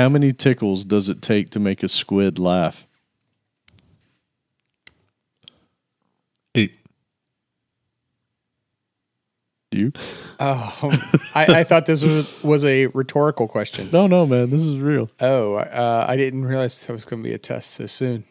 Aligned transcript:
How 0.00 0.08
many 0.08 0.32
tickles 0.32 0.86
does 0.86 1.10
it 1.10 1.20
take 1.20 1.50
to 1.50 1.60
make 1.60 1.82
a 1.82 1.88
squid 1.88 2.38
laugh? 2.38 2.88
Eight. 6.54 6.74
You? 9.70 9.92
Oh, 10.40 10.90
I, 11.34 11.58
I 11.58 11.64
thought 11.64 11.84
this 11.84 12.02
was, 12.02 12.42
was 12.42 12.64
a 12.64 12.86
rhetorical 12.86 13.46
question. 13.46 13.90
No, 13.92 14.06
no, 14.06 14.24
man. 14.24 14.48
This 14.48 14.64
is 14.64 14.78
real. 14.78 15.10
Oh, 15.20 15.56
uh, 15.56 16.06
I 16.08 16.16
didn't 16.16 16.46
realize 16.46 16.86
that 16.86 16.94
was 16.94 17.04
going 17.04 17.22
to 17.22 17.28
be 17.28 17.34
a 17.34 17.38
test 17.38 17.72
so 17.72 17.84
soon. 17.84 18.24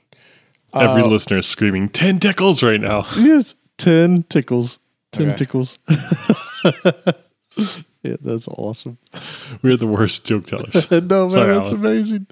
Every 0.73 1.03
listener 1.03 1.37
is 1.37 1.45
screaming 1.45 1.89
10 1.89 2.17
tickles 2.17 2.63
right 2.63 2.81
now. 2.81 3.05
Yes. 3.15 3.53
10 3.77 4.23
tickles. 4.23 4.79
10 5.11 5.27
Okay. 5.27 5.37
tickles. 5.37 5.77
yeah, 8.03 8.15
that's 8.21 8.47
awesome. 8.47 8.97
We're 9.61 9.77
the 9.77 9.87
worst 9.87 10.25
joke 10.25 10.45
tellers. 10.45 10.89
no, 10.91 10.99
man, 11.01 11.29
Sorry, 11.29 11.53
that's 11.53 11.69
Alan. 11.71 11.85
amazing. 11.85 12.27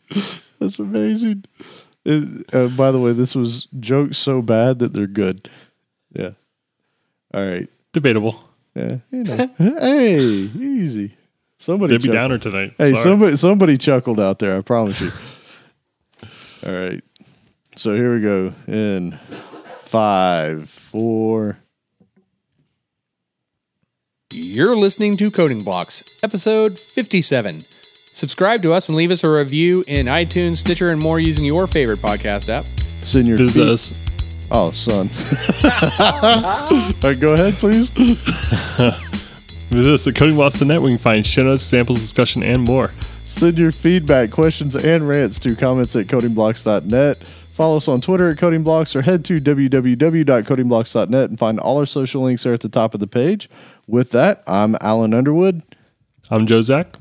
That's 0.59 0.79
amazing. 0.79 1.45
It- 2.05 2.53
uh, 2.55 2.69
by 2.69 2.91
the 2.91 2.99
way, 2.99 3.11
this 3.11 3.35
was 3.35 3.67
jokes 3.79 4.17
so 4.17 4.41
bad 4.41 4.79
that 4.79 4.93
they're 4.93 5.07
good. 5.07 5.49
Yeah. 6.13 6.31
All 7.33 7.45
right. 7.45 7.67
Debatable. 7.91 8.39
Yeah. 8.75 8.97
You 9.11 9.23
know. 9.23 9.47
hey, 9.57 10.19
easy. 10.19 11.15
Somebody 11.57 11.95
Debbie 11.97 12.07
chuckled. 12.09 12.13
Downer 12.15 12.37
tonight. 12.37 12.73
Hey, 12.77 12.91
Sorry. 12.91 13.01
somebody 13.03 13.35
somebody 13.35 13.77
chuckled 13.77 14.19
out 14.21 14.39
there, 14.39 14.57
I 14.57 14.61
promise 14.61 15.01
you. 15.01 15.11
All 16.65 16.71
right. 16.71 17.03
So 17.75 17.93
here 17.95 18.13
we 18.13 18.21
go. 18.21 18.53
In 18.67 19.11
five, 19.17 20.69
four. 20.69 21.57
You're 24.33 24.75
listening 24.75 25.15
to 25.17 25.31
Coding 25.31 25.63
Blocks, 25.63 26.03
episode 26.21 26.77
57. 26.77 27.63
Subscribe 28.11 28.61
to 28.63 28.73
us 28.73 28.89
and 28.89 28.97
leave 28.97 29.09
us 29.11 29.23
a 29.23 29.29
review 29.31 29.85
in 29.87 30.07
iTunes, 30.07 30.57
Stitcher, 30.57 30.91
and 30.91 30.99
more 30.99 31.17
using 31.17 31.45
your 31.45 31.65
favorite 31.65 31.99
podcast 31.99 32.49
app. 32.49 32.65
Send 33.03 33.25
your 33.27 33.37
This 33.37 33.55
feet- 33.55 33.67
is. 33.69 34.03
Oh, 34.51 34.71
son. 34.71 35.09
All 36.01 37.09
right, 37.09 37.17
go 37.19 37.33
ahead, 37.35 37.53
please. 37.53 37.89
Visit 39.69 39.93
us 39.93 40.05
at 40.07 40.13
codingblocks.net 40.15 40.81
where 40.81 40.91
you 40.91 40.97
can 40.97 41.03
find 41.03 41.25
show 41.25 41.43
notes, 41.43 41.63
examples, 41.63 41.99
discussion, 41.99 42.43
and 42.43 42.61
more. 42.63 42.91
Send 43.27 43.57
your 43.57 43.71
feedback, 43.71 44.31
questions, 44.31 44.75
and 44.75 45.07
rants 45.07 45.39
to 45.39 45.55
comments 45.55 45.95
at 45.95 46.07
codingblocks.net. 46.07 47.17
Follow 47.17 47.77
us 47.77 47.87
on 47.87 48.01
Twitter 48.01 48.29
at 48.29 48.37
codingblocks 48.37 48.95
or 48.95 49.01
head 49.01 49.25
to 49.25 49.39
www.codingblocks.net 49.41 51.29
and 51.29 51.39
find 51.39 51.59
all 51.59 51.77
our 51.79 51.85
social 51.87 52.21
links 52.21 52.43
there 52.43 52.53
at 52.53 52.59
the 52.61 52.69
top 52.69 52.93
of 52.93 52.99
the 52.99 53.07
page. 53.07 53.49
With 53.89 54.11
that, 54.11 54.43
I'm 54.45 54.75
Alan 54.81 55.13
Underwood. 55.13 55.63
I'm 56.29 56.45
Joe 56.45 56.61
Zack. 56.61 56.97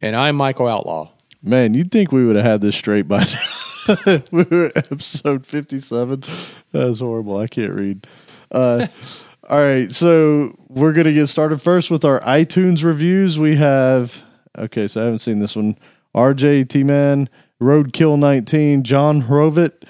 And 0.00 0.14
I'm 0.14 0.36
Michael 0.36 0.68
Outlaw. 0.68 1.10
Man, 1.42 1.74
you'd 1.74 1.90
think 1.90 2.12
we 2.12 2.24
would 2.24 2.36
have 2.36 2.44
had 2.44 2.60
this 2.60 2.76
straight 2.76 3.08
by 3.08 3.24
now. 3.24 4.22
we 4.30 4.44
were 4.44 4.66
at 4.66 4.92
episode 4.92 5.44
57. 5.44 6.22
That's 6.70 7.00
horrible. 7.00 7.38
I 7.38 7.48
can't 7.48 7.72
read. 7.72 8.06
Uh, 8.52 8.86
all 9.50 9.58
right. 9.58 9.90
So 9.90 10.56
we're 10.68 10.92
going 10.92 11.06
to 11.06 11.12
get 11.12 11.26
started 11.26 11.60
first 11.60 11.90
with 11.90 12.04
our 12.04 12.20
iTunes 12.20 12.84
reviews. 12.84 13.36
We 13.36 13.56
have, 13.56 14.24
okay, 14.56 14.86
so 14.86 15.00
I 15.00 15.04
haven't 15.06 15.20
seen 15.20 15.40
this 15.40 15.56
one. 15.56 15.76
RJ 16.14 16.68
T 16.68 16.84
Man, 16.84 17.28
Roadkill 17.60 18.16
19, 18.16 18.84
John 18.84 19.24
Hrovit, 19.24 19.82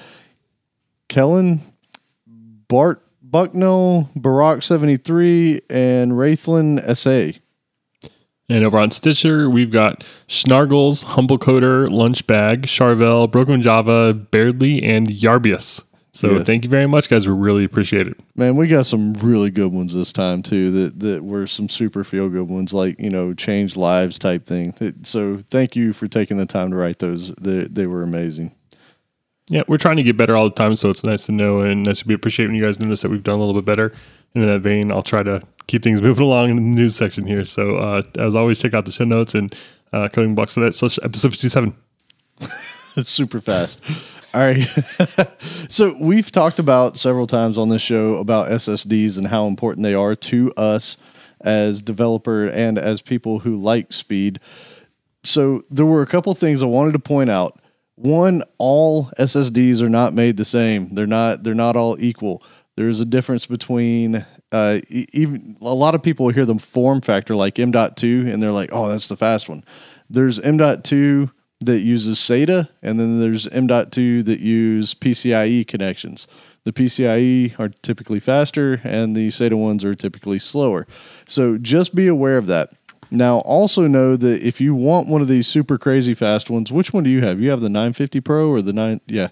Kellen, 1.09 1.61
Bart 2.27 3.03
Bucknell, 3.31 4.11
Barack 4.17 4.62
73, 4.62 5.61
and 5.69 6.12
Wraithlin 6.12 6.81
SA. 6.97 7.39
And 8.51 8.65
over 8.65 8.79
on 8.79 8.91
Stitcher, 8.91 9.51
we've 9.51 9.71
got 9.71 10.03
Snargles, 10.27 11.03
Humble 11.05 11.39
Coder, 11.39 11.87
Lunchbag, 11.89 12.62
Charvel, 12.62 13.31
Broken 13.31 13.61
Java, 13.61 14.15
Bairdly, 14.15 14.83
and 14.83 15.06
Yarbius. 15.09 15.84
So 16.12 16.31
Yes. 16.39 16.47
thank 16.47 16.65
you 16.65 16.71
very 16.71 16.87
much, 16.87 17.11
guys. 17.11 17.29
We 17.29 17.34
really 17.34 17.62
appreciate 17.65 18.06
it. 18.09 18.17
Man, 18.34 18.56
we 18.56 18.67
got 18.67 18.87
some 18.87 19.12
really 19.15 19.51
good 19.51 19.71
ones 19.73 19.95
this 19.95 20.12
time 20.12 20.43
too. 20.43 20.71
That 20.71 21.00
that 21.00 21.22
were 21.25 21.47
some 21.47 21.69
super 21.69 22.03
feel 22.03 22.31
good 22.31 22.49
ones, 22.49 22.72
like 22.72 22.99
you 22.99 23.10
know, 23.10 23.34
change 23.34 23.77
lives 23.77 24.19
type 24.19 24.47
thing. 24.47 24.75
So 25.05 25.39
thank 25.50 25.77
you 25.77 25.93
for 25.93 26.09
taking 26.09 26.39
the 26.39 26.47
time 26.47 26.71
to 26.71 26.77
write 26.77 26.99
those. 27.00 27.33
They 27.41 27.65
they 27.65 27.87
were 27.87 28.03
amazing. 28.03 28.53
Yeah, 29.48 29.62
we're 29.66 29.78
trying 29.78 29.97
to 29.97 30.03
get 30.03 30.16
better 30.16 30.36
all 30.36 30.44
the 30.44 30.54
time, 30.54 30.76
so 30.76 30.91
it's 30.91 31.04
nice 31.04 31.26
to 31.26 31.32
know 31.32 31.60
and 31.60 31.84
nice 31.84 32.00
to 32.00 32.06
be 32.06 32.14
appreciate 32.14 32.47
when 32.47 32.54
you 32.54 32.62
guys 32.62 32.78
notice 32.78 33.00
that 33.03 33.10
we've 33.10 33.22
done 33.22 33.36
a 33.36 33.38
little 33.38 33.54
bit 33.54 33.64
better. 33.64 33.92
And 34.34 34.44
in 34.44 34.50
that 34.50 34.60
vein, 34.60 34.92
I'll 34.92 35.03
try 35.03 35.22
to 35.22 35.42
keep 35.66 35.82
things 35.82 36.03
moving 36.09 36.25
along 36.25 36.50
in 36.50 36.56
the 36.56 36.62
news 36.62 36.97
section 36.97 37.26
here. 37.26 37.44
So 37.44 37.76
uh, 37.76 38.03
as 38.19 38.34
always, 38.34 38.60
check 38.60 38.75
out 38.75 38.84
the 38.84 38.92
show 38.92 39.04
notes 39.04 39.34
and 39.34 39.54
uh, 39.92 40.09
coding 40.09 40.34
blocks 40.34 40.56
of 40.56 40.64
that 40.64 40.75
slash 40.75 40.98
episode 41.03 41.32
fifty 41.32 41.48
seven. 41.48 41.76
It's 42.97 43.10
super 43.10 43.41
fast. 43.41 43.81
All 44.34 44.41
right. 44.41 44.60
so 45.69 45.97
we've 46.00 46.32
talked 46.32 46.59
about 46.59 46.97
several 46.97 47.28
times 47.28 47.56
on 47.56 47.69
this 47.69 47.80
show 47.80 48.16
about 48.16 48.48
SSDs 48.48 49.16
and 49.16 49.28
how 49.28 49.47
important 49.47 49.84
they 49.84 49.94
are 49.94 50.16
to 50.16 50.53
us 50.56 50.97
as 51.41 51.80
developer 51.80 52.47
and 52.47 52.76
as 52.76 53.00
people 53.00 53.41
who 53.41 53.54
like 53.54 53.92
speed. 53.92 54.41
So 55.22 55.62
there 55.70 55.86
were 55.86 56.03
a 56.03 56.06
couple 56.06 56.34
things 56.34 56.62
I 56.62 56.66
wanted 56.66 56.92
to 56.92 56.98
point 56.98 57.30
out. 57.30 57.60
One, 57.98 58.44
all 58.59 59.06
SSDs 59.19 59.82
are 59.82 59.88
not 59.88 60.14
made 60.14 60.36
the 60.36 60.44
same. 60.44 60.91
They're 60.91 61.06
not 61.06 61.42
they're 61.42 61.54
not 61.54 61.75
all 61.75 61.98
equal. 61.98 62.44
There's 62.76 63.00
a 63.00 63.04
difference 63.04 63.47
between 63.47 64.25
uh, 64.53 64.78
even 64.88 65.56
a 65.60 65.75
lot 65.75 65.97
of 65.97 66.03
people 66.03 66.28
hear 66.28 66.44
them 66.44 66.59
form 66.59 67.00
factor 67.00 67.34
like 67.34 67.59
M.2 67.59 68.32
and 68.32 68.41
they're 68.41 68.53
like, 68.53 68.70
"Oh, 68.72 68.88
that's 68.88 69.09
the 69.09 69.16
fast 69.16 69.48
one." 69.48 69.64
There's 70.09 70.38
M.2 70.38 71.31
that 71.60 71.81
uses 71.81 72.19
SATA 72.19 72.69
and 72.82 73.00
then 73.00 73.19
there's 73.19 73.48
M.2 73.48 74.25
that 74.25 74.38
use 74.38 74.94
PCIe 74.94 75.66
connections. 75.66 76.28
The 76.62 76.72
PCIe 76.72 77.59
are 77.59 77.69
typically 77.69 78.20
faster 78.20 78.80
and 78.84 79.16
the 79.16 79.28
SATA 79.28 79.59
ones 79.59 79.84
are 79.84 79.97
typically 79.97 80.38
slower. 80.38 80.86
So 81.26 81.59
just 81.59 81.97
be 81.97 82.06
aware 82.06 82.38
of 82.38 82.47
that. 82.47 82.70
Now, 83.11 83.39
also 83.39 83.87
know 83.87 84.17
that 84.17 84.43
if 84.43 84.61
you 84.61 84.75
want 84.75 85.09
one 85.09 85.23
of 85.23 85.29
these 85.29 85.47
super 85.47 85.79
crazy 85.79 86.15
fast 86.15 86.51
ones, 86.51 86.71
which 86.71 86.93
one 86.93 87.05
do 87.05 87.11
you 87.11 87.21
have? 87.23 87.41
You 87.41 87.51
have 87.51 87.61
the 87.61 87.69
950 87.71 88.21
Pro 88.21 88.51
or 88.51 88.61
the 88.63 88.73
9? 88.73 89.01
Yeah. 89.07 89.29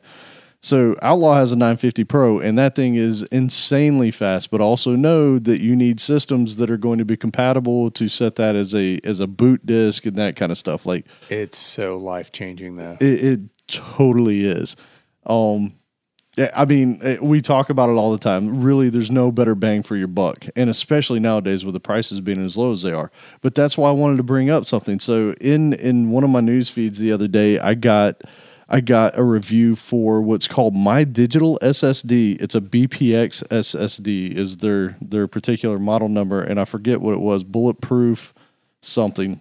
So 0.60 0.96
Outlaw 1.02 1.34
has 1.34 1.52
a 1.52 1.56
950 1.56 2.04
Pro, 2.04 2.40
and 2.40 2.58
that 2.58 2.74
thing 2.74 2.94
is 2.94 3.22
insanely 3.24 4.10
fast. 4.10 4.50
But 4.50 4.60
also 4.60 4.96
know 4.96 5.38
that 5.38 5.60
you 5.60 5.76
need 5.76 6.00
systems 6.00 6.56
that 6.56 6.70
are 6.70 6.78
going 6.78 6.98
to 6.98 7.04
be 7.04 7.16
compatible 7.16 7.90
to 7.92 8.08
set 8.08 8.36
that 8.36 8.56
as 8.56 8.74
a 8.74 8.98
as 9.04 9.20
a 9.20 9.26
boot 9.26 9.64
disk 9.66 10.06
and 10.06 10.16
that 10.16 10.34
kind 10.34 10.50
of 10.50 10.58
stuff. 10.58 10.86
Like 10.86 11.06
It's 11.28 11.58
so 11.58 11.98
life 11.98 12.32
changing, 12.32 12.76
though. 12.76 12.96
it, 13.00 13.24
it 13.24 13.40
totally 13.68 14.40
is. 14.46 14.74
Um, 15.26 15.74
I 16.54 16.66
mean, 16.66 16.98
eh, 17.02 17.16
we 17.20 17.40
talk 17.40 17.70
about 17.70 17.88
it 17.88 17.94
all 17.94 18.12
the 18.12 18.18
time. 18.18 18.60
Really, 18.62 18.90
there's 18.90 19.10
no 19.10 19.32
better 19.32 19.54
bang 19.54 19.82
for 19.82 19.96
your 19.96 20.08
buck, 20.08 20.46
and 20.54 20.68
especially 20.68 21.18
nowadays 21.18 21.64
with 21.64 21.72
the 21.72 21.80
prices 21.80 22.20
being 22.20 22.44
as 22.44 22.58
low 22.58 22.72
as 22.72 22.82
they 22.82 22.92
are. 22.92 23.10
But 23.40 23.54
that's 23.54 23.78
why 23.78 23.88
I 23.88 23.92
wanted 23.92 24.18
to 24.18 24.22
bring 24.22 24.50
up 24.50 24.66
something. 24.66 25.00
So 25.00 25.34
in 25.40 25.72
in 25.74 26.10
one 26.10 26.24
of 26.24 26.30
my 26.30 26.40
news 26.40 26.68
feeds 26.68 26.98
the 26.98 27.12
other 27.12 27.28
day, 27.28 27.58
I 27.58 27.74
got 27.74 28.20
I 28.68 28.80
got 28.80 29.16
a 29.16 29.24
review 29.24 29.76
for 29.76 30.20
what's 30.20 30.48
called 30.48 30.74
My 30.74 31.04
Digital 31.04 31.58
SSD. 31.62 32.40
It's 32.42 32.54
a 32.54 32.60
BPX 32.60 33.44
SSD 33.48 34.34
is 34.34 34.58
their 34.58 34.96
their 35.00 35.26
particular 35.26 35.78
model 35.78 36.08
number, 36.08 36.42
and 36.42 36.60
I 36.60 36.66
forget 36.66 37.00
what 37.00 37.14
it 37.14 37.20
was. 37.20 37.44
Bulletproof 37.44 38.34
something. 38.82 39.40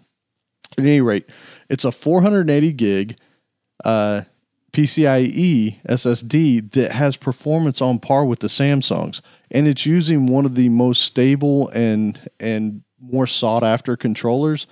At 0.77 0.83
any 0.83 1.01
rate, 1.01 1.29
it's 1.69 1.85
a 1.85 1.91
480 1.91 2.73
gig 2.73 3.17
uh, 3.83 4.21
PCIe 4.75 5.81
SSD 5.83 6.71
that 6.71 6.91
has 6.91 7.15
performance 7.15 7.81
on 7.81 7.97
par 7.97 8.25
with 8.25 8.39
the 8.39 8.47
Samsungs, 8.47 9.21
and 9.49 9.67
it's 9.67 9.85
using 9.85 10.27
one 10.27 10.43
of 10.43 10.55
the 10.55 10.67
most 10.67 11.01
stable 11.03 11.69
and 11.69 12.19
and 12.41 12.83
more 12.99 13.25
sought 13.25 13.63
after 13.63 13.95
controllers. 13.95 14.67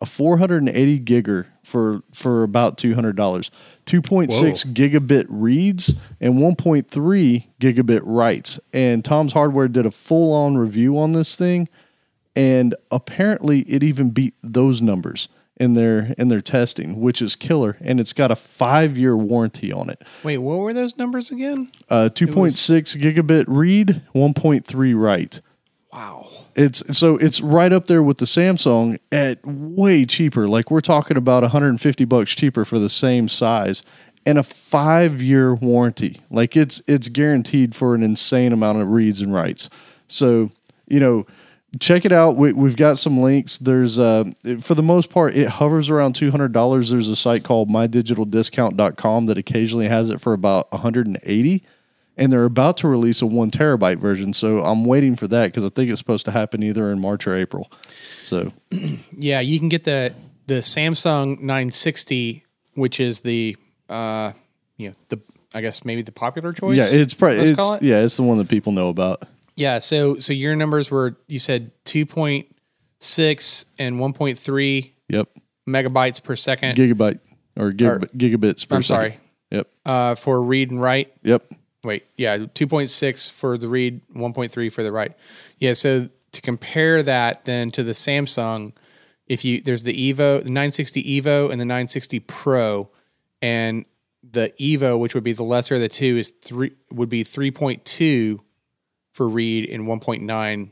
A 0.00 0.06
480 0.06 1.00
gigger 1.00 1.46
for 1.62 2.02
for 2.12 2.42
about 2.42 2.78
two 2.78 2.96
hundred 2.96 3.14
dollars, 3.14 3.52
2.6 3.86 4.72
gigabit 4.72 5.26
reads 5.28 5.94
and 6.20 6.34
1.3 6.34 7.46
gigabit 7.60 8.00
writes. 8.02 8.60
And 8.72 9.04
Tom's 9.04 9.32
Hardware 9.32 9.68
did 9.68 9.86
a 9.86 9.90
full 9.92 10.32
on 10.32 10.56
review 10.56 10.98
on 10.98 11.12
this 11.12 11.36
thing, 11.36 11.68
and 12.34 12.74
apparently 12.90 13.60
it 13.60 13.84
even 13.84 14.10
beat 14.10 14.34
those 14.42 14.82
numbers 14.82 15.28
in 15.58 15.74
their 15.74 16.14
in 16.18 16.28
their 16.28 16.40
testing, 16.40 17.00
which 17.00 17.20
is 17.20 17.36
killer. 17.36 17.76
And 17.80 18.00
it's 18.00 18.12
got 18.12 18.30
a 18.30 18.36
five 18.36 18.96
year 18.96 19.16
warranty 19.16 19.72
on 19.72 19.90
it. 19.90 20.02
Wait, 20.22 20.38
what 20.38 20.58
were 20.58 20.72
those 20.72 20.96
numbers 20.96 21.30
again? 21.30 21.70
Uh, 21.88 22.08
two 22.08 22.26
point 22.26 22.54
six 22.54 22.94
gigabit 22.94 23.44
read, 23.48 24.02
one 24.12 24.34
point 24.34 24.66
three 24.66 24.94
write. 24.94 25.40
Wow. 25.92 26.28
It's 26.54 26.96
so 26.96 27.16
it's 27.16 27.40
right 27.40 27.72
up 27.72 27.86
there 27.86 28.02
with 28.02 28.18
the 28.18 28.24
Samsung 28.24 28.98
at 29.12 29.38
way 29.44 30.04
cheaper. 30.04 30.48
Like 30.48 30.70
we're 30.70 30.80
talking 30.80 31.16
about 31.16 31.42
150 31.42 32.04
bucks 32.04 32.34
cheaper 32.34 32.64
for 32.64 32.78
the 32.78 32.88
same 32.88 33.28
size 33.28 33.82
and 34.26 34.38
a 34.38 34.42
5-year 34.42 35.54
warranty. 35.54 36.20
Like 36.30 36.56
it's 36.56 36.82
it's 36.86 37.08
guaranteed 37.08 37.74
for 37.74 37.94
an 37.94 38.02
insane 38.02 38.52
amount 38.52 38.80
of 38.80 38.88
reads 38.88 39.22
and 39.22 39.32
writes. 39.32 39.70
So, 40.06 40.50
you 40.86 41.00
know, 41.00 41.26
check 41.80 42.04
it 42.04 42.12
out. 42.12 42.36
We, 42.36 42.52
we've 42.52 42.76
got 42.76 42.98
some 42.98 43.20
links. 43.20 43.58
There's 43.58 43.98
uh, 43.98 44.24
for 44.60 44.74
the 44.74 44.82
most 44.82 45.10
part, 45.10 45.34
it 45.34 45.48
hovers 45.48 45.90
around 45.90 46.14
two 46.14 46.30
hundred 46.30 46.52
dollars. 46.52 46.90
There's 46.90 47.08
a 47.08 47.16
site 47.16 47.44
called 47.44 47.68
mydigitaldiscount.com 47.70 49.26
that 49.26 49.38
occasionally 49.38 49.88
has 49.88 50.10
it 50.10 50.20
for 50.20 50.32
about 50.32 50.70
one 50.72 50.80
hundred 50.80 51.06
and 51.06 51.18
eighty, 51.24 51.64
and 52.16 52.30
they're 52.32 52.44
about 52.44 52.76
to 52.78 52.88
release 52.88 53.22
a 53.22 53.26
one 53.26 53.50
terabyte 53.50 53.98
version. 53.98 54.32
So 54.32 54.58
I'm 54.64 54.84
waiting 54.84 55.16
for 55.16 55.26
that 55.28 55.46
because 55.46 55.64
I 55.64 55.68
think 55.68 55.90
it's 55.90 55.98
supposed 55.98 56.24
to 56.26 56.30
happen 56.30 56.62
either 56.62 56.90
in 56.90 57.00
March 57.00 57.26
or 57.26 57.34
April. 57.34 57.70
So 58.22 58.52
Yeah, 59.12 59.40
you 59.40 59.58
can 59.58 59.68
get 59.68 59.84
the 59.84 60.14
the 60.46 60.60
Samsung 60.60 61.40
960, 61.40 62.44
which 62.74 63.00
is 63.00 63.20
the 63.20 63.56
uh, 63.88 64.32
you 64.76 64.88
know 64.88 64.94
the 65.08 65.20
I 65.54 65.60
guess 65.60 65.84
maybe 65.84 66.02
the 66.02 66.12
popular 66.12 66.52
choice. 66.52 66.76
yeah, 66.78 67.00
it's 67.00 67.14
probably 67.14 67.38
it's, 67.38 67.50
it. 67.50 67.82
yeah, 67.82 68.02
it's 68.02 68.16
the 68.16 68.22
one 68.22 68.38
that 68.38 68.48
people 68.48 68.72
know 68.72 68.88
about. 68.88 69.24
Yeah, 69.58 69.80
so 69.80 70.18
so 70.20 70.32
your 70.32 70.54
numbers 70.54 70.88
were 70.90 71.16
you 71.26 71.38
said 71.40 71.72
2.6 71.84 73.64
and 73.78 73.96
1.3 73.96 74.92
Yep, 75.08 75.28
megabytes 75.68 76.22
per 76.22 76.36
second 76.36 76.76
gigabyte 76.76 77.18
or, 77.56 77.72
gigab- 77.72 78.06
gigabits 78.16 78.68
per 78.68 78.76
I'm 78.76 78.82
second. 78.82 78.84
sorry. 78.84 79.18
Yep, 79.50 79.68
uh, 79.86 80.14
for 80.14 80.42
read 80.42 80.70
and 80.70 80.80
write. 80.80 81.12
yep. 81.22 81.44
Wait, 81.84 82.04
yeah, 82.16 82.36
2.6 82.38 83.30
for 83.32 83.56
the 83.56 83.68
read, 83.68 84.00
1.3 84.14 84.72
for 84.72 84.82
the 84.82 84.92
write. 84.92 85.12
Yeah, 85.58 85.72
so 85.74 86.08
to 86.32 86.40
compare 86.42 87.02
that 87.04 87.44
then 87.44 87.70
to 87.70 87.82
the 87.82 87.92
Samsung, 87.92 88.72
if 89.26 89.44
you 89.44 89.60
there's 89.62 89.84
the 89.84 90.12
Evo, 90.12 90.38
the 90.42 90.50
960 90.50 91.02
Evo 91.20 91.50
and 91.50 91.60
the 91.60 91.64
960 91.64 92.20
Pro, 92.20 92.90
and 93.40 93.84
the 94.28 94.52
Evo, 94.60 94.98
which 94.98 95.14
would 95.14 95.24
be 95.24 95.32
the 95.32 95.42
lesser 95.44 95.76
of 95.76 95.80
the 95.80 95.88
two, 95.88 96.16
is 96.18 96.30
three 96.42 96.72
would 96.92 97.08
be 97.08 97.24
3.2 97.24 98.40
for 99.18 99.28
read 99.28 99.68
and 99.68 99.84
1.9 99.86 100.70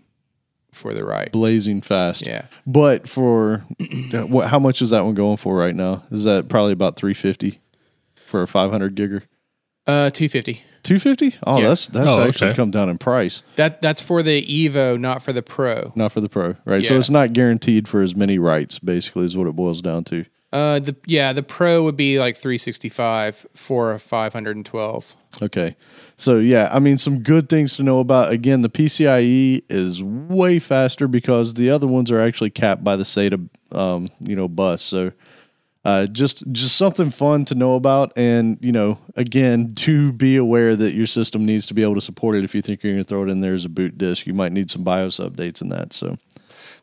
for 0.73 0.95
the 0.95 1.05
write. 1.05 1.33
blazing 1.33 1.81
fast. 1.81 2.27
Yeah. 2.27 2.47
But 2.67 3.09
for 3.09 3.65
what? 4.13 4.49
How 4.49 4.59
much 4.59 4.81
is 4.83 4.91
that 4.91 5.05
one 5.05 5.15
going 5.15 5.37
for 5.37 5.57
right 5.57 5.75
now? 5.75 6.05
Is 6.11 6.25
that 6.25 6.49
probably 6.49 6.73
about 6.73 6.97
three 6.97 7.15
fifty 7.15 7.61
for 8.15 8.43
a 8.43 8.47
five 8.47 8.71
hundred 8.71 8.95
gigger? 8.95 9.23
Uh, 9.87 10.11
250. 10.11 10.63
Two 10.83 10.99
fifty? 10.99 11.35
Oh, 11.47 11.59
Yeah. 11.61 11.69
that's 11.69 11.87
that's 11.89 12.11
Oh, 12.11 12.29
actually 12.29 12.49
okay. 12.51 12.57
come 12.57 12.71
down 12.71 12.89
in 12.89 12.99
price, 12.99 13.43
That 13.57 13.81
that's 13.81 14.01
for 14.03 14.23
the 14.23 14.43
Evo, 14.43 14.99
not 15.01 15.23
for 15.23 15.33
the 15.33 15.43
Pro. 15.43 15.93
not 15.97 16.13
for 16.13 16.21
the 16.21 16.29
pro, 16.29 16.57
right? 16.65 16.85
So 16.85 16.97
it's 16.97 17.11
not 17.11 17.33
guaranteed 17.33 17.89
for 17.89 18.03
as 18.03 18.15
many 18.15 18.39
rights. 18.39 18.79
Basically, 18.79 19.25
is 19.27 19.37
what 19.37 19.47
it 19.49 19.57
boils 19.57 19.81
down 19.83 20.05
to. 20.05 20.25
Uh, 20.53 20.79
the 20.79 20.95
yeah, 21.07 21.33
the 21.33 21.43
Pro 21.43 21.83
would 21.85 21.97
be 21.97 22.19
like 22.21 22.37
365 22.37 23.47
for 23.55 23.93
a 23.95 23.99
512. 23.99 25.17
Okay. 25.43 25.77
So 26.17 26.39
yeah, 26.39 26.71
I 26.73 26.79
mean 26.79 26.99
some 26.99 27.23
good 27.23 27.49
things 27.49 27.77
to 27.77 27.83
know 27.83 28.01
about. 28.01 28.33
Again, 28.33 28.63
the 28.63 28.71
PCIe 28.71 29.63
is 29.69 30.03
way 30.03 30.59
faster 30.59 31.09
because 31.09 31.55
the 31.55 31.71
other 31.71 31.87
ones 31.87 32.11
are 32.11 32.21
actually 32.21 32.51
capped 32.51 32.83
by 32.83 32.97
the 32.97 33.05
SATA 33.05 33.49
um, 33.73 34.09
you 34.21 34.37
know, 34.37 34.49
bus. 34.49 34.83
So 34.83 35.13
uh, 35.87 36.05
just 36.07 36.51
just 36.51 36.77
something 36.77 37.11
fun 37.11 37.45
to 37.45 37.55
know 37.55 37.77
about 37.77 38.13
and 38.17 38.59
you 38.61 38.73
know 38.73 38.99
again 39.15 39.73
to 39.77 40.13
be 40.13 40.37
aware 40.37 40.75
that 40.75 40.95
your 40.95 41.07
system 41.07 41.47
needs 41.47 41.65
to 41.67 41.75
be 41.75 41.83
able 41.83 41.95
to 41.95 42.01
support 42.01 42.35
it 42.35 42.43
if 42.43 42.57
you 42.57 42.61
think 42.61 42.83
you're 42.83 42.93
going 42.93 43.03
to 43.03 43.09
throw 43.09 43.23
it 43.23 43.29
in 43.31 43.41
there 43.41 43.55
as 43.55 43.65
a 43.65 43.69
boot 43.69 43.97
disk 43.97 44.27
you 44.27 44.35
might 44.35 44.51
need 44.51 44.69
some 44.69 44.83
bios 44.83 45.19
updates 45.19 45.63
in 45.63 45.69
that 45.69 45.93
so 45.93 46.17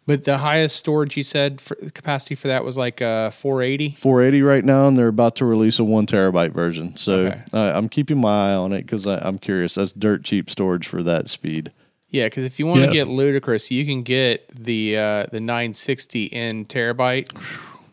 But 0.05 0.25
the 0.25 0.39
highest 0.39 0.75
storage 0.75 1.15
you 1.15 1.23
said 1.23 1.61
for 1.61 1.75
capacity 1.75 2.35
for 2.35 2.49
that 2.49 2.65
was 2.65 2.77
like 2.77 3.01
uh 3.01 3.29
480. 3.29 3.91
480 3.97 4.41
right 4.41 4.63
now 4.65 4.87
and 4.87 4.97
they're 4.97 5.07
about 5.07 5.35
to 5.37 5.45
release 5.45 5.79
a 5.79 5.83
one 5.83 6.05
terabyte 6.05 6.51
version 6.51 6.95
so 6.97 7.27
Okay. 7.27 7.41
uh, 7.53 7.71
i'm 7.75 7.87
keeping 7.87 8.19
my 8.19 8.51
eye 8.51 8.55
on 8.55 8.73
it 8.73 8.81
because 8.81 9.05
i'm 9.07 9.37
curious 9.37 9.75
that's 9.75 9.93
dirt 9.93 10.23
cheap 10.23 10.49
storage 10.49 10.87
for 10.87 11.01
that 11.03 11.29
speed 11.29 11.69
Yeah, 12.09 12.25
because 12.25 12.43
if 12.43 12.59
you 12.59 12.67
want 12.67 12.81
to 12.81 12.87
Yeah. 12.87 13.05
get 13.05 13.07
ludicrous, 13.07 13.71
you 13.71 13.85
can 13.85 14.03
get 14.03 14.47
the 14.53 14.97
uh 14.97 15.25
the 15.31 15.39
960 15.39 16.25
in 16.25 16.65
terabyte. 16.65 17.31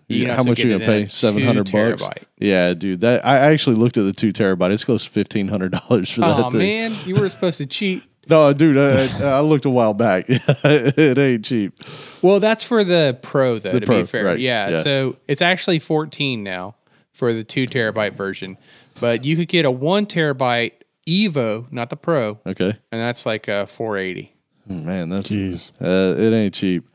You 0.09 0.27
can 0.27 0.35
how 0.37 0.43
much 0.43 0.57
get 0.57 0.65
you 0.67 0.73
gonna 0.73 0.85
pay? 0.85 1.07
Seven 1.07 1.43
hundred 1.45 1.71
bucks. 1.71 2.05
Yeah, 2.37 2.75
dude. 2.75 3.01
That 3.03 3.25
I 3.25 3.37
actually 3.53 3.77
looked 3.77 3.97
at 3.97 4.03
the 4.03 4.13
two 4.13 4.33
terabyte. 4.33 4.73
It's 4.73 4.85
close 4.85 5.05
to 5.05 5.11
fifteen 5.11 5.47
hundred 5.47 5.71
dollars 5.73 6.11
for 6.11 6.23
that 6.23 6.37
Oh 6.47 6.51
thing. 6.51 6.59
man, 6.59 6.93
you 7.07 7.15
were 7.15 7.29
supposed 7.29 7.59
to 7.59 7.67
cheat. 7.67 8.03
No, 8.31 8.53
dude. 8.53 8.79
I, 8.79 9.37
I 9.37 9.41
looked 9.41 9.65
a 9.65 9.71
while 9.71 9.93
back. 9.95 10.25
it 10.29 11.19
ain't 11.19 11.45
cheap. 11.45 11.75
Well, 12.23 12.41
that's 12.41 12.63
for 12.65 12.85
the 12.85 13.19
Pro 13.23 13.59
though. 13.59 13.79
to 13.79 13.85
Pro, 13.87 13.99
be 14.01 14.05
fair, 14.07 14.25
right, 14.25 14.39
yeah, 14.39 14.71
yeah. 14.71 14.79
So 14.79 15.17
it's 15.29 15.43
actually 15.43 15.79
14 15.81 16.43
now 16.43 16.77
for 17.13 17.33
the 17.33 17.43
two 17.43 17.67
terabyte 17.67 18.13
version, 18.13 18.57
but 19.01 19.25
you 19.25 19.37
could 19.37 19.49
get 19.49 19.65
a 19.67 19.71
one 19.71 20.07
terabyte 20.07 20.73
Evo, 21.09 21.71
not 21.73 21.91
the 21.91 21.97
Pro, 21.97 22.39
Okay. 22.47 22.69
and 22.93 23.01
that's 23.01 23.27
like 23.27 23.49
a 23.49 23.67
480. 23.67 24.33
Man, 24.69 25.09
that's 25.09 25.33
Jeez. 25.33 25.73
uh, 25.83 26.21
it 26.21 26.33
ain't 26.33 26.55
cheap. 26.55 26.87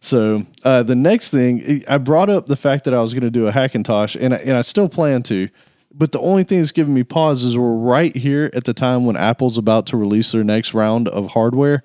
So 0.00 0.44
uh, 0.64 0.82
the 0.82 0.94
next 0.96 1.30
thing, 1.30 1.82
I 1.88 1.98
brought 1.98 2.28
up 2.28 2.46
the 2.46 2.56
fact 2.56 2.84
that 2.84 2.92
I 2.94 3.00
was 3.00 3.14
going 3.14 3.22
to 3.22 3.30
do 3.30 3.46
a 3.46 3.52
Hackintosh, 3.52 4.16
and 4.20 4.34
I, 4.34 4.38
and 4.38 4.56
I 4.56 4.60
still 4.62 4.88
plan 4.88 5.22
to. 5.24 5.48
But 5.96 6.10
the 6.10 6.20
only 6.20 6.42
thing 6.42 6.58
that's 6.58 6.72
giving 6.72 6.92
me 6.92 7.04
pause 7.04 7.44
is 7.44 7.56
we're 7.56 7.76
right 7.76 8.14
here 8.16 8.50
at 8.52 8.64
the 8.64 8.74
time 8.74 9.06
when 9.06 9.16
Apple's 9.16 9.56
about 9.56 9.86
to 9.86 9.96
release 9.96 10.32
their 10.32 10.42
next 10.42 10.74
round 10.74 11.06
of 11.08 11.30
hardware, 11.30 11.84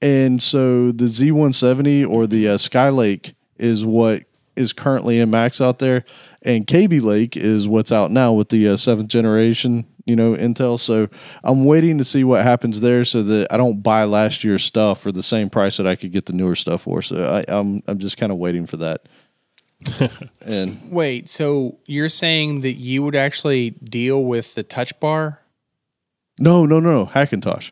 and 0.00 0.40
so 0.40 0.92
the 0.92 1.06
Z170 1.06 2.08
or 2.08 2.28
the 2.28 2.48
uh, 2.48 2.54
Skylake 2.54 3.34
is 3.56 3.84
what 3.84 4.22
is 4.54 4.72
currently 4.72 5.18
in 5.18 5.30
Macs 5.30 5.60
out 5.60 5.80
there, 5.80 6.04
and 6.42 6.66
Kaby 6.66 7.00
Lake 7.00 7.36
is 7.36 7.66
what's 7.66 7.90
out 7.90 8.12
now 8.12 8.32
with 8.32 8.48
the 8.50 8.68
uh, 8.68 8.76
seventh 8.76 9.08
generation, 9.08 9.86
you 10.04 10.14
know, 10.14 10.34
Intel. 10.34 10.78
So 10.78 11.08
I'm 11.42 11.64
waiting 11.64 11.98
to 11.98 12.04
see 12.04 12.22
what 12.22 12.44
happens 12.44 12.80
there, 12.80 13.04
so 13.04 13.22
that 13.24 13.52
I 13.52 13.56
don't 13.56 13.82
buy 13.82 14.04
last 14.04 14.44
year's 14.44 14.62
stuff 14.62 15.00
for 15.00 15.10
the 15.10 15.22
same 15.22 15.50
price 15.50 15.78
that 15.78 15.86
I 15.86 15.96
could 15.96 16.12
get 16.12 16.26
the 16.26 16.32
newer 16.32 16.54
stuff 16.54 16.82
for. 16.82 17.02
So 17.02 17.24
I, 17.24 17.44
I'm 17.48 17.82
I'm 17.88 17.98
just 17.98 18.18
kind 18.18 18.30
of 18.30 18.38
waiting 18.38 18.66
for 18.66 18.76
that. 18.78 19.02
and 20.44 20.80
Wait, 20.90 21.28
so 21.28 21.78
you're 21.86 22.08
saying 22.08 22.60
that 22.62 22.72
you 22.72 23.02
would 23.02 23.14
actually 23.14 23.70
deal 23.70 24.24
with 24.24 24.54
the 24.54 24.62
touch 24.62 24.98
bar? 25.00 25.42
no, 26.40 26.64
no, 26.64 26.78
no, 26.80 26.90
no, 26.90 27.06
Hackintosh. 27.06 27.70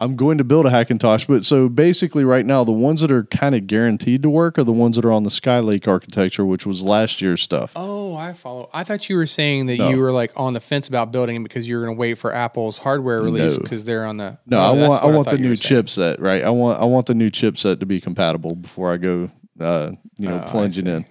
I'm 0.00 0.16
going 0.16 0.38
to 0.38 0.44
build 0.44 0.66
a 0.66 0.70
Hackintosh, 0.70 1.28
but 1.28 1.44
so 1.44 1.68
basically, 1.68 2.24
right 2.24 2.44
now, 2.44 2.64
the 2.64 2.72
ones 2.72 3.02
that 3.02 3.12
are 3.12 3.22
kind 3.24 3.54
of 3.54 3.68
guaranteed 3.68 4.22
to 4.22 4.30
work 4.30 4.58
are 4.58 4.64
the 4.64 4.72
ones 4.72 4.96
that 4.96 5.04
are 5.04 5.12
on 5.12 5.22
the 5.22 5.30
Skylake 5.30 5.86
architecture, 5.86 6.44
which 6.44 6.66
was 6.66 6.82
last 6.82 7.22
year's 7.22 7.40
stuff. 7.40 7.74
Oh, 7.76 8.16
I 8.16 8.32
follow. 8.32 8.68
I 8.74 8.82
thought 8.82 9.08
you 9.08 9.16
were 9.16 9.26
saying 9.26 9.66
that 9.66 9.78
No. 9.78 9.90
you 9.90 10.00
were 10.00 10.10
like 10.10 10.32
on 10.34 10.54
the 10.54 10.60
fence 10.60 10.88
about 10.88 11.12
building 11.12 11.36
it 11.36 11.42
because 11.44 11.68
you're 11.68 11.84
going 11.84 11.94
to 11.94 12.00
wait 12.00 12.14
for 12.14 12.34
Apple's 12.34 12.78
hardware 12.78 13.22
release 13.22 13.56
No. 13.58 13.62
because 13.62 13.84
they're 13.84 14.04
on 14.06 14.16
the. 14.16 14.38
No, 14.46 14.58
Oh, 14.58 14.62
I 14.62 14.88
want 14.88 15.02
I 15.02 15.06
want 15.06 15.24
thought 15.26 15.34
the 15.36 15.40
new 15.40 15.52
chipset, 15.52 16.20
right? 16.20 16.42
I 16.42 16.50
want 16.50 16.80
I 16.80 16.84
want 16.86 17.06
the 17.06 17.14
new 17.14 17.30
chipset 17.30 17.78
to 17.78 17.86
be 17.86 18.00
compatible 18.00 18.56
before 18.56 18.92
I 18.92 18.96
go, 18.96 19.30
uh, 19.60 19.92
you 20.18 20.28
know, 20.28 20.36
Oh, 20.36 20.46
I 20.46 20.50
plunging 20.50 20.86
in. 20.86 21.06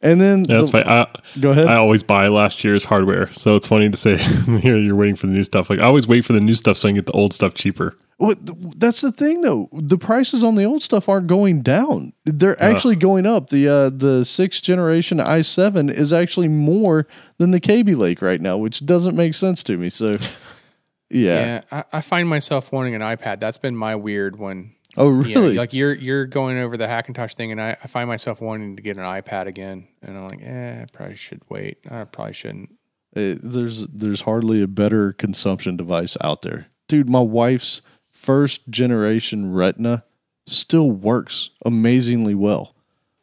And 0.00 0.20
then 0.20 0.44
Yeah, 0.48 0.58
that's 0.58 0.70
the- 0.70 0.82
fine. 0.84 0.88
I, 0.88 1.06
Go 1.40 1.50
ahead. 1.50 1.66
I 1.66 1.74
always 1.76 2.02
buy 2.04 2.28
last 2.28 2.62
year's 2.62 2.84
hardware, 2.84 3.28
so 3.32 3.56
it's 3.56 3.66
funny 3.66 3.90
to 3.90 3.96
say 3.96 4.16
here 4.60 4.76
you're 4.78 4.94
waiting 4.94 5.16
for 5.16 5.26
the 5.26 5.32
new 5.32 5.42
stuff. 5.44 5.68
Like 5.70 5.80
I 5.80 5.84
always 5.84 6.06
wait 6.06 6.24
for 6.24 6.32
the 6.34 6.40
new 6.40 6.54
stuff 6.54 6.76
so 6.76 6.88
I 6.88 6.90
can 6.90 6.96
get 6.96 7.06
the 7.06 7.12
old 7.12 7.32
stuff 7.32 7.54
cheaper. 7.54 7.96
What, 8.18 8.36
that's 8.80 9.00
the 9.00 9.12
thing, 9.12 9.42
though. 9.42 9.68
The 9.72 9.96
prices 9.96 10.42
on 10.42 10.56
the 10.56 10.64
old 10.64 10.82
stuff 10.82 11.08
aren't 11.08 11.28
going 11.28 11.62
down; 11.62 12.12
they're 12.24 12.60
actually 12.60 12.96
going 12.96 13.26
up. 13.26 13.48
the 13.50 13.68
uh, 13.68 13.90
The 13.90 14.24
sixth 14.24 14.60
generation 14.64 15.18
i7 15.18 15.88
is 15.88 16.12
actually 16.12 16.48
more 16.48 17.06
than 17.38 17.52
the 17.52 17.60
Kaby 17.60 17.94
Lake 17.94 18.20
right 18.20 18.40
now, 18.40 18.56
which 18.58 18.84
doesn't 18.84 19.14
make 19.14 19.34
sense 19.34 19.62
to 19.64 19.76
me. 19.76 19.88
So, 19.88 20.12
yeah. 21.10 21.60
Yeah, 21.60 21.60
I, 21.70 21.84
I 21.92 22.00
find 22.00 22.28
myself 22.28 22.72
wanting 22.72 22.96
an 22.96 23.02
iPad. 23.02 23.38
That's 23.38 23.56
been 23.58 23.76
my 23.76 23.94
weird 23.94 24.36
one. 24.36 24.72
Oh, 24.98 25.08
really? 25.08 25.54
like 25.54 25.72
you're 25.72 25.94
you're 25.94 26.26
going 26.26 26.58
over 26.58 26.76
the 26.76 26.86
Hackintosh 26.86 27.34
thing, 27.34 27.52
and 27.52 27.60
I, 27.60 27.70
I 27.70 27.86
find 27.86 28.08
myself 28.08 28.40
wanting 28.40 28.76
to 28.76 28.82
get 28.82 28.96
an 28.96 29.04
iPad 29.04 29.46
again, 29.46 29.88
and 30.02 30.16
I'm 30.18 30.28
like, 30.28 30.42
eh, 30.42 30.82
I 30.82 30.84
probably 30.92 31.16
should 31.16 31.42
wait. 31.48 31.78
I 31.90 32.04
probably 32.04 32.34
shouldn't. 32.34 32.70
Uh, 33.16 33.34
there's 33.42 33.86
there's 33.88 34.22
hardly 34.22 34.62
a 34.62 34.66
better 34.68 35.12
consumption 35.12 35.76
device 35.76 36.16
out 36.20 36.42
there, 36.42 36.66
dude. 36.88 37.08
My 37.08 37.20
wife's 37.20 37.82
first 38.10 38.68
generation 38.68 39.52
Retina 39.52 40.04
still 40.46 40.90
works 40.90 41.50
amazingly 41.64 42.34
well. 42.34 42.74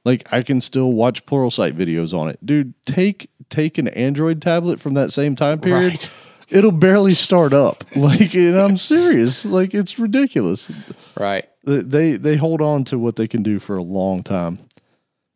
Like 0.05 0.31
I 0.31 0.43
can 0.43 0.61
still 0.61 0.93
watch 0.93 1.25
Pluralsight 1.25 1.73
videos 1.73 2.17
on 2.17 2.29
it, 2.29 2.43
dude. 2.45 2.73
Take 2.85 3.29
take 3.49 3.77
an 3.77 3.87
Android 3.89 4.41
tablet 4.41 4.79
from 4.79 4.93
that 4.93 5.11
same 5.11 5.35
time 5.35 5.59
period. 5.59 5.91
Right. 5.93 6.11
It'll 6.49 6.71
barely 6.71 7.13
start 7.13 7.53
up. 7.53 7.83
Like, 7.95 8.35
and 8.35 8.55
I'm 8.55 8.77
serious. 8.77 9.45
Like, 9.45 9.73
it's 9.73 9.97
ridiculous. 9.97 10.69
Right. 11.17 11.47
They 11.65 12.17
they 12.17 12.35
hold 12.37 12.61
on 12.61 12.83
to 12.85 12.99
what 12.99 13.15
they 13.15 13.27
can 13.27 13.43
do 13.43 13.59
for 13.59 13.75
a 13.75 13.83
long 13.83 14.23
time. 14.23 14.59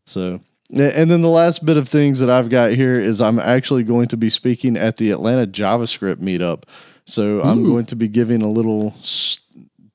So, 0.05 0.39
and 0.71 1.09
then 1.09 1.21
the 1.21 1.29
last 1.29 1.65
bit 1.65 1.77
of 1.77 1.87
things 1.87 2.19
that 2.19 2.29
I've 2.29 2.49
got 2.49 2.71
here 2.71 2.99
is 2.99 3.21
I'm 3.21 3.39
actually 3.39 3.83
going 3.83 4.07
to 4.09 4.17
be 4.17 4.29
speaking 4.29 4.77
at 4.77 4.97
the 4.97 5.11
Atlanta 5.11 5.47
JavaScript 5.47 6.17
meetup. 6.17 6.63
So 7.05 7.41
I'm 7.41 7.63
going 7.63 7.85
to 7.87 7.95
be 7.95 8.07
giving 8.07 8.43
a 8.43 8.49
little 8.49 8.93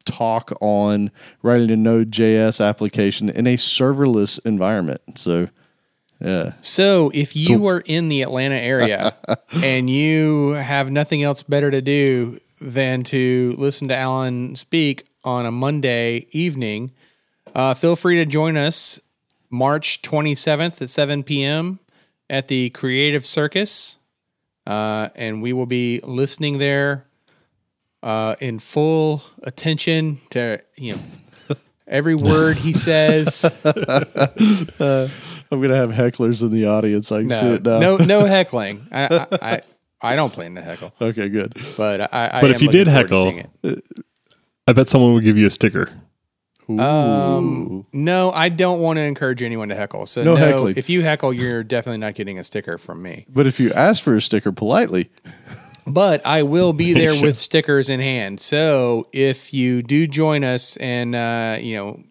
talk 0.05 0.53
on 0.61 1.11
writing 1.43 1.71
a 1.71 1.76
Node.js 1.76 2.64
application 2.64 3.29
in 3.29 3.47
a 3.47 3.57
serverless 3.57 4.45
environment. 4.45 5.00
So, 5.19 5.49
yeah, 6.21 6.53
So 6.61 7.11
if 7.14 7.37
you 7.37 7.67
are 7.67 7.83
in 7.85 8.09
the 8.09 8.23
Atlanta 8.23 8.57
area 8.57 9.14
and 9.62 9.88
you 9.88 10.50
have 10.50 10.91
nothing 10.91 11.23
else 11.23 11.43
better 11.43 11.71
to 11.71 11.81
do 11.81 12.38
than 12.61 13.03
to 13.05 13.55
listen 13.59 13.88
to 13.88 13.97
Alan 13.97 14.55
speak 14.55 15.05
on 15.25 15.47
a 15.47 15.50
Monday 15.50 16.26
evening. 16.33 16.93
Uh, 17.54 17.75
feel 17.75 17.97
free 17.97 18.16
to 18.16 18.26
join 18.26 18.57
us 18.57 19.00
March 19.50 20.02
27th 20.02 20.83
at 20.83 20.90
7 20.90 21.23
p.m. 21.23 21.78
at 22.28 22.49
the 22.49 22.71
Creative 22.71 23.25
Circus. 23.25 23.99
Uh, 24.66 25.09
and 25.14 25.43
we 25.43 25.52
will 25.52 25.66
be 25.66 26.00
listening 26.04 26.59
there 26.59 27.07
uh, 28.02 28.35
in 28.40 28.59
full 28.59 29.23
attention 29.43 30.19
to 30.31 30.61
you 30.76 30.95
know 30.95 31.00
every 31.87 32.14
word 32.14 32.57
he 32.57 32.73
says. 32.73 33.45
I'm 33.64 35.61
gonna 35.61 35.76
have 35.76 35.90
hecklers 35.90 36.43
in 36.43 36.50
the 36.50 36.66
audience. 36.66 37.12
I 37.12 37.21
can 37.21 37.31
see 37.31 37.47
it 37.54 37.62
now. 37.62 37.78
no, 37.78 37.97
no 37.99 38.25
heckling. 38.25 38.87
I, 38.90 39.07
I, 39.31 39.38
I, 39.43 39.62
I 40.02 40.16
don't 40.16 40.33
plan 40.33 40.54
to 40.57 40.62
heckle, 40.62 40.93
Okay, 41.00 41.28
good. 41.28 41.54
but 41.76 42.12
I. 42.12 42.31
I 42.35 42.40
But 42.40 42.50
if 42.50 42.62
you 42.62 42.69
did 42.69 42.88
forward 42.88 43.09
to 43.09 43.14
heckle- 43.31 43.50
it. 43.62 43.85
I 44.66 44.73
bet 44.73 44.88
someone 44.88 45.14
would 45.14 45.25
give 45.25 45.37
you 45.37 45.47
a 45.47 45.50
sticker. 45.50 45.88
Um, 46.78 47.85
no, 47.92 48.30
I 48.30 48.49
don't 48.49 48.80
want 48.80 48.97
to 48.97 49.02
encourage 49.02 49.42
anyone 49.42 49.68
to 49.68 49.75
heckle. 49.75 50.06
So 50.06 50.23
No 50.25 50.35
no, 50.35 50.37
heckling. 50.40 50.75
if 50.78 50.88
you 50.88 51.02
heckle, 51.02 51.33
you're 51.33 51.62
definitely 51.62 51.99
not 51.99 52.14
getting 52.14 52.38
a 52.38 52.44
sticker 52.44 52.78
from 52.78 53.02
me. 53.02 53.26
But 53.28 53.47
if 53.47 53.61
you 53.61 53.71
ask 53.73 54.02
for 54.02 54.16
a 54.16 54.21
sticker 54.23 54.50
politely, 54.52 55.11
But 55.87 56.25
I 56.25 56.42
will 56.44 56.73
be 56.73 56.94
there 56.94 57.21
with 57.21 57.37
stickers 57.37 57.90
in 57.90 58.00
hand. 58.00 58.40
So 58.40 59.06
if 59.12 59.52
you 59.52 59.83
do 59.83 60.06
join 60.06 60.42
us, 60.42 60.78
and 60.78 61.14
uh, 61.14 61.59
you 61.61 61.76
know, 61.76 62.02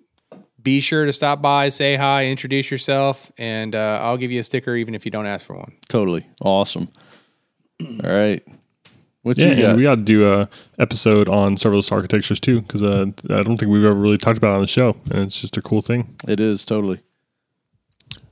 be 0.62 0.80
sure 0.80 1.06
to 1.08 1.12
stop 1.12 1.42
by, 1.42 1.70
say 1.70 1.96
hi, 1.96 2.28
introduce 2.28 2.70
yourself, 2.70 3.32
and 3.40 3.74
uh, 3.74 4.00
I'll 4.04 4.18
give 4.18 4.32
you 4.32 4.40
a 4.40 4.44
sticker 4.44 4.76
even 4.76 4.94
if 4.94 5.06
you 5.06 5.12
don't 5.12 5.26
ask 5.26 5.48
for 5.48 5.56
one. 5.58 5.74
totally 5.90 6.28
awesome. 6.42 6.88
All 7.82 7.88
right, 8.04 8.48
what 9.24 9.38
Yeah, 9.38 9.70
and 9.70 9.78
we 9.78 9.84
got 9.84 9.96
to 9.96 10.02
do 10.02 10.32
a 10.32 10.50
episode 10.78 11.28
on 11.28 11.56
serverless 11.56 11.92
architectures 11.92 12.40
too, 12.40 12.62
because 12.62 12.84
uh, 12.84 13.08
I 13.30 13.42
don't 13.42 13.58
think 13.58 13.72
we've 13.72 13.84
ever 13.84 13.94
really 13.94 14.18
talked 14.18 14.38
about 14.38 14.52
it 14.52 14.56
on 14.56 14.62
the 14.62 14.68
show, 14.68 14.98
and 15.10 15.20
it's 15.20 15.40
just 15.40 15.58
a 15.58 15.62
cool 15.62 15.82
thing. 15.82 16.16
it 16.28 16.40
is 16.40 16.66
totally. 16.66 17.00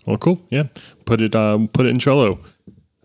Well, 0.05 0.17
cool. 0.17 0.41
Yeah, 0.49 0.63
put 1.05 1.21
it 1.21 1.35
um, 1.35 1.67
put 1.67 1.85
it 1.85 1.89
in 1.89 1.97
Trello. 1.97 2.39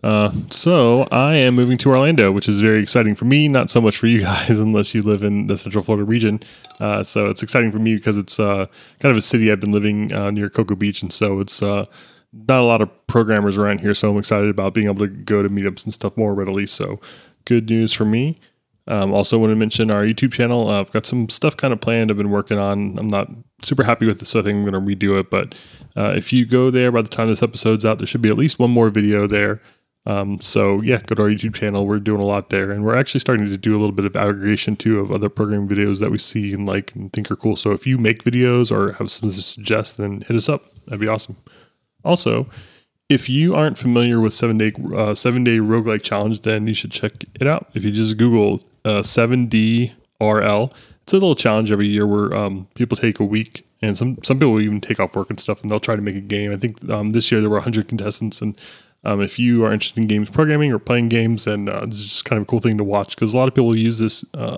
Uh, 0.03 0.31
so 0.51 1.07
I 1.11 1.35
am 1.35 1.55
moving 1.55 1.77
to 1.79 1.89
Orlando, 1.89 2.31
which 2.31 2.47
is 2.47 2.61
very 2.61 2.81
exciting 2.81 3.15
for 3.15 3.25
me. 3.25 3.47
Not 3.47 3.69
so 3.69 3.81
much 3.81 3.97
for 3.97 4.07
you 4.07 4.21
guys, 4.29 4.59
unless 4.59 4.93
you 4.93 5.01
live 5.01 5.23
in 5.23 5.47
the 5.47 5.57
Central 5.57 5.83
Florida 5.83 6.05
region. 6.05 6.39
Uh, 6.79 7.03
so 7.03 7.29
it's 7.29 7.41
exciting 7.41 7.71
for 7.71 7.79
me 7.79 7.95
because 7.95 8.17
it's 8.17 8.39
uh, 8.39 8.67
kind 8.99 9.11
of 9.11 9.17
a 9.17 9.21
city 9.21 9.51
I've 9.51 9.59
been 9.59 9.71
living 9.71 10.13
uh, 10.13 10.31
near 10.31 10.49
Cocoa 10.49 10.75
Beach, 10.75 11.01
and 11.01 11.11
so 11.11 11.39
it's 11.39 11.63
uh, 11.63 11.85
not 12.31 12.61
a 12.61 12.65
lot 12.65 12.81
of 12.81 13.07
programmers 13.07 13.57
around 13.57 13.79
here. 13.79 13.93
So 13.93 14.11
I'm 14.11 14.17
excited 14.17 14.49
about 14.49 14.73
being 14.73 14.87
able 14.87 14.99
to 14.99 15.07
go 15.07 15.41
to 15.41 15.49
meetups 15.49 15.85
and 15.85 15.93
stuff 15.93 16.15
more 16.15 16.33
readily. 16.33 16.67
So 16.67 16.99
good 17.47 17.69
news 17.69 17.93
for 17.93 18.05
me. 18.05 18.37
Um, 18.89 19.13
also, 19.13 19.37
want 19.37 19.51
to 19.51 19.55
mention 19.55 19.91
our 19.91 20.03
YouTube 20.03 20.31
channel. 20.31 20.69
Uh, 20.69 20.79
I've 20.79 20.91
got 20.91 21.05
some 21.05 21.27
stuff 21.29 21.57
kind 21.57 21.73
of 21.73 21.81
planned. 21.81 22.09
I've 22.09 22.17
been 22.17 22.29
working 22.29 22.57
on. 22.57 22.97
I'm 22.97 23.07
not 23.07 23.29
super 23.63 23.83
happy 23.83 24.05
with 24.05 24.19
this, 24.19 24.29
so 24.29 24.39
I 24.39 24.43
think 24.43 24.55
I'm 24.55 24.65
going 24.65 24.73
to 24.73 24.95
redo 24.95 25.19
it. 25.19 25.29
But 25.29 25.55
uh, 25.95 26.13
if 26.15 26.31
you 26.31 26.45
go 26.45 26.69
there 26.69 26.91
by 26.91 27.01
the 27.01 27.09
time 27.09 27.27
this 27.27 27.43
episode's 27.43 27.83
out, 27.83 27.97
there 27.97 28.07
should 28.07 28.21
be 28.21 28.29
at 28.29 28.37
least 28.37 28.59
one 28.59 28.71
more 28.71 28.89
video 28.89 29.27
there. 29.27 29.61
Um, 30.05 30.39
so 30.39 30.81
yeah, 30.81 31.01
go 31.05 31.15
to 31.15 31.21
our 31.23 31.27
YouTube 31.27 31.53
channel. 31.53 31.85
We're 31.85 31.99
doing 31.99 32.21
a 32.21 32.25
lot 32.25 32.49
there, 32.49 32.71
and 32.71 32.85
we're 32.85 32.95
actually 32.95 33.19
starting 33.19 33.45
to 33.45 33.57
do 33.57 33.73
a 33.73 33.79
little 33.79 33.91
bit 33.91 34.05
of 34.05 34.15
aggregation 34.15 34.77
too 34.77 35.01
of 35.01 35.11
other 35.11 35.27
programming 35.27 35.67
videos 35.67 35.99
that 35.99 36.11
we 36.11 36.17
see 36.17 36.53
and 36.53 36.65
like 36.65 36.95
and 36.95 37.11
think 37.11 37.29
are 37.29 37.35
cool. 37.35 37.57
So 37.57 37.71
if 37.71 37.85
you 37.85 37.97
make 37.97 38.23
videos 38.23 38.71
or 38.71 38.93
have 38.93 39.11
some 39.11 39.27
to 39.27 39.35
suggest, 39.35 39.97
then 39.97 40.21
hit 40.21 40.37
us 40.37 40.47
up. 40.47 40.61
That'd 40.85 41.01
be 41.01 41.09
awesome. 41.09 41.35
Also, 42.05 42.47
if 43.09 43.29
you 43.29 43.55
aren't 43.55 43.77
familiar 43.77 44.19
with 44.19 44.33
seven 44.33 44.57
day 44.57 44.73
uh, 44.95 45.15
seven 45.15 45.43
day 45.43 45.57
roguelike 45.57 46.01
challenge, 46.01 46.41
then 46.41 46.67
you 46.67 46.73
should 46.73 46.91
check 46.91 47.13
it 47.35 47.47
out. 47.47 47.69
If 47.73 47.83
you 47.83 47.91
just 47.91 48.17
Google 48.17 48.61
uh, 48.83 49.01
seven 49.01 49.47
D 49.47 49.93
RL, 50.19 50.73
it's 51.03 51.13
a 51.13 51.15
little 51.15 51.35
challenge 51.35 51.71
every 51.71 51.87
year 51.87 52.05
where 52.05 52.33
um, 52.33 52.67
people 52.75 52.97
take 52.97 53.19
a 53.19 53.23
week, 53.23 53.65
and 53.81 53.97
some 53.97 54.17
some 54.23 54.39
people 54.39 54.59
even 54.59 54.81
take 54.81 54.99
off 54.99 55.15
work 55.15 55.29
and 55.29 55.39
stuff, 55.39 55.61
and 55.61 55.71
they'll 55.71 55.79
try 55.79 55.95
to 55.95 56.01
make 56.01 56.15
a 56.15 56.21
game. 56.21 56.51
I 56.51 56.57
think 56.57 56.87
um, 56.89 57.11
this 57.11 57.31
year 57.31 57.39
there 57.39 57.49
were 57.49 57.57
100 57.57 57.87
contestants, 57.87 58.41
and 58.41 58.59
um, 59.05 59.21
if 59.21 59.39
you 59.39 59.63
are 59.63 59.71
interested 59.71 60.01
in 60.01 60.07
games 60.07 60.29
programming 60.29 60.73
or 60.73 60.79
playing 60.79 61.07
games, 61.07 61.45
then 61.45 61.69
uh, 61.69 61.85
is 61.87 62.03
just 62.03 62.25
kind 62.25 62.37
of 62.37 62.43
a 62.43 62.45
cool 62.45 62.59
thing 62.59 62.77
to 62.77 62.83
watch 62.83 63.15
because 63.15 63.33
a 63.33 63.37
lot 63.37 63.47
of 63.47 63.55
people 63.55 63.75
use 63.77 63.99
this 63.99 64.25
uh, 64.33 64.57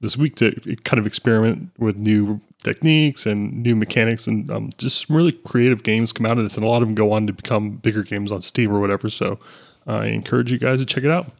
this 0.00 0.16
week 0.16 0.34
to 0.36 0.50
kind 0.82 0.98
of 0.98 1.06
experiment 1.06 1.70
with 1.78 1.96
new 1.96 2.40
techniques 2.64 3.26
and 3.26 3.62
new 3.62 3.76
mechanics 3.76 4.26
and 4.26 4.50
um, 4.50 4.70
just 4.78 5.06
some 5.06 5.16
really 5.16 5.32
creative 5.32 5.82
games 5.82 6.12
come 6.12 6.26
out 6.26 6.38
of 6.38 6.44
this 6.44 6.56
and 6.56 6.64
a 6.64 6.68
lot 6.68 6.82
of 6.82 6.88
them 6.88 6.94
go 6.94 7.12
on 7.12 7.26
to 7.26 7.32
become 7.32 7.72
bigger 7.72 8.02
games 8.02 8.32
on 8.32 8.42
steam 8.42 8.72
or 8.72 8.80
whatever 8.80 9.08
so 9.08 9.38
i 9.86 10.06
encourage 10.06 10.50
you 10.50 10.58
guys 10.58 10.80
to 10.80 10.86
check 10.86 11.04
it 11.04 11.10
out 11.10 11.30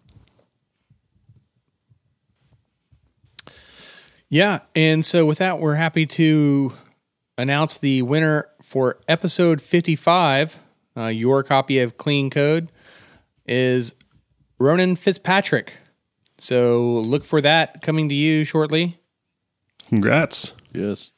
Yeah, 4.34 4.60
and 4.74 5.04
so 5.06 5.24
with 5.26 5.38
that, 5.38 5.60
we're 5.60 5.76
happy 5.76 6.06
to 6.06 6.72
announce 7.38 7.78
the 7.78 8.02
winner 8.02 8.48
for 8.60 8.98
episode 9.06 9.60
55. 9.60 10.58
Uh, 10.96 11.06
your 11.06 11.44
copy 11.44 11.78
of 11.78 11.96
Clean 11.98 12.30
Code 12.30 12.72
is 13.46 13.94
Ronan 14.58 14.96
Fitzpatrick. 14.96 15.78
So 16.38 16.80
look 16.82 17.22
for 17.22 17.40
that 17.42 17.80
coming 17.80 18.08
to 18.08 18.14
you 18.16 18.44
shortly. 18.44 18.98
congrats 19.88 20.56
Yes. 20.72 21.12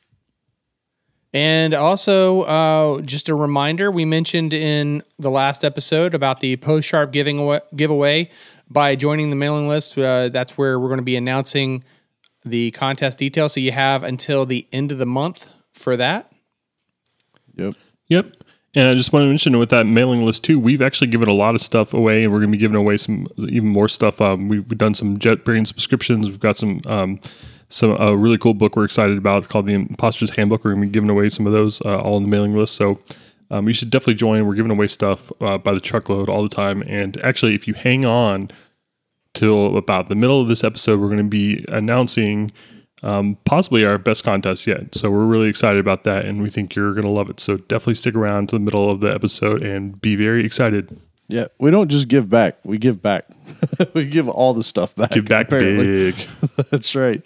And 1.37 1.75
also, 1.75 2.45
uh, 2.45 3.03
just 3.03 3.29
a 3.29 3.35
reminder 3.35 3.91
we 3.91 4.07
mentioned 4.07 4.55
in 4.55 5.03
the 5.19 5.31
last 5.31 5.65
episode 5.65 6.15
about 6.15 6.41
the 6.41 6.57
PostSharp 6.57 7.13
giving 7.13 7.39
away, 7.39 7.61
giveaway. 7.77 8.31
By 8.71 8.97
joining 8.97 9.29
the 9.29 9.37
mailing 9.37 9.69
list, 9.69 9.99
uh, 9.99 10.31
that's 10.31 10.57
where 10.57 10.81
we're 10.81 10.89
going 10.89 10.97
to 10.97 11.05
be 11.05 11.15
announcing 11.15 11.85
the 12.47 12.71
contest 12.71 13.19
details. 13.19 13.53
So 13.53 13.61
you 13.61 13.71
have 13.73 14.03
until 14.03 14.47
the 14.47 14.67
end 14.73 14.91
of 14.93 14.97
the 14.97 15.05
month 15.05 15.53
for 15.75 15.95
that. 15.99 16.33
Yep. 17.55 17.75
Yep. 18.09 18.33
And 18.75 18.89
I 18.89 18.95
just 18.95 19.13
want 19.13 19.25
to 19.25 19.29
mention 19.29 19.59
with 19.59 19.69
that 19.69 19.85
mailing 19.85 20.25
list 20.25 20.43
too, 20.43 20.59
we've 20.59 20.81
actually 20.81 21.09
given 21.09 21.29
a 21.29 21.35
lot 21.35 21.55
of 21.55 21.61
stuff 21.61 21.93
away, 21.93 22.25
and 22.25 22.33
we're 22.33 22.39
going 22.39 22.51
to 22.51 22.57
be 22.57 22.59
giving 22.59 22.77
away 22.79 22.97
some 22.97 23.29
even 23.39 23.69
more 23.69 23.89
stuff. 23.89 24.23
Um, 24.23 24.49
we've 24.49 24.67
done 24.69 24.95
some 24.95 25.19
JetBrains 25.19 25.67
subscriptions. 25.67 26.31
We've 26.31 26.41
got 26.41 26.57
some 26.57 26.81
um, 26.87 27.21
some 27.69 27.91
a 28.01 28.17
really 28.17 28.39
cool 28.39 28.55
book 28.55 28.77
we're 28.77 28.85
excited 28.85 29.19
about 29.19 29.39
it's 29.39 29.47
called 29.47 29.67
the 29.67 29.75
Imposter's 29.75 30.31
Handbook. 30.31 30.65
We're 30.65 30.73
going 30.73 30.83
to 30.83 30.87
be 30.89 30.93
giving 30.93 31.11
away 31.11 31.29
some 31.29 31.47
of 31.47 31.53
those 31.53 31.81
uh, 31.83 31.99
all 31.99 32.17
on 32.17 32.23
the 32.23 32.29
mailing 32.29 32.57
list. 32.57 32.77
So 32.77 33.01
um, 33.51 33.67
you 33.67 33.73
should 33.73 33.91
definitely 33.91 34.15
join. 34.15 34.47
We're 34.47 34.55
giving 34.55 34.71
away 34.71 34.89
stuff 34.89 35.31
uh, 35.41 35.59
by 35.59 35.73
the 35.73 35.81
truckload 35.81 36.29
all 36.29 36.43
the 36.43 36.49
time. 36.49 36.83
And 36.87 37.17
actually, 37.25 37.55
if 37.55 37.67
you 37.69 37.75
hang 37.75 38.05
on 38.05 38.51
till 39.35 39.77
about 39.77 40.09
the 40.09 40.15
middle 40.15 40.41
of 40.41 40.49
this 40.49 40.65
episode, 40.65 41.01
we're 41.01 41.09
going 41.09 41.19
to 41.19 41.25
be 41.25 41.65
announcing 41.69 42.53
um, 43.03 43.37
possibly 43.45 43.85
our 43.85 43.99
best 43.99 44.25
contest 44.25 44.67
yet. 44.67 44.95
So 44.95 45.11
we're 45.11 45.27
really 45.27 45.49
excited 45.49 45.79
about 45.79 46.05
that, 46.05 46.25
and 46.25 46.43
we 46.43 46.51
think 46.51 46.75
you're 46.75 46.93
going 46.93 47.05
to 47.05 47.11
love 47.11 47.31
it. 47.31 47.41
So 47.41 47.57
definitely 47.57 47.97
stick 47.97 48.15
around 48.15 48.49
to 48.49 48.57
the 48.57 48.61
middle 48.61 48.91
of 48.91 49.01
the 49.01 49.13
episode 49.13 49.63
and 49.63 50.01
be 50.01 50.17
very 50.17 50.45
excited. 50.45 50.99
Yeah. 51.29 51.47
We 51.59 51.71
don't 51.71 51.89
just 51.89 52.09
give 52.09 52.29
back. 52.29 52.59
We 52.65 52.79
give 52.79 53.03
back. 53.03 53.27
we 53.95 54.09
give 54.09 54.29
all 54.29 54.55
the 54.55 54.65
stuff 54.65 54.95
back. 54.95 55.11
Give 55.11 55.25
back 55.25 55.47
apparently. 55.47 56.13
big. 56.13 56.15
That's 56.71 56.95
right. 56.95 57.21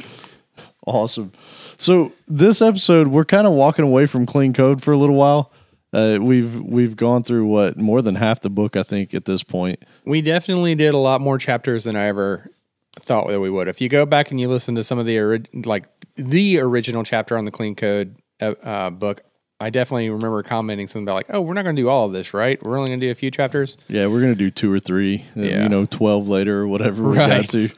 Awesome. 0.91 1.31
So 1.77 2.13
this 2.27 2.61
episode, 2.61 3.09
we're 3.09 3.25
kind 3.25 3.47
of 3.47 3.53
walking 3.53 3.85
away 3.85 4.07
from 4.07 4.27
clean 4.27 4.53
code 4.53 4.83
for 4.83 4.91
a 4.93 4.97
little 4.97 5.15
while. 5.15 5.53
Uh, 5.93 6.19
we've 6.21 6.61
we've 6.61 6.97
gone 6.97 7.23
through 7.23 7.47
what 7.47 7.77
more 7.77 8.03
than 8.03 8.17
half 8.17 8.41
the 8.41 8.51
book, 8.51 8.77
I 8.77 8.83
think, 8.83 9.15
at 9.15 9.25
this 9.25 9.43
point. 9.45 9.81
We 10.05 10.21
definitely 10.21 10.75
did 10.75 10.95
a 10.95 10.99
lot 10.99 11.21
more 11.21 11.39
chapters 11.39 11.85
than 11.85 11.95
I 11.97 12.07
ever 12.07 12.51
thought 12.99 13.29
that 13.29 13.41
we 13.41 13.51
would. 13.51 13.69
If 13.69 13.81
you 13.81 13.89
go 13.89 14.05
back 14.05 14.31
and 14.33 14.41
you 14.41 14.49
listen 14.49 14.75
to 14.75 14.85
some 14.85 14.99
of 14.99 15.07
the 15.07 15.19
ori- 15.21 15.45
like 15.65 15.87
the 16.17 16.59
original 16.61 17.03
chapter 17.05 17.39
on 17.39 17.45
the 17.45 17.51
clean 17.53 17.75
code 17.77 18.17
uh, 18.41 18.55
uh, 18.63 18.91
book, 18.91 19.23
I 19.61 19.71
definitely 19.71 20.11
remember 20.11 20.43
commenting 20.43 20.87
something 20.89 21.05
about 21.05 21.15
like, 21.15 21.27
"Oh, 21.31 21.41
we're 21.41 21.55
not 21.55 21.63
going 21.65 21.77
to 21.77 21.83
do 21.83 21.89
all 21.89 22.07
of 22.07 22.13
this, 22.13 22.35
right? 22.35 22.61
We're 22.63 22.77
only 22.79 22.89
going 22.91 23.01
to 23.01 23.07
do 23.07 23.11
a 23.13 23.15
few 23.17 23.31
chapters." 23.31 23.79
Yeah, 23.89 24.07
we're 24.09 24.21
gonna 24.21 24.35
do 24.35 24.51
two 24.51 24.73
or 24.73 24.81
three. 24.81 25.25
Yeah. 25.37 25.63
You 25.63 25.69
know, 25.69 25.87
twelve 25.87 26.29
later 26.29 26.59
or 26.61 26.67
whatever 26.69 27.09
we 27.09 27.17
Right. 27.17 27.41
got 27.43 27.49
to. 27.51 27.69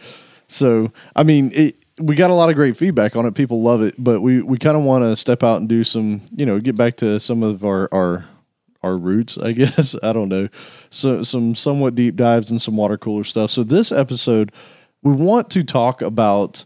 So 0.49 0.93
I 1.17 1.23
mean, 1.23 1.51
it, 1.55 1.77
we 2.01 2.15
got 2.15 2.31
a 2.31 2.35
lot 2.35 2.49
of 2.49 2.55
great 2.55 2.77
feedback 2.77 3.17
on 3.17 3.27
it. 3.27 3.35
People 3.35 3.63
love 3.63 3.83
it, 3.83 3.95
but 3.99 4.21
we 4.21 4.43
we 4.43 4.59
kind 4.59 4.77
of 4.77 4.83
want 4.83 5.05
to 5.05 5.17
step 5.17 5.43
out 5.43 5.61
and 5.61 5.69
do 5.69 5.85
some. 5.85 6.23
You 6.35 6.47
know, 6.47 6.59
get 6.59 6.77
back 6.77 6.97
to 6.99 7.21
some 7.21 7.43
of 7.43 7.65
our 7.65 7.89
our 7.93 8.27
our 8.83 8.97
roots, 8.97 9.39
I 9.39 9.53
guess. 9.53 9.97
I 10.03 10.13
don't 10.13 10.29
know. 10.29 10.49
So 10.91 11.23
some 11.23 11.55
somewhat 11.55 11.95
deep 11.95 12.17
dives 12.17 12.51
and 12.51 12.61
some 12.61 12.77
water 12.77 12.99
cooler 12.99 13.25
stuff. 13.25 13.51
So 13.51 13.63
this 13.63 13.93
episode, 13.93 14.53
we 15.03 15.13
want 15.13 15.51
to 15.51 15.63
talk 15.63 16.03
about 16.03 16.65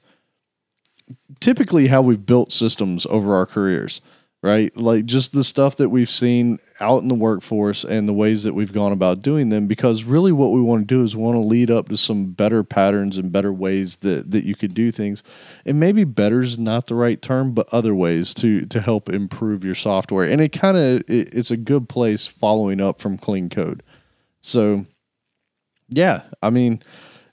typically 1.40 1.88
how 1.88 2.02
we've 2.02 2.24
built 2.24 2.52
systems 2.52 3.06
over 3.06 3.34
our 3.34 3.46
careers, 3.46 4.00
right? 4.46 4.74
Like 4.76 5.06
just 5.06 5.32
the 5.32 5.42
stuff 5.42 5.76
that 5.78 5.88
we've 5.88 6.08
seen 6.08 6.60
out 6.80 7.02
in 7.02 7.08
the 7.08 7.16
workforce 7.16 7.82
and 7.82 8.08
the 8.08 8.12
ways 8.12 8.44
that 8.44 8.54
we've 8.54 8.72
gone 8.72 8.92
about 8.92 9.20
doing 9.20 9.48
them. 9.48 9.66
Because 9.66 10.04
really, 10.04 10.30
what 10.30 10.52
we 10.52 10.60
want 10.60 10.82
to 10.82 10.94
do 10.94 11.02
is 11.02 11.16
we 11.16 11.24
want 11.24 11.34
to 11.34 11.40
lead 11.40 11.68
up 11.68 11.88
to 11.88 11.96
some 11.96 12.26
better 12.26 12.62
patterns 12.62 13.18
and 13.18 13.32
better 13.32 13.52
ways 13.52 13.96
that 13.98 14.30
that 14.30 14.44
you 14.44 14.54
could 14.54 14.72
do 14.72 14.92
things. 14.92 15.24
And 15.66 15.80
maybe 15.80 16.04
better 16.04 16.42
is 16.42 16.60
not 16.60 16.86
the 16.86 16.94
right 16.94 17.20
term, 17.20 17.54
but 17.54 17.68
other 17.72 17.94
ways 17.94 18.32
to 18.34 18.64
to 18.66 18.80
help 18.80 19.08
improve 19.08 19.64
your 19.64 19.74
software. 19.74 20.30
And 20.30 20.40
it 20.40 20.52
kind 20.52 20.76
of 20.76 21.00
it, 21.08 21.34
it's 21.34 21.50
a 21.50 21.56
good 21.56 21.88
place 21.88 22.28
following 22.28 22.80
up 22.80 23.00
from 23.00 23.18
clean 23.18 23.50
code. 23.50 23.82
So, 24.42 24.84
yeah, 25.88 26.20
I 26.40 26.50
mean 26.50 26.80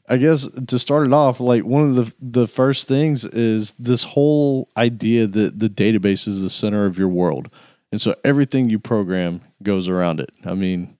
I 0.10 0.18
guess 0.18 0.48
to 0.48 0.80
start 0.80 1.08
it 1.08 1.14
off, 1.14 1.40
like 1.40 1.64
one 1.64 1.84
of 1.84 1.96
the 1.96 2.14
the 2.20 2.48
first 2.48 2.88
things 2.88 3.24
is 3.26 3.72
this 3.74 4.04
whole 4.04 4.70
idea 4.78 5.28
that 5.28 5.60
the 5.60 5.70
database 5.70 6.28
is 6.28 6.44
the 6.44 6.50
center 6.50 6.86
of 6.86 6.98
your 6.98 7.08
world, 7.08 7.50
and 7.92 8.02
so 8.02 8.14
everything 8.24 8.70
you 8.70 8.80
program 8.80 9.42
goes 9.62 9.88
around 9.88 10.20
it. 10.20 10.30
I 10.46 10.56
mean, 10.56 10.98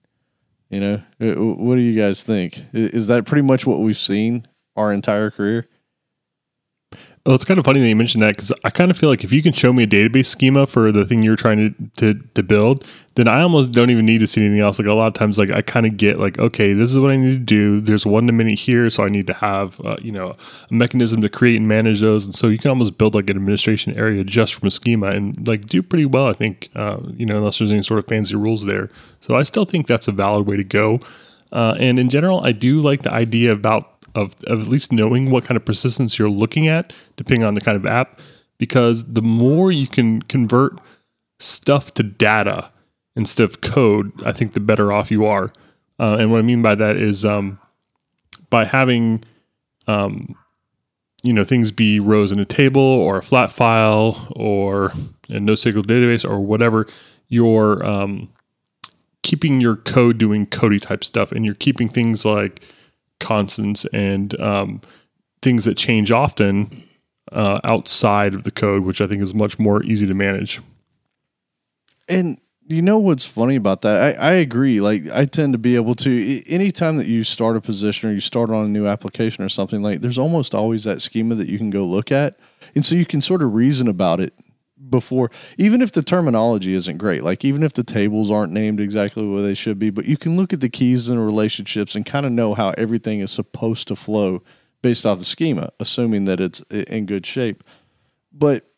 you 0.70 0.80
know, 0.80 1.02
uh, 1.20 1.34
what 1.34 1.74
do 1.76 1.82
you 1.82 2.00
guys 2.00 2.22
think? 2.22 2.64
Is 2.72 3.08
that 3.08 3.26
pretty 3.26 3.42
much 3.42 3.66
what 3.66 3.80
we've 3.80 3.96
seen 3.96 4.46
our 4.74 4.92
entire 4.92 5.30
career? 5.30 5.68
Well, 7.26 7.34
it's 7.34 7.46
kind 7.46 7.58
of 7.58 7.64
funny 7.64 7.80
that 7.80 7.88
you 7.88 7.96
mentioned 7.96 8.22
that 8.22 8.36
because 8.36 8.52
I 8.64 8.70
kind 8.70 8.90
of 8.90 8.98
feel 8.98 9.08
like 9.08 9.24
if 9.24 9.32
you 9.32 9.42
can 9.42 9.54
show 9.54 9.72
me 9.72 9.84
a 9.84 9.86
database 9.86 10.26
schema 10.26 10.66
for 10.66 10.92
the 10.92 11.06
thing 11.06 11.22
you're 11.22 11.36
trying 11.36 11.56
to, 11.56 12.14
to 12.14 12.20
to 12.34 12.42
build, 12.42 12.86
then 13.14 13.28
I 13.28 13.40
almost 13.40 13.72
don't 13.72 13.88
even 13.88 14.04
need 14.04 14.18
to 14.18 14.26
see 14.26 14.42
anything 14.42 14.60
else. 14.60 14.78
Like 14.78 14.88
a 14.88 14.92
lot 14.92 15.06
of 15.06 15.14
times, 15.14 15.38
like 15.38 15.50
I 15.50 15.62
kind 15.62 15.86
of 15.86 15.96
get 15.96 16.20
like, 16.20 16.38
okay, 16.38 16.74
this 16.74 16.90
is 16.90 16.98
what 16.98 17.10
I 17.10 17.16
need 17.16 17.30
to 17.30 17.38
do. 17.38 17.80
There's 17.80 18.04
one 18.04 18.26
to 18.26 18.34
many 18.34 18.54
here, 18.54 18.90
so 18.90 19.04
I 19.04 19.08
need 19.08 19.26
to 19.28 19.32
have 19.32 19.80
uh, 19.80 19.96
you 20.02 20.12
know 20.12 20.36
a 20.70 20.74
mechanism 20.74 21.22
to 21.22 21.30
create 21.30 21.56
and 21.56 21.66
manage 21.66 22.02
those, 22.02 22.26
and 22.26 22.34
so 22.34 22.48
you 22.48 22.58
can 22.58 22.68
almost 22.68 22.98
build 22.98 23.14
like 23.14 23.30
an 23.30 23.36
administration 23.36 23.96
area 23.96 24.22
just 24.22 24.52
from 24.52 24.66
a 24.66 24.70
schema 24.70 25.06
and 25.06 25.48
like 25.48 25.64
do 25.64 25.82
pretty 25.82 26.04
well. 26.04 26.26
I 26.26 26.34
think 26.34 26.68
uh, 26.76 26.98
you 27.16 27.24
know 27.24 27.38
unless 27.38 27.58
there's 27.58 27.70
any 27.70 27.80
sort 27.80 28.00
of 28.00 28.06
fancy 28.06 28.36
rules 28.36 28.66
there. 28.66 28.90
So 29.20 29.34
I 29.34 29.44
still 29.44 29.64
think 29.64 29.86
that's 29.86 30.08
a 30.08 30.12
valid 30.12 30.46
way 30.46 30.58
to 30.58 30.64
go. 30.64 31.00
Uh, 31.54 31.76
and 31.78 32.00
in 32.00 32.08
general, 32.08 32.40
I 32.44 32.50
do 32.50 32.80
like 32.80 33.02
the 33.02 33.12
idea 33.12 33.52
about 33.52 33.93
of, 34.14 34.34
of 34.46 34.60
at 34.62 34.66
least 34.66 34.92
knowing 34.92 35.30
what 35.30 35.44
kind 35.44 35.56
of 35.56 35.64
persistence 35.64 36.18
you're 36.18 36.30
looking 36.30 36.68
at, 36.68 36.92
depending 37.16 37.44
on 37.44 37.54
the 37.54 37.60
kind 37.60 37.76
of 37.76 37.86
app, 37.86 38.20
because 38.58 39.14
the 39.14 39.22
more 39.22 39.72
you 39.72 39.86
can 39.86 40.22
convert 40.22 40.78
stuff 41.38 41.92
to 41.94 42.02
data 42.02 42.70
instead 43.16 43.44
of 43.44 43.60
code, 43.60 44.12
I 44.24 44.32
think 44.32 44.52
the 44.52 44.60
better 44.60 44.92
off 44.92 45.10
you 45.10 45.26
are. 45.26 45.52
Uh, 45.98 46.16
and 46.18 46.30
what 46.32 46.38
I 46.38 46.42
mean 46.42 46.62
by 46.62 46.74
that 46.74 46.96
is 46.96 47.24
um, 47.24 47.58
by 48.50 48.64
having 48.64 49.24
um, 49.86 50.34
you 51.22 51.32
know 51.32 51.44
things 51.44 51.70
be 51.70 52.00
rows 52.00 52.32
in 52.32 52.38
a 52.38 52.44
table 52.44 52.82
or 52.82 53.18
a 53.18 53.22
flat 53.22 53.50
file 53.52 54.28
or 54.34 54.86
a 55.28 55.38
NoSQL 55.38 55.84
database 55.84 56.28
or 56.28 56.40
whatever, 56.40 56.86
you're 57.28 57.84
um, 57.86 58.28
keeping 59.22 59.60
your 59.60 59.76
code 59.76 60.18
doing 60.18 60.46
cody 60.46 60.80
type 60.80 61.04
stuff, 61.04 61.32
and 61.32 61.44
you're 61.44 61.54
keeping 61.54 61.88
things 61.88 62.24
like 62.24 62.62
constants 63.20 63.84
and 63.86 64.38
um, 64.40 64.80
things 65.42 65.64
that 65.64 65.76
change 65.76 66.10
often 66.10 66.84
uh, 67.32 67.60
outside 67.64 68.34
of 68.34 68.44
the 68.44 68.50
code, 68.50 68.84
which 68.84 69.00
I 69.00 69.06
think 69.06 69.22
is 69.22 69.34
much 69.34 69.58
more 69.58 69.82
easy 69.82 70.06
to 70.06 70.14
manage. 70.14 70.60
And 72.08 72.38
you 72.66 72.80
know 72.80 72.98
what's 72.98 73.26
funny 73.26 73.56
about 73.56 73.82
that? 73.82 74.16
I, 74.18 74.30
I 74.30 74.32
agree. 74.34 74.80
Like 74.80 75.02
I 75.12 75.26
tend 75.26 75.52
to 75.52 75.58
be 75.58 75.76
able 75.76 75.94
to 75.96 76.42
anytime 76.46 76.96
that 76.96 77.06
you 77.06 77.22
start 77.22 77.56
a 77.56 77.60
position 77.60 78.10
or 78.10 78.12
you 78.12 78.20
start 78.20 78.50
on 78.50 78.64
a 78.64 78.68
new 78.68 78.86
application 78.86 79.44
or 79.44 79.48
something 79.48 79.82
like 79.82 80.00
there's 80.00 80.18
almost 80.18 80.54
always 80.54 80.84
that 80.84 81.02
schema 81.02 81.34
that 81.34 81.48
you 81.48 81.58
can 81.58 81.70
go 81.70 81.82
look 81.82 82.10
at. 82.10 82.38
And 82.74 82.84
so 82.84 82.94
you 82.94 83.06
can 83.06 83.20
sort 83.20 83.42
of 83.42 83.54
reason 83.54 83.88
about 83.88 84.20
it 84.20 84.32
before 84.90 85.30
even 85.58 85.80
if 85.80 85.92
the 85.92 86.02
terminology 86.02 86.74
isn't 86.74 86.98
great, 86.98 87.22
like 87.22 87.44
even 87.44 87.62
if 87.62 87.72
the 87.72 87.82
mm-hmm. 87.82 87.98
tables 87.98 88.30
aren't 88.30 88.52
named 88.52 88.80
exactly 88.80 89.26
where 89.26 89.42
they 89.42 89.54
should 89.54 89.78
be, 89.78 89.90
but 89.90 90.04
you 90.04 90.16
can 90.16 90.36
look 90.36 90.52
at 90.52 90.60
the 90.60 90.68
keys 90.68 91.08
and 91.08 91.24
relationships 91.24 91.94
and 91.94 92.06
kind 92.06 92.26
of 92.26 92.32
know 92.32 92.54
how 92.54 92.70
everything 92.76 93.20
is 93.20 93.30
supposed 93.30 93.88
to 93.88 93.96
flow 93.96 94.42
based 94.82 95.06
off 95.06 95.18
the 95.18 95.24
schema, 95.24 95.70
assuming 95.80 96.24
that 96.24 96.40
it's 96.40 96.60
in 96.70 97.06
good 97.06 97.24
shape. 97.24 97.64
But 98.32 98.70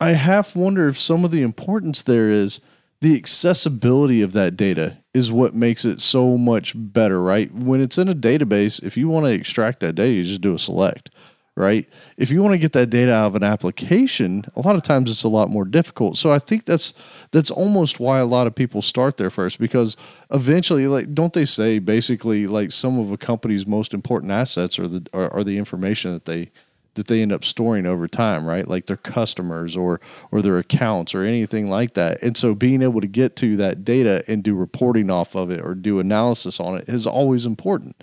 I 0.00 0.10
half 0.10 0.56
wonder 0.56 0.88
if 0.88 0.98
some 0.98 1.24
of 1.24 1.30
the 1.30 1.42
importance 1.42 2.02
there 2.02 2.28
is 2.28 2.60
the 3.00 3.16
accessibility 3.16 4.22
of 4.22 4.32
that 4.32 4.56
data 4.56 4.98
is 5.14 5.30
what 5.30 5.54
makes 5.54 5.84
it 5.84 6.00
so 6.00 6.36
much 6.36 6.72
better, 6.76 7.22
right? 7.22 7.52
When 7.52 7.80
it's 7.80 7.98
in 7.98 8.08
a 8.08 8.14
database, 8.14 8.82
if 8.82 8.96
you 8.96 9.08
want 9.08 9.26
to 9.26 9.32
extract 9.32 9.80
that 9.80 9.94
data, 9.94 10.12
you 10.12 10.22
just 10.24 10.40
do 10.40 10.54
a 10.54 10.58
select, 10.58 11.10
right? 11.58 11.86
If 12.16 12.30
you 12.30 12.40
want 12.40 12.54
to 12.54 12.58
get 12.58 12.72
that 12.72 12.88
data 12.88 13.12
out 13.12 13.26
of 13.26 13.34
an 13.34 13.42
application, 13.42 14.44
a 14.54 14.60
lot 14.60 14.76
of 14.76 14.82
times 14.82 15.10
it's 15.10 15.24
a 15.24 15.28
lot 15.28 15.50
more 15.50 15.64
difficult. 15.64 16.16
So 16.16 16.30
I 16.30 16.38
think 16.38 16.64
that's 16.64 16.94
that's 17.32 17.50
almost 17.50 17.98
why 17.98 18.20
a 18.20 18.24
lot 18.24 18.46
of 18.46 18.54
people 18.54 18.80
start 18.80 19.16
there 19.16 19.28
first 19.28 19.58
because 19.58 19.96
eventually 20.30 20.86
like 20.86 21.12
don't 21.12 21.32
they 21.32 21.44
say 21.44 21.80
basically 21.80 22.46
like 22.46 22.70
some 22.70 22.98
of 22.98 23.10
a 23.10 23.16
company's 23.16 23.66
most 23.66 23.92
important 23.92 24.30
assets 24.30 24.78
are 24.78 24.86
the 24.86 25.04
are, 25.12 25.32
are 25.34 25.44
the 25.44 25.58
information 25.58 26.12
that 26.12 26.26
they 26.26 26.50
that 26.94 27.08
they 27.08 27.22
end 27.22 27.32
up 27.32 27.44
storing 27.44 27.86
over 27.86 28.06
time, 28.06 28.44
right? 28.46 28.66
Like 28.66 28.86
their 28.86 28.96
customers 28.96 29.76
or 29.76 30.00
or 30.30 30.42
their 30.42 30.58
accounts 30.58 31.12
or 31.12 31.24
anything 31.24 31.68
like 31.68 31.94
that. 31.94 32.22
And 32.22 32.36
so 32.36 32.54
being 32.54 32.82
able 32.82 33.00
to 33.00 33.08
get 33.08 33.34
to 33.36 33.56
that 33.56 33.84
data 33.84 34.22
and 34.28 34.44
do 34.44 34.54
reporting 34.54 35.10
off 35.10 35.34
of 35.34 35.50
it 35.50 35.60
or 35.60 35.74
do 35.74 35.98
analysis 35.98 36.60
on 36.60 36.76
it 36.76 36.88
is 36.88 37.06
always 37.06 37.46
important. 37.46 37.96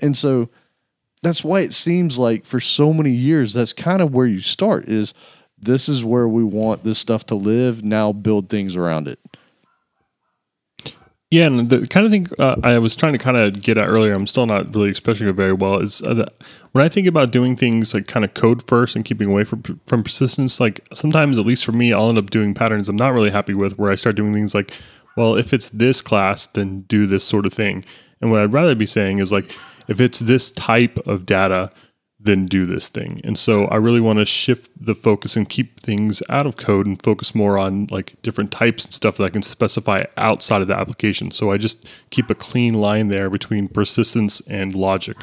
And 0.00 0.14
so 0.14 0.50
that's 1.22 1.44
why 1.44 1.60
it 1.60 1.72
seems 1.72 2.18
like 2.18 2.44
for 2.44 2.60
so 2.60 2.92
many 2.92 3.10
years 3.10 3.52
that's 3.52 3.72
kind 3.72 4.00
of 4.00 4.14
where 4.14 4.26
you 4.26 4.40
start 4.40 4.88
is 4.88 5.14
this 5.58 5.88
is 5.88 6.04
where 6.04 6.26
we 6.26 6.42
want 6.42 6.84
this 6.84 6.98
stuff 6.98 7.26
to 7.26 7.34
live, 7.34 7.84
now 7.84 8.12
build 8.12 8.48
things 8.48 8.76
around 8.76 9.08
it. 9.08 9.18
Yeah, 11.30 11.46
and 11.46 11.70
the 11.70 11.86
kind 11.86 12.06
of 12.06 12.10
thing 12.10 12.26
uh, 12.40 12.56
I 12.64 12.78
was 12.78 12.96
trying 12.96 13.12
to 13.12 13.18
kind 13.18 13.36
of 13.36 13.62
get 13.62 13.78
at 13.78 13.86
earlier, 13.86 14.14
I'm 14.14 14.26
still 14.26 14.46
not 14.46 14.74
really 14.74 14.90
expressing 14.90 15.28
it 15.28 15.32
very 15.32 15.52
well. 15.52 15.78
Is 15.78 16.02
uh, 16.02 16.14
that 16.14 16.32
when 16.72 16.84
I 16.84 16.88
think 16.88 17.06
about 17.06 17.30
doing 17.30 17.54
things 17.54 17.94
like 17.94 18.08
kind 18.08 18.24
of 18.24 18.34
code 18.34 18.66
first 18.66 18.96
and 18.96 19.04
keeping 19.04 19.28
away 19.28 19.44
from 19.44 19.62
from 19.86 20.02
persistence, 20.02 20.58
like 20.58 20.80
sometimes, 20.92 21.38
at 21.38 21.46
least 21.46 21.64
for 21.64 21.70
me, 21.70 21.92
I'll 21.92 22.08
end 22.08 22.18
up 22.18 22.30
doing 22.30 22.52
patterns 22.52 22.88
I'm 22.88 22.96
not 22.96 23.12
really 23.12 23.30
happy 23.30 23.54
with, 23.54 23.78
where 23.78 23.92
I 23.92 23.94
start 23.94 24.16
doing 24.16 24.34
things 24.34 24.56
like, 24.56 24.72
well, 25.16 25.36
if 25.36 25.52
it's 25.52 25.68
this 25.68 26.02
class, 26.02 26.48
then 26.48 26.80
do 26.88 27.06
this 27.06 27.22
sort 27.22 27.46
of 27.46 27.52
thing. 27.52 27.84
And 28.20 28.32
what 28.32 28.40
I'd 28.40 28.52
rather 28.52 28.74
be 28.74 28.86
saying 28.86 29.18
is 29.18 29.30
like, 29.30 29.56
if 29.90 30.00
it's 30.00 30.20
this 30.20 30.52
type 30.52 30.98
of 31.06 31.26
data, 31.26 31.70
then 32.18 32.46
do 32.46 32.64
this 32.64 32.88
thing. 32.88 33.20
And 33.24 33.36
so 33.36 33.64
I 33.64 33.76
really 33.76 34.00
want 34.00 34.20
to 34.20 34.24
shift 34.24 34.70
the 34.78 34.94
focus 34.94 35.36
and 35.36 35.48
keep 35.48 35.80
things 35.80 36.22
out 36.28 36.46
of 36.46 36.56
code 36.56 36.86
and 36.86 37.02
focus 37.02 37.34
more 37.34 37.58
on 37.58 37.88
like 37.90 38.14
different 38.22 38.52
types 38.52 38.84
and 38.84 38.94
stuff 38.94 39.16
that 39.16 39.24
I 39.24 39.30
can 39.30 39.42
specify 39.42 40.04
outside 40.16 40.62
of 40.62 40.68
the 40.68 40.76
application. 40.76 41.30
So 41.32 41.50
I 41.50 41.56
just 41.56 41.86
keep 42.10 42.30
a 42.30 42.34
clean 42.34 42.74
line 42.74 43.08
there 43.08 43.28
between 43.28 43.68
persistence 43.68 44.40
and 44.42 44.74
logic. 44.74 45.16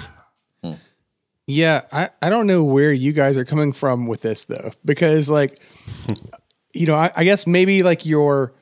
Yeah, 1.50 1.82
I, 1.94 2.10
I 2.22 2.30
don't 2.30 2.46
know 2.46 2.64
where 2.64 2.92
you 2.92 3.14
guys 3.14 3.38
are 3.38 3.46
coming 3.46 3.72
from 3.72 4.06
with 4.06 4.22
this 4.22 4.44
though, 4.44 4.72
because 4.84 5.30
like, 5.30 5.58
you 6.76 6.88
know, 6.88 6.96
I, 6.96 7.10
I 7.16 7.24
guess 7.24 7.48
maybe 7.48 7.84
like 7.84 8.06
your, 8.06 8.54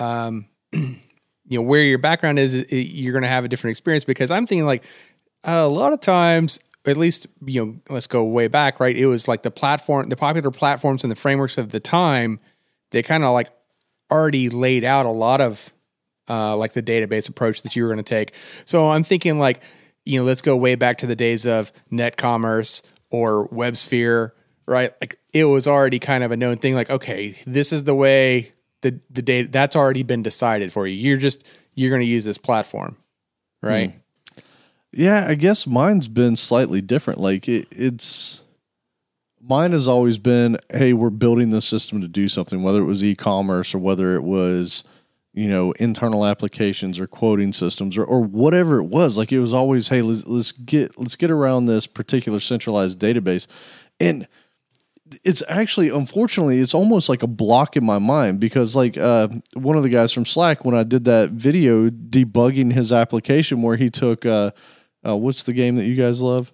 um, 0.00 0.48
you 0.72 1.58
know, 1.58 1.62
where 1.62 1.84
your 1.84 1.98
background 1.98 2.40
is, 2.40 2.54
it, 2.54 2.72
you're 2.72 3.12
going 3.12 3.22
to 3.22 3.28
have 3.28 3.44
a 3.44 3.48
different 3.48 3.72
experience. 3.72 4.04
Because 4.04 4.30
I'm 4.30 4.46
thinking 4.46 4.64
like 4.64 4.82
a 5.44 5.66
lot 5.68 5.92
of 5.92 6.00
times, 6.00 6.60
at 6.86 6.96
least 6.96 7.26
you 7.44 7.64
know, 7.64 7.76
let's 7.88 8.06
go 8.06 8.24
way 8.24 8.48
back, 8.48 8.80
right? 8.80 8.96
It 8.96 9.06
was 9.06 9.28
like 9.28 9.42
the 9.42 9.50
platform, 9.50 10.08
the 10.08 10.16
popular 10.16 10.50
platforms 10.50 11.04
and 11.04 11.10
the 11.10 11.16
frameworks 11.16 11.58
of 11.58 11.70
the 11.70 11.80
time. 11.80 12.40
They 12.90 13.02
kind 13.02 13.24
of 13.24 13.32
like 13.32 13.50
already 14.10 14.50
laid 14.50 14.84
out 14.84 15.06
a 15.06 15.10
lot 15.10 15.40
of 15.40 15.72
uh, 16.28 16.56
like 16.56 16.72
the 16.72 16.82
database 16.82 17.28
approach 17.28 17.62
that 17.62 17.74
you 17.74 17.82
were 17.82 17.88
going 17.88 18.02
to 18.02 18.02
take. 18.02 18.34
So 18.64 18.90
I'm 18.90 19.02
thinking 19.02 19.38
like, 19.38 19.62
you 20.04 20.20
know, 20.20 20.24
let's 20.24 20.42
go 20.42 20.56
way 20.56 20.74
back 20.74 20.98
to 20.98 21.06
the 21.06 21.16
days 21.16 21.46
of 21.46 21.72
net 21.90 22.16
commerce 22.16 22.82
or 23.10 23.48
WebSphere, 23.48 24.32
right? 24.66 24.90
Like 25.00 25.16
it 25.32 25.44
was 25.44 25.66
already 25.66 25.98
kind 25.98 26.24
of 26.24 26.30
a 26.32 26.36
known 26.36 26.56
thing. 26.56 26.74
Like, 26.74 26.90
okay, 26.90 27.34
this 27.46 27.72
is 27.72 27.84
the 27.84 27.94
way 27.94 28.52
the 28.82 29.00
the 29.10 29.22
data 29.22 29.48
that's 29.48 29.76
already 29.76 30.02
been 30.02 30.22
decided 30.22 30.72
for 30.72 30.86
you. 30.86 30.94
You're 30.94 31.18
just 31.18 31.46
you're 31.74 31.90
going 31.90 32.02
to 32.02 32.06
use 32.06 32.24
this 32.24 32.38
platform, 32.38 32.96
right? 33.62 33.94
Yeah, 34.92 35.26
I 35.26 35.34
guess 35.34 35.66
mine's 35.66 36.08
been 36.08 36.36
slightly 36.36 36.80
different. 36.80 37.18
Like 37.18 37.48
it, 37.48 37.66
it's 37.70 38.44
mine 39.40 39.72
has 39.72 39.88
always 39.88 40.18
been, 40.18 40.58
hey, 40.70 40.92
we're 40.92 41.10
building 41.10 41.50
this 41.50 41.66
system 41.66 42.00
to 42.02 42.08
do 42.08 42.28
something, 42.28 42.62
whether 42.62 42.80
it 42.80 42.86
was 42.86 43.02
e-commerce 43.02 43.74
or 43.74 43.78
whether 43.78 44.14
it 44.14 44.22
was, 44.22 44.84
you 45.32 45.48
know, 45.48 45.72
internal 45.72 46.26
applications 46.26 46.98
or 46.98 47.06
quoting 47.06 47.52
systems 47.52 47.96
or, 47.96 48.04
or 48.04 48.20
whatever 48.20 48.78
it 48.78 48.84
was. 48.84 49.16
Like 49.16 49.32
it 49.32 49.40
was 49.40 49.54
always, 49.54 49.88
hey, 49.88 50.02
let's 50.02 50.26
let's 50.26 50.52
get 50.52 50.98
let's 50.98 51.16
get 51.16 51.30
around 51.30 51.64
this 51.64 51.86
particular 51.86 52.38
centralized 52.38 53.00
database. 53.00 53.46
And 53.98 54.28
it's 55.24 55.42
actually 55.48 55.88
unfortunately 55.88 56.58
it's 56.58 56.74
almost 56.74 57.08
like 57.08 57.22
a 57.22 57.26
block 57.26 57.76
in 57.76 57.84
my 57.84 57.98
mind 57.98 58.40
because 58.40 58.74
like 58.74 58.96
uh, 58.96 59.28
one 59.54 59.76
of 59.76 59.82
the 59.82 59.90
guys 59.90 60.10
from 60.10 60.24
slack 60.24 60.64
when 60.64 60.74
i 60.74 60.82
did 60.82 61.04
that 61.04 61.30
video 61.32 61.90
debugging 61.90 62.72
his 62.72 62.92
application 62.92 63.60
where 63.60 63.76
he 63.76 63.90
took 63.90 64.24
uh, 64.24 64.50
uh, 65.06 65.16
what's 65.16 65.42
the 65.42 65.52
game 65.52 65.76
that 65.76 65.84
you 65.84 65.94
guys 65.96 66.20
love? 66.20 66.52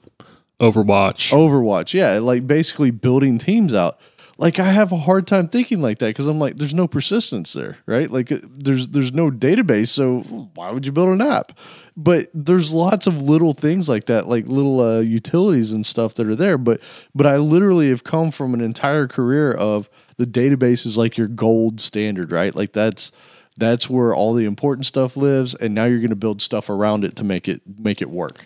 Overwatch. 0.60 1.30
overwatch 1.32 1.94
yeah 1.94 2.18
like 2.18 2.44
basically 2.46 2.90
building 2.90 3.38
teams 3.38 3.72
out. 3.72 3.98
Like 4.40 4.58
i 4.60 4.64
have 4.70 4.90
a 4.92 4.96
hard 4.96 5.26
time 5.26 5.48
thinking 5.48 5.80
like 5.82 5.98
that 5.98 6.08
because 6.08 6.26
i'm 6.28 6.38
like 6.40 6.56
there's 6.56 6.74
no 6.74 6.86
persistence 6.88 7.52
there 7.52 7.78
right? 7.86 8.10
Like 8.10 8.28
there's 8.28 8.88
there's 8.88 9.12
no 9.12 9.30
database 9.30 9.88
so 9.88 10.20
why 10.54 10.70
would 10.72 10.84
you 10.86 10.92
build 10.92 11.08
an 11.10 11.20
app? 11.20 11.58
But 11.96 12.26
there's 12.34 12.72
lots 12.72 13.06
of 13.08 13.20
little 13.22 13.52
things 13.52 13.88
like 13.88 14.06
that 14.06 14.26
like 14.26 14.46
little 14.46 14.80
uh, 14.80 15.00
utilities 15.00 15.72
and 15.72 15.84
stuff 15.86 16.14
that 16.14 16.26
are 16.26 16.36
there 16.36 16.58
but 16.58 16.80
but 17.14 17.26
i 17.26 17.36
literally 17.36 17.90
have 17.90 18.02
come 18.04 18.30
from 18.32 18.54
an 18.54 18.60
entire 18.60 19.06
career 19.08 19.52
of 19.52 19.88
the 20.16 20.24
database 20.24 20.86
is 20.86 20.96
like 20.98 21.16
your 21.16 21.28
gold 21.28 21.80
standard 21.80 22.32
right? 22.32 22.54
Like 22.54 22.72
that's 22.72 23.12
that's 23.58 23.90
where 23.90 24.14
all 24.14 24.32
the 24.32 24.44
important 24.44 24.86
stuff 24.86 25.16
lives 25.16 25.54
and 25.54 25.74
now 25.74 25.84
you're 25.84 25.98
going 25.98 26.10
to 26.10 26.16
build 26.16 26.40
stuff 26.40 26.70
around 26.70 27.04
it 27.04 27.16
to 27.16 27.24
make 27.24 27.48
it 27.48 27.60
make 27.78 28.00
it 28.00 28.08
work 28.08 28.44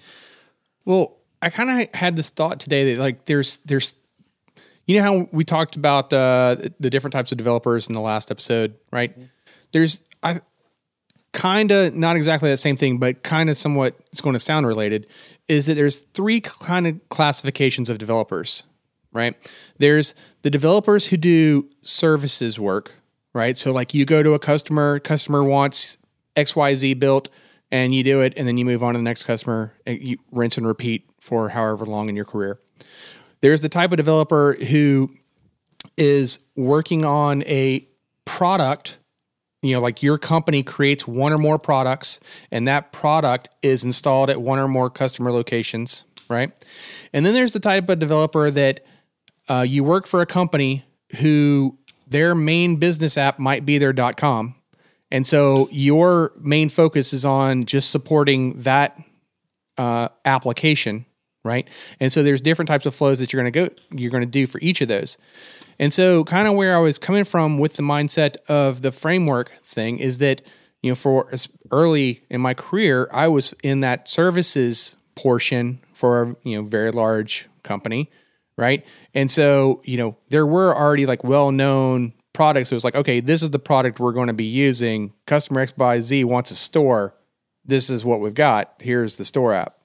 Well, 0.85 1.19
I 1.43 1.51
kind 1.51 1.83
of 1.83 1.95
had 1.95 2.15
this 2.15 2.31
thought 2.31 2.61
today 2.61 2.95
that 2.95 3.01
like 3.01 3.25
there's 3.25 3.59
there's 3.61 3.97
you 4.87 4.97
know 4.97 5.03
how 5.03 5.29
we 5.33 5.45
talked 5.45 5.77
about 5.77 6.13
uh, 6.13 6.57
the 6.79 6.91
different 6.91 7.13
types 7.13 7.33
of 7.33 7.39
developers 7.39 7.89
in 7.89 7.95
the 7.95 8.01
last 8.01 8.31
episode, 8.31 8.75
right? 8.93 9.13
There's 9.73 10.01
I 10.23 10.41
kind 11.33 11.71
of 11.71 11.95
not 11.95 12.17
exactly 12.17 12.51
the 12.51 12.57
same 12.57 12.77
thing, 12.77 12.99
but 12.99 13.23
kind 13.23 13.51
of 13.51 13.57
somewhat 13.57 13.97
it's 14.13 14.21
going 14.21 14.35
to 14.35 14.41
sound 14.41 14.67
related. 14.67 15.07
Is 15.49 15.67
that 15.67 15.75
there's 15.75 16.05
three 16.15 16.41
kind 16.41 16.87
of 16.87 17.09
classifications 17.09 17.91
of 17.91 17.99
developers, 17.99 18.65
right? 19.13 19.35
There's 19.79 20.15
the 20.43 20.51
developers 20.51 21.09
who 21.09 21.17
do 21.17 21.69
services 21.81 22.59
work, 22.59 22.95
right? 23.35 23.57
So 23.57 23.73
like 23.73 23.95
you 23.95 24.05
go 24.05 24.23
to 24.23 24.35
a 24.35 24.39
customer, 24.39 24.99
customer 24.99 25.43
wants 25.43 25.99
XYZ 26.37 26.99
built 26.99 27.31
and 27.71 27.95
you 27.95 28.03
do 28.03 28.21
it 28.21 28.35
and 28.37 28.47
then 28.47 28.59
you 28.59 28.65
move 28.65 28.83
on 28.83 28.95
to 28.95 28.99
the 28.99 29.05
next 29.05 29.25
customer 29.25 29.75
and 29.87 30.01
you 30.01 30.19
rinse 30.31 30.57
and 30.57 30.67
repeat 30.67 31.09
for 31.21 31.49
however 31.51 31.87
long 31.87 32.09
in 32.09 32.17
your 32.17 32.25
career. 32.25 32.59
There's 33.41 33.61
the 33.61 33.69
type 33.69 33.91
of 33.91 33.97
developer 33.97 34.55
who 34.71 35.11
is 35.97 36.41
working 36.57 37.05
on 37.05 37.43
a 37.45 37.87
product 38.25 38.99
you 39.63 39.75
know 39.75 39.81
like 39.81 40.03
your 40.03 40.19
company 40.19 40.63
creates 40.63 41.07
one 41.07 41.33
or 41.33 41.39
more 41.39 41.59
products 41.59 42.21
and 42.51 42.69
that 42.69 42.93
product 42.93 43.49
is 43.63 43.85
installed 43.85 44.31
at 44.31 44.41
one 44.41 44.59
or 44.59 44.69
more 44.69 44.89
customer 44.89 45.33
locations 45.33 46.05
right 46.29 46.53
and 47.13 47.27
then 47.27 47.35
there's 47.35 47.53
the 47.53 47.61
type 47.61 47.89
of 47.89 47.99
developer 47.99 48.51
that 48.51 48.85
uh, 49.49 49.65
you 49.67 49.83
work 49.83 50.07
for 50.07 50.21
a 50.21 50.27
company 50.27 50.85
who 51.21 51.77
their 52.13 52.35
main 52.35 52.77
business 52.77 53.19
app 53.19 53.39
might 53.39 53.67
be 53.67 53.79
their 53.79 53.93
com. 53.93 54.55
And 55.11 55.27
so 55.27 55.69
your 55.71 56.33
main 56.41 56.69
focus 56.69 57.13
is 57.13 57.25
on 57.25 57.67
just 57.67 57.91
supporting 57.91 58.63
that 58.63 58.99
uh, 59.77 60.09
application 60.25 61.07
right? 61.45 61.67
And 62.01 62.13
so 62.13 62.23
there's 62.23 62.41
different 62.41 62.69
types 62.69 62.87
of 62.87 62.95
flows 62.95 63.19
that 63.19 63.33
you're 63.33 63.43
going 63.43 63.53
to 63.53 63.69
go 63.69 63.75
you're 63.91 64.11
going 64.11 64.23
to 64.23 64.31
do 64.31 64.47
for 64.47 64.59
each 64.63 64.81
of 64.81 64.89
those. 64.89 65.19
And 65.79 65.93
so, 65.93 66.25
kind 66.25 66.47
of 66.47 66.55
where 66.55 66.77
I 66.77 66.81
was 66.81 66.99
coming 66.99 67.25
from 67.25 67.59
with 67.59 67.75
the 67.75 67.83
mindset 67.83 68.37
of 68.49 68.83
the 68.83 68.93
framework 68.93 69.51
thing 69.63 69.99
is 69.99 70.19
that, 70.19 70.43
you 70.83 70.91
know, 70.91 70.95
for 70.95 71.29
early 71.71 72.23
in 72.31 72.41
my 72.41 72.55
career, 72.55 73.09
I 73.13 73.29
was 73.29 73.55
in 73.63 73.81
that 73.81 74.09
services 74.09 74.97
portion 75.15 75.81
for 75.93 76.23
a, 76.23 76.37
you 76.45 76.57
know, 76.57 76.63
very 76.63 76.91
large 76.91 77.49
company, 77.63 78.11
right? 78.57 78.85
And 79.15 79.31
so, 79.31 79.81
you 79.85 79.97
know, 79.97 80.17
there 80.29 80.47
were 80.47 80.75
already 80.75 81.07
like 81.07 81.25
well 81.25 81.53
known 81.53 82.13
products. 82.33 82.73
It 82.73 82.75
was 82.75 82.85
like, 82.85 82.95
okay, 82.95 83.21
this 83.21 83.43
is 83.43 83.51
the 83.51 83.59
product 83.59 84.01
we're 84.01 84.13
going 84.13 84.29
to 84.29 84.33
be 84.33 84.45
using. 84.45 85.13
Customer 85.27 85.61
X 85.61 85.73
by 85.73 86.01
Z 86.01 86.25
wants 86.25 86.51
a 86.51 86.55
store. 86.55 87.15
This 87.65 87.91
is 87.91 88.05
what 88.05 88.21
we've 88.21 88.35
got. 88.35 88.75
Here's 88.81 89.17
the 89.17 89.25
store 89.25 89.53
app. 89.53 89.77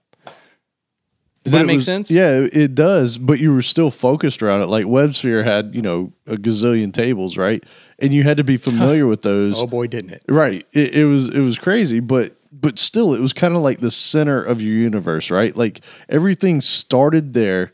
Does 1.44 1.54
but 1.54 1.60
that 1.60 1.66
make 1.68 1.76
was, 1.76 1.86
sense? 1.86 2.12
Yeah, 2.12 2.46
it 2.52 2.76
does. 2.76 3.18
But 3.18 3.40
you 3.40 3.54
were 3.54 3.62
still 3.62 3.90
focused 3.90 4.44
around 4.44 4.64
it. 4.64 4.68
Like 4.68 4.86
WebSphere 4.86 5.46
had, 5.46 5.74
you 5.76 5.82
know, 5.82 6.12
a 6.26 6.36
gazillion 6.36 6.92
tables, 6.92 7.38
right? 7.38 7.64
And 8.00 8.14
you 8.14 8.24
had 8.24 8.38
to 8.38 8.44
be 8.44 8.58
familiar 8.58 9.08
with 9.08 9.22
those. 9.22 9.62
Oh 9.62 9.68
boy, 9.68 9.88
didn't 9.88 10.12
it? 10.12 10.24
Right. 10.28 10.66
It, 10.74 10.96
it 10.96 11.06
was 11.06 11.30
it 11.30 11.40
was 11.40 11.58
crazy, 11.58 12.02
but 12.02 12.32
but 12.52 12.80
still, 12.80 13.14
it 13.14 13.22
was 13.22 13.32
kind 13.32 13.56
of 13.56 13.62
like 13.62 13.80
the 13.80 13.92
center 13.92 14.42
of 14.42 14.62
your 14.62 14.74
universe, 14.74 15.32
right? 15.32 15.56
Like 15.56 15.82
everything 16.10 16.60
started 16.60 17.34
there, 17.34 17.72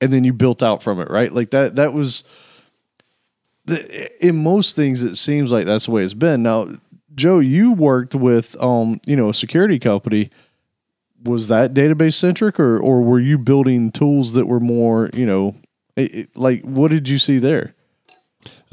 and 0.00 0.12
then 0.12 0.24
you 0.24 0.32
built 0.32 0.62
out 0.62 0.82
from 0.82 1.00
it, 1.00 1.10
right? 1.10 1.32
Like 1.32 1.50
that. 1.50 1.76
That 1.76 1.92
was. 1.92 2.24
The, 3.66 4.10
in 4.20 4.42
most 4.42 4.76
things, 4.76 5.02
it 5.02 5.14
seems 5.14 5.50
like 5.50 5.64
that's 5.64 5.86
the 5.86 5.92
way 5.92 6.04
it's 6.04 6.12
been. 6.12 6.42
Now, 6.42 6.66
Joe, 7.14 7.38
you 7.38 7.72
worked 7.72 8.14
with, 8.14 8.62
um, 8.62 9.00
you 9.06 9.16
know, 9.16 9.30
a 9.30 9.34
security 9.34 9.78
company 9.78 10.30
was 11.24 11.48
that 11.48 11.74
database 11.74 12.14
centric 12.14 12.60
or 12.60 12.78
or 12.78 13.00
were 13.02 13.18
you 13.18 13.38
building 13.38 13.90
tools 13.90 14.34
that 14.34 14.46
were 14.46 14.60
more 14.60 15.10
you 15.14 15.26
know 15.26 15.54
it, 15.96 16.14
it, 16.14 16.36
like 16.36 16.62
what 16.62 16.90
did 16.90 17.08
you 17.08 17.18
see 17.18 17.38
there 17.38 17.74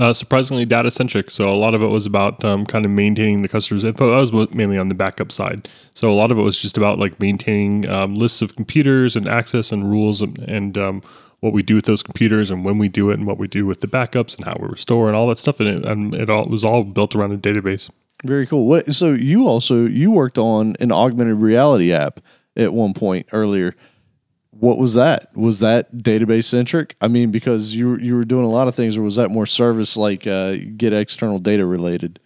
uh, 0.01 0.11
surprisingly 0.13 0.65
data 0.65 0.89
centric. 0.89 1.29
So 1.29 1.47
a 1.47 1.53
lot 1.53 1.75
of 1.75 1.83
it 1.83 1.87
was 1.87 2.07
about 2.07 2.43
um, 2.43 2.65
kind 2.65 2.85
of 2.85 2.91
maintaining 2.91 3.43
the 3.43 3.47
customer's 3.47 3.83
info. 3.83 4.13
I 4.13 4.19
was 4.19 4.31
mainly 4.51 4.79
on 4.79 4.89
the 4.89 4.95
backup 4.95 5.31
side. 5.31 5.69
So 5.93 6.11
a 6.11 6.15
lot 6.15 6.31
of 6.31 6.39
it 6.39 6.41
was 6.41 6.59
just 6.59 6.75
about 6.75 6.97
like 6.97 7.19
maintaining 7.19 7.87
um, 7.87 8.15
lists 8.15 8.41
of 8.41 8.55
computers 8.55 9.15
and 9.15 9.27
access 9.27 9.71
and 9.71 9.91
rules 9.91 10.23
and, 10.23 10.39
and 10.39 10.75
um, 10.75 11.01
what 11.41 11.53
we 11.53 11.61
do 11.61 11.75
with 11.75 11.85
those 11.85 12.01
computers 12.01 12.49
and 12.49 12.65
when 12.65 12.79
we 12.79 12.89
do 12.89 13.11
it 13.11 13.19
and 13.19 13.27
what 13.27 13.37
we 13.37 13.47
do 13.47 13.67
with 13.67 13.81
the 13.81 13.87
backups 13.87 14.35
and 14.35 14.45
how 14.45 14.57
we 14.59 14.67
restore 14.69 15.07
and 15.07 15.15
all 15.15 15.27
that 15.27 15.37
stuff. 15.37 15.59
And 15.59 15.69
it, 15.69 15.85
and 15.87 16.15
it 16.15 16.31
all 16.31 16.45
it 16.45 16.49
was 16.49 16.65
all 16.65 16.83
built 16.83 17.15
around 17.15 17.33
a 17.33 17.37
database. 17.37 17.91
Very 18.25 18.47
cool. 18.47 18.65
What, 18.65 18.87
so 18.87 19.13
you 19.13 19.47
also 19.47 19.85
you 19.85 20.09
worked 20.09 20.39
on 20.39 20.75
an 20.79 20.91
augmented 20.91 21.37
reality 21.37 21.93
app 21.93 22.19
at 22.55 22.73
one 22.73 22.95
point 22.95 23.27
earlier. 23.33 23.75
What 24.61 24.77
was 24.77 24.93
that? 24.93 25.35
Was 25.35 25.59
that 25.61 25.91
database 25.91 26.43
centric? 26.43 26.95
I 27.01 27.07
mean, 27.07 27.31
because 27.31 27.75
you 27.75 27.97
you 27.97 28.15
were 28.15 28.23
doing 28.23 28.45
a 28.45 28.49
lot 28.49 28.67
of 28.67 28.75
things, 28.75 28.95
or 28.95 29.01
was 29.01 29.15
that 29.15 29.31
more 29.31 29.47
service 29.47 29.97
like 29.97 30.27
uh, 30.27 30.55
get 30.77 30.93
external 30.93 31.39
data 31.39 31.65
related? 31.65 32.19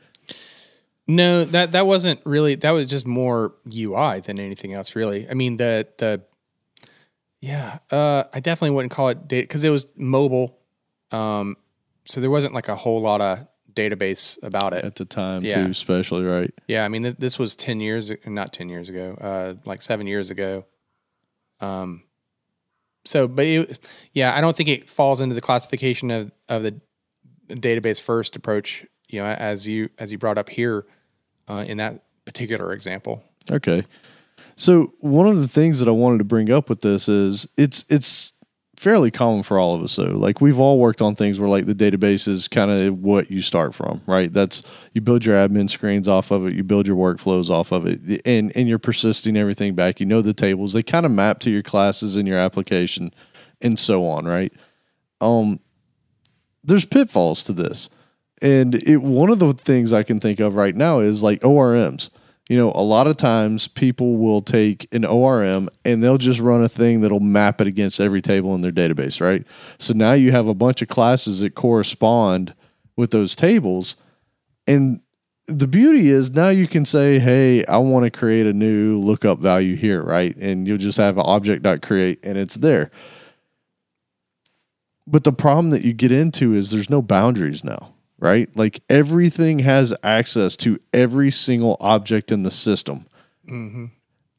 No, 1.07 1.45
that 1.45 1.71
that 1.71 1.87
wasn't 1.87 2.19
really. 2.25 2.55
That 2.55 2.71
was 2.71 2.89
just 2.89 3.07
more 3.07 3.55
UI 3.73 4.19
than 4.19 4.37
anything 4.37 4.73
else, 4.73 4.97
really. 4.97 5.29
I 5.29 5.33
mean, 5.33 5.55
the 5.55 5.87
the 5.97 6.23
yeah, 7.39 7.79
uh, 7.89 8.25
I 8.33 8.41
definitely 8.41 8.75
wouldn't 8.75 8.91
call 8.91 9.07
it 9.07 9.29
data 9.29 9.43
because 9.43 9.63
it 9.63 9.69
was 9.69 9.97
mobile. 9.97 10.59
Um, 11.11 11.55
so 12.03 12.19
there 12.19 12.29
wasn't 12.29 12.53
like 12.53 12.67
a 12.67 12.75
whole 12.75 12.99
lot 12.99 13.21
of 13.21 13.47
database 13.73 14.43
about 14.43 14.73
it 14.73 14.83
at 14.83 14.95
the 14.95 15.05
time 15.05 15.45
yeah. 15.45 15.63
too, 15.63 15.71
especially 15.71 16.25
right. 16.25 16.53
Yeah, 16.67 16.83
I 16.83 16.89
mean 16.89 17.03
th- 17.03 17.15
this 17.15 17.39
was 17.39 17.55
ten 17.55 17.79
years, 17.79 18.11
not 18.25 18.51
ten 18.51 18.67
years 18.67 18.89
ago, 18.89 19.15
uh, 19.21 19.53
like 19.63 19.81
seven 19.81 20.05
years 20.05 20.31
ago. 20.31 20.65
Um, 21.61 22.03
so, 23.05 23.27
but 23.27 23.45
it, 23.45 23.79
yeah, 24.13 24.35
I 24.35 24.41
don't 24.41 24.55
think 24.55 24.69
it 24.69 24.85
falls 24.85 25.21
into 25.21 25.35
the 25.35 25.41
classification 25.41 26.11
of 26.11 26.31
of 26.49 26.63
the 26.63 26.79
database 27.49 28.01
first 28.01 28.35
approach. 28.35 28.85
You 29.07 29.21
know, 29.21 29.27
as 29.27 29.67
you 29.67 29.89
as 29.99 30.11
you 30.11 30.17
brought 30.17 30.37
up 30.37 30.49
here 30.49 30.85
uh, 31.47 31.63
in 31.67 31.77
that 31.77 32.03
particular 32.25 32.73
example. 32.73 33.23
Okay. 33.51 33.83
So 34.55 34.93
one 34.99 35.27
of 35.27 35.37
the 35.37 35.47
things 35.47 35.79
that 35.79 35.87
I 35.87 35.91
wanted 35.91 36.19
to 36.19 36.23
bring 36.23 36.51
up 36.51 36.69
with 36.69 36.81
this 36.81 37.07
is 37.07 37.47
it's 37.57 37.85
it's 37.89 38.33
fairly 38.77 39.11
common 39.11 39.43
for 39.43 39.57
all 39.57 39.75
of 39.75 39.81
us 39.81 39.95
though. 39.95 40.05
Like 40.05 40.41
we've 40.41 40.59
all 40.59 40.79
worked 40.79 41.01
on 41.01 41.15
things 41.15 41.39
where 41.39 41.49
like 41.49 41.65
the 41.65 41.75
database 41.75 42.27
is 42.27 42.47
kind 42.47 42.71
of 42.71 42.99
what 42.99 43.31
you 43.31 43.41
start 43.41 43.73
from 43.73 44.01
right? 44.05 44.31
That's 44.31 44.63
you 44.93 45.01
build 45.01 45.25
your 45.25 45.35
admin 45.35 45.69
screens 45.69 46.07
off 46.07 46.31
of 46.31 46.45
it 46.45 46.53
you 46.53 46.63
build 46.63 46.87
your 46.87 46.97
workflows 46.97 47.49
off 47.49 47.71
of 47.71 47.85
it 47.85 48.21
and 48.25 48.51
and 48.55 48.67
you're 48.67 48.79
persisting 48.79 49.37
everything 49.37 49.75
back. 49.75 49.99
You 49.99 50.05
know 50.05 50.21
the 50.21 50.33
tables 50.33 50.73
they 50.73 50.83
kind 50.83 51.05
of 51.05 51.11
map 51.11 51.39
to 51.39 51.49
your 51.49 51.63
classes 51.63 52.17
in 52.17 52.25
your 52.25 52.37
application 52.37 53.11
and 53.61 53.77
so 53.79 54.05
on 54.05 54.25
right? 54.25 54.53
Um 55.21 55.59
there's 56.63 56.85
pitfalls 56.85 57.43
to 57.43 57.53
this 57.53 57.89
and 58.41 58.75
it 58.75 58.97
one 58.97 59.29
of 59.29 59.39
the 59.39 59.53
things 59.53 59.93
i 59.93 60.03
can 60.03 60.19
think 60.19 60.39
of 60.39 60.55
right 60.55 60.75
now 60.75 60.99
is 60.99 61.23
like 61.23 61.39
orms 61.41 62.09
you 62.47 62.57
know, 62.57 62.71
a 62.75 62.83
lot 62.83 63.07
of 63.07 63.17
times 63.17 63.67
people 63.67 64.17
will 64.17 64.41
take 64.41 64.87
an 64.93 65.03
ORM 65.03 65.67
and 65.83 66.03
they'll 66.03 66.19
just 66.19 66.39
run 66.39 66.63
a 66.63 66.69
thing 66.69 67.01
that'll 67.01 67.19
map 67.19 67.59
it 67.59 67.67
against 67.67 67.99
every 67.99 68.21
table 68.21 68.53
in 68.53 68.61
their 68.61 68.71
database, 68.71 69.19
right? 69.19 69.45
So 69.79 69.93
now 69.93 70.13
you 70.13 70.31
have 70.31 70.47
a 70.47 70.53
bunch 70.53 70.81
of 70.83 70.87
classes 70.87 71.39
that 71.39 71.55
correspond 71.55 72.53
with 72.95 73.09
those 73.09 73.35
tables. 73.35 73.95
And 74.67 75.01
the 75.47 75.67
beauty 75.67 76.09
is 76.09 76.31
now 76.35 76.49
you 76.49 76.67
can 76.67 76.85
say, 76.85 77.17
hey, 77.17 77.65
I 77.65 77.77
want 77.79 78.05
to 78.05 78.11
create 78.11 78.45
a 78.45 78.53
new 78.53 78.99
lookup 78.99 79.39
value 79.39 79.75
here, 79.75 80.03
right? 80.03 80.35
And 80.35 80.67
you'll 80.67 80.77
just 80.77 80.99
have 80.99 81.17
an 81.17 81.23
object.create 81.25 82.19
and 82.23 82.37
it's 82.37 82.55
there. 82.55 82.91
But 85.07 85.23
the 85.23 85.33
problem 85.33 85.71
that 85.71 85.83
you 85.83 85.93
get 85.93 86.11
into 86.11 86.53
is 86.53 86.69
there's 86.69 86.89
no 86.91 87.01
boundaries 87.01 87.63
now 87.63 87.94
right? 88.19 88.49
Like 88.55 88.81
everything 88.89 89.59
has 89.59 89.95
access 90.03 90.57
to 90.57 90.79
every 90.93 91.31
single 91.31 91.77
object 91.79 92.31
in 92.31 92.43
the 92.43 92.51
system. 92.51 93.05
Mm-hmm. 93.47 93.85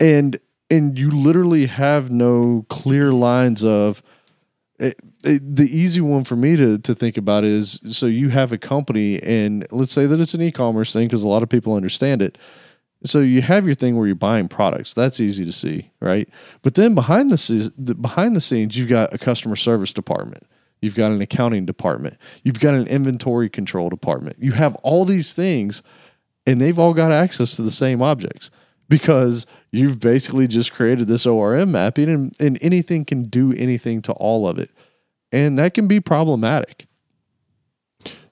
And 0.01 0.39
and 0.71 0.99
you 0.99 1.11
literally 1.11 1.67
have 1.67 2.11
no 2.11 2.67
clear 2.69 3.13
lines 3.13 3.63
of 3.65 4.03
it, 4.79 5.01
it, 5.25 5.57
the 5.57 5.65
easy 5.65 6.01
one 6.01 6.25
for 6.25 6.37
me 6.37 6.57
to, 6.57 6.79
to 6.79 6.95
think 6.95 7.17
about 7.17 7.45
is 7.45 7.81
so 7.89 8.07
you 8.07 8.29
have 8.29 8.53
a 8.53 8.59
company 8.59 9.23
and 9.23 9.67
let's 9.71 9.93
say 9.93 10.07
that 10.07 10.21
it's 10.21 10.35
an 10.35 10.43
e-commerce 10.43 10.93
thing 10.93 11.07
because 11.07 11.23
a 11.23 11.29
lot 11.29 11.43
of 11.43 11.49
people 11.49 11.75
understand 11.75 12.21
it 12.21 12.37
so 13.05 13.21
you 13.21 13.43
have 13.43 13.65
your 13.65 13.75
thing 13.75 13.97
where 13.97 14.07
you're 14.07 14.17
buying 14.17 14.49
products 14.49 14.93
that's 14.93 15.21
easy 15.21 15.47
to 15.47 15.53
see 15.53 15.91
right 16.01 16.29
but 16.63 16.75
then 16.75 16.95
behind 16.95 17.31
the, 17.31 17.97
behind 18.01 18.37
the 18.37 18.41
scenes 18.41 18.77
you've 18.77 18.89
got 18.89 19.15
a 19.15 19.19
customer 19.19 19.57
service 19.57 19.93
department 19.93 20.45
You've 20.87 20.95
got 20.95 21.11
an 21.11 21.21
accounting 21.21 21.67
department. 21.67 22.17
You've 22.45 22.61
got 22.61 22.75
an 22.75 22.87
inventory 22.87 23.49
control 23.49 23.89
department. 23.89 24.37
You 24.39 24.53
have 24.53 24.77
all 24.85 25.05
these 25.05 25.35
things, 25.35 25.83
and 26.47 26.61
they've 26.61 26.79
all 26.79 26.95
got 26.95 27.11
access 27.11 27.57
to 27.57 27.63
the 27.63 27.73
same 27.73 28.01
objects 28.01 28.53
because 28.89 29.47
you've 29.73 29.99
basically 29.99 30.47
just 30.47 30.73
created 30.73 31.09
this 31.09 31.27
ORM 31.27 31.73
mapping, 31.73 32.09
and, 32.09 32.33
and 32.39 32.57
anything 32.63 33.05
can 33.05 33.25
do 33.25 33.53
anything 33.55 34.01
to 34.03 34.13
all 34.13 34.47
of 34.47 34.61
it. 34.61 34.71
And 35.33 35.59
that 35.59 35.75
can 35.75 35.89
be 35.89 35.99
problematic. 35.99 36.86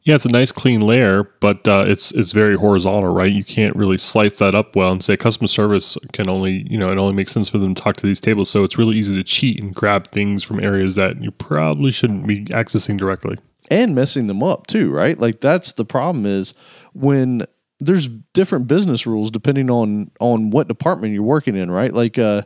Yeah, 0.05 0.17
it's 0.17 0.27
a 0.27 0.29
nice 0.29 0.53
clean 0.53 0.83
layer, 0.83 1.25
but 1.40 1.67
uh, 1.67 1.85
it's 1.87 2.11
it's 2.12 2.33
very 2.33 2.57
horizontal, 2.57 3.14
right? 3.14 3.33
You 3.33 3.43
can't 3.43 3.75
really 3.75 3.97
slice 3.97 4.38
that 4.38 4.55
up 4.55 4.77
well 4.77 4.93
and 4.93 5.03
say 5.03 5.17
customer 5.17 5.49
service 5.49 5.97
can 6.12 6.29
only 6.29 6.67
you 6.71 6.77
know 6.77 6.93
it 6.93 6.99
only 6.99 7.14
makes 7.14 7.33
sense 7.33 7.49
for 7.49 7.57
them 7.57 7.75
to 7.75 7.83
talk 7.83 7.97
to 7.97 8.07
these 8.07 8.21
tables. 8.21 8.51
So 8.51 8.64
it's 8.64 8.77
really 8.77 8.97
easy 8.97 9.17
to 9.17 9.25
cheat 9.25 9.62
and 9.62 9.75
grab 9.75 10.09
things 10.09 10.45
from 10.45 10.62
areas 10.62 10.95
that 10.97 11.23
you 11.23 11.31
probably 11.31 11.90
shouldn't 11.90 12.27
be 12.27 12.45
accessing 12.47 12.99
directly. 12.99 13.38
and 13.71 13.95
messing 13.95 14.27
them 14.27 14.43
up 14.43 14.67
too, 14.67 14.93
right? 14.93 15.19
Like 15.19 15.40
that's 15.40 15.73
the 15.73 15.85
problem 15.85 16.27
is 16.27 16.55
when 16.93 17.45
there's 17.81 18.09
different 18.09 18.67
business 18.69 19.07
rules 19.07 19.31
depending 19.31 19.71
on 19.71 20.11
on 20.21 20.51
what 20.51 20.69
department 20.69 21.14
you're 21.14 21.23
working 21.23 21.57
in, 21.57 21.71
right? 21.71 21.93
Like 21.93 22.19
uh 22.19 22.43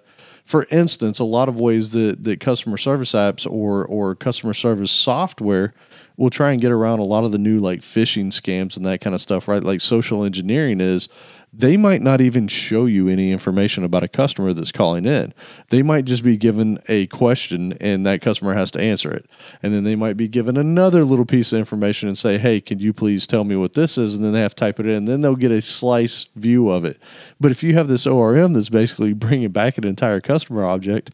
for 0.49 0.65
instance, 0.71 1.19
a 1.19 1.25
lot 1.25 1.51
of 1.51 1.61
ways 1.61 1.93
that, 1.93 2.25
that 2.25 2.41
customer 2.41 2.79
service 2.79 3.13
apps 3.13 3.47
or 3.47 3.85
or 3.85 4.15
customer 4.15 4.55
service 4.55 4.91
software 4.91 5.75
will 6.17 6.31
try 6.31 6.53
and 6.53 6.61
get 6.63 6.73
around 6.73 7.01
a 7.01 7.05
lot 7.05 7.23
of 7.23 7.33
the 7.33 7.39
new 7.39 7.59
like 7.59 7.81
phishing 7.81 8.29
scams 8.29 8.75
and 8.75 8.87
that 8.87 9.03
kind 9.03 9.15
of 9.15 9.21
stuff, 9.21 9.47
right? 9.47 9.63
Like 9.63 9.83
social 9.83 10.25
engineering 10.25 10.81
is 10.81 11.11
they 11.53 11.77
might 11.77 12.03
not 12.03 12.21
even 12.21 12.47
show 12.47 12.85
you 12.87 13.09
any 13.09 13.33
information 13.33 13.83
about 13.83 14.03
a 14.03 14.09
customer 14.09 14.53
that's 14.53 14.73
calling 14.73 15.07
in. 15.07 15.33
They 15.71 15.83
might 15.83 16.05
just 16.05 16.23
be 16.23 16.37
given 16.37 16.79
a 16.89 17.07
question 17.07 17.73
and 17.81 18.05
that 18.05 18.21
customer 18.21 18.55
has 18.55 18.71
to 18.73 18.81
answer 18.81 19.11
it. 19.11 19.27
And 19.63 19.73
then 19.73 19.85
they 19.85 19.97
might 19.97 20.17
be 20.17 20.29
given 20.29 20.57
another 20.57 21.05
little 21.05 21.25
piece 21.25 21.53
of 21.53 21.59
information 21.59 22.09
and 22.09 22.19
say, 22.19 22.39
hey, 22.39 22.61
can 22.61 22.79
you 22.81 22.93
please 22.93 23.27
tell 23.27 23.45
me 23.45 23.57
what 23.57 23.75
this 23.75 23.97
is? 23.97 24.15
And 24.15 24.25
then 24.25 24.33
they 24.33 24.41
have 24.41 24.55
to 24.55 24.65
type 24.65 24.79
it 24.79 24.87
in. 24.87 25.07
Then 25.07 25.21
they'll 25.21 25.37
get 25.37 25.51
a 25.51 25.63
slice 25.63 26.27
view 26.37 26.69
of 26.69 26.85
it. 26.85 26.99
But 27.41 27.51
if 27.51 27.63
you 27.63 27.75
have 27.75 27.89
this 27.89 28.07
ORM 28.07 28.53
that's 28.53 28.69
basically 28.69 29.13
bringing 29.15 29.51
back 29.51 29.79
an 29.79 29.87
entire 29.87 30.21
customer 30.21 30.65
object, 30.65 31.11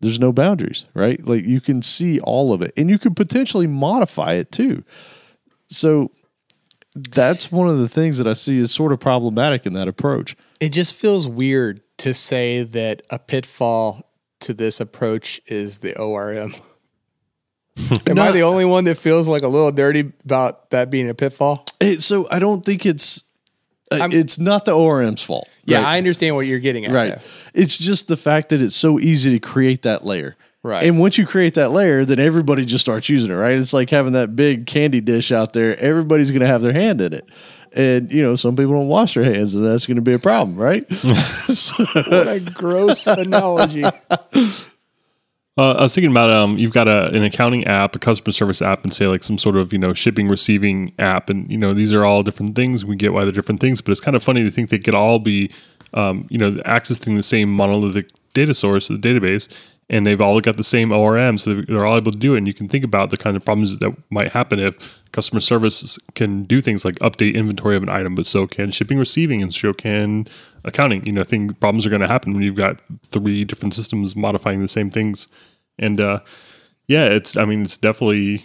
there's 0.00 0.20
no 0.20 0.32
boundaries, 0.32 0.86
right? 0.94 1.24
Like 1.26 1.44
you 1.44 1.60
can 1.60 1.82
see 1.82 2.20
all 2.20 2.52
of 2.52 2.62
it 2.62 2.72
and 2.76 2.90
you 2.90 2.98
could 2.98 3.16
potentially 3.16 3.66
modify 3.66 4.34
it 4.34 4.52
too. 4.52 4.84
So 5.68 6.10
that's 6.94 7.52
one 7.52 7.68
of 7.68 7.78
the 7.78 7.88
things 7.88 8.18
that 8.18 8.26
I 8.26 8.32
see 8.32 8.58
is 8.58 8.72
sort 8.72 8.92
of 8.92 9.00
problematic 9.00 9.66
in 9.66 9.72
that 9.74 9.88
approach. 9.88 10.36
It 10.60 10.70
just 10.70 10.94
feels 10.94 11.26
weird 11.26 11.80
to 11.98 12.14
say 12.14 12.62
that 12.62 13.02
a 13.10 13.18
pitfall 13.18 14.02
to 14.40 14.54
this 14.54 14.80
approach 14.80 15.40
is 15.46 15.78
the 15.78 15.96
ORM. 15.98 16.54
Am 18.06 18.18
I 18.18 18.30
the 18.32 18.42
only 18.42 18.64
one 18.64 18.84
that 18.84 18.96
feels 18.96 19.28
like 19.28 19.42
a 19.42 19.48
little 19.48 19.70
dirty 19.70 20.12
about 20.24 20.70
that 20.70 20.90
being 20.90 21.08
a 21.08 21.14
pitfall? 21.14 21.64
It, 21.80 22.02
so 22.02 22.26
I 22.30 22.38
don't 22.38 22.64
think 22.64 22.84
it's 22.84 23.24
uh, 23.90 24.08
it's 24.10 24.38
not 24.38 24.64
the 24.64 24.72
ORM's 24.72 25.22
fault. 25.22 25.48
Yeah, 25.64 25.78
right? 25.78 25.86
I 25.86 25.98
understand 25.98 26.36
what 26.36 26.46
you're 26.46 26.58
getting 26.58 26.84
at. 26.84 26.92
right. 26.92 27.14
though. 27.14 27.20
It's 27.54 27.76
just 27.76 28.08
the 28.08 28.16
fact 28.16 28.50
that 28.50 28.60
it's 28.60 28.76
so 28.76 28.98
easy 28.98 29.32
to 29.32 29.38
create 29.38 29.82
that 29.82 30.04
layer. 30.04 30.36
Right. 30.62 30.84
And 30.84 30.98
once 30.98 31.16
you 31.16 31.26
create 31.26 31.54
that 31.54 31.70
layer, 31.70 32.04
then 32.04 32.18
everybody 32.18 32.66
just 32.66 32.82
starts 32.82 33.08
using 33.08 33.30
it, 33.30 33.36
right? 33.36 33.58
It's 33.58 33.72
like 33.72 33.88
having 33.88 34.12
that 34.12 34.36
big 34.36 34.66
candy 34.66 35.00
dish 35.00 35.32
out 35.32 35.54
there. 35.54 35.78
Everybody's 35.78 36.30
going 36.30 36.40
to 36.40 36.46
have 36.46 36.60
their 36.60 36.74
hand 36.74 37.00
in 37.00 37.14
it. 37.14 37.24
And, 37.74 38.12
you 38.12 38.22
know, 38.22 38.36
some 38.36 38.56
people 38.56 38.72
don't 38.72 38.88
wash 38.88 39.14
their 39.14 39.24
hands, 39.24 39.54
and 39.54 39.64
that's 39.64 39.86
going 39.86 39.96
to 39.96 40.02
be 40.02 40.12
a 40.12 40.18
problem, 40.18 40.56
right? 40.56 40.84
What 41.94 42.28
a 42.28 42.40
gross 42.52 43.06
analogy. 43.06 43.84
Uh, 45.60 45.72
I 45.72 45.82
was 45.82 45.94
thinking 45.94 46.10
about 46.10 46.30
um, 46.32 46.56
you've 46.58 46.72
got 46.72 46.88
a, 46.88 47.08
an 47.08 47.22
accounting 47.22 47.64
app, 47.66 47.94
a 47.94 47.98
customer 47.98 48.32
service 48.32 48.62
app, 48.62 48.82
and 48.82 48.94
say 48.94 49.06
like 49.06 49.22
some 49.22 49.36
sort 49.36 49.56
of 49.56 49.72
you 49.72 49.78
know 49.78 49.92
shipping 49.92 50.26
receiving 50.28 50.94
app, 50.98 51.28
and 51.28 51.50
you 51.52 51.58
know 51.58 51.74
these 51.74 51.92
are 51.92 52.04
all 52.04 52.22
different 52.22 52.56
things. 52.56 52.84
We 52.84 52.96
get 52.96 53.12
why 53.12 53.22
they're 53.24 53.32
different 53.32 53.60
things, 53.60 53.80
but 53.80 53.92
it's 53.92 54.00
kind 54.00 54.16
of 54.16 54.22
funny 54.22 54.42
to 54.42 54.50
think 54.50 54.70
they 54.70 54.78
could 54.78 54.94
all 54.94 55.18
be 55.18 55.52
um, 55.92 56.26
you 56.30 56.38
know 56.38 56.52
accessing 56.64 57.16
the 57.16 57.22
same 57.22 57.52
monolithic 57.52 58.10
data 58.32 58.54
source, 58.54 58.88
the 58.88 58.94
database, 58.94 59.52
and 59.90 60.06
they've 60.06 60.20
all 60.20 60.40
got 60.40 60.56
the 60.56 60.64
same 60.64 60.92
ORM, 60.92 61.36
so 61.36 61.52
they're- 61.52 61.84
all 61.84 61.96
able 61.96 62.12
to 62.12 62.18
do 62.18 62.34
it. 62.34 62.38
And 62.38 62.46
you 62.46 62.54
can 62.54 62.68
think 62.68 62.84
about 62.84 63.10
the 63.10 63.16
kind 63.16 63.36
of 63.36 63.44
problems 63.44 63.76
that 63.80 63.92
might 64.08 64.32
happen 64.32 64.60
if 64.60 65.02
customer 65.10 65.40
service 65.40 65.98
can 66.14 66.44
do 66.44 66.60
things 66.60 66.84
like 66.84 66.94
update 67.00 67.34
inventory 67.34 67.76
of 67.76 67.82
an 67.82 67.88
item, 67.88 68.14
but 68.14 68.24
so 68.24 68.46
can 68.46 68.70
shipping 68.70 68.98
receiving, 68.98 69.42
and 69.42 69.52
so 69.52 69.72
can 69.72 70.28
accounting. 70.64 71.04
You 71.04 71.12
know, 71.12 71.24
think 71.24 71.58
problems 71.58 71.84
are 71.86 71.90
going 71.90 72.02
to 72.02 72.08
happen 72.08 72.32
when 72.32 72.42
you've 72.42 72.54
got 72.54 72.80
three 73.04 73.44
different 73.44 73.74
systems 73.74 74.14
modifying 74.14 74.60
the 74.62 74.68
same 74.68 74.90
things. 74.90 75.26
And 75.76 76.00
uh, 76.00 76.20
yeah, 76.86 77.06
it's 77.06 77.36
I 77.36 77.44
mean 77.44 77.62
it's 77.62 77.76
definitely 77.76 78.44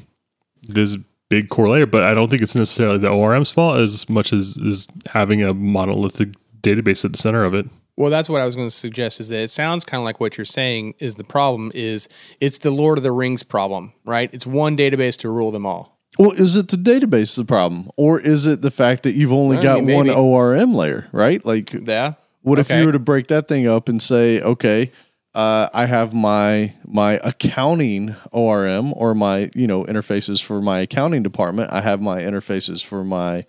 this 0.63 0.97
big 1.29 1.49
core 1.49 1.67
layer, 1.69 1.85
but 1.85 2.01
I 2.01 2.15
don't 2.15 2.29
think 2.29 2.41
it's 2.41 2.55
necessarily 2.55 2.97
the 2.97 3.09
ORM's 3.09 3.51
fault 3.51 3.77
as 3.77 4.09
much 4.09 4.33
as 4.33 4.57
is 4.57 4.87
having 5.13 5.43
a 5.43 5.53
monolithic 5.53 6.29
database 6.61 7.05
at 7.05 7.11
the 7.11 7.17
center 7.19 7.43
of 7.43 7.53
it. 7.53 7.67
Well, 7.97 8.09
that's 8.09 8.27
what 8.29 8.41
I 8.41 8.45
was 8.45 8.55
going 8.55 8.67
to 8.67 8.75
suggest 8.75 9.19
is 9.19 9.29
that 9.29 9.39
it 9.39 9.49
sounds 9.49 9.85
kind 9.85 10.01
of 10.01 10.05
like 10.05 10.19
what 10.19 10.37
you're 10.37 10.45
saying 10.45 10.95
is 10.99 11.15
the 11.15 11.23
problem 11.23 11.71
is 11.73 12.09
it's 12.41 12.57
the 12.57 12.71
Lord 12.71 12.97
of 12.97 13.03
the 13.03 13.11
Rings 13.11 13.43
problem, 13.43 13.93
right? 14.03 14.33
It's 14.33 14.45
one 14.45 14.75
database 14.75 15.17
to 15.21 15.29
rule 15.29 15.51
them 15.51 15.65
all. 15.65 15.97
well, 16.19 16.31
is 16.31 16.55
it 16.55 16.69
the 16.69 16.77
database 16.77 17.35
the 17.35 17.45
problem? 17.45 17.89
Or 17.95 18.19
is 18.19 18.45
it 18.45 18.61
the 18.61 18.71
fact 18.71 19.03
that 19.03 19.15
you've 19.15 19.33
only 19.33 19.57
I 19.57 19.63
got 19.63 19.83
mean, 19.83 19.95
one. 19.95 20.09
ORM 20.09 20.73
layer, 20.73 21.07
right? 21.11 21.43
Like, 21.45 21.71
Yeah. 21.73 22.13
What 22.41 22.59
if 22.59 22.69
you 22.69 22.85
were 22.85 22.91
to 22.91 22.99
break 22.99 23.27
that 23.27 23.47
thing 23.47 23.65
up 23.67 23.89
and 23.89 23.99
say, 23.99 24.39
okay, 24.39 24.91
uh, 25.33 25.67
I 25.73 25.87
have 25.87 26.13
my 26.13 26.73
my 26.87 27.19
accounting 27.23 28.15
ORM 28.31 28.93
or 28.95 29.15
my 29.15 29.49
you 29.55 29.67
know 29.67 29.83
interfaces 29.83 30.43
for 30.43 30.61
my 30.61 30.79
accounting 30.79 31.23
department. 31.23 31.73
I 31.73 31.81
have 31.81 32.01
my 32.01 32.21
interfaces 32.21 32.85
for 32.85 33.03
my 33.03 33.45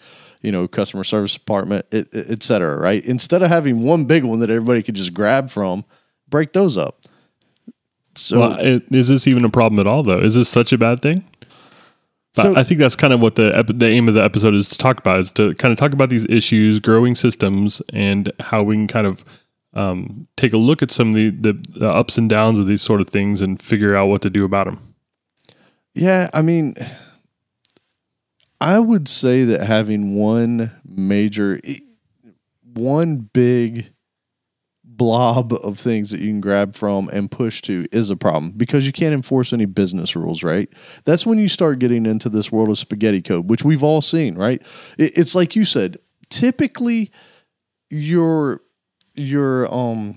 you 0.46 0.52
know 0.52 0.68
customer 0.68 1.04
service 1.04 1.34
department, 1.34 1.84
et, 1.92 2.06
et 2.12 2.26
et 2.30 2.42
cetera. 2.42 2.76
Right? 2.76 3.04
Instead 3.04 3.42
of 3.42 3.48
having 3.50 3.82
one 3.82 4.04
big 4.06 4.24
one 4.24 4.38
that 4.40 4.50
everybody 4.50 4.82
could 4.82 4.94
just 4.94 5.12
grab 5.12 5.50
from, 5.50 5.84
break 6.28 6.52
those 6.52 6.76
up. 6.76 7.00
So 8.14 8.40
Well, 8.40 8.56
is 8.90 9.08
this 9.08 9.26
even 9.26 9.44
a 9.44 9.50
problem 9.50 9.78
at 9.78 9.86
all, 9.86 10.02
though? 10.02 10.20
Is 10.20 10.36
this 10.36 10.48
such 10.48 10.72
a 10.72 10.78
bad 10.78 11.02
thing? 11.02 11.24
But 12.34 12.42
So- 12.42 12.56
I 12.56 12.62
think 12.64 12.80
that's 12.80 12.96
kind 12.96 13.12
of 13.12 13.20
what 13.20 13.34
the 13.34 13.48
ep- 13.54 13.78
the 13.78 13.88
aim 13.88 14.08
of 14.08 14.14
the 14.14 14.24
episode 14.24 14.54
is 14.54 14.68
to 14.70 14.78
talk 14.78 14.98
about 15.00 15.20
is 15.20 15.32
to 15.32 15.54
kind 15.56 15.72
of 15.72 15.78
talk 15.78 15.92
about 15.92 16.08
these 16.10 16.24
issues, 16.30 16.80
growing 16.80 17.14
systems, 17.14 17.82
and 17.92 18.32
how 18.40 18.62
we 18.62 18.74
can 18.76 18.86
kind 18.86 19.06
of 19.06 19.24
um, 19.74 20.26
take 20.36 20.54
a 20.54 20.56
look 20.56 20.82
at 20.82 20.90
some 20.90 21.10
of 21.10 21.14
the, 21.16 21.28
the, 21.30 21.52
the 21.80 21.90
ups 21.90 22.16
and 22.16 22.30
downs 22.30 22.58
of 22.58 22.66
these 22.66 22.80
sort 22.80 23.00
of 23.02 23.08
things 23.10 23.42
and 23.42 23.60
figure 23.60 23.94
out 23.94 24.06
what 24.06 24.22
to 24.22 24.30
do 24.30 24.44
about 24.44 24.64
them. 24.66 24.78
Yeah, 25.94 26.30
I 26.32 26.40
mean, 26.40 26.74
I 28.60 28.78
would 28.78 29.08
say 29.08 29.44
that 29.44 29.62
having 29.62 30.14
one 30.14 30.72
major, 30.84 31.60
one 32.74 33.16
big 33.18 33.92
blob 34.84 35.52
of 35.52 35.78
things 35.78 36.10
that 36.10 36.20
you 36.20 36.28
can 36.28 36.40
grab 36.40 36.74
from 36.74 37.10
and 37.12 37.30
push 37.30 37.60
to 37.62 37.86
is 37.92 38.08
a 38.08 38.16
problem 38.16 38.52
because 38.52 38.86
you 38.86 38.92
can't 38.92 39.12
enforce 39.14 39.52
any 39.52 39.66
business 39.66 40.16
rules, 40.16 40.42
right? 40.42 40.70
That's 41.04 41.26
when 41.26 41.38
you 41.38 41.48
start 41.48 41.78
getting 41.78 42.06
into 42.06 42.28
this 42.28 42.50
world 42.50 42.70
of 42.70 42.78
spaghetti 42.78 43.20
code, 43.20 43.50
which 43.50 43.62
we've 43.62 43.82
all 43.82 44.00
seen, 44.00 44.36
right? 44.36 44.62
It's 44.98 45.34
like 45.34 45.54
you 45.54 45.64
said, 45.66 45.98
typically 46.30 47.10
your 47.90 48.62
your 49.14 49.72
um 49.72 50.16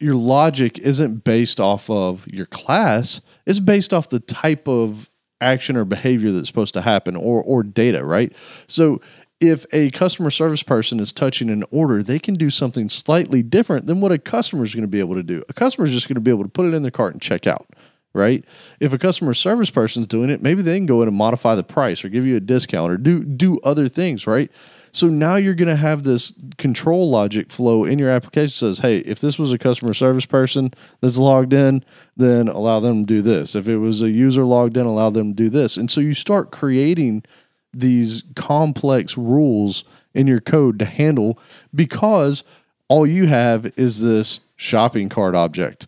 your 0.00 0.14
logic 0.14 0.78
isn't 0.78 1.24
based 1.24 1.58
off 1.58 1.90
of 1.90 2.26
your 2.28 2.46
class 2.46 3.20
it's 3.46 3.58
based 3.60 3.92
off 3.92 4.08
the 4.08 4.20
type 4.20 4.68
of 4.68 5.10
action 5.40 5.76
or 5.76 5.84
behavior 5.84 6.32
that's 6.32 6.48
supposed 6.48 6.74
to 6.74 6.82
happen 6.82 7.16
or 7.16 7.42
or 7.42 7.62
data 7.62 8.04
right? 8.04 8.34
So 8.66 9.00
if 9.40 9.64
a 9.72 9.90
customer 9.90 10.30
service 10.30 10.62
person 10.62 10.98
is 10.98 11.12
touching 11.12 11.48
an 11.50 11.64
order 11.70 12.02
they 12.02 12.18
can 12.18 12.34
do 12.34 12.50
something 12.50 12.88
slightly 12.88 13.42
different 13.42 13.86
than 13.86 14.00
what 14.00 14.12
a 14.12 14.18
customer 14.18 14.64
is 14.64 14.74
going 14.74 14.82
to 14.82 14.88
be 14.88 15.00
able 15.00 15.14
to 15.14 15.22
do. 15.22 15.42
A 15.48 15.52
customer 15.52 15.86
is 15.86 15.92
just 15.92 16.08
going 16.08 16.16
to 16.16 16.20
be 16.20 16.30
able 16.30 16.42
to 16.42 16.48
put 16.48 16.66
it 16.66 16.74
in 16.74 16.82
their 16.82 16.90
cart 16.90 17.12
and 17.12 17.22
check 17.22 17.46
out 17.46 17.66
right? 18.14 18.44
If 18.80 18.92
a 18.92 18.98
customer 18.98 19.34
service 19.34 19.70
person's 19.70 20.06
doing 20.06 20.30
it 20.30 20.42
maybe 20.42 20.62
they 20.62 20.76
can 20.76 20.86
go 20.86 21.02
in 21.02 21.08
and 21.08 21.16
modify 21.16 21.54
the 21.54 21.62
price 21.62 22.04
or 22.04 22.08
give 22.08 22.26
you 22.26 22.36
a 22.36 22.40
discount 22.40 22.90
or 22.90 22.96
do 22.96 23.24
do 23.24 23.60
other 23.60 23.88
things 23.88 24.26
right 24.26 24.50
so 24.92 25.08
now 25.08 25.36
you're 25.36 25.54
going 25.54 25.68
to 25.68 25.76
have 25.76 26.02
this 26.02 26.32
control 26.56 27.10
logic 27.10 27.50
flow 27.50 27.84
in 27.84 27.98
your 27.98 28.10
application 28.10 28.50
says, 28.50 28.78
hey, 28.78 28.98
if 28.98 29.20
this 29.20 29.38
was 29.38 29.52
a 29.52 29.58
customer 29.58 29.94
service 29.94 30.26
person 30.26 30.72
that's 31.00 31.18
logged 31.18 31.52
in, 31.52 31.84
then 32.16 32.48
allow 32.48 32.80
them 32.80 33.04
to 33.04 33.06
do 33.06 33.22
this. 33.22 33.54
If 33.54 33.68
it 33.68 33.78
was 33.78 34.02
a 34.02 34.10
user 34.10 34.44
logged 34.44 34.76
in, 34.76 34.86
allow 34.86 35.10
them 35.10 35.30
to 35.30 35.34
do 35.34 35.48
this. 35.48 35.76
And 35.76 35.90
so 35.90 36.00
you 36.00 36.14
start 36.14 36.50
creating 36.50 37.24
these 37.72 38.24
complex 38.34 39.16
rules 39.16 39.84
in 40.14 40.26
your 40.26 40.40
code 40.40 40.78
to 40.78 40.84
handle 40.84 41.38
because 41.74 42.42
all 42.88 43.06
you 43.06 43.26
have 43.26 43.70
is 43.76 44.02
this 44.02 44.40
shopping 44.56 45.08
cart 45.08 45.34
object 45.34 45.86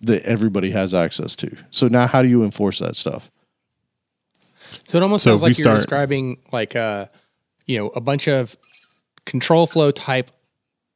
that 0.00 0.22
everybody 0.24 0.70
has 0.70 0.92
access 0.94 1.36
to. 1.36 1.56
So 1.70 1.86
now 1.88 2.06
how 2.08 2.22
do 2.22 2.28
you 2.28 2.42
enforce 2.42 2.80
that 2.80 2.96
stuff? 2.96 3.30
So 4.84 4.98
it 4.98 5.02
almost 5.02 5.24
So 5.24 5.30
sounds 5.30 5.42
like 5.42 5.56
you're 5.58 5.64
start- 5.64 5.78
describing 5.78 6.38
like 6.50 6.74
uh 6.74 7.06
you 7.72 7.78
know 7.78 7.88
a 7.88 8.00
bunch 8.00 8.28
of 8.28 8.56
control 9.24 9.66
flow 9.66 9.90
type 9.90 10.30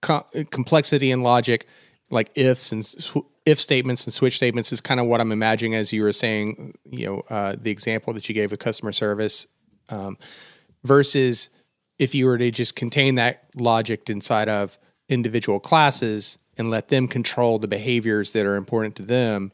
co- 0.02 0.26
complexity 0.50 1.10
and 1.10 1.22
logic, 1.22 1.66
like 2.10 2.30
ifs 2.36 2.70
and 2.70 2.84
sw- 2.84 3.26
if 3.46 3.58
statements 3.58 4.04
and 4.04 4.12
switch 4.12 4.36
statements 4.36 4.72
is 4.72 4.80
kind 4.82 5.00
of 5.00 5.06
what 5.06 5.20
I'm 5.20 5.32
imagining 5.32 5.74
as 5.74 5.92
you 5.92 6.02
were 6.02 6.12
saying. 6.12 6.74
You 6.84 7.06
know, 7.06 7.22
uh, 7.30 7.56
the 7.58 7.70
example 7.70 8.12
that 8.12 8.28
you 8.28 8.34
gave 8.34 8.52
of 8.52 8.58
customer 8.58 8.92
service 8.92 9.46
um, 9.88 10.18
versus 10.84 11.48
if 11.98 12.14
you 12.14 12.26
were 12.26 12.36
to 12.36 12.50
just 12.50 12.76
contain 12.76 13.14
that 13.14 13.44
logic 13.56 14.10
inside 14.10 14.50
of 14.50 14.76
individual 15.08 15.60
classes 15.60 16.38
and 16.58 16.70
let 16.70 16.88
them 16.88 17.08
control 17.08 17.58
the 17.58 17.68
behaviors 17.68 18.32
that 18.32 18.44
are 18.44 18.56
important 18.56 18.96
to 18.96 19.02
them, 19.02 19.50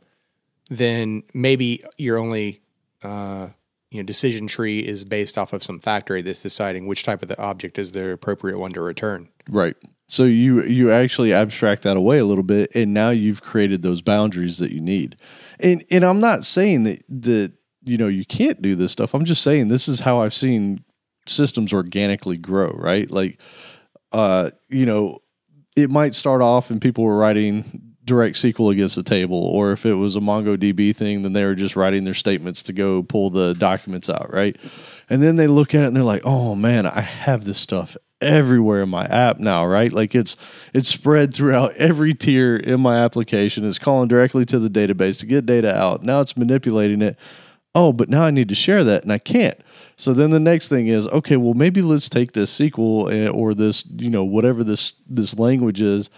then 0.71 1.23
maybe 1.35 1.85
you're 1.99 2.19
only 2.19 2.61
uh, 3.05 3.49
you 3.93 3.99
know 3.99 4.07
decision 4.07 4.47
tree 4.47 4.81
is 4.81 5.05
based 5.05 5.37
off 5.37 5.53
of 5.53 5.63
some 5.63 5.79
factory 5.79 6.23
that's 6.23 6.43
deciding 6.43 6.87
which 6.87 7.05
type 7.05 7.23
of 7.23 7.29
the 7.29 7.41
object 7.41 7.79
is 7.79 7.93
the 7.93 8.11
appropriate 8.11 8.59
one 8.59 8.73
to 8.73 8.81
return. 8.81 9.29
Right. 9.51 9.77
So 10.09 10.25
you 10.25 10.63
you 10.63 10.91
actually 10.91 11.33
abstract 11.33 11.83
that 11.83 11.97
away 11.97 12.19
a 12.19 12.25
little 12.25 12.43
bit, 12.43 12.75
and 12.75 12.95
now 12.95 13.11
you've 13.11 13.43
created 13.43 13.83
those 13.83 14.01
boundaries 14.01 14.59
that 14.59 14.73
you 14.73 14.81
need. 14.81 15.17
And 15.61 15.85
and 15.91 16.05
I'm 16.05 16.21
not 16.21 16.45
saying 16.45 16.85
that 16.85 17.03
that 17.09 17.53
you 17.85 17.99
know 17.99 18.09
you 18.09 18.25
can't 18.25 18.63
do 18.63 18.75
this 18.75 18.93
stuff. 18.93 19.13
I'm 19.13 19.27
just 19.27 19.43
saying 19.43 19.69
this 19.69 19.89
is 19.89 20.01
how 20.01 20.23
I've 20.23 20.35
seen 20.35 20.85
systems 21.27 21.73
organically 21.73 22.39
grow. 22.39 22.71
Right. 22.71 23.11
Like, 23.11 23.41
uh, 24.11 24.51
you 24.71 24.87
know, 24.87 25.19
it 25.77 25.91
might 25.91 26.15
start 26.15 26.41
off 26.41 26.71
and 26.71 26.81
people 26.81 27.05
were 27.05 27.17
writing 27.17 27.92
direct 28.05 28.37
SQL 28.37 28.73
against 28.73 28.97
the 28.97 29.03
table, 29.03 29.43
or 29.45 29.73
if 29.73 29.87
it 29.87 29.95
was 29.95 30.17
a 30.17 30.21
MongoDB 30.21 30.95
thing, 30.95 31.23
then 31.23 31.33
they 31.33 31.45
were 31.45 31.55
just 31.55 31.77
writing 31.77 32.05
their 32.05 32.15
statements 32.15 32.63
to 32.65 32.73
go 32.73 33.03
pull 33.03 33.31
the 33.31 33.55
documents 33.55 34.11
out, 34.11 34.33
right? 34.33 34.57
And 35.09 35.23
then 35.23 35.37
they 35.37 35.47
look 35.47 35.75
at 35.75 35.83
it 35.83 35.87
and 35.87 35.97
they're 35.97 36.03
like, 36.03 36.23
"Oh 36.25 36.55
man, 36.55 36.87
I 36.87 37.01
have 37.01 37.45
this 37.45 37.59
stuff 37.59 37.97
everywhere 38.23 38.83
in 38.83 38.89
my 38.89 39.05
app 39.05 39.39
now, 39.39 39.67
right? 39.67 39.93
Like 39.93 40.15
it's 40.15 40.37
it's 40.73 40.89
spread 40.89 41.35
throughout 41.35 41.73
every 41.77 42.15
tier 42.15 42.57
in 42.57 42.81
my 42.81 42.97
application. 42.97 43.65
It's 43.65 43.79
calling 43.79 44.09
directly 44.09 44.45
to 44.47 44.59
the 44.59 44.71
database 44.71 45.21
to 45.21 45.27
get 45.27 45.45
data 45.45 45.77
out. 45.77 46.03
Now 46.03 46.21
it's 46.21 46.37
manipulating 46.37 47.03
it. 47.03 47.19
Oh, 47.75 47.93
but 47.93 48.11
now 48.11 48.23
I 48.23 48.31
need 48.31 48.51
to 48.51 48.55
share 48.55 48.85
that 48.85 49.03
and 49.03 49.13
I 49.13 49.19
can't. 49.19 49.59
So 49.97 50.13
then 50.13 50.31
the 50.31 50.41
next 50.41 50.69
thing 50.69 50.89
is, 50.89 51.09
okay, 51.09 51.37
well 51.37 51.55
maybe 51.55 51.83
let's 51.83 52.09
take 52.09 52.33
this 52.33 52.59
SQL 52.59 53.11
eh, 53.11 53.31
or 53.31 53.55
this, 53.55 53.85
you 53.97 54.11
know, 54.11 54.25
whatever 54.25 54.63
this 54.63 54.93
this 55.09 55.39
language 55.39 55.83
is 55.83 56.09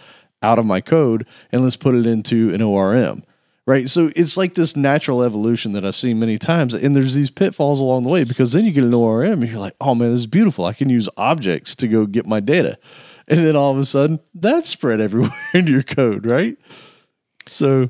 out 0.41 0.59
of 0.59 0.65
my 0.65 0.81
code 0.81 1.25
and 1.51 1.63
let's 1.63 1.77
put 1.77 1.95
it 1.95 2.05
into 2.05 2.53
an 2.53 2.61
ORM 2.61 3.23
right? 3.67 3.89
So 3.89 4.09
it's 4.15 4.37
like 4.37 4.53
this 4.53 4.75
natural 4.75 5.23
evolution 5.23 5.71
that 5.73 5.85
I've 5.85 5.95
seen 5.95 6.19
many 6.19 6.37
times, 6.37 6.73
and 6.73 6.95
there's 6.95 7.15
these 7.15 7.31
pitfalls 7.31 7.79
along 7.79 8.03
the 8.03 8.09
way 8.09 8.23
because 8.23 8.51
then 8.53 8.65
you 8.65 8.71
get 8.71 8.83
an 8.83 8.93
ORM 8.93 9.41
and 9.41 9.49
you're 9.49 9.59
like, 9.59 9.75
oh 9.81 9.95
man, 9.95 10.11
this 10.11 10.21
is 10.21 10.27
beautiful. 10.27 10.65
I 10.65 10.73
can 10.73 10.89
use 10.89 11.09
objects 11.17 11.75
to 11.77 11.87
go 11.87 12.05
get 12.05 12.25
my 12.25 12.39
data, 12.39 12.77
and 13.27 13.39
then 13.39 13.55
all 13.55 13.71
of 13.71 13.77
a 13.77 13.85
sudden 13.85 14.19
that's 14.33 14.69
spread 14.69 15.01
everywhere 15.01 15.31
into 15.53 15.71
your 15.71 15.83
code, 15.83 16.25
right? 16.25 16.57
So. 17.47 17.89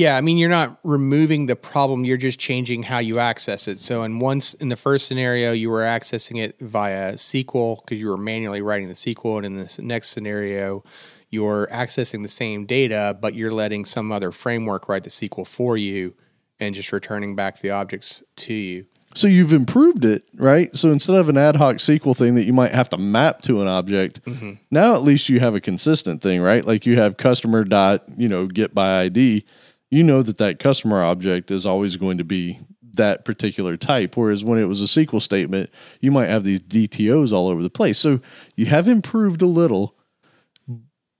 Yeah, 0.00 0.16
I 0.16 0.22
mean 0.22 0.38
you're 0.38 0.48
not 0.48 0.78
removing 0.82 1.44
the 1.44 1.56
problem, 1.56 2.06
you're 2.06 2.16
just 2.16 2.40
changing 2.40 2.84
how 2.84 3.00
you 3.00 3.18
access 3.18 3.68
it. 3.68 3.78
So 3.80 4.02
in 4.02 4.18
once 4.18 4.54
in 4.54 4.70
the 4.70 4.76
first 4.76 5.06
scenario 5.06 5.52
you 5.52 5.68
were 5.68 5.82
accessing 5.82 6.42
it 6.42 6.58
via 6.58 7.12
SQL 7.16 7.84
because 7.84 8.00
you 8.00 8.08
were 8.08 8.16
manually 8.16 8.62
writing 8.62 8.88
the 8.88 8.94
SQL 8.94 9.36
and 9.36 9.44
in 9.44 9.56
this 9.56 9.78
next 9.78 10.08
scenario 10.08 10.82
you're 11.28 11.66
accessing 11.70 12.22
the 12.22 12.30
same 12.30 12.64
data, 12.64 13.14
but 13.20 13.34
you're 13.34 13.50
letting 13.50 13.84
some 13.84 14.10
other 14.10 14.32
framework 14.32 14.88
write 14.88 15.02
the 15.02 15.10
SQL 15.10 15.46
for 15.46 15.76
you 15.76 16.14
and 16.58 16.74
just 16.74 16.92
returning 16.92 17.36
back 17.36 17.60
the 17.60 17.70
objects 17.70 18.24
to 18.36 18.54
you. 18.54 18.86
So 19.14 19.28
you've 19.28 19.52
improved 19.52 20.06
it, 20.06 20.24
right? 20.36 20.74
So 20.74 20.92
instead 20.92 21.16
of 21.16 21.28
an 21.28 21.36
ad 21.36 21.56
hoc 21.56 21.76
SQL 21.76 22.16
thing 22.16 22.36
that 22.36 22.44
you 22.44 22.54
might 22.54 22.72
have 22.72 22.88
to 22.90 22.96
map 22.96 23.42
to 23.42 23.60
an 23.60 23.68
object, 23.68 24.24
mm-hmm. 24.24 24.52
now 24.70 24.94
at 24.94 25.02
least 25.02 25.28
you 25.28 25.40
have 25.40 25.54
a 25.54 25.60
consistent 25.60 26.22
thing, 26.22 26.40
right? 26.40 26.64
Like 26.64 26.86
you 26.86 26.96
have 26.96 27.18
customer 27.18 27.64
dot, 27.64 28.04
you 28.16 28.28
know, 28.30 28.46
get 28.46 28.74
by 28.74 29.02
ID. 29.02 29.44
You 29.90 30.02
know 30.02 30.22
that 30.22 30.38
that 30.38 30.58
customer 30.58 31.02
object 31.02 31.50
is 31.50 31.66
always 31.66 31.96
going 31.96 32.18
to 32.18 32.24
be 32.24 32.60
that 32.94 33.24
particular 33.24 33.76
type. 33.76 34.16
Whereas 34.16 34.44
when 34.44 34.58
it 34.58 34.66
was 34.66 34.80
a 34.80 34.84
SQL 34.84 35.22
statement, 35.22 35.70
you 36.00 36.10
might 36.10 36.28
have 36.28 36.44
these 36.44 36.60
DTOs 36.60 37.32
all 37.32 37.48
over 37.48 37.62
the 37.62 37.70
place. 37.70 37.98
So 37.98 38.20
you 38.56 38.66
have 38.66 38.88
improved 38.88 39.42
a 39.42 39.46
little, 39.46 39.96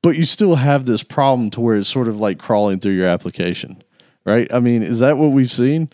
but 0.02 0.16
you 0.16 0.24
still 0.24 0.56
have 0.56 0.86
this 0.86 1.02
problem 1.02 1.50
to 1.50 1.60
where 1.60 1.76
it's 1.76 1.88
sort 1.88 2.08
of 2.08 2.18
like 2.20 2.38
crawling 2.38 2.78
through 2.78 2.92
your 2.92 3.06
application, 3.06 3.82
right? 4.24 4.52
I 4.52 4.60
mean, 4.60 4.82
is 4.82 5.00
that 5.00 5.18
what 5.18 5.32
we've 5.32 5.50
seen? 5.50 5.90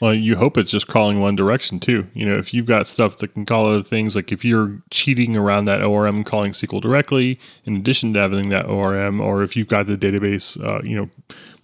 Well, 0.00 0.14
you 0.14 0.36
hope 0.36 0.56
it's 0.56 0.70
just 0.70 0.86
crawling 0.86 1.20
one 1.20 1.34
direction 1.34 1.80
too. 1.80 2.06
You 2.14 2.24
know, 2.24 2.36
if 2.38 2.54
you've 2.54 2.66
got 2.66 2.86
stuff 2.86 3.16
that 3.16 3.34
can 3.34 3.44
call 3.44 3.66
other 3.66 3.82
things, 3.82 4.14
like 4.14 4.30
if 4.30 4.44
you're 4.44 4.80
cheating 4.90 5.36
around 5.36 5.64
that 5.64 5.82
ORM 5.82 6.22
calling 6.22 6.52
SQL 6.52 6.80
directly, 6.80 7.40
in 7.64 7.76
addition 7.76 8.14
to 8.14 8.20
having 8.20 8.50
that 8.50 8.66
ORM, 8.66 9.20
or 9.20 9.42
if 9.42 9.56
you've 9.56 9.66
got 9.66 9.86
the 9.86 9.96
database, 9.96 10.62
uh, 10.62 10.80
you 10.84 10.96
know, 10.96 11.10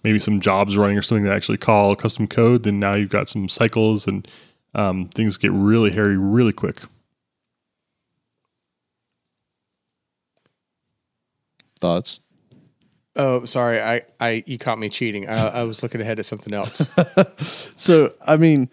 maybe 0.03 0.19
some 0.19 0.41
jobs 0.41 0.75
running 0.77 0.97
or 0.97 1.01
something 1.01 1.23
that 1.23 1.33
actually 1.33 1.57
call 1.57 1.95
custom 1.95 2.27
code, 2.27 2.63
then 2.63 2.77
now 2.79 2.93
you've 2.93 3.09
got 3.09 3.29
some 3.29 3.47
cycles 3.47 4.05
and 4.05 4.27
um, 4.73 5.07
things 5.07 5.37
get 5.37 5.51
really 5.53 5.91
hairy 5.91 6.17
really 6.17 6.53
quick. 6.53 6.81
Thoughts? 11.79 12.19
Oh, 13.15 13.45
sorry. 13.45 13.81
I, 13.81 14.01
I 14.19 14.43
you 14.45 14.57
caught 14.57 14.79
me 14.79 14.89
cheating. 14.89 15.27
I, 15.27 15.61
I 15.61 15.63
was 15.63 15.81
looking 15.81 16.01
ahead 16.01 16.19
at 16.19 16.25
something 16.25 16.53
else. 16.53 16.93
so, 17.75 18.13
I 18.25 18.37
mean, 18.37 18.69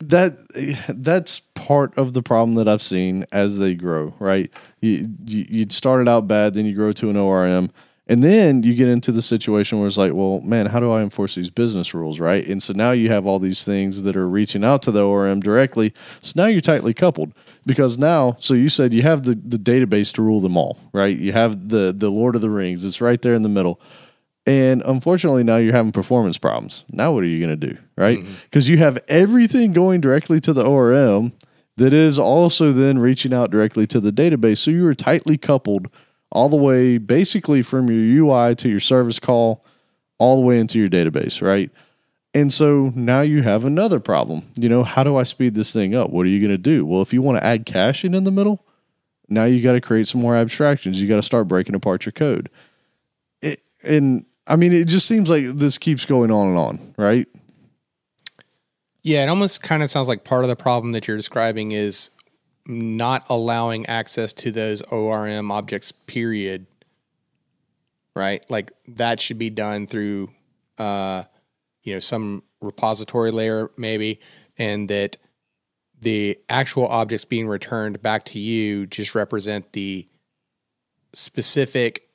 that 0.00 0.36
that's 0.88 1.40
part 1.40 1.96
of 1.96 2.12
the 2.12 2.22
problem 2.22 2.56
that 2.56 2.68
I've 2.68 2.82
seen 2.82 3.24
as 3.32 3.58
they 3.58 3.74
grow. 3.74 4.14
Right? 4.18 4.52
You 4.80 5.08
you 5.24 5.60
would 5.60 5.72
started 5.72 6.08
out 6.08 6.28
bad, 6.28 6.54
then 6.54 6.66
you 6.66 6.74
grow 6.74 6.92
to 6.92 7.10
an 7.10 7.16
ORM. 7.16 7.70
And 8.10 8.22
then 8.22 8.62
you 8.62 8.74
get 8.74 8.88
into 8.88 9.12
the 9.12 9.20
situation 9.20 9.78
where 9.78 9.86
it's 9.86 9.98
like, 9.98 10.14
well, 10.14 10.40
man, 10.40 10.64
how 10.64 10.80
do 10.80 10.90
I 10.90 11.02
enforce 11.02 11.34
these 11.34 11.50
business 11.50 11.92
rules, 11.92 12.18
right? 12.18 12.46
And 12.46 12.62
so 12.62 12.72
now 12.72 12.92
you 12.92 13.10
have 13.10 13.26
all 13.26 13.38
these 13.38 13.66
things 13.66 14.02
that 14.04 14.16
are 14.16 14.26
reaching 14.26 14.64
out 14.64 14.80
to 14.84 14.90
the 14.90 15.06
ORM 15.06 15.40
directly. 15.40 15.92
So 16.22 16.40
now 16.40 16.46
you're 16.48 16.62
tightly 16.62 16.94
coupled 16.94 17.34
because 17.68 17.98
now, 17.98 18.34
so 18.40 18.54
you 18.54 18.70
said 18.70 18.94
you 18.94 19.02
have 19.02 19.22
the, 19.22 19.34
the 19.34 19.58
database 19.58 20.12
to 20.14 20.22
rule 20.22 20.40
them 20.40 20.56
all, 20.56 20.78
right? 20.92 21.16
You 21.16 21.32
have 21.32 21.68
the 21.68 21.92
the 21.92 22.08
Lord 22.08 22.34
of 22.34 22.40
the 22.40 22.50
Rings. 22.50 22.84
It's 22.84 23.00
right 23.00 23.20
there 23.20 23.34
in 23.34 23.42
the 23.42 23.48
middle. 23.48 23.80
And 24.46 24.82
unfortunately, 24.86 25.44
now 25.44 25.58
you're 25.58 25.74
having 25.74 25.92
performance 25.92 26.38
problems. 26.38 26.86
Now, 26.90 27.12
what 27.12 27.22
are 27.22 27.26
you 27.26 27.44
going 27.44 27.60
to 27.60 27.66
do, 27.68 27.76
right? 27.98 28.18
Because 28.44 28.64
mm-hmm. 28.64 28.72
you 28.72 28.78
have 28.78 28.98
everything 29.06 29.74
going 29.74 30.00
directly 30.00 30.40
to 30.40 30.54
the 30.54 30.64
ORM 30.64 31.34
that 31.76 31.92
is 31.92 32.18
also 32.18 32.72
then 32.72 32.98
reaching 32.98 33.34
out 33.34 33.50
directly 33.50 33.86
to 33.88 34.00
the 34.00 34.10
database. 34.10 34.58
So 34.58 34.70
you 34.70 34.86
are 34.86 34.94
tightly 34.94 35.36
coupled 35.36 35.88
all 36.32 36.48
the 36.48 36.56
way 36.56 36.96
basically 36.96 37.60
from 37.60 37.90
your 37.90 38.24
UI 38.24 38.54
to 38.56 38.70
your 38.70 38.80
service 38.80 39.18
call, 39.18 39.66
all 40.18 40.36
the 40.36 40.46
way 40.46 40.58
into 40.58 40.78
your 40.78 40.88
database, 40.88 41.42
right? 41.42 41.70
And 42.34 42.52
so 42.52 42.92
now 42.94 43.22
you 43.22 43.42
have 43.42 43.64
another 43.64 44.00
problem. 44.00 44.42
You 44.56 44.68
know, 44.68 44.84
how 44.84 45.02
do 45.02 45.16
I 45.16 45.22
speed 45.22 45.54
this 45.54 45.72
thing 45.72 45.94
up? 45.94 46.10
What 46.10 46.26
are 46.26 46.28
you 46.28 46.40
going 46.40 46.50
to 46.50 46.58
do? 46.58 46.84
Well, 46.84 47.00
if 47.00 47.12
you 47.12 47.22
want 47.22 47.38
to 47.38 47.44
add 47.44 47.64
caching 47.64 48.14
in 48.14 48.24
the 48.24 48.30
middle, 48.30 48.64
now 49.28 49.44
you 49.44 49.62
got 49.62 49.72
to 49.72 49.80
create 49.80 50.08
some 50.08 50.20
more 50.20 50.36
abstractions. 50.36 51.00
You 51.00 51.08
got 51.08 51.16
to 51.16 51.22
start 51.22 51.48
breaking 51.48 51.74
apart 51.74 52.04
your 52.06 52.12
code. 52.12 52.50
It, 53.40 53.62
and 53.82 54.26
I 54.46 54.56
mean, 54.56 54.72
it 54.72 54.88
just 54.88 55.06
seems 55.06 55.30
like 55.30 55.44
this 55.44 55.78
keeps 55.78 56.04
going 56.04 56.30
on 56.30 56.48
and 56.48 56.58
on, 56.58 56.94
right? 56.96 57.26
Yeah, 59.02 59.24
it 59.24 59.28
almost 59.28 59.62
kind 59.62 59.82
of 59.82 59.90
sounds 59.90 60.08
like 60.08 60.24
part 60.24 60.44
of 60.44 60.48
the 60.48 60.56
problem 60.56 60.92
that 60.92 61.08
you're 61.08 61.16
describing 61.16 61.72
is 61.72 62.10
not 62.66 63.24
allowing 63.30 63.86
access 63.86 64.32
to 64.34 64.50
those 64.50 64.82
ORM 64.82 65.50
objects, 65.50 65.92
period. 65.92 66.66
Right? 68.14 68.44
Like 68.50 68.72
that 68.88 69.20
should 69.20 69.38
be 69.38 69.50
done 69.50 69.86
through, 69.86 70.30
uh, 70.76 71.24
you 71.82 71.94
know, 71.94 72.00
some 72.00 72.42
repository 72.60 73.30
layer, 73.30 73.70
maybe, 73.76 74.20
and 74.58 74.88
that 74.88 75.16
the 76.00 76.38
actual 76.48 76.86
objects 76.86 77.24
being 77.24 77.48
returned 77.48 78.00
back 78.02 78.24
to 78.24 78.38
you 78.38 78.86
just 78.86 79.14
represent 79.14 79.72
the 79.72 80.08
specific, 81.12 82.08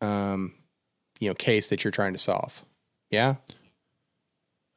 um, 0.00 0.54
you 1.20 1.28
know, 1.28 1.34
case 1.34 1.68
that 1.68 1.84
you're 1.84 1.90
trying 1.90 2.12
to 2.12 2.18
solve. 2.18 2.64
Yeah. 3.10 3.36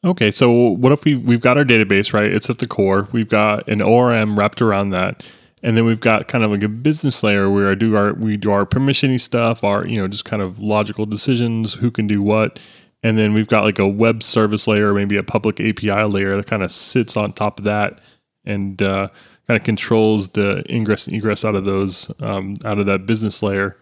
Okay, 0.03 0.29
so 0.29 0.51
what 0.51 0.91
if 0.91 1.03
we 1.03 1.15
we've 1.15 1.41
got 1.41 1.57
our 1.57 1.63
database 1.63 2.13
right? 2.13 2.31
It's 2.31 2.49
at 2.49 2.59
the 2.59 2.67
core. 2.67 3.07
We've 3.11 3.27
got 3.27 3.67
an 3.67 3.81
ORM 3.81 4.37
wrapped 4.37 4.61
around 4.61 4.91
that, 4.91 5.25
and 5.63 5.75
then 5.75 5.83
we've 5.83 5.99
got 5.99 6.27
kind 6.27 6.43
of 6.43 6.51
like 6.51 6.61
a 6.61 6.69
business 6.69 7.23
layer 7.23 7.49
where 7.49 7.71
I 7.71 7.75
do 7.75 7.95
our 7.95 8.13
we 8.13 8.37
do 8.37 8.51
our 8.51 8.67
permissioning 8.67 9.19
stuff, 9.19 9.63
our 9.63 9.87
you 9.87 9.95
know 9.95 10.07
just 10.07 10.23
kind 10.23 10.43
of 10.43 10.59
logical 10.59 11.07
decisions, 11.07 11.75
who 11.75 11.89
can 11.89 12.05
do 12.05 12.21
what, 12.21 12.59
and 13.05 13.19
then 13.19 13.35
we've 13.35 13.47
got 13.47 13.63
like 13.63 13.77
a 13.77 13.87
web 13.87 14.23
service 14.23 14.67
layer, 14.67 14.91
maybe 14.91 15.15
a 15.15 15.21
public 15.21 15.59
API 15.59 16.05
layer 16.05 16.35
that 16.35 16.47
kind 16.47 16.63
of 16.63 16.71
sits 16.71 17.15
on 17.15 17.33
top 17.33 17.59
of 17.59 17.65
that 17.65 17.99
and 18.45 18.81
uh, 18.81 19.09
kind 19.45 19.55
of 19.59 19.63
controls 19.63 20.29
the 20.29 20.63
ingress 20.67 21.05
and 21.05 21.15
egress 21.15 21.45
out 21.45 21.53
of 21.53 21.65
those 21.65 22.11
um, 22.19 22.57
out 22.65 22.79
of 22.79 22.87
that 22.87 23.05
business 23.05 23.43
layer. 23.43 23.77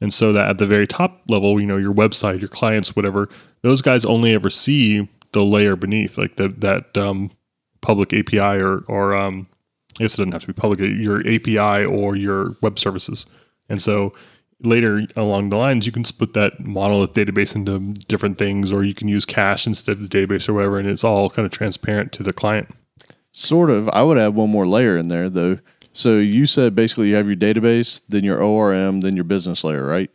And 0.00 0.14
so 0.14 0.32
that 0.34 0.48
at 0.48 0.58
the 0.58 0.68
very 0.68 0.86
top 0.86 1.20
level, 1.28 1.60
you 1.60 1.66
know, 1.66 1.78
your 1.78 1.92
website, 1.92 2.38
your 2.38 2.48
clients, 2.48 2.94
whatever, 2.94 3.28
those 3.62 3.82
guys 3.82 4.04
only 4.04 4.34
ever 4.34 4.50
see 4.50 5.08
the 5.32 5.42
layer 5.42 5.74
beneath, 5.74 6.16
like 6.16 6.36
the, 6.36 6.46
that 6.46 6.96
um, 6.96 7.32
public 7.80 8.14
API 8.14 8.38
or 8.38 8.84
or 8.86 9.16
um, 9.16 9.48
I 9.98 10.04
guess 10.04 10.14
it 10.14 10.18
doesn't 10.18 10.30
have 10.32 10.42
to 10.42 10.46
be 10.46 10.52
public, 10.52 10.78
your 10.78 11.18
API 11.26 11.84
or 11.84 12.14
your 12.14 12.54
web 12.62 12.78
services. 12.78 13.26
And 13.68 13.82
so 13.82 14.12
later 14.62 15.06
along 15.16 15.50
the 15.50 15.56
lines, 15.56 15.86
you 15.86 15.92
can 15.92 16.04
split 16.04 16.34
that 16.34 16.60
monolith 16.60 17.12
database 17.12 17.54
into 17.54 17.94
different 18.06 18.38
things, 18.38 18.72
or 18.72 18.84
you 18.84 18.94
can 18.94 19.08
use 19.08 19.24
cache 19.24 19.66
instead 19.66 19.92
of 19.92 20.08
the 20.08 20.08
database 20.08 20.48
or 20.48 20.54
whatever, 20.54 20.78
and 20.78 20.88
it's 20.88 21.04
all 21.04 21.30
kind 21.30 21.46
of 21.46 21.52
transparent 21.52 22.12
to 22.12 22.22
the 22.22 22.32
client. 22.32 22.68
Sort 23.32 23.70
of. 23.70 23.88
I 23.90 24.02
would 24.02 24.18
add 24.18 24.34
one 24.34 24.50
more 24.50 24.66
layer 24.66 24.96
in 24.96 25.08
there 25.08 25.28
though. 25.28 25.58
So 25.92 26.18
you 26.18 26.46
said 26.46 26.74
basically 26.74 27.08
you 27.08 27.16
have 27.16 27.26
your 27.26 27.36
database, 27.36 28.00
then 28.08 28.24
your 28.24 28.42
ORM, 28.42 29.00
then 29.00 29.16
your 29.16 29.24
business 29.24 29.64
layer, 29.64 29.86
right? 29.86 30.10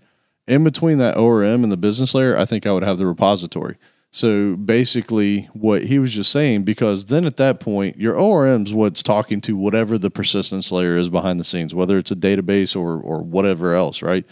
In 0.48 0.64
between 0.64 1.00
that 1.00 1.18
ORM 1.18 1.64
and 1.64 1.72
the 1.72 1.78
business 1.78 2.14
layer, 2.14 2.38
I 2.38 2.46
think 2.46 2.66
I 2.66 2.72
would 2.72 2.84
have 2.84 2.98
the 2.98 3.08
repository. 3.08 3.78
So 4.16 4.56
basically, 4.56 5.50
what 5.52 5.84
he 5.84 6.00
was 6.00 6.14
just 6.14 6.32
saying, 6.32 6.64
because 6.64 7.04
then 7.04 7.26
at 7.26 7.36
that 7.36 7.60
point, 7.60 7.98
your 7.98 8.16
ORM's 8.16 8.74
what's 8.74 9.04
talking 9.04 9.42
to 9.42 9.58
whatever 9.58 9.98
the 9.98 10.10
persistence 10.10 10.72
layer 10.72 10.96
is 10.96 11.10
behind 11.10 11.38
the 11.38 11.44
scenes, 11.44 11.76
whether 11.76 11.98
it's 11.98 12.12
a 12.12 12.16
database 12.16 12.78
or 12.78 12.98
or 12.98 13.22
whatever 13.22 13.74
else, 13.74 14.02
right? 14.02 14.26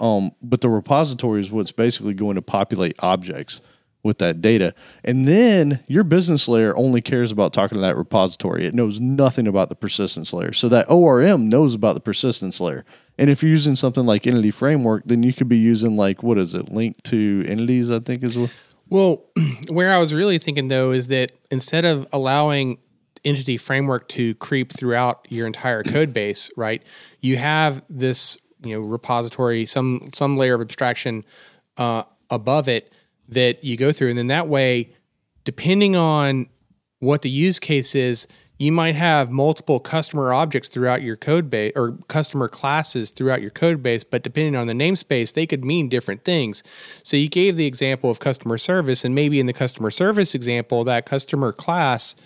Um, 0.00 0.32
but 0.42 0.60
the 0.60 0.68
repository 0.68 1.40
is 1.40 1.50
what's 1.50 1.72
basically 1.72 2.12
going 2.12 2.34
to 2.34 2.42
populate 2.42 3.02
objects 3.02 3.62
with 4.02 4.18
that 4.18 4.42
data. 4.42 4.74
And 5.02 5.26
then 5.26 5.82
your 5.88 6.04
business 6.04 6.46
layer 6.46 6.76
only 6.76 7.00
cares 7.00 7.32
about 7.32 7.54
talking 7.54 7.76
to 7.76 7.82
that 7.82 7.96
repository. 7.96 8.66
It 8.66 8.74
knows 8.74 9.00
nothing 9.00 9.48
about 9.48 9.70
the 9.70 9.76
persistence 9.76 10.34
layer. 10.34 10.52
So 10.52 10.68
that 10.68 10.90
ORM 10.90 11.48
knows 11.48 11.74
about 11.74 11.94
the 11.94 12.00
persistence 12.00 12.60
layer. 12.60 12.84
And 13.18 13.30
if 13.30 13.42
you're 13.42 13.50
using 13.50 13.76
something 13.76 14.04
like 14.04 14.26
Entity 14.26 14.50
Framework, 14.50 15.04
then 15.06 15.22
you 15.22 15.32
could 15.32 15.48
be 15.48 15.56
using 15.56 15.96
like 15.96 16.22
what 16.22 16.36
is 16.36 16.54
it, 16.54 16.66
LINQ 16.66 17.00
to 17.04 17.44
entities, 17.48 17.90
I 17.90 18.00
think 18.00 18.22
is 18.22 18.36
what 18.36 18.52
Well, 18.88 19.24
where 19.68 19.92
I 19.92 19.98
was 19.98 20.14
really 20.14 20.38
thinking 20.38 20.68
though 20.68 20.92
is 20.92 21.08
that 21.08 21.32
instead 21.50 21.84
of 21.84 22.06
allowing 22.12 22.78
entity 23.24 23.56
framework 23.56 24.08
to 24.08 24.34
creep 24.36 24.72
throughout 24.72 25.26
your 25.28 25.46
entire 25.46 25.82
code 25.84 26.12
base, 26.12 26.50
right? 26.56 26.82
You 27.20 27.36
have 27.36 27.84
this, 27.88 28.38
you 28.62 28.76
know, 28.76 28.80
repository, 28.80 29.66
some 29.66 30.08
some 30.14 30.36
layer 30.36 30.54
of 30.54 30.60
abstraction 30.60 31.24
uh, 31.76 32.04
above 32.30 32.68
it 32.68 32.92
that 33.28 33.64
you 33.64 33.76
go 33.76 33.92
through, 33.92 34.10
and 34.10 34.18
then 34.18 34.28
that 34.28 34.48
way, 34.48 34.94
depending 35.44 35.96
on 35.96 36.46
what 37.00 37.22
the 37.22 37.28
use 37.28 37.58
case 37.58 37.94
is, 37.94 38.26
you 38.58 38.72
might 38.72 38.94
have 38.94 39.30
multiple 39.30 39.78
customer 39.78 40.32
objects 40.32 40.68
throughout 40.68 41.02
your 41.02 41.16
code 41.16 41.50
base 41.50 41.72
or 41.76 41.92
customer 42.08 42.48
classes 42.48 43.10
throughout 43.10 43.42
your 43.42 43.50
code 43.50 43.82
base, 43.82 44.02
but 44.02 44.22
depending 44.22 44.56
on 44.56 44.66
the 44.66 44.72
namespace, 44.72 45.34
they 45.34 45.46
could 45.46 45.64
mean 45.64 45.88
different 45.88 46.24
things. 46.24 46.62
So 47.02 47.16
you 47.16 47.28
gave 47.28 47.56
the 47.56 47.66
example 47.66 48.10
of 48.10 48.18
customer 48.18 48.56
service, 48.56 49.04
and 49.04 49.14
maybe 49.14 49.40
in 49.40 49.46
the 49.46 49.52
customer 49.52 49.90
service 49.90 50.34
example, 50.34 50.84
that 50.84 51.04
customer 51.04 51.52
class 51.52 52.16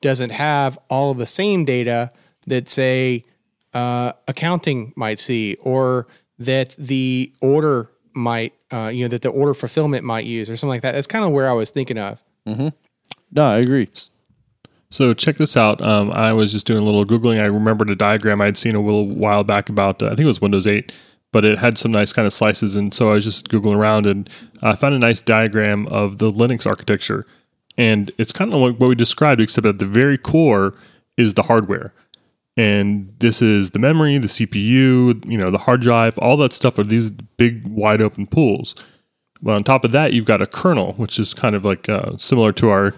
doesn't 0.00 0.30
have 0.30 0.78
all 0.90 1.10
of 1.10 1.18
the 1.18 1.26
same 1.26 1.64
data 1.64 2.12
that, 2.46 2.68
say, 2.68 3.24
uh, 3.72 4.12
accounting 4.26 4.92
might 4.96 5.18
see, 5.18 5.56
or 5.62 6.06
that 6.38 6.76
the 6.78 7.32
order 7.40 7.90
might, 8.14 8.52
uh, 8.72 8.90
you 8.92 9.04
know, 9.04 9.08
that 9.08 9.22
the 9.22 9.30
order 9.30 9.54
fulfillment 9.54 10.04
might 10.04 10.24
use, 10.24 10.50
or 10.50 10.56
something 10.56 10.70
like 10.70 10.82
that. 10.82 10.92
That's 10.92 11.06
kind 11.06 11.24
of 11.24 11.32
where 11.32 11.48
I 11.48 11.52
was 11.52 11.70
thinking 11.70 11.98
of. 11.98 12.22
No, 13.30 13.44
I 13.44 13.56
agree. 13.58 13.88
So 14.90 15.12
check 15.12 15.36
this 15.36 15.56
out. 15.56 15.82
Um, 15.82 16.10
I 16.12 16.32
was 16.32 16.52
just 16.52 16.66
doing 16.66 16.80
a 16.80 16.84
little 16.84 17.04
googling. 17.04 17.40
I 17.40 17.46
remembered 17.46 17.90
a 17.90 17.96
diagram 17.96 18.40
I 18.40 18.46
had 18.46 18.56
seen 18.56 18.74
a 18.74 18.80
little 18.80 19.06
while 19.06 19.44
back 19.44 19.68
about 19.68 20.02
uh, 20.02 20.06
I 20.06 20.08
think 20.10 20.20
it 20.20 20.26
was 20.26 20.40
Windows 20.40 20.66
8, 20.66 20.92
but 21.30 21.44
it 21.44 21.58
had 21.58 21.76
some 21.76 21.92
nice 21.92 22.12
kind 22.12 22.26
of 22.26 22.32
slices. 22.32 22.74
And 22.74 22.94
so 22.94 23.10
I 23.10 23.14
was 23.14 23.24
just 23.24 23.48
googling 23.48 23.76
around 23.76 24.06
and 24.06 24.30
I 24.62 24.74
found 24.74 24.94
a 24.94 24.98
nice 24.98 25.20
diagram 25.20 25.86
of 25.88 26.18
the 26.18 26.30
Linux 26.30 26.66
architecture. 26.66 27.26
And 27.76 28.10
it's 28.18 28.32
kind 28.32 28.52
of 28.52 28.60
like 28.60 28.80
what 28.80 28.88
we 28.88 28.94
described, 28.94 29.40
except 29.40 29.66
at 29.66 29.78
the 29.78 29.86
very 29.86 30.18
core 30.18 30.74
is 31.16 31.34
the 31.34 31.44
hardware. 31.44 31.92
And 32.56 33.14
this 33.20 33.40
is 33.40 33.70
the 33.70 33.78
memory, 33.78 34.18
the 34.18 34.26
CPU, 34.26 35.30
you 35.30 35.38
know, 35.38 35.50
the 35.50 35.58
hard 35.58 35.80
drive, 35.80 36.18
all 36.18 36.36
that 36.38 36.52
stuff 36.52 36.78
are 36.78 36.84
these 36.84 37.10
big 37.10 37.64
wide 37.68 38.02
open 38.02 38.26
pools. 38.26 38.74
Well, 39.40 39.54
on 39.54 39.62
top 39.62 39.84
of 39.84 39.92
that, 39.92 40.12
you've 40.12 40.24
got 40.24 40.42
a 40.42 40.46
kernel, 40.46 40.94
which 40.94 41.20
is 41.20 41.34
kind 41.34 41.54
of 41.54 41.64
like 41.64 41.88
uh, 41.88 42.16
similar 42.16 42.52
to 42.54 42.70
our 42.70 42.94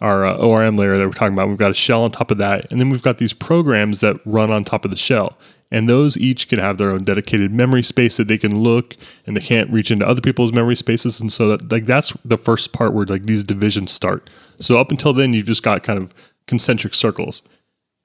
our 0.00 0.24
uh, 0.24 0.36
ORM 0.36 0.76
layer 0.76 0.96
that 0.96 1.06
we're 1.06 1.12
talking 1.12 1.34
about. 1.34 1.48
We've 1.48 1.58
got 1.58 1.70
a 1.70 1.74
shell 1.74 2.04
on 2.04 2.10
top 2.10 2.30
of 2.30 2.38
that, 2.38 2.70
and 2.70 2.80
then 2.80 2.90
we've 2.90 3.02
got 3.02 3.18
these 3.18 3.32
programs 3.32 4.00
that 4.00 4.16
run 4.24 4.50
on 4.50 4.64
top 4.64 4.84
of 4.84 4.90
the 4.90 4.96
shell. 4.96 5.38
And 5.70 5.86
those 5.86 6.16
each 6.16 6.48
can 6.48 6.58
have 6.58 6.78
their 6.78 6.92
own 6.92 7.04
dedicated 7.04 7.52
memory 7.52 7.82
space 7.82 8.16
that 8.16 8.28
they 8.28 8.38
can 8.38 8.62
look, 8.62 8.96
and 9.26 9.36
they 9.36 9.40
can't 9.40 9.70
reach 9.70 9.90
into 9.90 10.08
other 10.08 10.22
people's 10.22 10.52
memory 10.52 10.76
spaces. 10.76 11.20
And 11.20 11.32
so 11.32 11.48
that 11.56 11.70
like 11.70 11.84
that's 11.84 12.12
the 12.24 12.38
first 12.38 12.72
part 12.72 12.94
where 12.94 13.04
like 13.04 13.24
these 13.24 13.44
divisions 13.44 13.90
start. 13.90 14.30
So 14.60 14.78
up 14.78 14.90
until 14.90 15.12
then, 15.12 15.34
you've 15.34 15.46
just 15.46 15.62
got 15.62 15.82
kind 15.82 15.98
of 15.98 16.14
concentric 16.46 16.94
circles. 16.94 17.42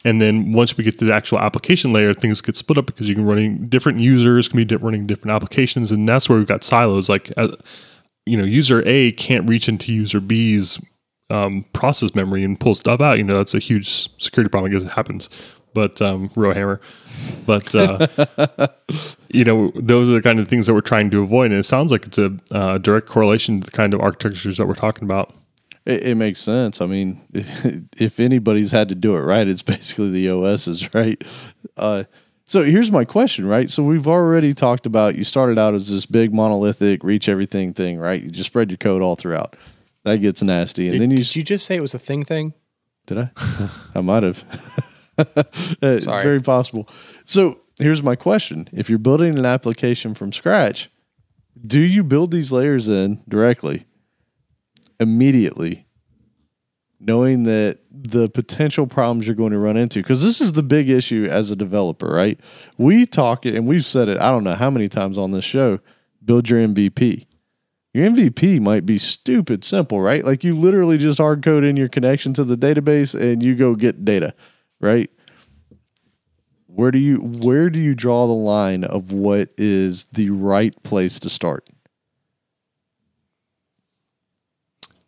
And 0.06 0.22
then 0.22 0.52
once 0.52 0.78
we 0.78 0.84
get 0.84 1.00
to 1.00 1.06
the 1.06 1.14
actual 1.14 1.40
application 1.40 1.94
layer, 1.94 2.14
things 2.14 2.42
get 2.42 2.58
split 2.58 2.78
up 2.78 2.86
because 2.86 3.08
you 3.08 3.16
can 3.16 3.26
running 3.26 3.68
different 3.70 4.00
users 4.00 4.50
can 4.50 4.62
be 4.62 4.76
running 4.76 5.08
different 5.08 5.34
applications, 5.34 5.92
and 5.92 6.08
that's 6.08 6.28
where 6.28 6.38
we've 6.38 6.48
got 6.48 6.64
silos. 6.64 7.08
Like, 7.08 7.32
uh, 7.38 7.56
you 8.26 8.38
know, 8.38 8.44
user 8.44 8.84
A 8.86 9.14
can't 9.14 9.48
reach 9.48 9.70
into 9.70 9.94
user 9.94 10.20
B's 10.20 10.80
um, 11.34 11.66
process 11.74 12.14
memory 12.14 12.44
and 12.44 12.60
pull 12.60 12.76
stuff 12.76 13.02
out. 13.02 13.18
You 13.18 13.24
know, 13.24 13.38
that's 13.38 13.56
a 13.56 13.60
huge 13.60 14.10
security 14.22 14.50
problem. 14.50 14.72
Guess 14.72 14.84
it 14.84 14.92
happens, 14.92 15.30
but 15.74 16.02
um, 16.02 16.30
Rowhammer. 16.36 16.80
But 17.46 17.74
uh, 17.74 18.68
you 19.30 19.44
know, 19.44 19.72
those 19.76 20.10
are 20.10 20.14
the 20.14 20.22
kind 20.22 20.40
of 20.40 20.48
things 20.48 20.68
that 20.68 20.74
we're 20.74 20.82
trying 20.82 21.10
to 21.12 21.22
avoid, 21.22 21.52
and 21.52 21.60
it 21.60 21.66
sounds 21.66 21.92
like 21.92 22.06
it's 22.06 22.20
a 22.20 22.38
uh, 22.52 22.78
direct 22.78 23.08
correlation 23.08 23.62
to 23.62 23.66
the 23.66 23.72
kind 23.72 23.94
of 23.94 24.00
architectures 24.00 24.58
that 24.58 24.68
we're 24.68 24.76
talking 24.76 25.04
about. 25.04 25.34
It, 25.86 26.04
it 26.04 26.16
makes 26.16 26.40
sense. 26.40 26.82
I 26.82 26.86
mean, 26.86 27.22
if 27.34 28.20
anybody's 28.20 28.72
had 28.72 28.90
to 28.90 28.96
do 28.96 29.16
it 29.16 29.22
right, 29.22 29.48
it's 29.48 29.64
basically 29.64 30.12
the 30.12 30.30
OSs, 30.30 30.94
right? 30.94 31.22
Uh, 31.76 32.04
so 32.46 32.62
here's 32.62 32.92
my 32.92 33.06
question, 33.06 33.48
right? 33.48 33.70
So 33.70 33.82
we've 33.82 34.08
already 34.08 34.54
talked 34.54 34.86
about 34.86 35.16
you 35.16 35.24
started 35.24 35.58
out 35.58 35.74
as 35.74 35.90
this 35.90 36.06
big 36.06 36.34
monolithic 36.34 37.04
reach 37.04 37.28
everything 37.28 37.74
thing, 37.74 37.98
right? 37.98 38.22
You 38.22 38.30
just 38.30 38.48
spread 38.48 38.70
your 38.70 38.78
code 38.78 39.02
all 39.02 39.16
throughout. 39.16 39.56
That 40.04 40.18
gets 40.18 40.44
nasty, 40.44 40.88
and 40.88 40.94
Did, 40.94 41.02
then 41.02 41.12
you, 41.12 41.18
did 41.18 41.36
you 41.36 41.44
just 41.44 41.66
say 41.66 41.78
it 41.78 41.82
was 41.82 41.94
a 41.94 42.00
thing 42.00 42.24
thing? 42.24 42.54
did 43.06 43.18
I? 43.18 43.32
I 43.96 44.02
might 44.02 44.24
have. 44.24 44.44
it's 45.82 46.06
Sorry. 46.06 46.24
very 46.24 46.40
possible. 46.40 46.88
So 47.26 47.60
here's 47.80 48.04
my 48.04 48.16
question: 48.16 48.68
If 48.72 48.90
you're 48.90 49.00
building 49.00 49.38
an 49.38 49.46
application 49.46 50.14
from 50.14 50.32
scratch, 50.32 50.90
do 51.62 51.80
you 51.80 52.04
build 52.04 52.32
these 52.32 52.52
layers 52.52 52.88
in 52.90 53.22
directly, 53.28 53.86
immediately, 55.00 55.86
knowing 57.00 57.44
that 57.44 57.80
the 57.92 58.30
potential 58.30 58.88
problems 58.88 59.28
you're 59.28 59.36
going 59.36 59.52
to 59.52 59.60
run 59.60 59.78
into? 59.78 60.00
Because 60.00 60.24
this 60.24 60.42
is 60.42 60.54
the 60.54 60.64
big 60.64 60.90
issue 60.90 61.28
as 61.30 61.52
a 61.52 61.56
developer, 61.56 62.08
right? 62.08 62.40
We 62.78 63.06
talk 63.06 63.46
it, 63.46 63.56
and 63.56 63.68
we've 63.68 63.86
said 63.86 64.10
it. 64.10 64.20
I 64.20 64.32
don't 64.32 64.44
know 64.44 64.56
how 64.56 64.70
many 64.70 64.88
times 64.88 65.18
on 65.18 65.32
this 65.32 65.46
show. 65.46 65.80
Build 66.24 66.50
your 66.50 66.60
MVP. 66.66 67.26
Your 67.94 68.10
MVP 68.10 68.60
might 68.60 68.86
be 68.88 68.98
stupid 68.98 69.64
simple, 69.64 70.02
right? 70.02 70.26
Like 70.26 70.44
you 70.44 70.58
literally 70.58 70.98
just 70.98 71.20
hard 71.20 71.44
code 71.44 71.64
in 71.64 71.78
your 71.78 71.90
connection 71.90 72.34
to 72.34 72.44
the 72.44 72.56
database 72.56 73.20
and 73.20 73.44
you 73.44 73.56
go 73.56 73.76
get 73.76 74.04
data, 74.04 74.34
right? 74.82 75.12
Where 76.66 76.90
do 76.90 76.98
you 76.98 77.18
where 77.18 77.70
do 77.70 77.80
you 77.80 77.94
draw 77.94 78.26
the 78.26 78.34
line 78.34 78.84
of 78.84 79.14
what 79.14 79.50
is 79.58 80.06
the 80.06 80.32
right 80.32 80.74
place 80.82 81.20
to 81.20 81.30
start? 81.30 81.70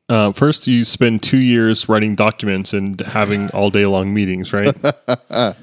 Uh, 0.08 0.32
first, 0.32 0.68
you 0.68 0.84
spend 0.84 1.24
two 1.24 1.40
years 1.40 1.90
writing 1.90 2.14
documents 2.14 2.74
and 2.74 3.00
having 3.02 3.50
all 3.50 3.72
day 3.72 3.88
long 3.88 4.14
meetings, 4.14 4.54
right? 4.54 4.76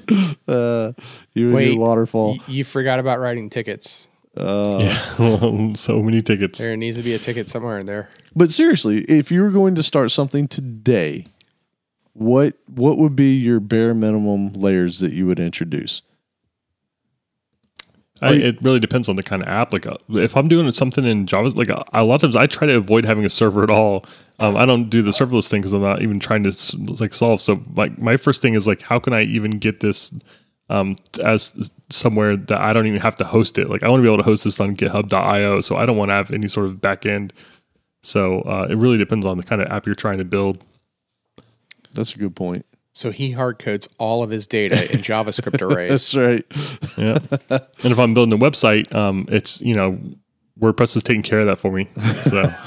Uh, 0.45 0.91
you 1.33 1.45
and 1.45 1.55
Wait, 1.55 1.71
your 1.71 1.79
waterfall. 1.79 2.31
Y- 2.31 2.39
you 2.47 2.63
forgot 2.65 2.99
about 2.99 3.17
writing 3.19 3.49
tickets. 3.49 4.09
Yeah, 4.35 5.73
so 5.75 6.01
many 6.01 6.21
tickets. 6.21 6.59
There 6.59 6.75
needs 6.75 6.97
to 6.97 7.03
be 7.03 7.13
a 7.13 7.19
ticket 7.19 7.49
somewhere 7.49 7.79
in 7.79 7.85
there. 7.85 8.09
But 8.35 8.51
seriously, 8.51 8.99
if 9.03 9.31
you 9.31 9.41
were 9.41 9.51
going 9.51 9.75
to 9.75 9.83
start 9.83 10.11
something 10.11 10.47
today, 10.47 11.25
what 12.13 12.55
what 12.67 12.97
would 12.97 13.15
be 13.15 13.35
your 13.35 13.59
bare 13.59 13.93
minimum 13.93 14.53
layers 14.53 14.99
that 14.99 15.13
you 15.13 15.27
would 15.27 15.39
introduce? 15.39 16.01
I, 18.23 18.33
it 18.35 18.61
really 18.61 18.79
depends 18.79 19.09
on 19.09 19.17
the 19.17 19.23
kind 19.23 19.41
of 19.41 19.49
app. 19.49 19.73
Like, 19.73 19.85
uh, 19.85 19.97
if 20.09 20.37
I'm 20.37 20.47
doing 20.47 20.71
something 20.71 21.03
in 21.03 21.27
Java, 21.27 21.49
like 21.49 21.69
uh, 21.69 21.83
a 21.91 22.03
lot 22.03 22.15
of 22.15 22.21
times 22.21 22.35
I 22.37 22.47
try 22.47 22.67
to 22.67 22.77
avoid 22.77 23.03
having 23.03 23.25
a 23.25 23.29
server 23.29 23.63
at 23.63 23.69
all. 23.69 24.05
Um, 24.39 24.55
I 24.55 24.65
don't 24.65 24.89
do 24.89 25.01
the 25.01 25.11
serverless 25.11 25.49
thing 25.49 25.61
because 25.61 25.73
I'm 25.73 25.81
not 25.81 26.01
even 26.01 26.19
trying 26.19 26.43
to 26.43 26.77
like 27.01 27.13
solve. 27.13 27.41
So, 27.41 27.61
like, 27.75 27.99
my 27.99 28.15
first 28.15 28.41
thing 28.41 28.53
is 28.53 28.65
like, 28.65 28.81
how 28.81 28.97
can 28.97 29.13
I 29.13 29.23
even 29.23 29.51
get 29.51 29.81
this 29.81 30.17
um, 30.69 30.95
as 31.23 31.71
somewhere 31.89 32.37
that 32.37 32.59
I 32.59 32.73
don't 32.73 32.87
even 32.87 33.01
have 33.01 33.15
to 33.17 33.23
host 33.23 33.57
it? 33.57 33.69
Like, 33.69 33.83
I 33.83 33.89
want 33.89 33.99
to 33.99 34.03
be 34.03 34.07
able 34.07 34.23
to 34.23 34.23
host 34.23 34.43
this 34.43 34.59
on 34.59 34.75
GitHub.io, 34.75 35.61
so 35.61 35.75
I 35.75 35.85
don't 35.85 35.97
want 35.97 36.09
to 36.09 36.15
have 36.15 36.31
any 36.31 36.47
sort 36.47 36.67
of 36.67 36.75
backend. 36.75 37.31
So, 38.01 38.41
uh, 38.41 38.67
it 38.69 38.75
really 38.75 38.97
depends 38.97 39.25
on 39.25 39.37
the 39.37 39.43
kind 39.43 39.61
of 39.61 39.71
app 39.71 39.85
you're 39.85 39.95
trying 39.95 40.17
to 40.17 40.25
build. 40.25 40.63
That's 41.93 42.15
a 42.15 42.17
good 42.17 42.35
point. 42.35 42.65
So 42.95 43.09
he 43.09 43.31
hard 43.31 43.57
codes 43.57 43.89
all 43.97 44.23
of 44.23 44.29
his 44.29 44.45
data 44.45 44.75
in 44.93 44.99
JavaScript 45.01 45.61
arrays. 45.61 45.89
That's 45.89 46.15
right. 46.15 46.45
Yeah. 46.97 47.17
and 47.83 47.91
if 47.91 47.97
I'm 47.97 48.13
building 48.13 48.33
a 48.33 48.37
website, 48.37 48.93
um, 48.93 49.25
it's 49.29 49.61
you 49.61 49.73
know 49.73 49.99
WordPress 50.59 50.95
is 50.95 51.03
taking 51.03 51.23
care 51.23 51.39
of 51.39 51.45
that 51.45 51.57
for 51.57 51.71
me. 51.71 51.89
So. 52.13 52.43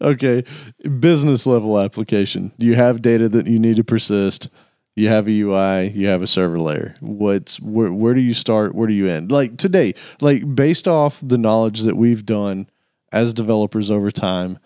Okay, 0.00 0.44
business 0.98 1.46
level 1.46 1.78
application. 1.78 2.52
Do 2.58 2.66
you 2.66 2.74
have 2.74 3.00
data 3.00 3.28
that 3.30 3.46
you 3.46 3.58
need 3.58 3.76
to 3.76 3.84
persist. 3.84 4.50
You 4.96 5.08
have 5.08 5.26
a 5.26 5.30
UI. 5.30 5.88
You 5.90 6.06
have 6.06 6.22
a 6.22 6.26
server 6.26 6.58
layer. 6.58 6.94
What's 7.00 7.60
where? 7.60 7.92
Where 7.92 8.14
do 8.14 8.20
you 8.20 8.34
start? 8.34 8.74
Where 8.74 8.86
do 8.86 8.94
you 8.94 9.08
end? 9.08 9.32
Like 9.32 9.56
today, 9.56 9.94
like 10.20 10.54
based 10.54 10.86
off 10.86 11.20
the 11.22 11.38
knowledge 11.38 11.80
that 11.80 11.96
we've 11.96 12.24
done 12.24 12.68
as 13.12 13.34
developers 13.34 13.90
over 13.90 14.10
time, 14.10 14.58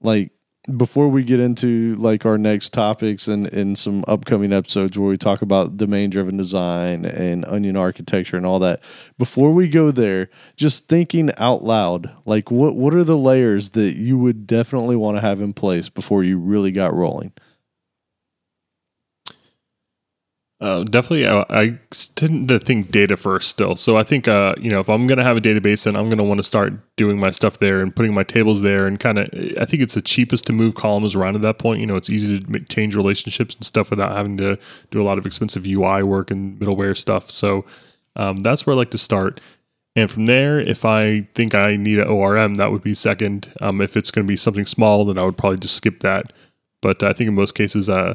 like 0.00 0.30
before 0.76 1.08
we 1.08 1.24
get 1.24 1.40
into 1.40 1.94
like 1.96 2.24
our 2.24 2.38
next 2.38 2.72
topics 2.72 3.26
and 3.26 3.48
in 3.48 3.74
some 3.74 4.04
upcoming 4.06 4.52
episodes 4.52 4.96
where 4.96 5.08
we 5.08 5.16
talk 5.16 5.42
about 5.42 5.76
domain 5.76 6.08
driven 6.08 6.36
design 6.36 7.04
and 7.04 7.44
onion 7.46 7.76
architecture 7.76 8.36
and 8.36 8.46
all 8.46 8.60
that 8.60 8.80
before 9.18 9.50
we 9.50 9.68
go 9.68 9.90
there 9.90 10.30
just 10.54 10.88
thinking 10.88 11.32
out 11.36 11.64
loud 11.64 12.12
like 12.26 12.48
what 12.52 12.76
what 12.76 12.94
are 12.94 13.02
the 13.02 13.18
layers 13.18 13.70
that 13.70 13.96
you 13.96 14.16
would 14.16 14.46
definitely 14.46 14.94
want 14.94 15.16
to 15.16 15.20
have 15.20 15.40
in 15.40 15.52
place 15.52 15.88
before 15.88 16.22
you 16.22 16.38
really 16.38 16.70
got 16.70 16.94
rolling 16.94 17.32
Uh, 20.62 20.84
definitely, 20.84 21.26
I, 21.26 21.44
I 21.50 21.78
tend 22.14 22.46
to 22.48 22.60
think 22.60 22.92
data 22.92 23.16
first 23.16 23.50
still. 23.50 23.74
So 23.74 23.96
I 23.96 24.04
think, 24.04 24.28
uh, 24.28 24.54
you 24.60 24.70
know, 24.70 24.78
if 24.78 24.88
I'm 24.88 25.08
going 25.08 25.18
to 25.18 25.24
have 25.24 25.36
a 25.36 25.40
database, 25.40 25.86
then 25.86 25.96
I'm 25.96 26.04
going 26.04 26.18
to 26.18 26.24
want 26.24 26.38
to 26.38 26.44
start 26.44 26.74
doing 26.94 27.18
my 27.18 27.30
stuff 27.30 27.58
there 27.58 27.80
and 27.80 27.94
putting 27.94 28.14
my 28.14 28.22
tables 28.22 28.62
there, 28.62 28.86
and 28.86 29.00
kind 29.00 29.18
of. 29.18 29.28
I 29.60 29.64
think 29.64 29.82
it's 29.82 29.94
the 29.94 30.02
cheapest 30.02 30.46
to 30.46 30.52
move 30.52 30.76
columns 30.76 31.16
around 31.16 31.34
at 31.34 31.42
that 31.42 31.58
point. 31.58 31.80
You 31.80 31.86
know, 31.86 31.96
it's 31.96 32.08
easy 32.08 32.38
to 32.38 32.48
make, 32.48 32.68
change 32.68 32.94
relationships 32.94 33.56
and 33.56 33.64
stuff 33.64 33.90
without 33.90 34.12
having 34.12 34.36
to 34.36 34.56
do 34.92 35.02
a 35.02 35.04
lot 35.04 35.18
of 35.18 35.26
expensive 35.26 35.66
UI 35.66 36.04
work 36.04 36.30
and 36.30 36.56
middleware 36.60 36.96
stuff. 36.96 37.28
So 37.28 37.64
um, 38.14 38.36
that's 38.36 38.64
where 38.64 38.74
I 38.74 38.76
like 38.76 38.92
to 38.92 38.98
start. 38.98 39.40
And 39.96 40.08
from 40.08 40.26
there, 40.26 40.60
if 40.60 40.84
I 40.84 41.22
think 41.34 41.56
I 41.56 41.74
need 41.74 41.98
an 41.98 42.06
ORM, 42.06 42.54
that 42.54 42.70
would 42.70 42.84
be 42.84 42.94
second. 42.94 43.52
Um, 43.60 43.80
if 43.80 43.96
it's 43.96 44.12
going 44.12 44.28
to 44.28 44.30
be 44.30 44.36
something 44.36 44.66
small, 44.66 45.06
then 45.06 45.18
I 45.18 45.24
would 45.24 45.36
probably 45.36 45.58
just 45.58 45.74
skip 45.74 45.98
that. 46.00 46.32
But 46.80 47.02
I 47.02 47.12
think 47.12 47.26
in 47.26 47.34
most 47.34 47.56
cases, 47.56 47.88
uh, 47.88 48.14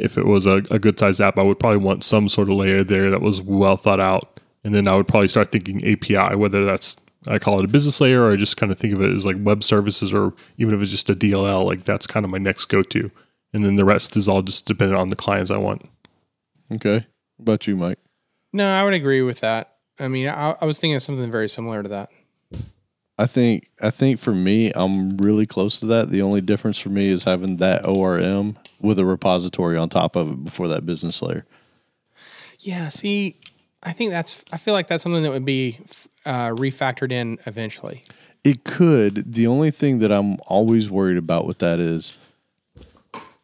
if 0.00 0.18
it 0.18 0.26
was 0.26 0.46
a, 0.46 0.62
a 0.70 0.78
good 0.78 0.98
sized 0.98 1.20
app, 1.20 1.38
I 1.38 1.42
would 1.42 1.58
probably 1.58 1.78
want 1.78 2.04
some 2.04 2.28
sort 2.28 2.48
of 2.48 2.54
layer 2.54 2.82
there 2.84 3.10
that 3.10 3.20
was 3.20 3.40
well 3.40 3.76
thought 3.76 4.00
out. 4.00 4.40
And 4.64 4.74
then 4.74 4.86
I 4.86 4.94
would 4.94 5.08
probably 5.08 5.28
start 5.28 5.52
thinking 5.52 5.84
API, 5.84 6.36
whether 6.36 6.64
that's 6.64 7.00
I 7.26 7.38
call 7.38 7.58
it 7.58 7.64
a 7.64 7.68
business 7.68 8.00
layer 8.00 8.22
or 8.22 8.32
I 8.32 8.36
just 8.36 8.56
kind 8.56 8.72
of 8.72 8.78
think 8.78 8.94
of 8.94 9.02
it 9.02 9.12
as 9.12 9.26
like 9.26 9.36
web 9.38 9.62
services 9.62 10.12
or 10.12 10.32
even 10.56 10.74
if 10.74 10.82
it's 10.82 10.90
just 10.90 11.10
a 11.10 11.14
DLL, 11.14 11.64
like 11.64 11.84
that's 11.84 12.06
kind 12.06 12.24
of 12.24 12.30
my 12.30 12.38
next 12.38 12.66
go 12.66 12.82
to. 12.82 13.10
And 13.52 13.64
then 13.64 13.76
the 13.76 13.84
rest 13.84 14.16
is 14.16 14.28
all 14.28 14.42
just 14.42 14.66
dependent 14.66 14.98
on 14.98 15.08
the 15.08 15.16
clients 15.16 15.50
I 15.50 15.58
want. 15.58 15.88
okay 16.72 17.06
what 17.36 17.42
about 17.42 17.66
you 17.66 17.76
mike 17.76 17.98
No, 18.52 18.66
I 18.66 18.84
would 18.84 18.94
agree 18.94 19.22
with 19.22 19.40
that. 19.40 19.76
I 19.98 20.08
mean, 20.08 20.28
I, 20.28 20.56
I 20.60 20.64
was 20.64 20.78
thinking 20.78 20.96
of 20.96 21.02
something 21.02 21.30
very 21.30 21.48
similar 21.48 21.82
to 21.82 21.88
that. 21.90 22.10
I 23.18 23.26
think 23.26 23.70
I 23.82 23.90
think 23.90 24.18
for 24.18 24.32
me, 24.32 24.72
I'm 24.74 25.18
really 25.18 25.44
close 25.44 25.78
to 25.80 25.86
that. 25.86 26.08
The 26.08 26.22
only 26.22 26.40
difference 26.40 26.78
for 26.78 26.88
me 26.88 27.08
is 27.08 27.24
having 27.24 27.58
that 27.58 27.84
ORM 27.84 28.56
with 28.80 28.98
a 28.98 29.04
repository 29.04 29.76
on 29.76 29.88
top 29.88 30.16
of 30.16 30.30
it 30.30 30.44
before 30.44 30.68
that 30.68 30.86
business 30.86 31.22
layer. 31.22 31.46
Yeah, 32.58 32.88
see, 32.88 33.36
I 33.82 33.92
think 33.92 34.10
that's, 34.10 34.44
I 34.52 34.56
feel 34.56 34.74
like 34.74 34.86
that's 34.86 35.02
something 35.02 35.22
that 35.22 35.32
would 35.32 35.44
be 35.44 35.78
uh, 36.26 36.48
refactored 36.48 37.12
in 37.12 37.38
eventually. 37.46 38.02
It 38.44 38.64
could. 38.64 39.32
The 39.32 39.46
only 39.46 39.70
thing 39.70 39.98
that 39.98 40.10
I'm 40.10 40.38
always 40.46 40.90
worried 40.90 41.18
about 41.18 41.46
with 41.46 41.58
that 41.58 41.78
is 41.78 42.18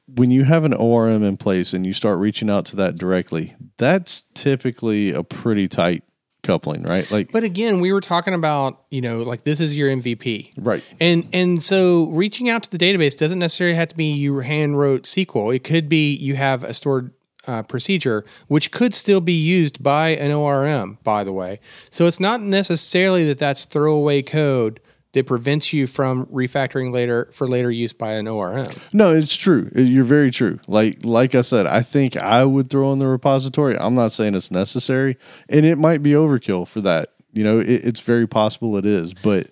when 0.06 0.30
you 0.30 0.44
have 0.44 0.64
an 0.64 0.72
ORM 0.72 1.22
in 1.22 1.36
place 1.36 1.72
and 1.72 1.84
you 1.84 1.92
start 1.92 2.18
reaching 2.18 2.48
out 2.48 2.64
to 2.66 2.76
that 2.76 2.96
directly, 2.96 3.54
that's 3.76 4.22
typically 4.34 5.12
a 5.12 5.22
pretty 5.22 5.68
tight 5.68 6.02
coupling, 6.46 6.82
right? 6.82 7.10
Like, 7.10 7.32
But 7.32 7.44
again, 7.44 7.80
we 7.80 7.92
were 7.92 8.00
talking 8.00 8.34
about, 8.34 8.82
you 8.90 9.00
know, 9.00 9.22
like 9.22 9.42
this 9.42 9.60
is 9.60 9.76
your 9.76 9.88
MVP. 9.90 10.50
right. 10.58 10.82
And 11.00 11.26
and 11.32 11.62
so 11.62 12.06
reaching 12.10 12.48
out 12.48 12.62
to 12.62 12.70
the 12.70 12.78
database 12.78 13.16
doesn't 13.16 13.38
necessarily 13.38 13.76
have 13.76 13.88
to 13.88 13.96
be 13.96 14.12
you 14.12 14.38
hand 14.38 14.78
wrote 14.78 15.02
SQL. 15.02 15.54
It 15.54 15.64
could 15.64 15.88
be 15.88 16.14
you 16.14 16.36
have 16.36 16.64
a 16.64 16.72
stored 16.72 17.12
uh, 17.46 17.62
procedure, 17.62 18.24
which 18.48 18.72
could 18.72 18.94
still 18.94 19.20
be 19.20 19.32
used 19.32 19.82
by 19.82 20.10
an 20.10 20.32
ORM, 20.32 20.98
by 21.04 21.22
the 21.24 21.32
way. 21.32 21.60
So 21.90 22.06
it's 22.06 22.20
not 22.20 22.40
necessarily 22.40 23.24
that 23.26 23.38
that's 23.38 23.64
throwaway 23.64 24.22
code 24.22 24.80
that 25.16 25.24
prevents 25.24 25.72
you 25.72 25.86
from 25.86 26.26
refactoring 26.26 26.92
later 26.92 27.30
for 27.32 27.48
later 27.48 27.70
use 27.70 27.94
by 27.94 28.12
an 28.12 28.28
ORM. 28.28 28.66
No, 28.92 29.14
it's 29.14 29.34
true. 29.34 29.70
You're 29.74 30.04
very 30.04 30.30
true. 30.30 30.60
Like 30.68 30.98
like 31.06 31.34
I 31.34 31.40
said, 31.40 31.66
I 31.66 31.80
think 31.80 32.18
I 32.18 32.44
would 32.44 32.68
throw 32.68 32.92
in 32.92 32.98
the 32.98 33.06
repository. 33.06 33.78
I'm 33.78 33.94
not 33.94 34.12
saying 34.12 34.34
it's 34.34 34.50
necessary, 34.50 35.16
and 35.48 35.64
it 35.64 35.78
might 35.78 36.02
be 36.02 36.10
overkill 36.10 36.68
for 36.68 36.82
that. 36.82 37.14
You 37.32 37.44
know, 37.44 37.58
it, 37.58 37.66
it's 37.66 38.00
very 38.00 38.28
possible 38.28 38.76
it 38.76 38.84
is, 38.84 39.14
but 39.14 39.48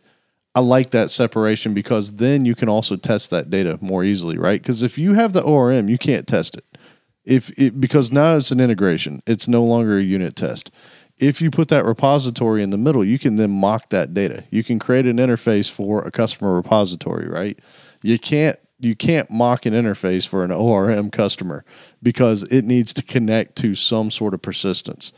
I 0.54 0.60
like 0.60 0.90
that 0.90 1.10
separation 1.10 1.72
because 1.72 2.16
then 2.16 2.44
you 2.44 2.54
can 2.54 2.68
also 2.68 2.96
test 2.96 3.30
that 3.30 3.48
data 3.48 3.78
more 3.80 4.04
easily, 4.04 4.36
right? 4.36 4.60
Because 4.60 4.82
if 4.82 4.98
you 4.98 5.14
have 5.14 5.32
the 5.32 5.42
ORM, 5.42 5.88
you 5.88 5.96
can't 5.96 6.26
test 6.26 6.56
it. 6.56 6.78
If 7.24 7.58
it 7.58 7.80
because 7.80 8.12
now 8.12 8.36
it's 8.36 8.50
an 8.50 8.60
integration, 8.60 9.22
it's 9.26 9.48
no 9.48 9.64
longer 9.64 9.96
a 9.96 10.02
unit 10.02 10.36
test. 10.36 10.70
If 11.18 11.40
you 11.40 11.50
put 11.50 11.68
that 11.68 11.84
repository 11.84 12.62
in 12.62 12.70
the 12.70 12.78
middle, 12.78 13.04
you 13.04 13.18
can 13.18 13.36
then 13.36 13.50
mock 13.50 13.90
that 13.90 14.14
data. 14.14 14.44
You 14.50 14.64
can 14.64 14.78
create 14.78 15.06
an 15.06 15.18
interface 15.18 15.70
for 15.70 16.02
a 16.02 16.10
customer 16.10 16.54
repository, 16.54 17.28
right? 17.28 17.58
You 18.02 18.18
can't 18.18 18.58
you 18.80 18.96
can't 18.96 19.30
mock 19.30 19.64
an 19.66 19.72
interface 19.72 20.28
for 20.28 20.44
an 20.44 20.50
ORM 20.50 21.10
customer 21.10 21.64
because 22.02 22.42
it 22.44 22.64
needs 22.64 22.92
to 22.94 23.02
connect 23.02 23.56
to 23.56 23.74
some 23.74 24.10
sort 24.10 24.34
of 24.34 24.42
persistence. 24.42 25.12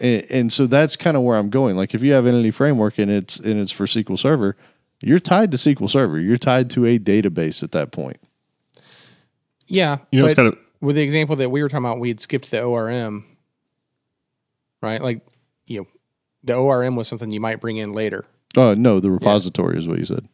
And, 0.00 0.24
and 0.30 0.52
so 0.52 0.66
that's 0.66 0.96
kind 0.96 1.16
of 1.16 1.22
where 1.22 1.38
I'm 1.38 1.48
going. 1.48 1.76
Like 1.76 1.94
if 1.94 2.02
you 2.02 2.12
have 2.12 2.26
Entity 2.26 2.50
Framework 2.50 2.98
and 2.98 3.10
it's 3.10 3.38
and 3.38 3.58
it's 3.60 3.72
for 3.72 3.86
SQL 3.86 4.18
Server, 4.18 4.56
you're 5.00 5.18
tied 5.18 5.50
to 5.52 5.56
SQL 5.56 5.88
Server. 5.88 6.18
You're 6.18 6.36
tied 6.36 6.70
to 6.70 6.84
a 6.84 6.98
database 6.98 7.62
at 7.62 7.72
that 7.72 7.92
point. 7.92 8.18
Yeah. 9.66 9.98
You 10.10 10.20
know, 10.20 10.26
it's 10.26 10.34
kind 10.34 10.48
of 10.48 10.58
with 10.80 10.96
the 10.96 11.02
example 11.02 11.36
that 11.36 11.50
we 11.50 11.62
were 11.62 11.68
talking 11.68 11.84
about, 11.84 12.00
we 12.00 12.08
had 12.08 12.20
skipped 12.20 12.50
the 12.50 12.62
ORM, 12.62 13.24
right? 14.82 15.00
Like, 15.00 15.22
you 15.66 15.80
know, 15.80 15.86
the 16.44 16.54
ORM 16.54 16.96
was 16.96 17.08
something 17.08 17.30
you 17.30 17.40
might 17.40 17.60
bring 17.60 17.76
in 17.76 17.92
later. 17.92 18.24
Uh, 18.56 18.74
no, 18.78 19.00
the 19.00 19.10
repository 19.10 19.78
is 19.78 19.88
what 19.88 19.98
you 19.98 20.04
said. 20.04 20.28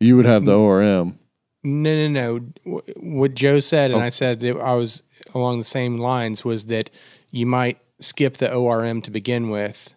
You 0.00 0.16
would 0.16 0.24
have 0.24 0.44
the 0.44 0.56
ORM. 0.56 1.18
No, 1.64 2.08
no, 2.08 2.38
no. 2.64 2.80
What 2.96 3.34
Joe 3.34 3.60
said, 3.60 3.90
and 3.90 4.02
I 4.02 4.08
said 4.08 4.40
that 4.40 4.56
I 4.56 4.74
was 4.74 5.02
along 5.34 5.58
the 5.58 5.64
same 5.64 5.98
lines, 5.98 6.44
was 6.44 6.66
that 6.66 6.90
you 7.30 7.46
might 7.46 7.78
skip 8.00 8.36
the 8.36 8.52
ORM 8.52 9.02
to 9.02 9.10
begin 9.10 9.50
with, 9.50 9.94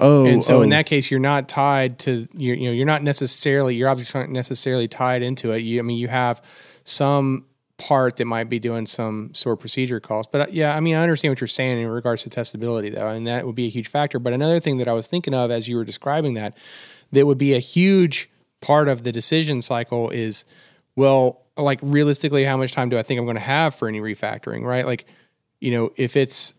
Oh, 0.00 0.26
and 0.26 0.42
so 0.42 0.62
in 0.62 0.72
oh. 0.72 0.76
that 0.76 0.86
case, 0.86 1.10
you're 1.10 1.20
not 1.20 1.48
tied 1.48 2.00
to 2.00 2.26
you're, 2.34 2.56
you 2.56 2.64
know 2.64 2.72
you're 2.72 2.86
not 2.86 3.02
necessarily 3.02 3.76
your 3.76 3.88
objects 3.88 4.14
aren't 4.14 4.32
necessarily 4.32 4.88
tied 4.88 5.22
into 5.22 5.52
it. 5.52 5.58
You, 5.58 5.78
I 5.78 5.82
mean, 5.82 5.98
you 5.98 6.08
have 6.08 6.42
some 6.82 7.46
part 7.76 8.16
that 8.16 8.24
might 8.24 8.48
be 8.48 8.58
doing 8.58 8.86
some 8.86 9.34
sort 9.34 9.54
of 9.54 9.60
procedure 9.60 10.00
calls, 10.00 10.26
but 10.26 10.40
uh, 10.42 10.46
yeah, 10.50 10.76
I 10.76 10.80
mean, 10.80 10.94
I 10.94 11.02
understand 11.02 11.32
what 11.32 11.40
you're 11.40 11.48
saying 11.48 11.78
in 11.80 11.88
regards 11.88 12.22
to 12.22 12.30
testability, 12.30 12.94
though, 12.94 13.08
and 13.08 13.26
that 13.26 13.46
would 13.46 13.56
be 13.56 13.66
a 13.66 13.70
huge 13.70 13.88
factor. 13.88 14.18
But 14.18 14.32
another 14.32 14.60
thing 14.60 14.78
that 14.78 14.88
I 14.88 14.92
was 14.92 15.06
thinking 15.06 15.34
of 15.34 15.50
as 15.50 15.68
you 15.68 15.76
were 15.76 15.84
describing 15.84 16.34
that, 16.34 16.56
that 17.12 17.26
would 17.26 17.38
be 17.38 17.54
a 17.54 17.58
huge 17.58 18.30
part 18.60 18.88
of 18.88 19.02
the 19.02 19.12
decision 19.12 19.60
cycle 19.60 20.10
is, 20.10 20.44
well, 20.96 21.42
like 21.56 21.80
realistically, 21.82 22.44
how 22.44 22.56
much 22.56 22.72
time 22.72 22.88
do 22.88 22.98
I 22.98 23.02
think 23.02 23.18
I'm 23.18 23.26
going 23.26 23.36
to 23.36 23.40
have 23.40 23.74
for 23.74 23.88
any 23.88 24.00
refactoring, 24.00 24.62
right? 24.62 24.86
Like, 24.86 25.06
you 25.60 25.70
know, 25.70 25.90
if 25.96 26.16
it's 26.16 26.54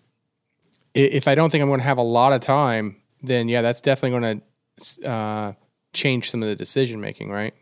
if 0.94 1.28
I 1.28 1.36
don't 1.36 1.50
think 1.50 1.62
I'm 1.62 1.68
going 1.68 1.82
to 1.82 1.86
have 1.86 1.98
a 1.98 2.04
lot 2.04 2.32
of 2.34 2.40
time, 2.40 2.98
then 3.22 3.50
yeah, 3.50 3.62
that's 3.62 3.82
definitely 3.82 4.20
going 4.20 4.42
to 4.80 5.10
uh, 5.10 5.54
change 5.94 6.30
some 6.30 6.42
of 6.42 6.50
the 6.50 6.56
decision 6.56 7.02
making, 7.02 7.30
right? 7.30 7.54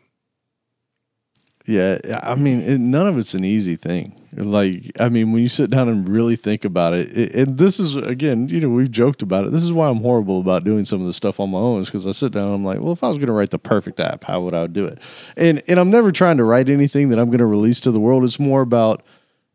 Yeah, 1.66 1.98
I 2.22 2.34
mean, 2.34 2.60
it, 2.60 2.78
none 2.78 3.06
of 3.06 3.16
it's 3.16 3.32
an 3.32 3.44
easy 3.44 3.74
thing. 3.74 4.20
Like, 4.34 4.90
I 5.00 5.08
mean, 5.08 5.32
when 5.32 5.42
you 5.42 5.48
sit 5.48 5.70
down 5.70 5.88
and 5.88 6.06
really 6.06 6.36
think 6.36 6.64
about 6.64 6.92
it, 6.92 7.16
it, 7.16 7.34
and 7.34 7.56
this 7.56 7.80
is 7.80 7.96
again, 7.96 8.48
you 8.48 8.60
know, 8.60 8.68
we've 8.68 8.90
joked 8.90 9.22
about 9.22 9.46
it. 9.46 9.52
This 9.52 9.62
is 9.62 9.72
why 9.72 9.88
I'm 9.88 9.98
horrible 10.00 10.40
about 10.40 10.64
doing 10.64 10.84
some 10.84 11.00
of 11.00 11.06
the 11.06 11.14
stuff 11.14 11.40
on 11.40 11.50
my 11.50 11.58
own, 11.58 11.80
is 11.80 11.86
because 11.86 12.06
I 12.06 12.10
sit 12.12 12.32
down 12.32 12.46
and 12.46 12.54
I'm 12.56 12.64
like, 12.64 12.80
well, 12.80 12.92
if 12.92 13.02
I 13.02 13.08
was 13.08 13.16
going 13.16 13.28
to 13.28 13.32
write 13.32 13.50
the 13.50 13.58
perfect 13.58 13.98
app, 13.98 14.24
how 14.24 14.42
would 14.42 14.52
I 14.52 14.66
do 14.66 14.84
it? 14.84 14.98
And 15.38 15.62
and 15.66 15.80
I'm 15.80 15.90
never 15.90 16.10
trying 16.10 16.36
to 16.36 16.44
write 16.44 16.68
anything 16.68 17.08
that 17.08 17.18
I'm 17.18 17.30
going 17.30 17.38
to 17.38 17.46
release 17.46 17.80
to 17.82 17.90
the 17.90 18.00
world. 18.00 18.24
It's 18.24 18.40
more 18.40 18.60
about, 18.60 19.02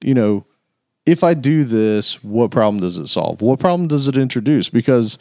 you 0.02 0.16
know, 0.16 0.46
if 1.06 1.24
I 1.24 1.36
do 1.36 1.64
this, 1.64 2.24
what 2.24 2.50
problem 2.50 2.82
does 2.82 2.98
it 2.98 3.08
solve? 3.08 3.42
What 3.42 3.60
problem 3.60 3.88
does 3.88 4.08
it 4.08 4.18
introduce? 4.18 4.70
Because 4.70 5.20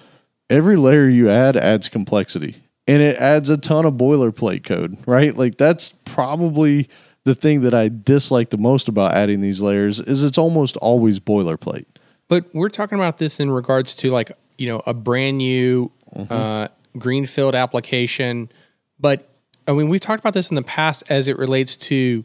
every 0.48 0.76
layer 0.76 1.08
you 1.08 1.28
add 1.28 1.56
adds 1.56 1.90
complexity 1.90 2.56
and 2.88 3.02
it 3.02 3.16
adds 3.16 3.50
a 3.50 3.58
ton 3.58 3.84
of 3.84 3.94
boilerplate 3.94 4.64
code, 4.64 4.96
right? 5.06 5.36
Like 5.36 5.58
that's 5.58 5.90
probably 5.90 6.88
the 7.24 7.34
thing 7.34 7.60
that 7.60 7.74
I 7.74 7.88
dislike 7.88 8.48
the 8.48 8.56
most 8.56 8.88
about 8.88 9.12
adding 9.12 9.40
these 9.40 9.60
layers 9.60 10.00
is 10.00 10.24
it's 10.24 10.38
almost 10.38 10.78
always 10.78 11.20
boilerplate. 11.20 11.84
But 12.28 12.46
we're 12.54 12.70
talking 12.70 12.98
about 12.98 13.18
this 13.18 13.38
in 13.38 13.50
regards 13.50 13.94
to 13.96 14.10
like 14.10 14.32
you 14.56 14.66
know 14.66 14.82
a 14.86 14.94
brand 14.94 15.38
new 15.38 15.92
uh, 16.30 16.68
greenfield 16.96 17.54
application. 17.54 18.50
But 18.98 19.28
I 19.68 19.72
mean, 19.72 19.88
we've 19.88 20.00
talked 20.00 20.20
about 20.20 20.34
this 20.34 20.50
in 20.50 20.56
the 20.56 20.62
past 20.62 21.10
as 21.10 21.28
it 21.28 21.38
relates 21.38 21.76
to 21.76 22.24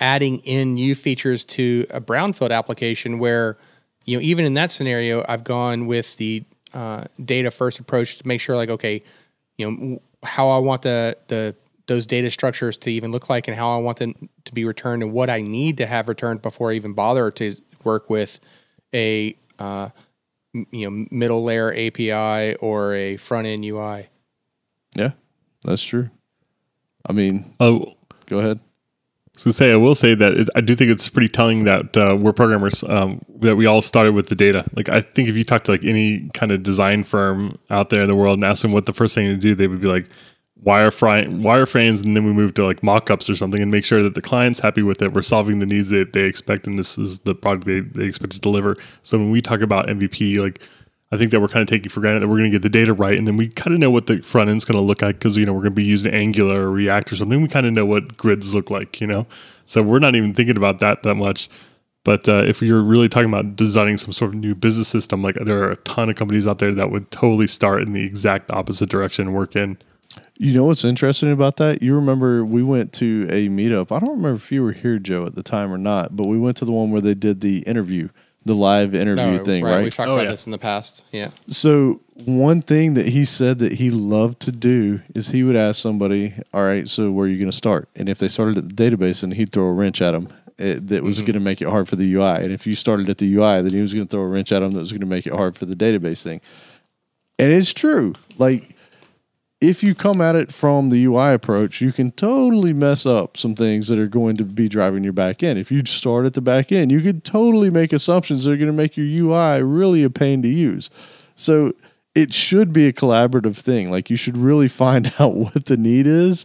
adding 0.00 0.38
in 0.40 0.74
new 0.74 0.94
features 0.94 1.44
to 1.44 1.86
a 1.90 2.00
brownfield 2.00 2.50
application 2.50 3.18
where 3.18 3.56
you 4.04 4.16
know 4.16 4.22
even 4.22 4.44
in 4.44 4.54
that 4.54 4.70
scenario 4.70 5.22
i've 5.28 5.44
gone 5.44 5.86
with 5.86 6.16
the 6.16 6.44
uh, 6.74 7.04
data 7.22 7.50
first 7.50 7.78
approach 7.78 8.16
to 8.16 8.26
make 8.26 8.40
sure 8.40 8.56
like 8.56 8.70
okay 8.70 9.02
you 9.58 9.70
know 9.70 10.02
how 10.24 10.48
i 10.48 10.58
want 10.58 10.82
the 10.82 11.16
the 11.28 11.54
those 11.86 12.06
data 12.06 12.30
structures 12.30 12.78
to 12.78 12.90
even 12.90 13.10
look 13.10 13.28
like 13.28 13.48
and 13.48 13.56
how 13.56 13.76
i 13.76 13.80
want 13.80 13.98
them 13.98 14.14
to 14.44 14.52
be 14.54 14.64
returned 14.64 15.02
and 15.02 15.12
what 15.12 15.28
i 15.28 15.40
need 15.40 15.76
to 15.78 15.86
have 15.86 16.08
returned 16.08 16.40
before 16.42 16.70
i 16.70 16.74
even 16.74 16.92
bother 16.92 17.30
to 17.30 17.52
work 17.84 18.08
with 18.08 18.38
a 18.94 19.36
uh, 19.58 19.88
you 20.52 20.90
know 20.90 21.06
middle 21.10 21.42
layer 21.42 21.72
api 21.72 22.54
or 22.56 22.94
a 22.94 23.16
front 23.16 23.46
end 23.46 23.64
ui 23.64 24.06
Yeah, 24.94 25.12
that's 25.64 25.82
true. 25.82 26.10
I 27.08 27.12
mean, 27.12 27.54
Oh, 27.58 27.94
go 28.26 28.38
ahead. 28.38 28.60
So 29.42 29.50
say 29.50 29.72
I 29.72 29.76
will 29.76 29.96
say 29.96 30.14
that 30.14 30.34
it, 30.34 30.48
I 30.54 30.60
do 30.60 30.76
think 30.76 30.92
it's 30.92 31.08
pretty 31.08 31.28
telling 31.28 31.64
that 31.64 31.96
uh, 31.96 32.16
we're 32.16 32.32
programmers 32.32 32.84
um, 32.84 33.24
that 33.40 33.56
we 33.56 33.66
all 33.66 33.82
started 33.82 34.14
with 34.14 34.28
the 34.28 34.36
data. 34.36 34.64
Like 34.76 34.88
I 34.88 35.00
think 35.00 35.28
if 35.28 35.34
you 35.34 35.42
talk 35.42 35.64
to 35.64 35.72
like 35.72 35.84
any 35.84 36.28
kind 36.28 36.52
of 36.52 36.62
design 36.62 37.02
firm 37.02 37.58
out 37.68 37.90
there 37.90 38.02
in 38.02 38.08
the 38.08 38.14
world 38.14 38.34
and 38.34 38.44
ask 38.44 38.62
them 38.62 38.70
what 38.70 38.86
the 38.86 38.92
first 38.92 39.16
thing 39.16 39.26
to 39.26 39.36
do, 39.36 39.56
they 39.56 39.66
would 39.66 39.80
be 39.80 39.88
like 39.88 40.08
wireframe 40.64 41.42
wireframes, 41.42 42.06
and 42.06 42.16
then 42.16 42.24
we 42.24 42.32
move 42.32 42.54
to 42.54 42.64
like 42.64 42.82
mockups 42.82 43.28
or 43.28 43.34
something 43.34 43.60
and 43.60 43.72
make 43.72 43.84
sure 43.84 44.00
that 44.00 44.14
the 44.14 44.22
client's 44.22 44.60
happy 44.60 44.82
with 44.82 45.02
it. 45.02 45.12
We're 45.12 45.22
solving 45.22 45.58
the 45.58 45.66
needs 45.66 45.88
that 45.88 46.12
they 46.12 46.22
expect, 46.22 46.68
and 46.68 46.78
this 46.78 46.96
is 46.96 47.18
the 47.18 47.34
product 47.34 47.66
they, 47.66 47.80
they 47.80 48.04
expect 48.04 48.34
to 48.34 48.38
deliver. 48.38 48.76
So 49.02 49.18
when 49.18 49.32
we 49.32 49.40
talk 49.40 49.60
about 49.60 49.88
MVP, 49.88 50.38
like 50.38 50.62
I 51.12 51.18
think 51.18 51.30
that 51.30 51.40
we're 51.40 51.48
kind 51.48 51.62
of 51.62 51.68
taking 51.68 51.90
for 51.90 52.00
granted 52.00 52.20
that 52.20 52.28
we're 52.28 52.38
going 52.38 52.50
to 52.50 52.54
get 52.54 52.62
the 52.62 52.70
data 52.70 52.94
right, 52.94 53.16
and 53.16 53.26
then 53.26 53.36
we 53.36 53.48
kind 53.48 53.74
of 53.74 53.80
know 53.80 53.90
what 53.90 54.06
the 54.06 54.22
front 54.22 54.48
end's 54.48 54.64
going 54.64 54.78
to 54.78 54.82
look 54.82 55.02
like 55.02 55.18
because 55.18 55.36
you 55.36 55.44
know 55.44 55.52
we're 55.52 55.60
going 55.60 55.72
to 55.72 55.76
be 55.76 55.84
using 55.84 56.12
Angular 56.12 56.62
or 56.62 56.70
React 56.70 57.12
or 57.12 57.16
something. 57.16 57.42
We 57.42 57.48
kind 57.48 57.66
of 57.66 57.74
know 57.74 57.84
what 57.84 58.16
grids 58.16 58.54
look 58.54 58.70
like, 58.70 59.00
you 59.00 59.06
know. 59.06 59.26
So 59.66 59.82
we're 59.82 59.98
not 59.98 60.16
even 60.16 60.32
thinking 60.32 60.56
about 60.56 60.78
that 60.80 61.02
that 61.02 61.14
much. 61.16 61.50
But 62.04 62.28
uh, 62.28 62.42
if 62.44 62.60
you're 62.62 62.82
really 62.82 63.08
talking 63.08 63.28
about 63.28 63.54
designing 63.54 63.96
some 63.96 64.12
sort 64.12 64.34
of 64.34 64.40
new 64.40 64.54
business 64.54 64.88
system, 64.88 65.22
like 65.22 65.36
there 65.36 65.62
are 65.62 65.70
a 65.70 65.76
ton 65.76 66.10
of 66.10 66.16
companies 66.16 66.48
out 66.48 66.58
there 66.58 66.74
that 66.74 66.90
would 66.90 67.10
totally 67.10 67.46
start 67.46 67.82
in 67.82 67.92
the 67.92 68.02
exact 68.02 68.50
opposite 68.50 68.88
direction 68.88 69.28
and 69.28 69.36
work 69.36 69.54
in. 69.54 69.78
You 70.36 70.54
know 70.54 70.64
what's 70.64 70.84
interesting 70.84 71.30
about 71.30 71.58
that? 71.58 71.80
You 71.80 71.94
remember 71.94 72.44
we 72.44 72.62
went 72.62 72.92
to 72.94 73.28
a 73.30 73.48
meetup. 73.48 73.94
I 73.94 74.00
don't 74.00 74.16
remember 74.16 74.34
if 74.34 74.50
you 74.50 74.62
were 74.62 74.72
here, 74.72 74.98
Joe, 74.98 75.26
at 75.26 75.36
the 75.36 75.42
time 75.42 75.72
or 75.72 75.78
not, 75.78 76.16
but 76.16 76.26
we 76.26 76.38
went 76.38 76.56
to 76.58 76.64
the 76.64 76.72
one 76.72 76.90
where 76.90 77.00
they 77.00 77.14
did 77.14 77.40
the 77.40 77.60
interview, 77.60 78.08
the 78.44 78.54
live 78.54 78.94
interview 78.94 79.24
No, 79.24 79.38
thing, 79.38 79.64
right. 79.64 79.76
right? 79.76 79.84
We've 79.84 79.94
talked 79.94 80.08
Oh, 80.08 80.14
about 80.14 80.24
yeah. 80.24 80.30
this 80.30 80.46
in 80.46 80.52
the 80.52 80.58
past. 80.58 81.04
Yeah. 81.12 81.30
So 81.46 82.00
one 82.24 82.62
thing 82.62 82.94
that 82.94 83.06
he 83.06 83.24
said 83.24 83.58
that 83.60 83.74
he 83.74 83.90
loved 83.90 84.40
to 84.40 84.52
do 84.52 85.00
is 85.14 85.28
he 85.28 85.42
would 85.42 85.56
ask 85.56 85.80
somebody, 85.80 86.34
"All 86.52 86.64
right, 86.64 86.88
so 86.88 87.10
where 87.10 87.26
are 87.26 87.28
you 87.28 87.38
going 87.38 87.50
to 87.50 87.56
start?" 87.56 87.88
And 87.96 88.08
if 88.08 88.18
they 88.18 88.28
started 88.28 88.58
at 88.58 88.68
the 88.68 88.74
database, 88.74 89.22
and 89.22 89.34
he'd 89.34 89.52
throw 89.52 89.66
a 89.66 89.72
wrench 89.72 90.02
at 90.02 90.12
them 90.12 90.28
it, 90.58 90.76
eh, 90.76 90.80
that 90.82 91.02
was 91.02 91.16
mm-hmm. 91.16 91.26
going 91.26 91.34
to 91.34 91.40
make 91.40 91.60
it 91.60 91.68
hard 91.68 91.88
for 91.88 91.96
the 91.96 92.14
UI. 92.14 92.42
And 92.42 92.52
if 92.52 92.66
you 92.66 92.74
started 92.74 93.08
at 93.08 93.18
the 93.18 93.34
UI, 93.34 93.62
then 93.62 93.72
he 93.72 93.80
was 93.80 93.94
going 93.94 94.06
to 94.06 94.10
throw 94.10 94.22
a 94.22 94.28
wrench 94.28 94.52
at 94.52 94.60
them 94.60 94.72
that 94.72 94.80
was 94.80 94.92
going 94.92 95.00
to 95.00 95.06
make 95.06 95.26
it 95.26 95.32
hard 95.32 95.56
for 95.56 95.66
the 95.66 95.74
database 95.74 96.22
thing. 96.22 96.40
And 97.38 97.50
it's 97.50 97.72
true. 97.72 98.14
Like 98.38 98.71
if 99.62 99.84
you 99.84 99.94
come 99.94 100.20
at 100.20 100.34
it 100.34 100.52
from 100.52 100.90
the 100.90 101.04
UI 101.04 101.32
approach, 101.32 101.80
you 101.80 101.92
can 101.92 102.10
totally 102.10 102.72
mess 102.72 103.06
up 103.06 103.36
some 103.36 103.54
things 103.54 103.86
that 103.86 103.98
are 103.98 104.08
going 104.08 104.36
to 104.38 104.44
be 104.44 104.68
driving 104.68 105.04
your 105.04 105.12
back 105.12 105.40
end. 105.40 105.56
If 105.56 105.70
you 105.70 105.86
start 105.86 106.26
at 106.26 106.34
the 106.34 106.40
back 106.40 106.72
end, 106.72 106.90
you 106.90 107.00
could 107.00 107.22
totally 107.22 107.70
make 107.70 107.92
assumptions 107.92 108.44
that 108.44 108.52
are 108.52 108.56
going 108.56 108.66
to 108.66 108.72
make 108.72 108.96
your 108.96 109.06
UI 109.06 109.62
really 109.62 110.02
a 110.02 110.10
pain 110.10 110.42
to 110.42 110.48
use. 110.48 110.90
So 111.36 111.74
it 112.12 112.34
should 112.34 112.72
be 112.72 112.88
a 112.88 112.92
collaborative 112.92 113.56
thing. 113.56 113.88
Like 113.88 114.10
you 114.10 114.16
should 114.16 114.36
really 114.36 114.66
find 114.82 115.14
out 115.20 115.36
what 115.36 115.66
the 115.66 115.76
need 115.76 116.08
is 116.08 116.44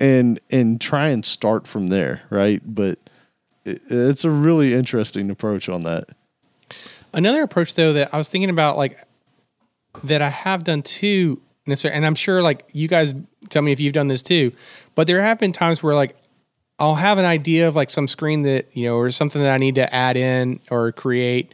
and 0.00 0.40
and 0.50 0.80
try 0.80 1.08
and 1.08 1.26
start 1.26 1.66
from 1.66 1.88
there, 1.88 2.22
right? 2.30 2.62
But 2.64 2.98
it, 3.66 3.82
it's 3.90 4.24
a 4.24 4.30
really 4.30 4.72
interesting 4.72 5.30
approach 5.30 5.68
on 5.68 5.82
that. 5.82 6.04
Another 7.12 7.42
approach 7.42 7.74
though 7.74 7.92
that 7.92 8.14
I 8.14 8.16
was 8.16 8.28
thinking 8.28 8.48
about 8.48 8.78
like 8.78 8.96
that 10.04 10.22
I 10.22 10.30
have 10.30 10.64
done 10.64 10.80
too 10.80 11.42
necessarily 11.66 11.96
and 11.96 12.06
I'm 12.06 12.14
sure 12.14 12.42
like 12.42 12.64
you 12.72 12.88
guys 12.88 13.14
tell 13.48 13.62
me 13.62 13.72
if 13.72 13.80
you've 13.80 13.92
done 13.92 14.08
this 14.08 14.22
too, 14.22 14.52
but 14.94 15.06
there 15.06 15.20
have 15.20 15.38
been 15.38 15.52
times 15.52 15.82
where 15.82 15.94
like 15.94 16.16
I'll 16.78 16.94
have 16.94 17.18
an 17.18 17.24
idea 17.24 17.68
of 17.68 17.76
like 17.76 17.90
some 17.90 18.08
screen 18.08 18.42
that, 18.42 18.74
you 18.74 18.88
know, 18.88 18.96
or 18.96 19.10
something 19.10 19.42
that 19.42 19.52
I 19.52 19.58
need 19.58 19.74
to 19.74 19.94
add 19.94 20.16
in 20.16 20.60
or 20.70 20.92
create 20.92 21.52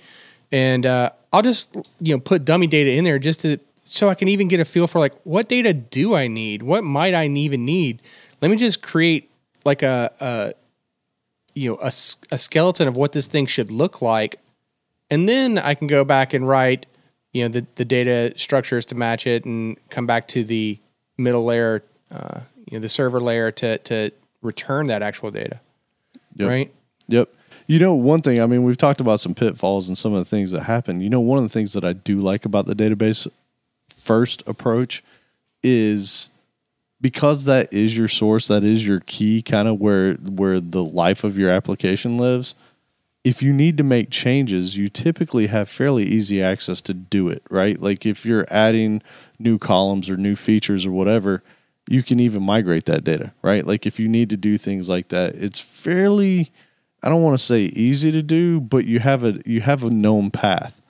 and 0.52 0.86
uh 0.86 1.10
I'll 1.32 1.42
just 1.42 1.76
you 2.00 2.14
know 2.14 2.20
put 2.20 2.44
dummy 2.44 2.66
data 2.66 2.92
in 2.92 3.04
there 3.04 3.18
just 3.18 3.40
to 3.40 3.58
so 3.84 4.08
I 4.08 4.14
can 4.14 4.28
even 4.28 4.48
get 4.48 4.60
a 4.60 4.64
feel 4.64 4.86
for 4.86 4.98
like 4.98 5.14
what 5.24 5.48
data 5.48 5.72
do 5.72 6.14
I 6.14 6.26
need? 6.26 6.62
What 6.62 6.84
might 6.84 7.14
I 7.14 7.26
even 7.26 7.64
need? 7.64 8.02
Let 8.40 8.50
me 8.50 8.56
just 8.56 8.82
create 8.82 9.30
like 9.64 9.82
a, 9.82 10.12
a 10.20 10.52
you 11.54 11.70
know 11.70 11.78
a 11.80 12.38
skeleton 12.38 12.88
of 12.88 12.96
what 12.96 13.12
this 13.12 13.26
thing 13.26 13.46
should 13.46 13.70
look 13.72 14.02
like 14.02 14.36
and 15.10 15.28
then 15.28 15.58
I 15.58 15.74
can 15.74 15.86
go 15.86 16.04
back 16.04 16.34
and 16.34 16.46
write, 16.48 16.86
you 17.36 17.42
know, 17.42 17.48
the, 17.48 17.66
the 17.74 17.84
data 17.84 18.32
structures 18.38 18.86
to 18.86 18.94
match 18.94 19.26
it, 19.26 19.44
and 19.44 19.76
come 19.90 20.06
back 20.06 20.26
to 20.28 20.42
the 20.42 20.78
middle 21.18 21.44
layer, 21.44 21.82
uh, 22.10 22.40
you 22.66 22.78
know, 22.78 22.80
the 22.80 22.88
server 22.88 23.20
layer 23.20 23.50
to 23.50 23.76
to 23.78 24.10
return 24.40 24.86
that 24.86 25.02
actual 25.02 25.30
data, 25.30 25.60
Yep. 26.36 26.48
right? 26.48 26.74
Yep. 27.08 27.28
You 27.66 27.78
know, 27.78 27.94
one 27.94 28.22
thing, 28.22 28.40
I 28.40 28.46
mean, 28.46 28.62
we've 28.62 28.76
talked 28.76 29.00
about 29.00 29.20
some 29.20 29.34
pitfalls 29.34 29.88
and 29.88 29.98
some 29.98 30.12
of 30.12 30.18
the 30.20 30.24
things 30.24 30.50
that 30.52 30.62
happen. 30.62 31.00
You 31.00 31.10
know, 31.10 31.20
one 31.20 31.36
of 31.36 31.44
the 31.44 31.50
things 31.50 31.72
that 31.74 31.84
I 31.84 31.92
do 31.92 32.18
like 32.18 32.44
about 32.46 32.66
the 32.66 32.74
database 32.74 33.28
first 33.88 34.42
approach 34.48 35.02
is 35.62 36.30
because 37.00 37.44
that 37.44 37.70
is 37.72 37.98
your 37.98 38.08
source, 38.08 38.48
that 38.48 38.64
is 38.64 38.86
your 38.86 39.00
key, 39.00 39.42
kind 39.42 39.68
of 39.68 39.78
where 39.78 40.14
where 40.14 40.58
the 40.60 40.84
life 40.84 41.22
of 41.22 41.38
your 41.38 41.50
application 41.50 42.16
lives. 42.16 42.54
If 43.26 43.42
you 43.42 43.52
need 43.52 43.76
to 43.78 43.82
make 43.82 44.10
changes, 44.10 44.78
you 44.78 44.88
typically 44.88 45.48
have 45.48 45.68
fairly 45.68 46.04
easy 46.04 46.40
access 46.40 46.80
to 46.82 46.94
do 46.94 47.28
it, 47.28 47.42
right? 47.50 47.76
Like 47.76 48.06
if 48.06 48.24
you're 48.24 48.46
adding 48.48 49.02
new 49.40 49.58
columns 49.58 50.08
or 50.08 50.16
new 50.16 50.36
features 50.36 50.86
or 50.86 50.92
whatever, 50.92 51.42
you 51.88 52.04
can 52.04 52.20
even 52.20 52.44
migrate 52.44 52.84
that 52.84 53.02
data, 53.02 53.32
right? 53.42 53.66
Like 53.66 53.84
if 53.84 53.98
you 53.98 54.06
need 54.06 54.30
to 54.30 54.36
do 54.36 54.56
things 54.56 54.88
like 54.88 55.08
that, 55.08 55.34
it's 55.34 55.58
fairly 55.58 56.52
I 57.02 57.08
don't 57.08 57.24
want 57.24 57.36
to 57.36 57.44
say 57.44 57.62
easy 57.62 58.12
to 58.12 58.22
do, 58.22 58.60
but 58.60 58.84
you 58.84 59.00
have 59.00 59.24
a 59.24 59.40
you 59.44 59.60
have 59.60 59.82
a 59.82 59.90
known 59.90 60.30
path 60.30 60.80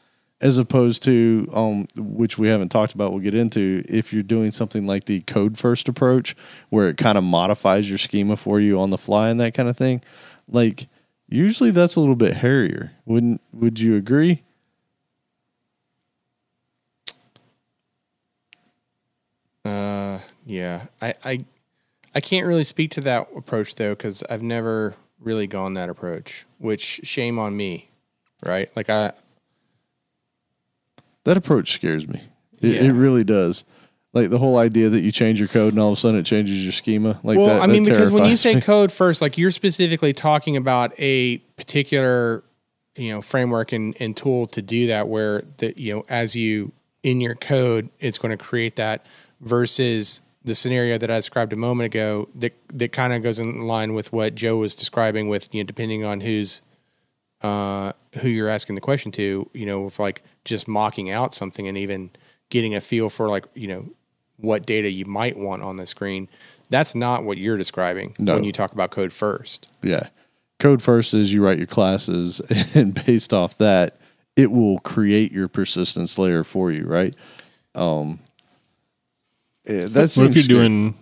as 0.42 0.58
opposed 0.58 1.02
to 1.04 1.48
um 1.54 1.86
which 1.96 2.36
we 2.36 2.48
haven't 2.48 2.68
talked 2.68 2.94
about 2.94 3.12
we'll 3.12 3.22
get 3.22 3.34
into 3.34 3.82
if 3.88 4.12
you're 4.12 4.22
doing 4.22 4.50
something 4.50 4.86
like 4.86 5.06
the 5.06 5.20
code 5.20 5.56
first 5.56 5.88
approach 5.88 6.36
where 6.68 6.88
it 6.90 6.98
kind 6.98 7.16
of 7.16 7.24
modifies 7.24 7.88
your 7.88 7.96
schema 7.96 8.36
for 8.36 8.60
you 8.60 8.78
on 8.78 8.90
the 8.90 8.98
fly 8.98 9.30
and 9.30 9.40
that 9.40 9.54
kind 9.54 9.66
of 9.66 9.78
thing 9.78 10.02
like 10.46 10.88
usually 11.28 11.70
that's 11.70 11.96
a 11.96 12.00
little 12.00 12.16
bit 12.16 12.34
hairier 12.34 12.92
wouldn't 13.04 13.40
would 13.52 13.80
you 13.80 13.96
agree 13.96 14.42
Uh, 19.64 20.20
yeah, 20.44 20.86
I 21.02 21.14
I 21.24 21.44
I 22.14 22.20
can't 22.20 22.46
really 22.46 22.64
speak 22.64 22.90
to 22.92 23.00
that 23.02 23.28
approach 23.36 23.74
though 23.74 23.90
because 23.94 24.22
I've 24.30 24.42
never 24.42 24.94
really 25.18 25.46
gone 25.46 25.74
that 25.74 25.88
approach. 25.88 26.46
Which 26.58 27.00
shame 27.02 27.38
on 27.38 27.56
me, 27.56 27.90
right? 28.44 28.70
Like 28.76 28.88
I 28.90 29.12
that 31.24 31.36
approach 31.36 31.72
scares 31.72 32.06
me 32.06 32.20
it, 32.60 32.74
Yeah. 32.76 32.82
it 32.84 32.92
really 32.92 33.24
does 33.24 33.64
like 34.16 34.30
the 34.30 34.38
whole 34.38 34.56
idea 34.56 34.88
that 34.88 35.02
you 35.02 35.12
change 35.12 35.38
your 35.38 35.48
code 35.48 35.74
and 35.74 35.80
all 35.80 35.88
of 35.88 35.92
a 35.92 35.96
sudden 35.96 36.18
it 36.18 36.24
changes 36.24 36.64
your 36.64 36.72
schema 36.72 37.20
like 37.22 37.36
well, 37.36 37.46
that 37.46 37.62
I 37.62 37.66
mean, 37.66 37.82
that 37.82 37.90
because 37.90 38.10
when 38.10 38.24
you 38.24 38.36
say 38.36 38.54
me. 38.54 38.60
code 38.62 38.90
first, 38.90 39.20
like 39.20 39.36
you're 39.36 39.50
specifically 39.50 40.14
talking 40.14 40.56
about 40.56 40.92
a 40.98 41.38
particular, 41.56 42.42
you 42.96 43.10
know, 43.10 43.20
framework 43.20 43.72
and, 43.72 43.94
and 44.00 44.16
tool 44.16 44.46
to 44.48 44.62
do 44.62 44.86
that, 44.86 45.08
where 45.08 45.42
the 45.58 45.74
you 45.76 45.94
know, 45.94 46.04
as 46.08 46.34
you 46.34 46.72
in 47.02 47.20
your 47.20 47.34
code, 47.34 47.90
it's 48.00 48.16
going 48.16 48.36
to 48.36 48.42
create 48.42 48.76
that 48.76 49.04
versus 49.42 50.22
the 50.44 50.54
scenario 50.54 50.96
that 50.96 51.10
I 51.10 51.16
described 51.16 51.52
a 51.52 51.56
moment 51.56 51.86
ago 51.86 52.28
that 52.36 52.54
that 52.72 52.92
kind 52.92 53.12
of 53.12 53.22
goes 53.22 53.38
in 53.38 53.66
line 53.66 53.92
with 53.92 54.12
what 54.14 54.34
Joe 54.34 54.56
was 54.56 54.74
describing 54.74 55.28
with 55.28 55.54
you 55.54 55.62
know, 55.62 55.66
depending 55.66 56.04
on 56.04 56.22
who's 56.22 56.62
uh, 57.42 57.92
who 58.22 58.30
you're 58.30 58.48
asking 58.48 58.76
the 58.76 58.80
question 58.80 59.12
to, 59.12 59.50
you 59.52 59.66
know, 59.66 59.82
with 59.82 59.98
like 59.98 60.22
just 60.46 60.66
mocking 60.66 61.10
out 61.10 61.34
something 61.34 61.68
and 61.68 61.76
even 61.76 62.08
getting 62.48 62.74
a 62.74 62.80
feel 62.80 63.10
for 63.10 63.28
like, 63.28 63.44
you 63.54 63.66
know, 63.66 63.88
what 64.38 64.66
data 64.66 64.90
you 64.90 65.04
might 65.06 65.36
want 65.38 65.62
on 65.62 65.76
the 65.76 65.86
screen. 65.86 66.28
That's 66.68 66.94
not 66.94 67.24
what 67.24 67.38
you're 67.38 67.56
describing 67.56 68.14
No. 68.18 68.34
when 68.34 68.44
you 68.44 68.52
talk 68.52 68.72
about 68.72 68.90
code 68.90 69.12
first. 69.12 69.68
Yeah. 69.82 70.08
Code 70.58 70.82
first 70.82 71.14
is 71.14 71.32
you 71.32 71.44
write 71.44 71.58
your 71.58 71.66
classes, 71.66 72.40
and 72.74 72.94
based 73.06 73.32
off 73.32 73.58
that, 73.58 73.96
it 74.36 74.50
will 74.50 74.78
create 74.80 75.32
your 75.32 75.48
persistence 75.48 76.18
layer 76.18 76.44
for 76.44 76.70
you, 76.72 76.84
right? 76.84 77.14
Um, 77.74 78.20
yeah, 79.68 79.86
that's 79.86 80.16
Well, 80.16 80.26
if 80.28 80.34
you're 80.34 80.44
doing 80.44 80.94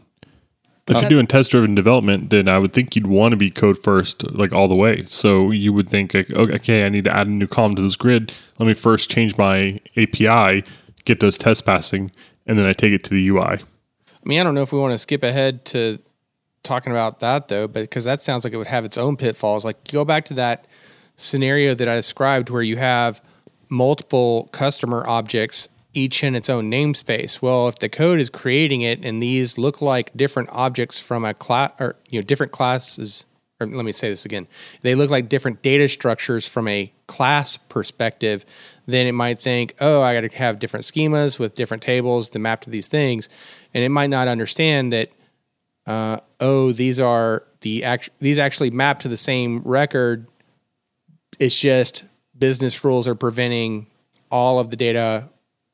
if 0.86 1.00
you're 1.00 1.08
doing 1.08 1.26
test 1.26 1.50
driven 1.50 1.74
development, 1.74 2.28
then 2.28 2.46
I 2.46 2.58
would 2.58 2.74
think 2.74 2.94
you'd 2.94 3.06
want 3.06 3.32
to 3.32 3.36
be 3.38 3.50
code 3.50 3.78
first, 3.82 4.30
like 4.32 4.52
all 4.52 4.68
the 4.68 4.74
way. 4.74 5.04
So 5.06 5.50
you 5.50 5.72
would 5.72 5.88
think, 5.88 6.12
like, 6.12 6.30
okay, 6.30 6.84
I 6.84 6.90
need 6.90 7.04
to 7.04 7.16
add 7.16 7.26
a 7.26 7.30
new 7.30 7.46
column 7.46 7.74
to 7.76 7.80
this 7.82 7.96
grid. 7.96 8.34
Let 8.58 8.66
me 8.66 8.74
first 8.74 9.10
change 9.10 9.38
my 9.38 9.80
API, 9.96 10.62
get 11.06 11.20
those 11.20 11.38
tests 11.38 11.62
passing, 11.62 12.10
and 12.46 12.58
then 12.58 12.66
I 12.66 12.72
take 12.72 12.92
it 12.92 13.04
to 13.04 13.10
the 13.10 13.28
UI. 13.28 13.42
I 13.42 13.58
mean, 14.24 14.40
I 14.40 14.42
don't 14.42 14.54
know 14.54 14.62
if 14.62 14.72
we 14.72 14.78
want 14.78 14.92
to 14.92 14.98
skip 14.98 15.22
ahead 15.22 15.64
to 15.66 15.98
talking 16.62 16.92
about 16.92 17.20
that 17.20 17.48
though, 17.48 17.68
but 17.68 17.82
because 17.82 18.04
that 18.04 18.20
sounds 18.20 18.44
like 18.44 18.52
it 18.52 18.56
would 18.56 18.66
have 18.66 18.84
its 18.84 18.96
own 18.96 19.16
pitfalls. 19.16 19.64
Like 19.64 19.90
go 19.92 20.04
back 20.04 20.24
to 20.26 20.34
that 20.34 20.66
scenario 21.16 21.74
that 21.74 21.88
I 21.88 21.94
described 21.94 22.50
where 22.50 22.62
you 22.62 22.76
have 22.76 23.22
multiple 23.68 24.48
customer 24.52 25.06
objects, 25.06 25.68
each 25.92 26.24
in 26.24 26.34
its 26.34 26.50
own 26.50 26.70
namespace. 26.70 27.40
Well, 27.40 27.68
if 27.68 27.78
the 27.78 27.88
code 27.88 28.18
is 28.18 28.30
creating 28.30 28.80
it 28.80 29.04
and 29.04 29.22
these 29.22 29.58
look 29.58 29.80
like 29.80 30.14
different 30.16 30.48
objects 30.52 30.98
from 30.98 31.24
a 31.24 31.34
class 31.34 31.72
or 31.78 31.96
you 32.08 32.18
know 32.18 32.24
different 32.24 32.52
classes 32.52 33.26
or 33.60 33.66
let 33.66 33.84
me 33.84 33.92
say 33.92 34.08
this 34.08 34.24
again. 34.24 34.48
They 34.82 34.94
look 34.94 35.10
like 35.10 35.28
different 35.28 35.62
data 35.62 35.88
structures 35.88 36.48
from 36.48 36.66
a 36.68 36.92
class 37.06 37.56
perspective, 37.56 38.44
then 38.86 39.06
it 39.06 39.12
might 39.12 39.38
think, 39.38 39.74
oh, 39.80 40.02
I 40.02 40.12
got 40.12 40.28
to 40.28 40.36
have 40.36 40.58
different 40.58 40.84
schemas 40.84 41.38
with 41.38 41.54
different 41.54 41.82
tables 41.82 42.30
to 42.30 42.38
map 42.38 42.62
to 42.62 42.70
these 42.70 42.88
things. 42.88 43.28
And 43.72 43.84
it 43.84 43.90
might 43.90 44.10
not 44.10 44.28
understand 44.28 44.92
that 44.92 45.10
uh, 45.86 46.18
oh, 46.40 46.72
these 46.72 46.98
are 46.98 47.46
the 47.60 47.84
act- 47.84 48.10
these 48.18 48.38
actually 48.38 48.70
map 48.70 49.00
to 49.00 49.08
the 49.08 49.16
same 49.16 49.60
record. 49.60 50.28
It's 51.38 51.58
just 51.58 52.04
business 52.36 52.84
rules 52.84 53.06
are 53.06 53.14
preventing 53.14 53.86
all 54.30 54.58
of 54.58 54.70
the 54.70 54.76
data 54.76 55.28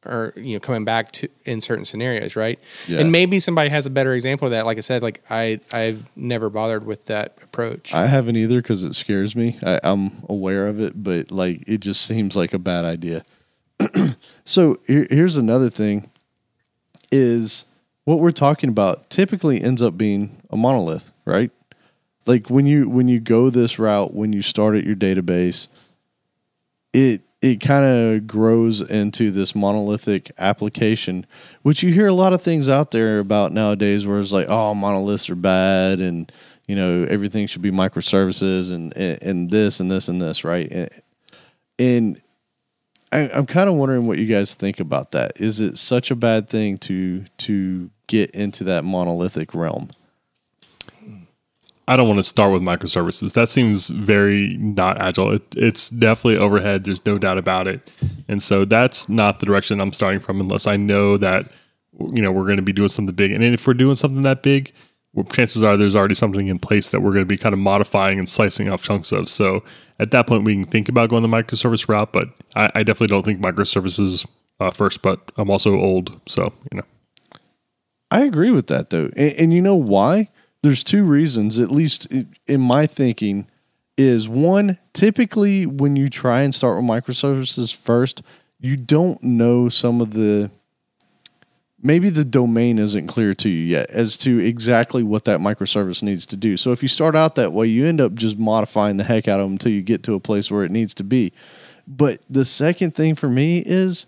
or 0.07 0.33
you 0.37 0.55
know 0.55 0.61
coming 0.61 0.85
back 0.85 1.13
to 1.13 1.29
in 1.45 1.61
certain 1.61 1.85
scenarios, 1.85 2.37
right? 2.37 2.59
Yeah. 2.87 3.01
And 3.01 3.13
maybe 3.13 3.39
somebody 3.41 3.71
has 3.71 3.87
a 3.87 3.91
better 3.91 4.15
example 4.15 4.47
of 4.47 4.53
that. 4.53 4.65
Like 4.65 4.79
I 4.79 4.81
said, 4.81 5.03
like 5.03 5.23
I 5.31 5.61
I've 5.73 6.05
never 6.17 6.51
bothered 6.51 6.87
with 6.87 7.07
that 7.07 7.39
approach. 7.43 7.93
I 7.93 8.07
haven't 8.07 8.37
either 8.37 8.63
because 8.63 8.83
it 8.83 8.95
scares 8.95 9.37
me. 9.37 9.59
I, 9.65 9.81
I'm 9.83 10.11
aware 10.29 10.67
of 10.67 10.81
it, 10.81 11.03
but 11.03 11.31
like 11.31 11.65
it 11.67 11.79
just 11.79 12.03
seems 12.03 12.37
like 12.37 12.55
a 12.55 12.59
bad 12.59 12.85
idea. 12.85 13.25
so 14.45 14.77
here, 14.87 15.07
here's 15.11 15.37
another 15.37 15.71
thing: 15.71 16.11
is 17.11 17.67
what 18.05 18.21
we're 18.21 18.31
talking 18.31 18.71
about 18.71 19.11
typically 19.11 19.63
ends 19.63 19.83
up 19.83 19.97
being 19.97 20.43
a 20.51 20.57
monolith, 20.57 21.13
right? 21.25 21.51
Like 22.27 22.49
when 22.49 22.67
you 22.67 22.89
when 22.89 23.09
you 23.09 23.21
go 23.21 23.51
this 23.51 23.79
route, 23.79 24.15
when 24.15 24.33
you 24.33 24.43
start 24.43 24.77
at 24.77 24.85
your 24.85 24.97
database, 24.97 25.69
it 26.93 27.23
it 27.43 27.61
kind 27.61 27.85
of 27.85 28.27
grows 28.27 28.83
into 28.83 29.31
this 29.31 29.55
monolithic 29.55 30.31
application, 30.39 31.25
which 31.63 31.83
you 31.83 31.93
hear 31.93 32.07
a 32.07 32.13
lot 32.13 32.33
of 32.33 32.43
things 32.43 32.69
out 32.69 32.91
there 32.91 33.19
about 33.19 33.53
nowadays 33.53 34.07
where 34.07 34.21
it's 34.21 34.33
like, 34.33 34.47
oh, 34.49 34.75
monoliths 34.75 35.31
are 35.31 35.35
bad 35.35 36.01
and 36.01 36.31
you 36.67 36.77
know 36.77 37.05
everything 37.09 37.47
should 37.47 37.63
be 37.63 37.71
microservices 37.71 38.73
and 38.73 38.97
and, 38.97 39.23
and 39.23 39.51
this 39.51 39.81
and 39.81 39.91
this 39.91 40.09
and 40.09 40.21
this, 40.21 40.45
right? 40.45 40.71
And, 40.71 40.91
and 41.79 42.23
I, 43.13 43.31
I'm 43.31 43.47
kind 43.47 43.69
of 43.69 43.75
wondering 43.75 44.07
what 44.07 44.19
you 44.19 44.27
guys 44.27 44.55
think 44.55 44.79
about 44.79 45.13
that. 45.13 45.41
Is 45.41 45.61
it 45.61 45.79
such 45.79 46.11
a 46.11 46.17
bad 46.17 46.49
thing 46.49 46.79
to 46.79 47.25
to 47.39 47.91
get 48.07 48.31
into 48.33 48.65
that 48.65 48.85
monolithic 48.85 49.55
realm? 49.55 49.89
I 51.91 51.97
don't 51.97 52.07
want 52.07 52.19
to 52.21 52.23
start 52.23 52.53
with 52.53 52.63
microservices. 52.63 53.35
That 53.35 53.49
seems 53.49 53.91
very 53.91 54.57
not 54.59 55.01
agile. 55.01 55.33
It, 55.33 55.43
it's 55.57 55.91
definitely 55.91 56.37
overhead. 56.37 56.85
There's 56.85 57.05
no 57.05 57.19
doubt 57.19 57.37
about 57.37 57.67
it. 57.67 57.91
And 58.29 58.41
so 58.41 58.65
that's 58.65 59.09
not 59.09 59.41
the 59.41 59.47
direction 59.47 59.81
I'm 59.81 59.93
starting 59.93 60.21
from 60.21 60.41
unless 60.41 60.69
I 60.69 60.77
know 60.77 61.17
that 61.17 61.47
you 61.99 62.23
know 62.23 62.31
we're 62.31 62.45
going 62.45 62.59
to 62.59 62.63
be 62.63 62.73
doing 62.73 62.91
something 62.91 63.13
big. 63.13 63.33
And 63.33 63.43
if 63.43 63.67
we're 63.67 63.75
doing 63.75 63.97
something 63.97 64.23
that 64.23 64.45
big, 64.45 64.73
chances 65.33 65.65
are 65.65 65.77
there's 65.77 65.97
already 65.97 66.15
something 66.15 66.47
in 66.47 66.61
place 66.61 66.91
that 66.91 67.01
we're 67.01 67.11
going 67.11 67.25
to 67.25 67.29
be 67.29 67.37
kind 67.37 67.55
of 67.55 67.59
modifying 67.59 68.21
and 68.21 68.29
slicing 68.29 68.71
off 68.71 68.85
chunks 68.85 69.11
of. 69.11 69.29
So 69.29 69.65
at 69.99 70.13
that 70.13 70.29
point, 70.29 70.45
we 70.45 70.55
can 70.55 70.67
think 70.67 70.89
about 70.89 71.11
going 71.11 71.23
the 71.23 71.29
microservice 71.29 71.89
route. 71.89 72.13
But 72.13 72.29
I, 72.55 72.71
I 72.73 72.83
definitely 72.85 73.09
don't 73.09 73.25
think 73.25 73.41
microservices 73.41 74.25
uh, 74.61 74.71
first. 74.71 75.03
But 75.03 75.33
I'm 75.37 75.51
also 75.51 75.75
old, 75.75 76.21
so 76.27 76.53
you 76.71 76.79
know. 76.79 76.85
I 78.13 78.21
agree 78.23 78.53
with 78.53 78.69
that 78.69 78.91
though, 78.91 79.11
and, 79.17 79.35
and 79.41 79.53
you 79.53 79.61
know 79.61 79.75
why? 79.75 80.29
There's 80.63 80.85
two 80.85 81.05
reasons, 81.05 81.59
at 81.59 81.71
least 81.71 82.13
in 82.47 82.61
my 82.61 82.87
thinking, 82.87 83.47
is 83.97 84.29
one 84.29 84.79
typically 84.93 85.67
when 85.67 85.97
you 85.97 86.09
try 86.09 86.43
and 86.43 86.55
start 86.55 86.77
with 86.77 86.85
microservices 86.85 87.75
first, 87.75 88.23
you 88.59 88.77
don't 88.77 89.23
know 89.23 89.69
some 89.69 90.01
of 90.01 90.13
the 90.13 90.51
maybe 91.83 92.11
the 92.11 92.25
domain 92.25 92.79
isn't 92.79 93.07
clear 93.07 93.33
to 93.35 93.49
you 93.49 93.65
yet 93.65 93.91
as 93.91 94.17
to 94.19 94.39
exactly 94.39 95.03
what 95.03 95.25
that 95.25 95.41
microservice 95.41 96.03
needs 96.03 96.27
to 96.27 96.37
do. 96.37 96.57
So 96.57 96.73
if 96.73 96.83
you 96.83 96.89
start 96.89 97.17
out 97.17 97.37
that 97.37 97.53
way, 97.53 97.67
you 97.67 97.87
end 97.87 98.01
up 98.01 98.15
just 98.15 98.39
modifying 98.39 98.99
the 98.99 99.05
heck 99.05 99.29
out 99.29 99.41
of 99.41 99.47
them 99.47 99.53
until 99.53 99.73
you 99.73 99.83
get 99.83 100.03
to 100.05 100.15
a 100.15 100.21
place 100.21 100.51
where 100.51 100.65
it 100.65 100.71
needs 100.71 100.95
to 100.95 101.05
be. 101.05 101.33
But 101.87 102.21
the 102.29 102.45
second 102.45 102.95
thing 102.95 103.15
for 103.15 103.29
me 103.29 103.63
is 103.65 104.07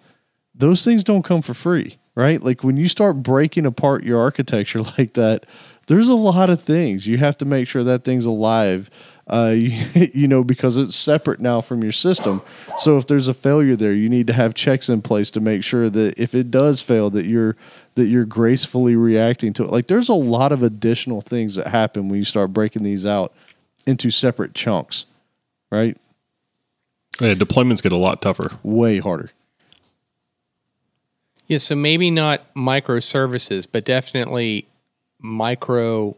those 0.54 0.84
things 0.84 1.02
don't 1.02 1.24
come 1.24 1.42
for 1.42 1.54
free, 1.54 1.96
right? 2.14 2.42
Like 2.42 2.62
when 2.62 2.76
you 2.76 2.88
start 2.88 3.22
breaking 3.22 3.66
apart 3.66 4.04
your 4.04 4.20
architecture 4.20 4.80
like 4.98 5.14
that, 5.14 5.46
there's 5.86 6.08
a 6.08 6.14
lot 6.14 6.50
of 6.50 6.60
things 6.60 7.06
you 7.06 7.18
have 7.18 7.36
to 7.38 7.44
make 7.44 7.68
sure 7.68 7.84
that 7.84 8.04
thing's 8.04 8.26
alive. 8.26 8.90
Uh, 9.28 9.54
you, 9.56 10.08
you 10.12 10.28
know, 10.28 10.42
because 10.42 10.78
it's 10.78 10.96
separate 10.96 11.40
now 11.40 11.60
from 11.60 11.82
your 11.82 11.92
system. 11.92 12.42
So 12.76 12.98
if 12.98 13.06
there's 13.06 13.28
a 13.28 13.34
failure 13.34 13.76
there, 13.76 13.92
you 13.92 14.08
need 14.08 14.26
to 14.26 14.32
have 14.32 14.54
checks 14.54 14.88
in 14.88 15.02
place 15.02 15.30
to 15.32 15.40
make 15.40 15.62
sure 15.62 15.88
that 15.88 16.18
if 16.18 16.34
it 16.34 16.50
does 16.50 16.82
fail, 16.82 17.10
that 17.10 17.26
you're 17.26 17.56
that 17.94 18.06
you're 18.06 18.24
gracefully 18.24 18.96
reacting 18.96 19.52
to 19.54 19.64
it. 19.64 19.70
Like 19.70 19.86
there's 19.86 20.08
a 20.08 20.14
lot 20.14 20.52
of 20.52 20.62
additional 20.62 21.20
things 21.20 21.56
that 21.56 21.68
happen 21.68 22.08
when 22.08 22.18
you 22.18 22.24
start 22.24 22.52
breaking 22.52 22.82
these 22.82 23.04
out 23.04 23.32
into 23.86 24.10
separate 24.10 24.54
chunks, 24.54 25.06
right? 25.70 25.96
Yeah, 27.20 27.34
deployments 27.34 27.82
get 27.82 27.92
a 27.92 27.98
lot 27.98 28.22
tougher. 28.22 28.52
Way 28.62 28.98
harder. 28.98 29.30
Yeah, 31.46 31.58
so 31.58 31.76
maybe 31.76 32.10
not 32.10 32.52
microservices, 32.54 33.66
but 33.70 33.84
definitely 33.84 34.66
micro 35.22 36.16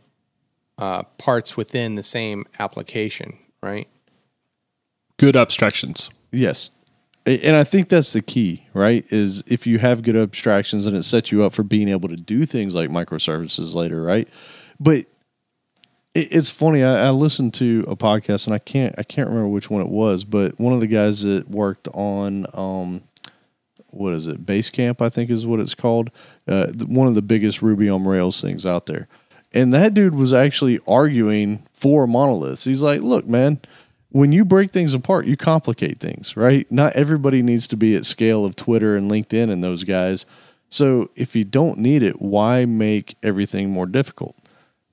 uh, 0.79 1.05
parts 1.19 1.57
within 1.57 1.95
the 1.95 2.03
same 2.03 2.47
application, 2.59 3.39
right? 3.63 3.89
Good 5.19 5.37
abstractions. 5.37 6.11
Yes. 6.33 6.71
And 7.27 7.57
I 7.57 7.65
think 7.65 7.89
that's 7.89 8.13
the 8.13 8.21
key, 8.21 8.65
right? 8.75 9.05
Is 9.11 9.45
if 9.47 9.67
you 9.67 9.79
have 9.79 10.03
good 10.03 10.17
abstractions 10.17 10.87
and 10.87 10.97
it 10.97 11.05
sets 11.05 11.33
you 11.33 11.43
up 11.43 11.55
for 11.55 11.63
being 11.63 11.89
able 11.89 12.09
to 12.09 12.17
do 12.17 12.45
things 12.45 12.75
like 12.75 12.91
microservices 12.91 13.75
later, 13.75 14.03
right? 14.03 14.29
But 14.79 15.07
it's 16.15 16.51
funny. 16.51 16.83
I, 16.83 17.07
I 17.07 17.11
listened 17.11 17.55
to 17.55 17.85
a 17.89 17.97
podcast 17.97 18.47
and 18.47 18.55
I 18.55 18.59
can't 18.59 18.95
I 18.99 19.03
can't 19.03 19.29
remember 19.29 19.49
which 19.49 19.71
one 19.71 19.81
it 19.81 19.89
was, 19.89 20.25
but 20.25 20.59
one 20.61 20.75
of 20.75 20.81
the 20.81 20.87
guys 20.87 21.23
that 21.23 21.49
worked 21.49 21.89
on 21.95 22.47
um, 22.53 23.03
what 23.95 24.15
is 24.15 24.27
it? 24.27 24.45
Basecamp, 24.45 25.01
I 25.01 25.09
think 25.09 25.31
is 25.31 25.47
what 25.47 25.61
it's 25.61 25.75
called. 25.75 26.11
Uh, 26.47 26.73
one 26.87 27.09
of 27.09 27.15
the 27.15 27.23
biggest 27.23 27.63
Ruby 27.63 27.89
on 27.89 28.05
Rails 28.05 28.41
things 28.41 28.67
out 28.67 28.87
there. 28.87 29.09
And 29.53 29.73
that 29.73 29.95
dude 29.95 30.15
was 30.15 30.33
actually 30.33 30.81
arguing 30.87 31.67
for 31.73 32.07
monoliths. 32.07 32.65
He's 32.65 32.83
like, 32.83 33.03
look, 33.03 33.27
man, 33.27 33.61
when 34.11 34.33
you 34.33 34.45
break 34.45 34.71
things 34.71 34.95
apart, 34.95 35.27
you 35.27 35.37
complicate 35.37 36.01
things, 36.01 36.37
right? 36.37 36.71
Not 36.71 36.95
everybody 36.95 37.43
needs 37.43 37.69
to 37.69 37.77
be 37.77 37.95
at 37.95 38.05
scale 38.05 38.45
of 38.45 38.57
Twitter 38.57 38.97
and 38.97 39.11
LinkedIn 39.11 39.51
and 39.51 39.63
those 39.63 39.85
guys. 39.85 40.27
So 40.69 41.11
if 41.15 41.37
you 41.37 41.45
don't 41.45 41.79
need 41.79 42.03
it, 42.03 42.21
why 42.21 42.65
make 42.65 43.17
everything 43.23 43.71
more 43.71 43.87
difficult? 43.87 44.37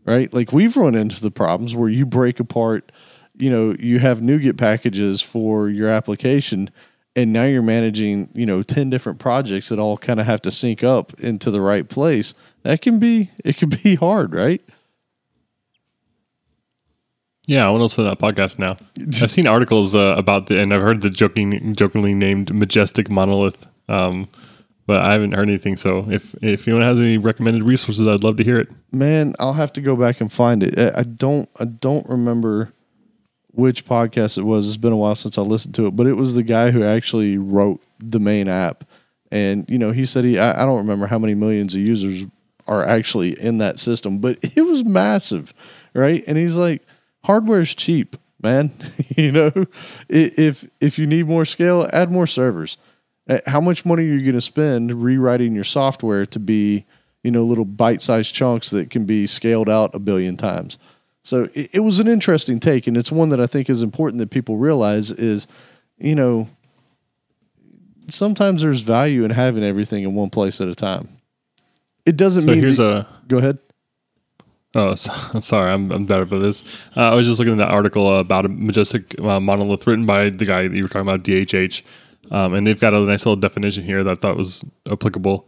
Right? 0.06 0.32
Like 0.32 0.52
we've 0.52 0.78
run 0.78 0.96
into 0.96 1.22
the 1.22 1.32
problems 1.32 1.76
where 1.76 1.90
you 1.90 2.06
break 2.06 2.40
apart, 2.40 2.92
you 3.38 3.50
know, 3.50 3.76
you 3.80 4.00
have 4.00 4.22
NuGet 4.22 4.58
packages 4.58 5.22
for 5.22 5.70
your 5.70 5.88
application 5.88 6.70
and 7.16 7.34
now 7.34 7.44
you're 7.44 7.62
managing, 7.62 8.30
you 8.34 8.46
know, 8.46 8.64
10 8.64 8.90
different 8.90 9.20
projects 9.20 9.70
that 9.70 9.80
all 9.80 9.98
kind 9.98 10.20
of 10.20 10.26
have 10.26 10.42
to 10.42 10.52
sync 10.52 10.84
up 10.84 11.14
into 11.20 11.52
the 11.52 11.62
right 11.62 11.88
place. 11.88 12.34
That 12.64 12.82
can 12.82 13.00
be 13.00 13.30
it 13.44 13.58
can 13.58 13.70
be 13.84 13.96
hard, 13.96 14.34
right? 14.34 14.62
Yeah, 17.48 17.68
I 17.68 17.70
want 17.70 17.80
to 17.80 17.84
listen 17.84 18.04
to 18.06 18.10
that 18.12 18.20
podcast 18.20 18.60
now. 18.60 18.78
I've 19.24 19.32
seen 19.32 19.48
articles 19.48 19.96
uh, 19.96 20.16
about 20.18 20.48
the, 20.48 20.60
and 20.60 20.74
I've 20.74 20.82
heard 20.82 21.02
the 21.02 21.10
joking, 21.10 21.76
jokingly 21.76 22.14
named 22.14 22.54
majestic 22.58 23.10
monolith, 23.10 23.68
um, 23.90 24.30
but 24.86 25.04
I 25.04 25.12
haven't 25.14 25.34
heard 25.34 25.50
anything. 25.50 25.76
So 25.76 26.08
if 26.10 26.36
if 26.44 26.68
anyone 26.68 26.86
has 26.86 27.00
any 27.00 27.18
recommended 27.18 27.64
resources, 27.64 28.08
I'd 28.08 28.24
love 28.24 28.38
to 28.38 28.44
hear 28.44 28.60
it. 28.60 28.70
Man, 28.92 29.34
I'll 29.40 29.54
have 29.54 29.74
to 29.74 29.82
go 29.82 29.96
back 29.96 30.22
and 30.22 30.32
find 30.32 30.64
it. 30.64 30.78
I 30.78 31.00
I 31.00 31.04
don't 31.04 31.50
I 31.60 31.66
don't 31.66 32.08
remember 32.08 32.74
which 33.54 33.86
podcast 33.86 34.38
it 34.38 34.44
was. 34.44 34.68
It's 34.68 34.78
been 34.78 34.94
a 34.94 34.98
while 34.98 35.16
since 35.16 35.38
I 35.38 35.42
listened 35.42 35.76
to 35.76 35.88
it, 35.88 35.96
but 35.96 36.08
it 36.08 36.14
was 36.14 36.36
the 36.36 36.44
guy 36.44 36.72
who 36.72 36.84
actually 36.84 37.38
wrote 37.38 37.82
the 38.00 38.20
main 38.20 38.48
app. 38.48 38.84
And 39.32 39.70
you 39.70 39.78
know, 39.78 39.92
he 39.92 40.06
said 40.06 40.26
he 40.26 40.38
I, 40.40 40.64
I 40.64 40.66
don't 40.66 40.78
remember 40.78 41.08
how 41.08 41.20
many 41.20 41.36
millions 41.36 41.76
of 41.76 41.82
users 41.82 42.26
are 42.68 42.86
actually 42.86 43.40
in 43.40 43.58
that 43.60 43.80
system, 43.80 44.20
but 44.20 44.38
it 44.44 44.62
was 44.62 44.84
massive, 44.84 45.54
right? 45.94 46.24
And 46.28 46.38
he's 46.38 46.58
like, 46.58 46.84
hardware 47.24 47.62
is 47.62 47.74
cheap, 47.76 48.16
man. 48.42 48.72
you 49.18 49.32
know, 49.32 49.52
if 50.10 50.66
if 50.80 51.00
you 51.00 51.08
need 51.08 51.28
more 51.28 51.46
scale, 51.46 51.90
add 51.94 52.12
more 52.12 52.28
servers. 52.28 52.78
Uh, 53.30 53.40
How 53.46 53.62
much 53.62 53.86
money 53.86 54.04
are 54.04 54.14
you 54.14 54.22
going 54.22 54.34
to 54.34 54.42
spend 54.42 55.04
rewriting 55.04 55.54
your 55.54 55.64
software 55.64 56.26
to 56.26 56.40
be, 56.40 56.86
you 57.24 57.32
know, 57.32 57.44
little 57.44 57.66
bite-sized 57.66 58.34
chunks 58.34 58.72
that 58.72 58.90
can 58.90 59.06
be 59.06 59.28
scaled 59.28 59.70
out 59.70 59.94
a 59.94 60.00
billion 60.00 60.38
times? 60.38 60.78
So 61.24 61.48
it, 61.54 61.76
it 61.76 61.80
was 61.82 62.00
an 62.00 62.08
interesting 62.08 62.60
take, 62.60 62.88
and 62.88 62.98
it's 62.98 63.12
one 63.12 63.30
that 63.30 63.40
I 63.40 63.46
think 63.48 63.70
is 63.70 63.84
important 63.84 64.20
that 64.20 64.30
people 64.32 64.58
realize 64.58 65.12
is, 65.12 65.48
you 65.98 66.16
know, 66.16 66.48
sometimes 68.08 68.62
there's 68.64 68.82
value 68.82 69.24
in 69.24 69.32
having 69.32 69.64
everything 69.64 70.04
in 70.04 70.16
one 70.16 70.30
place 70.30 70.60
at 70.62 70.68
a 70.68 70.76
time. 70.76 71.10
It 72.06 72.18
doesn't 72.18 72.44
So 72.44 72.48
mean 72.52 72.60
here's 72.62 72.78
that- 72.78 72.98
a 72.98 73.08
go 73.28 73.38
ahead. 73.38 73.60
Oh, 74.74 74.96
so, 74.96 75.12
sorry, 75.42 75.72
I'm, 75.72 75.92
I'm 75.92 76.06
better 76.06 76.22
about 76.24 76.40
this. 76.42 76.64
Uh, 76.96 77.12
I 77.12 77.16
was 77.16 77.28
just 77.28 77.40
looking 77.40 77.54
at 77.54 77.60
that 77.60 77.72
article 77.72 78.20
about 78.20 78.46
a 78.46 78.50
majestic 78.50 79.20
uh, 79.20 79.40
monolith 79.40 79.86
written 79.86 80.06
by 80.06 80.30
the 80.30 80.46
guy 80.46 80.68
that 80.68 80.76
you 80.78 80.84
were 80.84 80.88
talking 80.88 81.02
about, 81.10 81.24
DHH, 81.24 81.84
um, 82.32 82.54
and 82.54 82.66
they've 82.66 82.80
got 82.80 82.94
a 82.94 83.00
nice 83.02 83.26
little 83.26 83.36
definition 83.40 83.84
here 83.84 84.02
that 84.04 84.12
I 84.12 84.16
thought 84.16 84.38
was 84.38 84.64
applicable. 84.90 85.48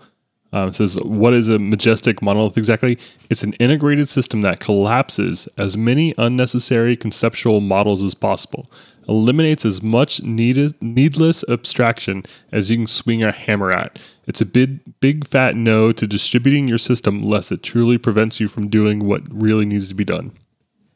Um, 0.53 0.69
it 0.69 0.75
says, 0.75 0.97
"What 1.03 1.33
is 1.33 1.49
a 1.49 1.57
majestic 1.57 2.21
monolith 2.21 2.57
exactly? 2.57 2.99
It's 3.29 3.43
an 3.43 3.53
integrated 3.53 4.07
system 4.07 4.41
that 4.43 4.59
collapses 4.59 5.47
as 5.57 5.75
many 5.75 6.13
unnecessary 6.17 6.95
conceptual 6.95 7.59
models 7.59 8.03
as 8.03 8.13
possible, 8.13 8.69
eliminates 9.09 9.65
as 9.65 9.81
much 9.81 10.21
needed, 10.21 10.75
needless 10.79 11.43
abstraction 11.49 12.23
as 12.51 12.69
you 12.69 12.77
can 12.77 12.87
swing 12.87 13.23
a 13.23 13.31
hammer 13.31 13.71
at. 13.71 13.99
It's 14.27 14.41
a 14.41 14.45
big, 14.45 14.79
big 14.99 15.25
fat 15.25 15.55
no 15.57 15.91
to 15.91 16.05
distributing 16.05 16.67
your 16.67 16.77
system 16.77 17.23
lest 17.23 17.51
it 17.51 17.63
truly 17.63 17.97
prevents 17.97 18.39
you 18.39 18.47
from 18.47 18.69
doing 18.69 18.99
what 19.05 19.23
really 19.31 19.65
needs 19.65 19.87
to 19.89 19.95
be 19.95 20.05
done. 20.05 20.31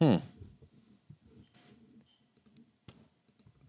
Hmm. 0.00 0.16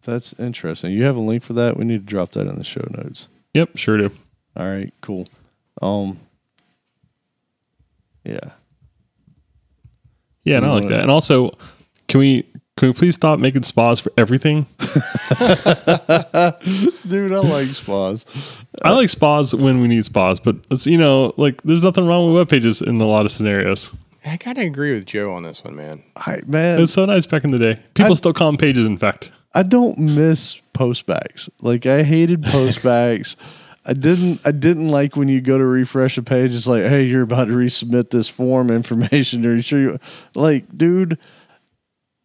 That's 0.03 0.33
interesting. 0.39 0.91
You 0.91 1.03
have 1.05 1.17
a 1.17 1.19
link 1.19 1.43
for 1.43 1.53
that? 1.53 1.77
We 1.77 1.85
need 1.85 2.07
to 2.07 2.13
drop 2.13 2.31
that 2.33 2.47
in 2.47 2.55
the 2.57 2.63
show 2.63 2.85
notes. 2.91 3.27
Yep, 3.55 3.75
sure 3.77 3.97
do. 3.97 4.11
All 4.55 4.67
right, 4.67 4.93
cool. 5.01 5.27
Um, 5.81 6.17
yeah. 8.23 8.39
Yeah, 10.43 10.57
and 10.57 10.65
I 10.65 10.71
like 10.71 10.87
that. 10.87 11.01
And 11.01 11.11
also, 11.11 11.51
can 12.07 12.19
we 12.19 12.43
can 12.77 12.89
we 12.89 12.93
please 12.93 13.15
stop 13.15 13.39
making 13.39 13.63
spas 13.63 13.99
for 13.99 14.11
everything? 14.17 14.65
Dude, 17.07 17.33
I 17.33 17.39
like 17.39 17.67
spas. 17.69 18.25
I 18.83 18.91
like 18.91 19.09
spas 19.09 19.53
when 19.53 19.81
we 19.81 19.87
need 19.87 20.05
spas, 20.05 20.39
but 20.39 20.55
it's 20.71 20.87
you 20.87 20.97
know 20.97 21.33
like 21.37 21.61
there's 21.63 21.83
nothing 21.83 22.07
wrong 22.07 22.27
with 22.27 22.35
web 22.37 22.49
pages 22.49 22.81
in 22.81 22.99
a 23.01 23.05
lot 23.05 23.25
of 23.25 23.31
scenarios. 23.31 23.95
I 24.25 24.37
kind 24.37 24.57
of 24.57 24.63
agree 24.63 24.93
with 24.93 25.05
Joe 25.05 25.31
on 25.31 25.43
this 25.43 25.63
one, 25.63 25.75
man. 25.75 26.03
I 26.17 26.39
man, 26.47 26.77
It 26.77 26.81
was 26.81 26.93
so 26.93 27.05
nice 27.05 27.25
back 27.25 27.43
in 27.43 27.51
the 27.51 27.59
day. 27.59 27.79
People 27.93 28.11
I- 28.11 28.15
still 28.15 28.33
call 28.33 28.47
them 28.47 28.57
pages. 28.57 28.85
In 28.85 28.97
fact, 28.97 29.31
I 29.53 29.63
don't 29.63 29.97
miss 29.97 30.61
postbacks. 30.73 31.49
Like 31.61 31.85
I 31.85 32.03
hated 32.03 32.41
postbacks. 32.43 33.35
I 33.85 33.93
didn't 33.93 34.41
I 34.45 34.51
didn't 34.51 34.89
like 34.89 35.15
when 35.15 35.27
you 35.27 35.41
go 35.41 35.57
to 35.57 35.65
refresh 35.65 36.17
a 36.17 36.23
page, 36.23 36.53
it's 36.53 36.67
like, 36.67 36.83
hey, 36.83 37.03
you're 37.03 37.23
about 37.23 37.47
to 37.47 37.53
resubmit 37.53 38.09
this 38.09 38.29
form 38.29 38.69
information. 38.69 39.45
Are 39.47 39.55
you 39.55 39.61
sure 39.61 39.79
you 39.79 39.99
like, 40.35 40.77
dude? 40.77 41.17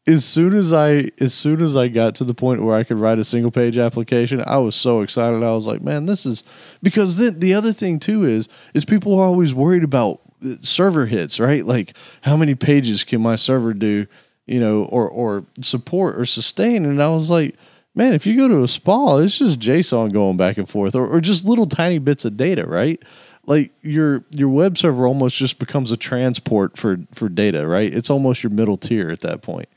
As 0.07 0.25
soon 0.25 0.55
as 0.55 0.73
I 0.73 1.09
as 1.21 1.33
soon 1.33 1.63
as 1.63 1.77
I 1.77 1.89
got 1.89 2.17
to 2.17 2.25
the 2.25 2.35
point 2.35 2.63
where 2.63 2.75
I 2.75 2.85
could 2.85 2.99
write 2.99 3.19
a 3.19 3.25
single 3.25 3.51
page 3.51 3.79
application, 3.79 4.43
I 4.47 4.59
was 4.59 4.75
so 4.75 5.01
excited. 5.01 5.43
I 5.43 5.55
was 5.55 5.67
like, 5.67 5.81
man, 5.81 6.07
this 6.07 6.27
is 6.27 6.45
because 6.83 7.17
then 7.17 7.41
the 7.41 7.55
other 7.55 7.73
thing 7.73 7.99
too 7.99 8.25
is 8.25 8.49
is 8.75 8.85
people 8.85 9.19
are 9.19 9.25
always 9.25 9.55
worried 9.55 9.85
about 9.85 10.21
server 10.61 11.07
hits, 11.07 11.41
right? 11.41 11.65
Like 11.65 11.97
how 12.23 12.37
many 12.37 12.55
pages 12.55 13.05
can 13.05 13.23
my 13.23 13.37
server 13.37 13.73
do, 13.73 14.07
you 14.47 14.61
know, 14.61 14.85
or 14.85 15.09
or 15.09 15.47
support 15.63 16.19
or 16.19 16.27
sustain? 16.27 16.85
And 16.85 17.03
I 17.03 17.09
was 17.09 17.31
like, 17.31 17.55
man, 17.95 18.12
if 18.14 18.26
you 18.26 18.36
go 18.36 18.49
to 18.49 18.62
a 18.62 18.68
spa, 18.68 19.18
it's 19.18 19.38
just 19.38 19.61
JSON 19.61 20.12
going 20.12 20.36
back 20.36 20.59
and 20.59 20.68
forth, 20.68 20.95
or, 20.95 21.07
or 21.07 21.20
just 21.20 21.45
little 21.45 21.66
tiny 21.66 21.99
bits 21.99 22.24
of 22.24 22.36
data, 22.36 22.64
right? 22.66 23.03
Like 23.47 23.72
your 23.82 24.24
your 24.30 24.49
web 24.49 24.78
server 24.78 25.07
almost 25.07 25.36
just 25.36 25.59
becomes 25.59 25.92
a 25.92 25.97
transport 25.97 26.76
for 26.78 26.99
for 27.12 27.28
data, 27.28 27.66
right? 27.66 27.92
It's 27.92 28.11
almost 28.11 28.42
your 28.42 28.51
middle 28.51 28.76
tier 28.76 29.11
at 29.11 29.20
that 29.20 29.42
point. 29.42 29.68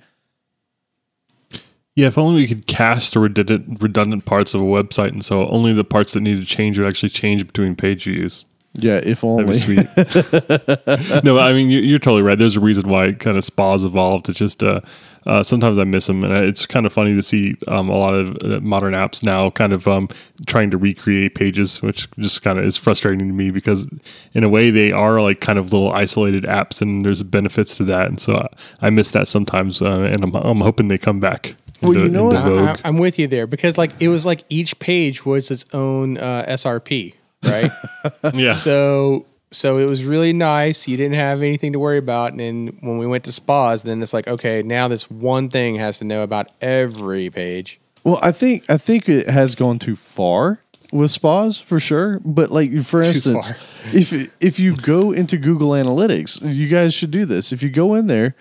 yeah, 1.96 2.08
if 2.08 2.18
only 2.18 2.42
we 2.42 2.48
could 2.48 2.68
cast 2.68 3.14
the 3.14 3.20
redundant 3.20 3.82
redundant 3.82 4.26
parts 4.26 4.54
of 4.54 4.62
a 4.62 4.66
website, 4.66 5.10
and 5.10 5.26
so 5.26 5.48
only 5.50 5.74
the 5.74 5.84
parts 5.84 6.14
that 6.14 6.22
need 6.22 6.40
to 6.40 6.46
change 6.46 6.78
would 6.78 6.88
actually 6.88 7.10
change 7.10 7.46
between 7.46 7.76
page 7.76 8.06
views. 8.06 8.46
Yeah, 8.78 8.98
if 9.04 9.22
That'd 9.22 9.24
only. 9.24 9.46
be 9.54 9.58
sweet. 9.58 9.88
no, 11.24 11.38
I 11.38 11.54
mean 11.54 11.70
you- 11.70 11.80
you're 11.82 12.00
totally 12.00 12.22
right. 12.22 12.38
There's 12.38 12.56
a 12.58 12.60
reason 12.62 12.90
why 12.90 13.14
kind 13.14 13.38
of 13.38 13.44
spas 13.44 13.84
evolved. 13.84 14.30
It's 14.30 14.40
just 14.40 14.64
uh, 14.64 14.82
uh, 15.26 15.44
sometimes 15.44 15.78
I 15.78 15.84
miss 15.84 16.08
them, 16.08 16.24
and 16.24 16.34
it's 16.46 16.66
kind 16.66 16.86
of 16.86 16.94
funny 16.94 17.14
to 17.14 17.22
see 17.24 17.56
um, 17.68 17.90
a 17.90 17.98
lot 17.98 18.14
of 18.14 18.38
uh, 18.44 18.60
modern 18.62 18.94
apps 18.94 19.24
now 19.24 19.50
kind 19.50 19.74
of 19.74 19.88
um, 19.88 20.08
trying 20.46 20.72
to 20.72 20.78
recreate 20.78 21.36
pages, 21.36 21.82
which 21.82 22.10
just 22.20 22.42
kind 22.44 22.58
of 22.60 22.66
is 22.66 22.78
frustrating 22.78 23.28
to 23.28 23.34
me 23.34 23.52
because 23.52 23.88
in 24.34 24.44
a 24.44 24.50
way 24.50 24.70
they 24.70 24.92
are 24.92 25.20
like 25.20 25.42
kind 25.42 25.60
of 25.60 25.74
little 25.74 25.92
isolated 25.92 26.44
apps, 26.46 26.82
and 26.82 27.04
there's 27.04 27.24
benefits 27.24 27.76
to 27.78 27.84
that, 27.86 28.08
and 28.08 28.22
so 28.22 28.38
I, 28.82 28.88
I 28.88 28.90
miss 28.90 29.12
that 29.12 29.28
sometimes, 29.28 29.82
uh, 29.82 30.02
and 30.02 30.24
I'm, 30.24 30.34
I'm 30.36 30.62
hoping 30.62 30.88
they 30.88 30.98
come 30.98 31.20
back. 31.20 31.56
Well, 31.82 31.92
into- 31.92 32.04
you 32.06 32.10
know 32.10 32.26
what? 32.26 32.44
vogue. 32.44 32.80
I, 32.84 32.88
I'm 32.88 32.98
with 32.98 33.20
you 33.20 33.28
there 33.28 33.48
because 33.48 33.78
like 33.78 33.92
it 34.02 34.08
was 34.08 34.26
like 34.26 34.44
each 34.50 34.80
page 34.80 35.26
was 35.26 35.52
its 35.52 35.66
own 35.74 36.18
uh, 36.18 36.46
SRP, 36.48 37.14
right? 37.48 37.72
yeah. 38.36 38.52
so 38.52 39.26
so 39.52 39.78
it 39.78 39.90
was 39.90 40.04
really 40.04 40.34
nice. 40.34 40.88
You 40.88 40.98
didn't 40.98 41.16
have 41.16 41.42
anything 41.42 41.74
to 41.74 41.80
worry 41.80 41.98
about. 41.98 42.32
And 42.32 42.40
then 42.40 42.68
when 42.82 42.98
we 42.98 43.08
went 43.08 43.24
to 43.26 43.32
spas, 43.32 43.84
then 43.84 44.02
it's 44.02 44.14
like 44.14 44.28
okay, 44.28 44.64
now 44.64 44.88
this 44.88 45.10
one 45.10 45.50
thing 45.50 45.76
has 45.76 46.00
to 46.00 46.06
know 46.06 46.24
about 46.24 46.48
every 46.62 47.30
page. 47.30 47.80
Well, 48.04 48.20
I 48.22 48.32
think 48.32 48.70
I 48.70 48.78
think 48.78 49.10
it 49.10 49.30
has 49.30 49.56
gone 49.56 49.80
too 49.80 49.96
far 49.96 50.64
with 50.92 51.12
spas 51.12 51.60
for 51.60 51.80
sure. 51.80 52.20
But 52.24 52.52
like 52.52 52.72
for 52.82 53.02
instance, 53.02 53.52
far. 53.52 53.98
if 53.98 54.34
if 54.42 54.60
you 54.60 54.76
go 54.76 55.12
into 55.12 55.38
Google 55.38 55.70
Analytics, 55.70 56.54
you 56.54 56.68
guys 56.68 56.94
should 56.94 57.12
do 57.12 57.26
this. 57.26 57.52
If 57.52 57.64
you 57.64 57.70
go 57.70 57.96
in 57.96 58.08
there 58.08 58.36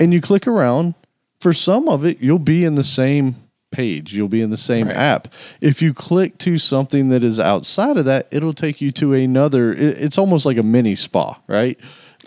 and 0.00 0.12
you 0.12 0.20
click 0.20 0.46
around, 0.46 0.94
for 1.40 1.52
some 1.52 1.88
of 1.88 2.04
it, 2.04 2.20
you'll 2.20 2.38
be 2.38 2.64
in 2.64 2.76
the 2.76 2.84
same 2.84 3.36
page. 3.72 4.12
You'll 4.14 4.28
be 4.28 4.40
in 4.42 4.50
the 4.50 4.56
same 4.56 4.86
Right. 4.86 4.96
app. 4.96 5.28
If 5.60 5.82
you 5.82 5.92
click 5.92 6.38
to 6.38 6.58
something 6.58 7.08
that 7.08 7.24
is 7.24 7.40
outside 7.40 7.96
of 7.96 8.04
that, 8.04 8.28
it'll 8.30 8.52
take 8.52 8.80
you 8.80 8.92
to 8.92 9.12
another. 9.14 9.72
It's 9.76 10.18
almost 10.18 10.46
like 10.46 10.56
a 10.58 10.62
mini 10.62 10.94
spa, 10.94 11.40
right? 11.48 11.78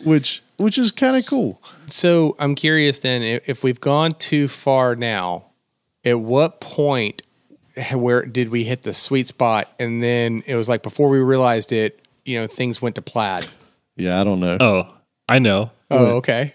Which 0.04 0.42
which 0.58 0.78
is 0.78 0.92
kind 0.92 1.16
of 1.18 1.26
cool. 1.30 1.62
So 1.88 2.36
I'm 2.40 2.56
curious 2.56 3.00
then 3.00 3.24
if, 3.24 3.50
if 3.50 3.64
we've 3.64 3.80
gone 3.80 4.12
too 4.14 4.48
far 4.48 4.96
now, 4.96 5.48
at 6.04 6.20
what 6.20 6.60
point 6.62 7.22
eh, 7.76 7.94
where 7.96 8.26
did 8.26 8.50
we 8.50 8.64
hit 8.64 8.84
the 8.84 8.94
sweet 8.94 9.28
spot? 9.28 9.70
And 9.80 10.02
then 10.04 10.44
it 10.48 10.56
was 10.56 10.68
like 10.70 10.82
before 10.84 11.10
we 11.10 11.20
realized 11.20 11.72
it, 11.72 12.00
you 12.26 12.40
know, 12.40 12.48
things 12.48 12.82
went 12.82 12.96
to 12.96 13.02
plaid. 13.02 13.48
Yeah, 13.98 14.20
I 14.20 14.24
don't 14.24 14.40
know. 14.40 14.58
Oh, 14.60 14.94
I 15.30 15.40
know. 15.40 15.72
Oh, 15.92 16.18
okay. 16.18 16.54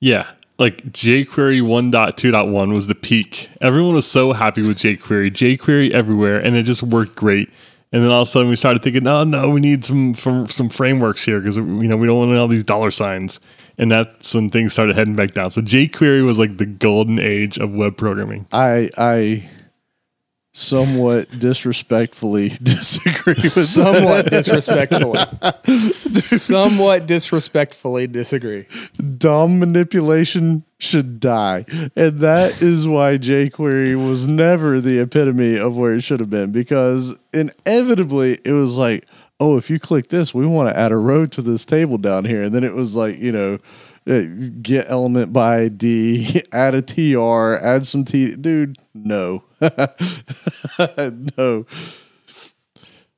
Yeah. 0.00 0.26
Like 0.58 0.82
jQuery 0.92 1.62
1.2.1 1.62 2.74
was 2.74 2.88
the 2.88 2.94
peak. 2.94 3.48
Everyone 3.60 3.94
was 3.94 4.10
so 4.10 4.32
happy 4.32 4.66
with 4.66 4.78
jQuery, 4.78 5.30
jQuery 5.30 5.92
everywhere, 5.92 6.40
and 6.40 6.56
it 6.56 6.64
just 6.64 6.82
worked 6.82 7.14
great. 7.14 7.48
And 7.92 8.02
then 8.02 8.10
all 8.10 8.22
of 8.22 8.28
a 8.28 8.30
sudden 8.30 8.50
we 8.50 8.56
started 8.56 8.82
thinking, 8.82 9.06
oh 9.06 9.24
no, 9.24 9.50
we 9.50 9.60
need 9.60 9.84
some 9.84 10.14
from 10.14 10.48
some 10.48 10.68
frameworks 10.68 11.24
here 11.24 11.40
because 11.40 11.56
you 11.56 11.64
know 11.64 11.96
we 11.96 12.06
don't 12.06 12.18
want 12.18 12.36
all 12.36 12.48
these 12.48 12.64
dollar 12.64 12.90
signs. 12.90 13.40
And 13.78 13.90
that's 13.90 14.34
when 14.34 14.48
things 14.48 14.72
started 14.72 14.96
heading 14.96 15.14
back 15.14 15.32
down. 15.34 15.52
So 15.52 15.62
jQuery 15.62 16.26
was 16.26 16.38
like 16.38 16.56
the 16.56 16.66
golden 16.66 17.20
age 17.20 17.58
of 17.58 17.72
web 17.72 17.96
programming. 17.96 18.46
I 18.52 18.90
I 18.98 19.48
somewhat 20.52 21.38
disrespectfully 21.38 22.48
disagree 22.62 23.34
with 23.34 23.64
Somewhat 23.64 24.30
disrespectfully. 24.30 25.18
Somewhat 26.20 27.06
disrespectfully 27.06 28.06
disagree. 28.06 28.66
DOM 29.18 29.58
manipulation 29.58 30.64
should 30.78 31.20
die. 31.20 31.64
And 31.96 32.18
that 32.20 32.62
is 32.62 32.88
why 32.88 33.18
jQuery 33.18 33.96
was 33.96 34.26
never 34.26 34.80
the 34.80 35.00
epitome 35.00 35.58
of 35.58 35.76
where 35.76 35.94
it 35.94 36.02
should 36.02 36.20
have 36.20 36.30
been 36.30 36.52
because 36.52 37.18
inevitably 37.32 38.38
it 38.44 38.52
was 38.52 38.76
like, 38.76 39.06
oh, 39.40 39.56
if 39.56 39.70
you 39.70 39.78
click 39.78 40.08
this, 40.08 40.34
we 40.34 40.46
want 40.46 40.68
to 40.68 40.76
add 40.76 40.92
a 40.92 40.96
row 40.96 41.26
to 41.26 41.42
this 41.42 41.64
table 41.64 41.98
down 41.98 42.24
here. 42.24 42.42
And 42.42 42.54
then 42.54 42.64
it 42.64 42.74
was 42.74 42.96
like, 42.96 43.18
you 43.18 43.30
know, 43.32 43.58
get 44.08 44.86
element 44.88 45.32
by 45.32 45.68
D, 45.68 46.42
add 46.52 46.74
a 46.74 46.82
TR, 46.82 47.62
add 47.64 47.86
some 47.86 48.04
T. 48.04 48.34
Dude, 48.36 48.78
no. 48.94 49.44
no. 51.38 51.66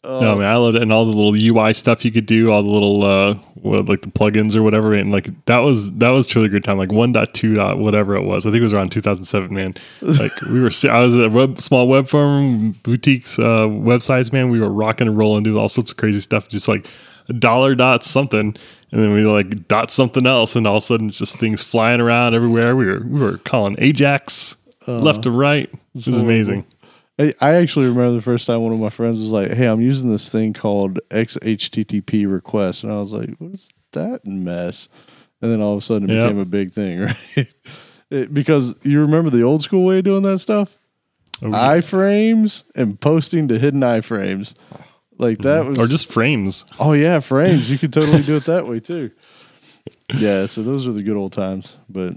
No, 0.02 0.36
man, 0.36 0.46
I 0.46 0.56
loved 0.56 0.76
it, 0.76 0.82
and 0.82 0.90
all 0.90 1.04
the 1.04 1.12
little 1.12 1.34
UI 1.34 1.74
stuff 1.74 2.06
you 2.06 2.10
could 2.10 2.24
do, 2.24 2.50
all 2.50 2.62
the 2.62 2.70
little 2.70 3.04
uh, 3.04 3.34
what, 3.54 3.84
like 3.86 4.00
the 4.00 4.08
plugins 4.08 4.56
or 4.56 4.62
whatever, 4.62 4.94
and 4.94 5.12
like 5.12 5.28
that 5.44 5.58
was 5.58 5.92
that 5.98 6.08
was 6.08 6.26
truly 6.26 6.46
a 6.46 6.50
good 6.50 6.64
time. 6.64 6.78
Like 6.78 6.88
1.2 6.88 7.54
dot 7.54 7.78
whatever 7.78 8.16
it 8.16 8.22
was, 8.22 8.46
I 8.46 8.50
think 8.50 8.60
it 8.60 8.62
was 8.62 8.72
around 8.72 8.92
2007. 8.92 9.54
Man, 9.54 9.72
like 10.00 10.32
we 10.50 10.62
were, 10.62 10.70
I 10.90 11.00
was 11.00 11.14
at 11.14 11.26
a 11.26 11.28
web, 11.28 11.60
small 11.60 11.86
web 11.86 12.08
firm, 12.08 12.72
boutiques, 12.82 13.38
uh, 13.38 13.66
websites. 13.68 14.32
Man, 14.32 14.48
we 14.48 14.58
were 14.58 14.70
rocking 14.70 15.06
and 15.06 15.18
rolling, 15.18 15.42
doing 15.42 15.58
all 15.58 15.68
sorts 15.68 15.90
of 15.90 15.98
crazy 15.98 16.20
stuff, 16.20 16.48
just 16.48 16.66
like 16.66 16.86
a 17.28 17.34
dollar 17.34 17.74
dot 17.74 18.02
something, 18.02 18.56
and 18.92 19.02
then 19.02 19.12
we 19.12 19.24
like 19.24 19.68
dot 19.68 19.90
something 19.90 20.26
else, 20.26 20.56
and 20.56 20.66
all 20.66 20.76
of 20.76 20.82
a 20.82 20.86
sudden 20.86 21.10
just 21.10 21.38
things 21.38 21.62
flying 21.62 22.00
around 22.00 22.34
everywhere. 22.34 22.74
We 22.76 22.86
were 22.86 23.00
we 23.06 23.20
were 23.20 23.38
calling 23.38 23.76
Ajax 23.78 24.56
uh-huh. 24.82 25.00
left 25.00 25.22
to 25.24 25.30
right. 25.30 25.70
It 25.94 26.06
was 26.06 26.18
amazing. 26.18 26.64
I 27.18 27.34
I 27.40 27.50
actually 27.54 27.86
remember 27.86 28.12
the 28.12 28.22
first 28.22 28.46
time 28.46 28.62
one 28.62 28.72
of 28.72 28.80
my 28.80 28.90
friends 28.90 29.18
was 29.18 29.32
like, 29.32 29.50
"Hey, 29.52 29.66
I'm 29.66 29.80
using 29.80 30.10
this 30.10 30.30
thing 30.30 30.52
called 30.52 30.98
XHTTP 31.10 32.30
request," 32.30 32.84
and 32.84 32.92
I 32.92 32.96
was 32.96 33.12
like, 33.12 33.30
"What 33.38 33.52
is 33.54 33.70
that 33.92 34.26
mess?" 34.26 34.88
And 35.42 35.50
then 35.50 35.60
all 35.62 35.72
of 35.72 35.78
a 35.78 35.82
sudden, 35.82 36.10
it 36.10 36.14
Yep. 36.14 36.24
became 36.24 36.38
a 36.38 36.44
big 36.44 36.72
thing, 36.72 37.00
right? 37.36 37.46
It- 38.10 38.34
because 38.34 38.74
you 38.82 39.00
remember 39.00 39.30
the 39.30 39.42
old 39.42 39.62
school 39.62 39.86
way 39.86 39.98
of 39.98 40.04
doing 40.04 40.22
that 40.24 40.38
stuff, 40.40 40.78
Oh, 41.42 41.48
iframes 41.48 42.64
and 42.76 43.00
posting 43.00 43.48
to 43.48 43.58
hidden 43.58 43.80
iframes, 43.80 44.54
like 45.20 45.38
that 45.38 45.62
mm-hmm. 45.62 45.70
was, 45.70 45.78
or 45.78 45.86
just 45.86 46.12
frames. 46.12 46.64
oh 46.80 46.92
yeah, 46.92 47.20
frames. 47.20 47.70
You 47.70 47.78
could 47.78 47.92
totally 47.92 48.22
do 48.22 48.36
it 48.36 48.46
that 48.46 48.66
way 48.66 48.80
too. 48.80 49.10
Yeah, 50.12 50.46
so 50.46 50.62
those 50.62 50.88
are 50.88 50.92
the 50.92 51.04
good 51.04 51.16
old 51.16 51.32
times, 51.32 51.76
but 51.88 52.14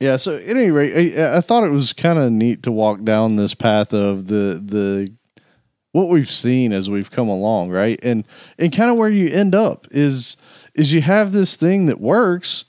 yeah. 0.00 0.16
So 0.16 0.36
at 0.36 0.48
any 0.48 0.70
rate, 0.70 1.16
I, 1.16 1.36
I 1.36 1.40
thought 1.42 1.64
it 1.64 1.70
was 1.70 1.92
kind 1.92 2.18
of 2.18 2.32
neat 2.32 2.62
to 2.62 2.72
walk 2.72 3.04
down 3.04 3.36
this 3.36 3.54
path 3.54 3.92
of 3.92 4.24
the 4.24 4.60
the 4.64 5.14
what 5.92 6.08
we've 6.08 6.28
seen 6.28 6.72
as 6.72 6.90
we've 6.90 7.10
come 7.10 7.28
along, 7.28 7.70
right? 7.70 8.00
And 8.02 8.26
and 8.58 8.74
kind 8.74 8.90
of 8.90 8.96
where 8.96 9.10
you 9.10 9.28
end 9.28 9.54
up 9.54 9.86
is 9.90 10.36
is 10.74 10.92
you 10.92 11.02
have 11.02 11.32
this 11.32 11.56
thing 11.56 11.86
that 11.86 12.00
works, 12.00 12.64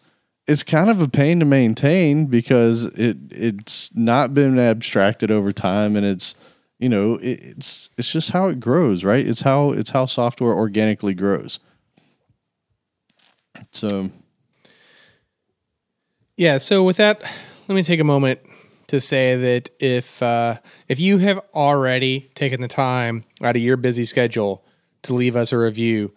it's 0.47 0.63
kind 0.63 0.89
of 0.89 1.01
a 1.01 1.07
pain 1.07 1.39
to 1.39 1.45
maintain 1.45 2.25
because 2.25 2.85
it 2.85 3.17
it's 3.31 3.95
not 3.95 4.33
been 4.33 4.59
abstracted 4.59 5.31
over 5.31 5.51
time 5.51 5.95
and 5.95 6.05
it's 6.05 6.35
you 6.83 6.89
know 6.89 7.15
it, 7.15 7.39
it's 7.41 7.89
it's 7.97 8.11
just 8.11 8.31
how 8.31 8.47
it 8.49 8.59
grows 8.59 9.03
right 9.03 9.27
it's 9.27 9.41
how 9.41 9.71
it's 9.71 9.91
how 9.91 10.05
software 10.05 10.53
organically 10.53 11.13
grows 11.13 11.59
so 13.71 14.09
Yeah. 16.35 16.57
So 16.57 16.83
with 16.83 16.97
that, 16.97 17.21
let 17.67 17.75
me 17.75 17.83
take 17.83 17.99
a 17.99 18.03
moment 18.03 18.39
to 18.87 18.99
say 18.99 19.35
that 19.35 19.69
if 19.79 20.21
uh, 20.21 20.57
if 20.87 20.99
you 20.99 21.19
have 21.19 21.39
already 21.53 22.29
taken 22.33 22.61
the 22.61 22.67
time 22.67 23.23
out 23.41 23.55
of 23.55 23.61
your 23.61 23.77
busy 23.77 24.05
schedule 24.05 24.63
to 25.03 25.13
leave 25.13 25.35
us 25.35 25.51
a 25.51 25.57
review, 25.57 26.11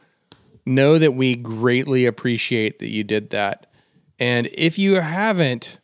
know 0.64 0.98
that 0.98 1.12
we 1.12 1.36
greatly 1.36 2.06
appreciate 2.06 2.78
that 2.78 2.88
you 2.88 3.04
did 3.04 3.30
that. 3.30 3.66
And 4.18 4.48
if 4.54 4.78
you 4.78 4.94
haven't, 4.94 5.78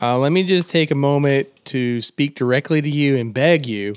uh, 0.00 0.18
let 0.18 0.30
me 0.30 0.44
just 0.44 0.70
take 0.70 0.90
a 0.90 0.96
moment 0.96 1.48
to 1.66 2.00
speak 2.00 2.36
directly 2.36 2.80
to 2.80 2.88
you 2.88 3.16
and 3.16 3.34
beg 3.34 3.66
you 3.66 3.94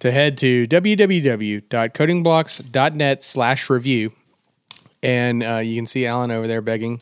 to 0.00 0.10
head 0.10 0.36
to 0.38 0.66
www.codingblocks.net 0.68 3.22
slash 3.22 3.70
review. 3.70 4.12
And 5.02 5.42
uh, 5.42 5.56
you 5.58 5.76
can 5.76 5.86
see 5.86 6.06
Alan 6.06 6.30
over 6.30 6.46
there 6.46 6.60
begging 6.60 7.00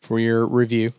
for 0.00 0.18
your 0.18 0.46
review 0.46 0.92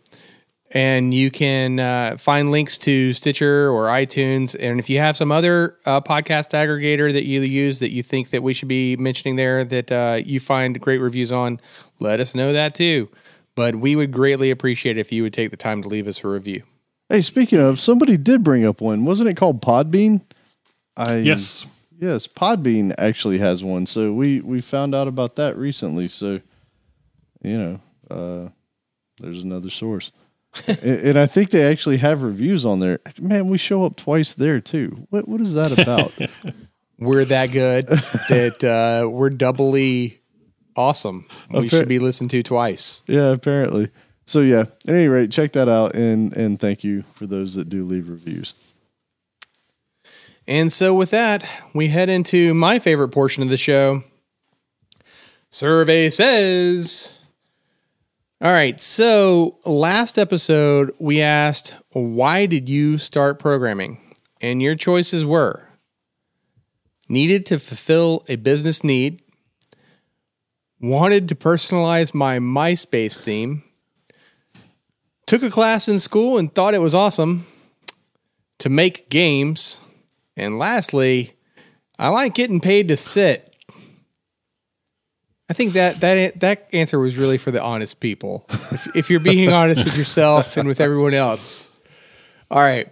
and 0.72 1.14
you 1.14 1.30
can 1.30 1.78
uh, 1.78 2.16
find 2.18 2.50
links 2.50 2.78
to 2.78 3.12
Stitcher 3.12 3.70
or 3.70 3.84
iTunes. 3.84 4.56
And 4.58 4.80
if 4.80 4.90
you 4.90 4.98
have 4.98 5.16
some 5.16 5.30
other 5.30 5.76
uh, 5.86 6.00
podcast 6.00 6.52
aggregator 6.52 7.12
that 7.12 7.24
you 7.24 7.40
use 7.40 7.78
that 7.78 7.92
you 7.92 8.02
think 8.02 8.30
that 8.30 8.42
we 8.42 8.52
should 8.52 8.68
be 8.68 8.96
mentioning 8.96 9.36
there 9.36 9.64
that 9.64 9.92
uh, 9.92 10.20
you 10.24 10.40
find 10.40 10.80
great 10.80 10.98
reviews 10.98 11.30
on, 11.30 11.60
let 12.00 12.20
us 12.20 12.34
know 12.34 12.52
that 12.52 12.74
too. 12.74 13.08
But 13.54 13.76
we 13.76 13.96
would 13.96 14.12
greatly 14.12 14.50
appreciate 14.50 14.98
if 14.98 15.12
you 15.12 15.22
would 15.22 15.32
take 15.32 15.50
the 15.50 15.56
time 15.56 15.82
to 15.82 15.88
leave 15.88 16.08
us 16.08 16.24
a 16.24 16.28
review. 16.28 16.62
hey 17.08 17.20
speaking 17.20 17.60
of 17.60 17.78
somebody 17.78 18.16
did 18.16 18.42
bring 18.42 18.66
up 18.66 18.80
one 18.80 19.04
wasn't 19.04 19.28
it 19.28 19.36
called 19.36 19.62
podbean 19.62 20.20
i 20.96 21.16
Yes. 21.16 21.66
yes 21.98 22.26
podbean 22.26 22.94
actually 22.98 23.38
has 23.38 23.62
one 23.64 23.86
so 23.86 24.12
we 24.12 24.40
we 24.40 24.60
found 24.60 24.94
out 24.94 25.08
about 25.08 25.36
that 25.36 25.56
recently 25.56 26.08
so 26.08 26.40
you 27.42 27.58
know 27.58 27.80
uh 28.10 28.48
there's 29.20 29.42
another 29.42 29.70
source 29.70 30.12
and, 30.68 30.78
and 31.08 31.18
i 31.18 31.26
think 31.26 31.50
they 31.50 31.64
actually 31.70 31.96
have 31.98 32.22
reviews 32.22 32.64
on 32.66 32.80
there 32.80 32.98
man 33.20 33.48
we 33.48 33.58
show 33.58 33.84
up 33.84 33.96
twice 33.96 34.34
there 34.34 34.60
too 34.60 35.06
what 35.10 35.28
what 35.28 35.40
is 35.40 35.54
that 35.54 35.72
about 35.78 36.12
We're 36.98 37.26
that 37.26 37.52
good 37.52 37.88
that 37.88 38.64
uh, 38.64 39.06
we're 39.10 39.28
doubly 39.28 40.20
awesome. 40.74 41.26
We 41.50 41.58
Okay. 41.58 41.68
should 41.68 41.88
be 41.88 41.98
listened 41.98 42.30
to 42.30 42.42
twice. 42.42 43.02
yeah 43.06 43.32
apparently 43.32 43.90
so 44.24 44.40
yeah 44.40 44.60
at 44.60 44.88
any 44.88 45.06
rate 45.06 45.30
check 45.30 45.52
that 45.52 45.68
out 45.68 45.94
and 45.94 46.32
and 46.34 46.58
thank 46.58 46.82
you 46.84 47.02
for 47.12 47.26
those 47.26 47.54
that 47.56 47.68
do 47.68 47.84
leave 47.84 48.08
reviews 48.08 48.74
And 50.48 50.72
so, 50.72 50.94
with 50.94 51.10
that, 51.10 51.44
we 51.74 51.88
head 51.88 52.08
into 52.08 52.54
my 52.54 52.78
favorite 52.78 53.08
portion 53.08 53.42
of 53.42 53.48
the 53.48 53.56
show. 53.56 54.02
Survey 55.50 56.10
says. 56.10 57.18
All 58.40 58.52
right. 58.52 58.78
So, 58.78 59.58
last 59.64 60.18
episode, 60.18 60.92
we 61.00 61.20
asked, 61.20 61.74
why 61.92 62.46
did 62.46 62.68
you 62.68 62.98
start 62.98 63.38
programming? 63.38 63.98
And 64.40 64.62
your 64.62 64.74
choices 64.74 65.24
were 65.24 65.66
needed 67.08 67.46
to 67.46 67.58
fulfill 67.58 68.24
a 68.28 68.36
business 68.36 68.82
need, 68.84 69.22
wanted 70.80 71.28
to 71.28 71.34
personalize 71.34 72.14
my 72.14 72.38
MySpace 72.38 73.20
theme, 73.20 73.62
took 75.26 75.42
a 75.42 75.50
class 75.50 75.88
in 75.88 75.98
school 75.98 76.36
and 76.36 76.54
thought 76.54 76.74
it 76.74 76.80
was 76.80 76.94
awesome, 76.94 77.46
to 78.58 78.68
make 78.68 79.08
games, 79.08 79.80
and 80.36 80.58
lastly, 80.58 81.32
I 81.98 82.08
like 82.08 82.34
getting 82.34 82.60
paid 82.60 82.88
to 82.88 82.96
sit. 82.96 83.54
I 85.48 85.52
think 85.52 85.74
that 85.74 86.00
that 86.00 86.40
that 86.40 86.68
answer 86.72 86.98
was 86.98 87.16
really 87.16 87.38
for 87.38 87.52
the 87.52 87.62
honest 87.62 88.00
people. 88.00 88.46
If, 88.50 88.96
if 88.96 89.10
you're 89.10 89.20
being 89.20 89.52
honest 89.52 89.84
with 89.84 89.96
yourself 89.96 90.56
and 90.56 90.66
with 90.66 90.80
everyone 90.80 91.14
else. 91.14 91.70
All 92.50 92.60
right. 92.60 92.88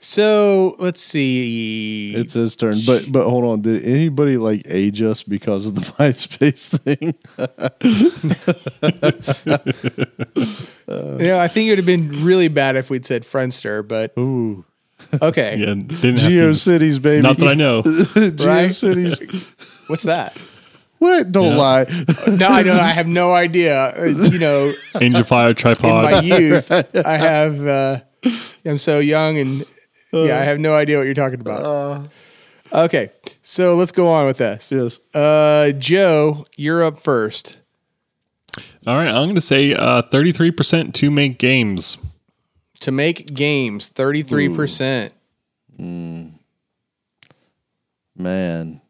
So 0.00 0.76
let's 0.78 1.02
see. 1.02 2.14
it's 2.14 2.34
his 2.34 2.54
turn 2.54 2.76
but 2.86 3.06
but 3.10 3.28
hold 3.28 3.44
on 3.44 3.62
did 3.62 3.84
anybody 3.84 4.36
like 4.36 4.62
age 4.66 5.02
us 5.02 5.24
because 5.24 5.66
of 5.66 5.74
the 5.74 5.80
myspace 5.98 6.78
thing 6.78 7.14
yeah, 11.20 11.42
I 11.42 11.48
think 11.48 11.66
it 11.66 11.70
would 11.70 11.78
have 11.78 11.86
been 11.86 12.24
really 12.24 12.46
bad 12.46 12.76
if 12.76 12.90
we'd 12.90 13.04
said 13.04 13.22
Friendster, 13.22 13.86
but 13.86 14.16
ooh 14.16 14.64
okay. 15.22 15.56
Yeah, 15.58 15.66
didn't 15.74 16.20
have 16.20 16.30
to. 16.30 16.50
geocities 16.50 17.00
baby 17.00 17.22
Not 17.22 17.36
that 17.38 17.48
I 17.48 17.54
know. 17.54 17.82
geocities 18.42 19.88
What's 19.88 20.04
that? 20.04 20.36
What? 20.98 21.30
Don't 21.30 21.56
lie. 21.56 21.84
No, 22.26 22.48
I 22.48 22.62
know. 22.62 22.72
I 22.72 22.88
have 22.88 23.06
no 23.06 23.32
idea. 23.32 23.92
Uh, 23.96 24.04
You 24.06 24.38
know, 24.40 24.72
Angelfire 24.94 25.50
in 25.50 25.54
tripod. 25.54 26.10
my 26.10 26.20
youth, 26.20 26.72
I 26.72 27.16
have. 27.16 27.64
Uh, 27.64 27.98
I'm 28.64 28.78
so 28.78 28.98
young, 28.98 29.38
and 29.38 29.64
yeah, 30.12 30.38
I 30.40 30.44
have 30.44 30.58
no 30.58 30.74
idea 30.74 30.98
what 30.98 31.04
you're 31.04 31.14
talking 31.14 31.40
about. 31.40 32.08
Okay, 32.72 33.10
so 33.42 33.76
let's 33.76 33.92
go 33.92 34.08
on 34.08 34.26
with 34.26 34.38
this. 34.38 34.72
yes. 34.72 34.98
Uh, 35.14 35.70
Joe, 35.78 36.44
you're 36.56 36.82
up 36.82 36.98
first. 36.98 37.58
All 38.86 38.96
right, 38.96 39.08
I'm 39.08 39.24
going 39.24 39.34
to 39.36 39.40
say 39.40 39.72
uh, 39.74 40.02
33% 40.02 40.92
to 40.94 41.10
make 41.10 41.38
games. 41.38 41.96
To 42.80 42.92
make 42.92 43.34
games, 43.34 43.88
thirty 43.88 44.22
three 44.22 44.48
percent. 44.48 45.12
Mm. 45.78 46.32
Man. 48.16 48.80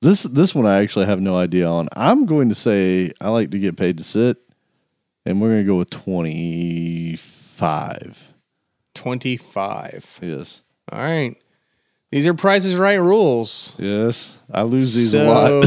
This 0.00 0.22
this 0.22 0.54
one 0.54 0.64
I 0.66 0.80
actually 0.82 1.06
have 1.06 1.20
no 1.20 1.36
idea 1.36 1.66
on. 1.68 1.88
I'm 1.96 2.24
going 2.26 2.50
to 2.50 2.54
say 2.54 3.10
I 3.20 3.30
like 3.30 3.50
to 3.50 3.58
get 3.58 3.76
paid 3.76 3.98
to 3.98 4.04
sit, 4.04 4.36
and 5.26 5.40
we're 5.40 5.48
going 5.48 5.64
to 5.64 5.72
go 5.72 5.76
with 5.76 5.90
25. 5.90 8.34
25. 8.94 10.18
Yes. 10.22 10.62
All 10.92 11.00
right. 11.00 11.34
These 12.10 12.26
are 12.26 12.32
prices 12.34 12.74
right 12.76 12.94
rules. 12.94 13.76
Yes. 13.78 14.38
I 14.50 14.62
lose 14.62 14.94
these 14.94 15.12
a 15.14 15.24
lot 15.24 15.60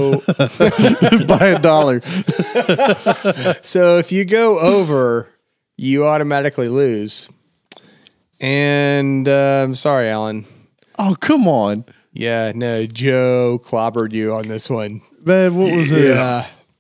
by 1.39 1.45
a 1.47 1.59
dollar. 1.59 2.01
so 3.61 3.99
if 3.99 4.11
you 4.11 4.25
go 4.25 4.59
over, 4.59 5.29
you 5.77 6.05
automatically 6.05 6.67
lose. 6.69 7.29
And 8.39 9.27
uh, 9.27 9.63
I'm 9.63 9.75
sorry, 9.75 10.09
Alan. 10.09 10.45
Oh, 10.97 11.15
come 11.19 11.47
on. 11.47 11.85
Yeah, 12.13 12.51
no, 12.55 12.85
Joe 12.85 13.59
clobbered 13.63 14.11
you 14.11 14.33
on 14.33 14.47
this 14.47 14.69
one. 14.69 15.01
Man, 15.23 15.55
what 15.55 15.75
was 15.75 15.89
this? 15.91 16.17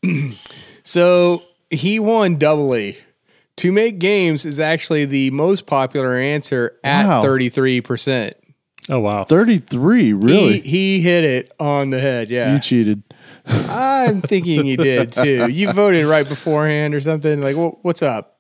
Yeah. 0.03 0.31
so 0.83 1.43
he 1.69 1.99
won 1.99 2.37
doubly. 2.37 2.97
To 3.57 3.71
make 3.71 3.99
games 3.99 4.45
is 4.45 4.59
actually 4.59 5.05
the 5.05 5.29
most 5.31 5.67
popular 5.67 6.17
answer 6.17 6.77
at 6.83 7.05
Wow. 7.07 7.23
33%. 7.23 8.33
Oh, 8.89 8.99
wow. 8.99 9.23
33, 9.23 10.13
really? 10.13 10.59
He, 10.59 10.59
he 10.97 11.01
hit 11.01 11.23
it 11.23 11.51
on 11.59 11.91
the 11.91 11.99
head. 11.99 12.29
Yeah. 12.31 12.55
you 12.55 12.59
cheated. 12.59 13.03
I'm 13.45 14.21
thinking 14.21 14.65
he 14.65 14.75
did 14.75 15.11
too. 15.13 15.51
You 15.51 15.71
voted 15.73 16.05
right 16.05 16.27
beforehand 16.27 16.95
or 16.95 16.99
something. 17.01 17.39
Like, 17.41 17.55
wha- 17.55 17.75
what's 17.83 18.01
up? 18.01 18.39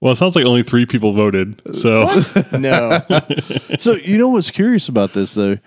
Well, 0.00 0.12
it 0.12 0.16
sounds 0.16 0.34
like 0.34 0.46
only 0.46 0.62
three 0.62 0.86
people 0.86 1.12
voted. 1.12 1.60
So, 1.76 2.04
No. 2.58 3.00
So 3.78 3.92
you 3.92 4.18
know 4.18 4.28
what's 4.30 4.50
curious 4.50 4.88
about 4.88 5.12
this 5.12 5.34
though 5.34 5.58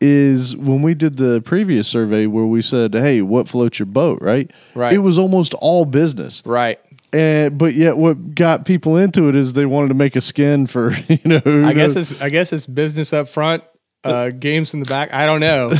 is 0.00 0.56
when 0.56 0.82
we 0.82 0.94
did 0.94 1.16
the 1.16 1.40
previous 1.42 1.86
survey 1.88 2.26
where 2.26 2.44
we 2.44 2.60
said, 2.60 2.92
"Hey, 2.94 3.22
what 3.22 3.48
floats 3.48 3.78
your 3.78 3.86
boat?" 3.86 4.18
Right? 4.20 4.50
Right. 4.74 4.92
It 4.92 4.98
was 4.98 5.16
almost 5.18 5.54
all 5.60 5.84
business, 5.84 6.42
right. 6.44 6.80
and 7.12 7.56
but 7.56 7.74
yet 7.74 7.96
what 7.96 8.34
got 8.34 8.64
people 8.66 8.96
into 8.96 9.28
it 9.28 9.36
is 9.36 9.52
they 9.52 9.64
wanted 9.66 9.88
to 9.88 9.94
make 9.94 10.16
a 10.16 10.20
skin 10.20 10.66
for 10.66 10.90
you 11.08 11.18
know. 11.24 11.38
who 11.38 11.64
I 11.64 11.72
guess 11.72 11.94
knows- 11.94 12.12
it's 12.12 12.20
I 12.22 12.30
guess 12.30 12.52
it's 12.52 12.66
business 12.66 13.12
up 13.12 13.28
front, 13.28 13.62
uh, 14.04 14.30
games 14.30 14.74
in 14.74 14.80
the 14.80 14.86
back. 14.86 15.12
I 15.14 15.24
don't 15.26 15.40
know. 15.40 15.70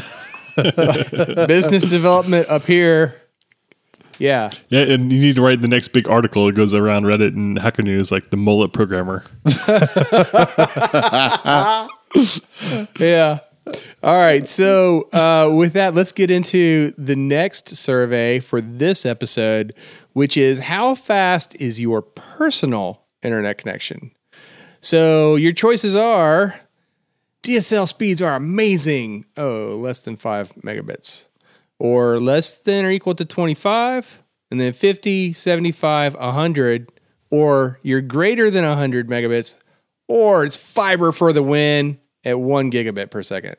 business 1.47 1.89
development 1.89 2.49
up 2.49 2.65
here. 2.67 3.15
Yeah. 4.19 4.51
yeah, 4.69 4.81
and 4.83 5.13
you 5.13 5.21
need 5.21 5.37
to 5.37 5.43
write 5.43 5.63
the 5.63 5.69
next 5.69 5.89
big 5.89 6.09
article. 6.09 6.49
It 6.49 6.55
goes 6.55 6.75
around 6.75 7.05
Reddit 7.05 7.35
and 7.35 7.59
Hacker 7.59 7.83
News, 7.83 8.13
like 8.13 8.31
the 8.31 8.37
mullet 8.37 8.73
programmer. 8.73 9.25
Yeah. 12.99 13.39
All 14.03 14.21
right. 14.21 14.49
So, 14.49 15.09
uh, 15.13 15.51
with 15.57 15.73
that, 15.75 15.95
let's 15.95 16.13
get 16.13 16.31
into 16.31 16.91
the 16.99 17.17
next 17.17 17.71
survey 17.71 18.41
for 18.41 18.61
this 18.61 19.07
episode, 19.07 19.73
which 20.13 20.37
is 20.37 20.65
how 20.65 20.95
fast 20.95 21.61
is 21.61 21.81
your 21.81 22.03
personal 22.03 23.03
internet 23.23 23.59
connection? 23.59 24.11
So, 24.81 25.37
your 25.37 25.53
choices 25.53 25.95
are 25.95 26.61
DSL 27.43 27.87
speeds 27.87 28.21
are 28.21 28.35
amazing. 28.35 29.27
Oh, 29.37 29.79
less 29.81 30.01
than 30.01 30.17
five 30.17 30.53
megabits, 30.57 31.29
or 31.85 32.21
less 32.21 32.59
than 32.61 32.85
or 32.85 32.91
equal 32.91 33.13
to 33.17 33.25
25, 33.25 34.23
and 34.53 34.61
then 34.61 34.73
50, 34.73 35.33
75, 35.33 36.15
100, 36.15 36.93
or 37.29 37.81
you're 37.83 38.01
greater 38.01 38.51
than 38.51 38.65
100 38.65 39.09
megabits, 39.09 39.59
or 40.07 40.45
it's 40.45 40.57
fiber 40.57 41.11
for 41.11 41.33
the 41.33 41.43
win 41.43 41.99
at 42.25 42.39
one 42.39 42.71
gigabit 42.71 43.11
per 43.11 43.21
second. 43.23 43.57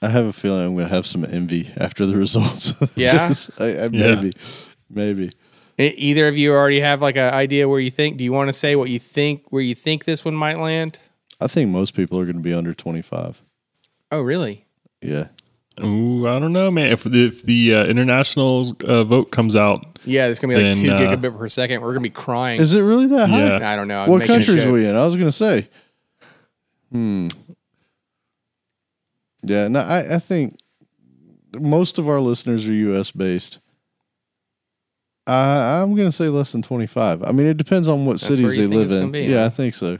I 0.00 0.08
have 0.08 0.24
a 0.24 0.32
feeling 0.32 0.66
I'm 0.66 0.74
going 0.76 0.88
to 0.88 0.94
have 0.94 1.04
some 1.06 1.24
envy 1.26 1.70
after 1.76 2.06
the 2.06 2.16
results. 2.24 2.80
of 2.80 2.96
Yeah? 2.96 3.28
this. 3.28 3.50
I, 3.58 3.64
I, 3.64 3.68
Yeah. 3.92 4.14
maybe, 4.14 4.32
maybe. 4.88 5.30
Either 5.76 6.26
of 6.28 6.38
you 6.38 6.52
already 6.52 6.80
have 6.80 7.02
like 7.02 7.16
an 7.16 7.34
idea 7.34 7.68
where 7.68 7.80
you 7.80 7.90
think? 7.90 8.16
Do 8.16 8.24
you 8.24 8.32
want 8.32 8.48
to 8.48 8.52
say 8.54 8.76
what 8.76 8.88
you 8.90 8.98
think 8.98 9.44
where 9.50 9.60
you 9.62 9.74
think 9.74 10.04
this 10.04 10.24
one 10.24 10.34
might 10.36 10.58
land? 10.58 10.98
I 11.40 11.48
think 11.48 11.68
most 11.68 11.94
people 11.94 12.18
are 12.18 12.24
going 12.24 12.36
to 12.36 12.42
be 12.42 12.54
under 12.54 12.72
25. 12.72 13.42
Oh, 14.12 14.22
really? 14.22 14.64
Yeah. 15.02 15.28
Ooh, 15.82 16.28
I 16.28 16.38
don't 16.38 16.52
know, 16.52 16.70
man. 16.70 16.92
If 16.92 17.04
if 17.06 17.42
the 17.42 17.74
uh, 17.74 17.84
international 17.86 18.76
uh, 18.84 19.02
vote 19.04 19.30
comes 19.32 19.56
out, 19.56 19.84
Yeah, 20.04 20.26
it's 20.26 20.38
gonna 20.38 20.54
be 20.56 20.62
like 20.62 20.74
Then, 20.74 20.84
two 20.84 20.90
uh, 20.92 20.98
gigabit 21.16 21.36
per 21.36 21.48
second. 21.48 21.80
We're 21.80 21.92
gonna 21.92 22.00
be 22.02 22.10
crying. 22.10 22.60
Is 22.60 22.74
it 22.74 22.82
really 22.82 23.06
that 23.08 23.28
high? 23.28 23.58
Yeah. 23.58 23.72
I 23.72 23.74
don't 23.76 23.88
know. 23.88 24.00
I'm 24.02 24.10
What 24.10 24.18
making 24.18 24.34
a 24.34 24.38
countries 24.38 24.62
are 24.62 24.66
joke. 24.66 24.74
we 24.74 24.86
in? 24.86 24.94
I 24.94 25.04
was 25.04 25.16
going 25.16 25.28
to 25.28 25.32
say. 25.32 25.68
Hmm. 26.92 27.26
Yeah, 29.42 29.68
no, 29.68 29.80
I, 29.80 30.14
I 30.14 30.18
think 30.20 30.56
most 31.58 31.98
of 31.98 32.08
our 32.08 32.20
listeners 32.20 32.66
are 32.68 32.72
U.S. 32.72 33.10
based. 33.10 33.58
I, 35.26 35.80
I'm 35.82 35.94
going 35.94 36.08
to 36.08 36.12
say 36.12 36.28
less 36.28 36.52
than 36.52 36.62
25. 36.62 37.22
I 37.24 37.32
mean, 37.32 37.46
it 37.46 37.56
depends 37.56 37.88
on 37.88 38.06
what 38.06 38.20
That's 38.20 38.28
where 38.30 38.36
cities 38.36 38.56
you 38.58 38.62
they 38.64 38.68
think 38.68 38.74
live 38.76 38.84
it's 38.84 38.92
in. 38.94 39.00
gonna 39.00 39.12
be, 39.12 39.22
yeah, 39.24 39.40
huh? 39.40 39.46
I 39.46 39.48
think 39.50 39.74
so. 39.74 39.98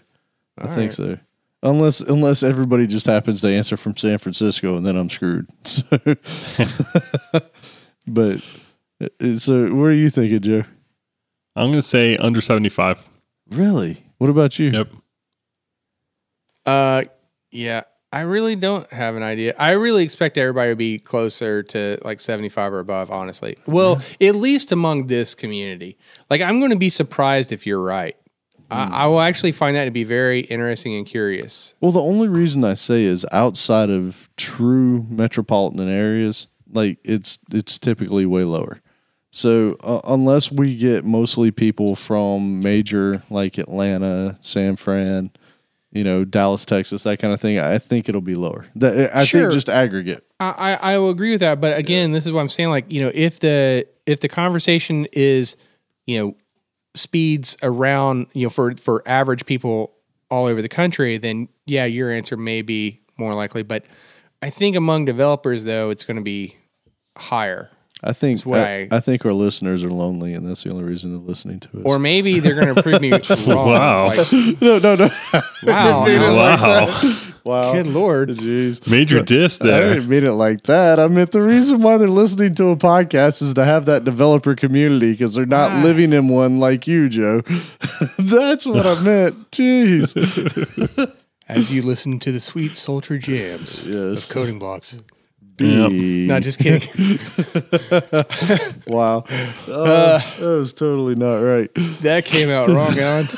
I 0.58 0.62
All 0.62 0.68
think 0.68 0.78
right. 0.90 0.92
so. 0.92 1.18
Unless 1.64 2.02
unless 2.02 2.42
everybody 2.42 2.86
just 2.86 3.06
happens 3.06 3.40
to 3.40 3.48
answer 3.48 3.78
from 3.78 3.96
San 3.96 4.18
Francisco, 4.18 4.76
and 4.76 4.84
then 4.84 4.96
I'm 4.96 5.08
screwed. 5.08 5.48
So, 5.64 5.82
but 8.06 8.42
uh, 9.00 9.34
so, 9.34 9.74
what 9.74 9.84
are 9.84 9.92
you 9.92 10.10
thinking, 10.10 10.40
Joe? 10.40 10.64
I'm 11.56 11.68
going 11.68 11.74
to 11.74 11.82
say 11.82 12.16
under 12.18 12.40
75. 12.40 13.08
Really? 13.50 14.04
What 14.18 14.30
about 14.30 14.58
you? 14.58 14.66
Yep. 14.66 14.88
Uh, 16.66 17.02
yeah. 17.50 17.82
I 18.12 18.22
really 18.22 18.54
don't 18.54 18.88
have 18.92 19.16
an 19.16 19.24
idea. 19.24 19.54
I 19.58 19.72
really 19.72 20.04
expect 20.04 20.38
everybody 20.38 20.70
to 20.70 20.76
be 20.76 20.98
closer 20.98 21.64
to 21.64 21.98
like 22.04 22.20
75 22.20 22.72
or 22.72 22.78
above, 22.78 23.10
honestly. 23.10 23.56
Well, 23.66 24.00
at 24.20 24.36
least 24.36 24.70
among 24.70 25.08
this 25.08 25.34
community. 25.34 25.98
Like, 26.30 26.40
I'm 26.40 26.60
going 26.60 26.70
to 26.70 26.78
be 26.78 26.90
surprised 26.90 27.50
if 27.50 27.66
you're 27.66 27.82
right. 27.82 28.16
I, 28.74 29.04
I 29.04 29.06
will 29.06 29.20
actually 29.20 29.52
find 29.52 29.76
that 29.76 29.84
to 29.86 29.90
be 29.90 30.04
very 30.04 30.40
interesting 30.40 30.94
and 30.94 31.06
curious. 31.06 31.74
Well, 31.80 31.92
the 31.92 32.02
only 32.02 32.28
reason 32.28 32.64
I 32.64 32.74
say 32.74 33.04
is 33.04 33.24
outside 33.32 33.90
of 33.90 34.28
true 34.36 35.06
metropolitan 35.08 35.88
areas, 35.88 36.48
like 36.72 36.98
it's 37.04 37.38
it's 37.52 37.78
typically 37.78 38.26
way 38.26 38.44
lower. 38.44 38.80
So 39.30 39.76
uh, 39.82 40.00
unless 40.06 40.52
we 40.52 40.76
get 40.76 41.04
mostly 41.04 41.50
people 41.50 41.96
from 41.96 42.60
major 42.60 43.22
like 43.30 43.58
Atlanta, 43.58 44.36
San 44.40 44.76
Fran, 44.76 45.30
you 45.90 46.04
know, 46.04 46.24
Dallas, 46.24 46.64
Texas, 46.64 47.02
that 47.02 47.18
kind 47.18 47.34
of 47.34 47.40
thing, 47.40 47.58
I 47.58 47.78
think 47.78 48.08
it'll 48.08 48.20
be 48.20 48.36
lower. 48.36 48.66
That 48.76 49.10
I 49.14 49.24
Sure. 49.24 49.42
think 49.42 49.52
just 49.52 49.68
aggregate. 49.68 50.20
I, 50.38 50.78
I 50.82 50.94
I 50.94 50.98
will 50.98 51.10
agree 51.10 51.32
with 51.32 51.40
that, 51.40 51.60
but 51.60 51.76
again, 51.78 52.12
this 52.12 52.26
is 52.26 52.32
what 52.32 52.40
I'm 52.40 52.48
saying. 52.48 52.70
Like, 52.70 52.92
you 52.92 53.02
know, 53.02 53.10
if 53.14 53.40
the 53.40 53.86
if 54.06 54.20
the 54.20 54.28
conversation 54.28 55.06
is, 55.12 55.56
you 56.06 56.18
know, 56.18 56.36
speeds 56.94 57.56
around, 57.62 58.26
you 58.32 58.44
know, 58.44 58.50
for 58.50 58.72
for 58.74 59.02
average 59.06 59.46
people 59.46 59.92
all 60.30 60.46
over 60.46 60.62
the 60.62 60.68
country, 60.68 61.16
then 61.16 61.48
yeah, 61.66 61.84
your 61.84 62.10
answer 62.10 62.36
may 62.36 62.62
be 62.62 63.00
more 63.16 63.34
likely. 63.34 63.62
But 63.62 63.86
I 64.42 64.50
think 64.50 64.76
among 64.76 65.04
developers, 65.04 65.64
though, 65.64 65.90
it's 65.90 66.04
going 66.04 66.16
to 66.16 66.22
be 66.22 66.56
higher, 67.16 67.70
I 68.02 68.12
think 68.12 68.40
what 68.42 68.60
I, 68.60 68.82
I- 68.82 68.88
I 68.96 69.00
think 69.00 69.24
our 69.24 69.32
listeners 69.32 69.82
are 69.84 69.90
lonely, 69.90 70.34
and 70.34 70.46
that's 70.46 70.62
the 70.64 70.70
only 70.70 70.84
reason 70.84 71.12
they're 71.12 71.26
listening 71.26 71.60
to 71.60 71.68
us. 71.78 71.82
or 71.84 71.98
maybe 71.98 72.38
they're 72.40 72.60
going 72.60 72.74
to 72.74 72.82
prove 72.82 73.00
me 73.00 73.10
wrong. 73.46 73.68
Wow. 73.68 74.06
Like, 74.08 74.60
no, 74.60 74.78
no, 74.78 74.94
no. 74.96 75.08
wow, 75.64 76.04
Wow. 76.04 77.00
wow. 77.44 77.72
good 77.72 77.86
lord. 77.86 78.28
Jeez. 78.30 78.86
Major 78.90 79.22
diss 79.22 79.56
there. 79.58 79.90
I 79.90 79.94
didn't 79.94 80.08
mean 80.08 80.24
it 80.26 80.32
like 80.32 80.62
that. 80.64 80.98
I 81.00 81.06
meant 81.06 81.30
the 81.32 81.40
reason 81.42 81.80
why 81.82 81.96
they're 81.96 82.08
listening 82.08 82.54
to 82.56 82.68
a 82.68 82.76
podcast 82.76 83.40
is 83.40 83.54
to 83.54 83.64
have 83.64 83.86
that 83.86 84.04
developer 84.04 84.54
community 84.54 85.12
because 85.12 85.34
they're 85.34 85.46
not 85.46 85.70
Ah. 85.70 85.80
living 85.82 86.12
in 86.12 86.28
one 86.28 86.58
like 86.58 86.86
you, 86.86 87.08
Joe. 87.08 87.40
That's 88.18 88.66
what 88.66 88.84
I 88.86 89.00
meant. 89.02 89.50
Jeez. 89.52 90.14
As 91.48 91.72
you 91.72 91.80
listen 91.82 92.18
to 92.20 92.32
the 92.32 92.40
sweet 92.40 92.76
sultry 92.76 93.18
jams 93.18 93.86
Yes. 93.86 94.28
of 94.28 94.34
coding 94.34 94.58
blocks. 94.58 95.00
B. 95.56 96.26
No, 96.26 96.40
just 96.40 96.58
kidding. 96.58 96.88
wow. 98.86 99.18
Uh, 99.18 99.22
oh, 99.68 100.36
that 100.40 100.58
was 100.58 100.74
totally 100.74 101.14
not 101.14 101.36
right. 101.36 101.70
that 102.02 102.24
came 102.24 102.50
out 102.50 102.68
wrong, 102.68 102.98
Alan. 102.98 103.26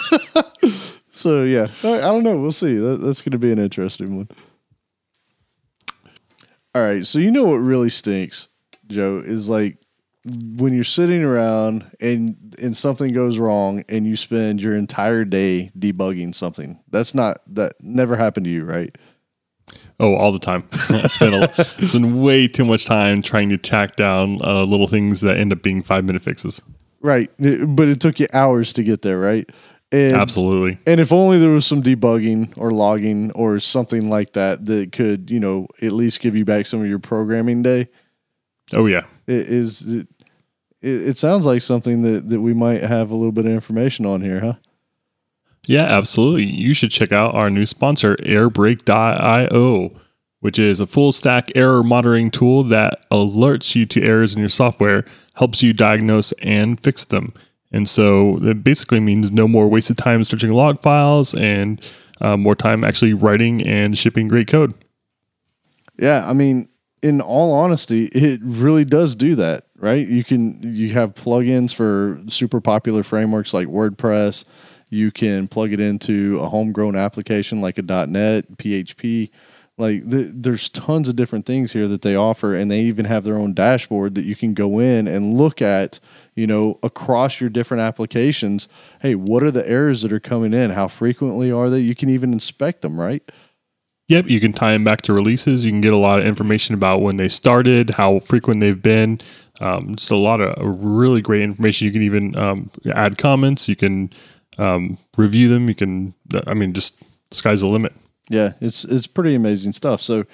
So, 1.16 1.44
yeah, 1.44 1.66
I, 1.82 1.94
I 1.94 2.12
don't 2.12 2.24
know. 2.24 2.38
We'll 2.38 2.52
see. 2.52 2.76
That, 2.76 3.00
that's 3.00 3.22
going 3.22 3.32
to 3.32 3.38
be 3.38 3.50
an 3.50 3.58
interesting 3.58 4.16
one. 4.16 4.28
All 6.74 6.82
right. 6.82 7.06
So, 7.06 7.18
you 7.18 7.30
know 7.30 7.44
what 7.44 7.56
really 7.56 7.88
stinks, 7.88 8.48
Joe, 8.86 9.22
is 9.24 9.48
like 9.48 9.78
when 10.56 10.74
you're 10.74 10.84
sitting 10.84 11.22
around 11.22 11.90
and 12.00 12.36
and 12.60 12.76
something 12.76 13.12
goes 13.12 13.38
wrong 13.38 13.84
and 13.88 14.06
you 14.06 14.16
spend 14.16 14.60
your 14.60 14.74
entire 14.74 15.24
day 15.24 15.70
debugging 15.78 16.34
something. 16.34 16.78
That's 16.90 17.14
not 17.14 17.38
that 17.54 17.74
never 17.80 18.16
happened 18.16 18.44
to 18.44 18.50
you, 18.50 18.64
right? 18.64 18.96
Oh, 19.98 20.14
all 20.14 20.32
the 20.32 20.38
time. 20.38 20.64
I 20.72 21.06
spend, 21.06 21.34
a, 21.34 21.64
spend 21.64 22.22
way 22.22 22.48
too 22.48 22.64
much 22.64 22.84
time 22.84 23.22
trying 23.22 23.48
to 23.48 23.56
tack 23.56 23.96
down 23.96 24.40
uh, 24.42 24.64
little 24.64 24.86
things 24.86 25.22
that 25.22 25.38
end 25.38 25.52
up 25.52 25.62
being 25.62 25.82
five 25.82 26.04
minute 26.04 26.22
fixes. 26.22 26.60
Right. 27.00 27.30
But 27.38 27.88
it 27.88 28.00
took 28.00 28.20
you 28.20 28.26
hours 28.32 28.72
to 28.74 28.82
get 28.82 29.02
there, 29.02 29.18
right? 29.18 29.50
And 29.92 30.14
Absolutely. 30.14 30.78
And 30.86 31.00
if 31.00 31.12
only 31.12 31.38
there 31.38 31.50
was 31.50 31.64
some 31.64 31.82
debugging 31.82 32.52
or 32.58 32.72
logging 32.72 33.30
or 33.32 33.58
something 33.58 34.10
like 34.10 34.32
that 34.32 34.66
that 34.66 34.92
could, 34.92 35.30
you 35.30 35.40
know, 35.40 35.68
at 35.80 35.92
least 35.92 36.20
give 36.20 36.36
you 36.36 36.44
back 36.44 36.66
some 36.66 36.80
of 36.80 36.88
your 36.88 36.98
programming 36.98 37.62
day. 37.62 37.88
Oh, 38.74 38.86
yeah. 38.86 39.06
It 39.26 39.48
is 39.48 39.82
it, 39.82 40.08
it, 40.82 41.08
it 41.08 41.16
sounds 41.16 41.46
like 41.46 41.62
something 41.62 42.02
that, 42.02 42.28
that 42.28 42.40
we 42.40 42.52
might 42.52 42.82
have 42.82 43.10
a 43.10 43.14
little 43.14 43.32
bit 43.32 43.46
of 43.46 43.52
information 43.52 44.04
on 44.04 44.20
here, 44.20 44.40
huh? 44.40 44.54
Yeah, 45.66 45.82
absolutely. 45.84 46.44
You 46.44 46.72
should 46.74 46.90
check 46.90 47.12
out 47.12 47.34
our 47.34 47.50
new 47.50 47.66
sponsor, 47.66 48.16
Airbrake.io, 48.16 49.90
which 50.40 50.58
is 50.58 50.78
a 50.80 50.86
full 50.86 51.12
stack 51.12 51.50
error 51.54 51.82
monitoring 51.82 52.30
tool 52.30 52.62
that 52.64 53.00
alerts 53.10 53.74
you 53.74 53.84
to 53.86 54.02
errors 54.02 54.34
in 54.34 54.40
your 54.40 54.48
software, 54.48 55.04
helps 55.34 55.62
you 55.62 55.72
diagnose 55.72 56.32
and 56.40 56.80
fix 56.80 57.04
them. 57.04 57.34
And 57.72 57.88
so 57.88 58.38
it 58.42 58.62
basically 58.62 59.00
means 59.00 59.32
no 59.32 59.48
more 59.48 59.68
wasted 59.68 59.98
time 59.98 60.22
searching 60.24 60.52
log 60.52 60.80
files 60.80 61.34
and 61.34 61.80
uh, 62.20 62.36
more 62.36 62.54
time 62.54 62.84
actually 62.84 63.12
writing 63.12 63.66
and 63.66 63.98
shipping 63.98 64.28
great 64.28 64.46
code. 64.46 64.72
Yeah, 65.98 66.28
I 66.28 66.32
mean, 66.32 66.68
in 67.02 67.20
all 67.20 67.52
honesty, 67.52 68.06
it 68.12 68.40
really 68.42 68.84
does 68.84 69.14
do 69.14 69.34
that, 69.36 69.64
right? 69.78 70.06
You 70.06 70.24
can 70.24 70.60
you 70.62 70.92
have 70.92 71.14
plugins 71.14 71.74
for 71.74 72.20
super 72.28 72.60
popular 72.60 73.02
frameworks 73.02 73.52
like 73.52 73.68
WordPress. 73.68 74.44
You 74.90 75.10
can 75.10 75.48
plug 75.48 75.72
it 75.72 75.80
into 75.80 76.38
a 76.40 76.48
homegrown 76.48 76.96
application 76.96 77.60
like 77.60 77.78
a 77.78 77.82
.NET, 77.82 78.56
PHP. 78.56 79.30
Like 79.78 80.08
th- 80.08 80.30
there's 80.32 80.70
tons 80.70 81.08
of 81.08 81.16
different 81.16 81.44
things 81.44 81.72
here 81.72 81.86
that 81.88 82.02
they 82.02 82.16
offer, 82.16 82.54
and 82.54 82.70
they 82.70 82.80
even 82.82 83.04
have 83.04 83.24
their 83.24 83.36
own 83.36 83.52
dashboard 83.52 84.14
that 84.14 84.24
you 84.24 84.34
can 84.34 84.54
go 84.54 84.78
in 84.78 85.06
and 85.06 85.34
look 85.34 85.60
at. 85.60 86.00
You 86.34 86.46
know, 86.46 86.78
across 86.82 87.40
your 87.40 87.50
different 87.50 87.82
applications. 87.82 88.68
Hey, 89.00 89.14
what 89.14 89.42
are 89.42 89.50
the 89.50 89.68
errors 89.68 90.02
that 90.02 90.12
are 90.12 90.20
coming 90.20 90.54
in? 90.54 90.70
How 90.70 90.88
frequently 90.88 91.50
are 91.50 91.68
they? 91.68 91.80
You 91.80 91.94
can 91.94 92.08
even 92.08 92.32
inspect 92.32 92.82
them, 92.82 92.98
right? 92.98 93.22
Yep, 94.08 94.28
you 94.28 94.38
can 94.38 94.52
tie 94.52 94.72
them 94.72 94.84
back 94.84 95.02
to 95.02 95.12
releases. 95.12 95.64
You 95.64 95.72
can 95.72 95.80
get 95.80 95.92
a 95.92 95.98
lot 95.98 96.20
of 96.20 96.26
information 96.26 96.74
about 96.74 97.02
when 97.02 97.16
they 97.16 97.28
started, 97.28 97.90
how 97.90 98.20
frequent 98.20 98.60
they've 98.60 98.80
been. 98.80 99.18
Um, 99.60 99.96
just 99.96 100.10
a 100.10 100.16
lot 100.16 100.40
of 100.40 100.84
really 100.84 101.20
great 101.20 101.42
information. 101.42 101.86
You 101.86 101.92
can 101.92 102.02
even 102.02 102.38
um, 102.38 102.70
add 102.94 103.18
comments. 103.18 103.68
You 103.68 103.74
can 103.74 104.10
um, 104.58 104.98
review 105.16 105.48
them. 105.48 105.68
You 105.68 105.74
can, 105.74 106.14
I 106.46 106.54
mean, 106.54 106.72
just 106.72 107.02
sky's 107.30 107.60
the 107.60 107.66
limit. 107.68 107.92
Yeah, 108.28 108.52
it's 108.60 108.84
it's 108.84 109.06
pretty 109.06 109.34
amazing 109.34 109.72
stuff. 109.72 110.00
So 110.00 110.24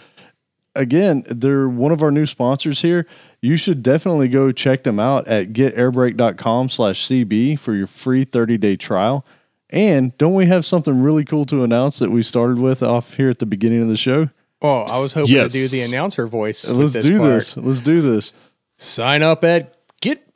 again, 0.74 1.24
they're 1.28 1.68
one 1.68 1.92
of 1.92 2.02
our 2.02 2.10
new 2.10 2.24
sponsors 2.26 2.80
here. 2.82 3.06
You 3.42 3.56
should 3.56 3.82
definitely 3.82 4.28
go 4.28 4.52
check 4.52 4.82
them 4.84 4.98
out 4.98 5.28
at 5.28 5.52
getairbrake.com 5.52 6.68
slash 6.70 7.06
CB 7.06 7.58
for 7.58 7.74
your 7.74 7.86
free 7.86 8.24
30-day 8.24 8.76
trial. 8.76 9.26
And 9.70 10.16
don't 10.18 10.34
we 10.34 10.46
have 10.46 10.64
something 10.64 11.02
really 11.02 11.24
cool 11.24 11.44
to 11.46 11.64
announce 11.64 11.98
that 11.98 12.10
we 12.10 12.22
started 12.22 12.58
with 12.58 12.82
off 12.82 13.14
here 13.16 13.28
at 13.30 13.38
the 13.38 13.46
beginning 13.46 13.82
of 13.82 13.88
the 13.88 13.96
show? 13.96 14.28
Oh, 14.60 14.82
I 14.82 14.98
was 14.98 15.14
hoping 15.14 15.34
Yes. 15.34 15.52
to 15.52 15.58
do 15.58 15.68
the 15.68 15.80
announcer 15.82 16.26
voice. 16.26 16.68
Let's 16.70 16.92
this 16.94 17.06
do 17.06 17.18
part. 17.18 17.30
this. 17.30 17.56
Let's 17.56 17.80
do 17.80 18.00
this. 18.00 18.32
Sign 18.78 19.22
up 19.22 19.44
at 19.44 19.81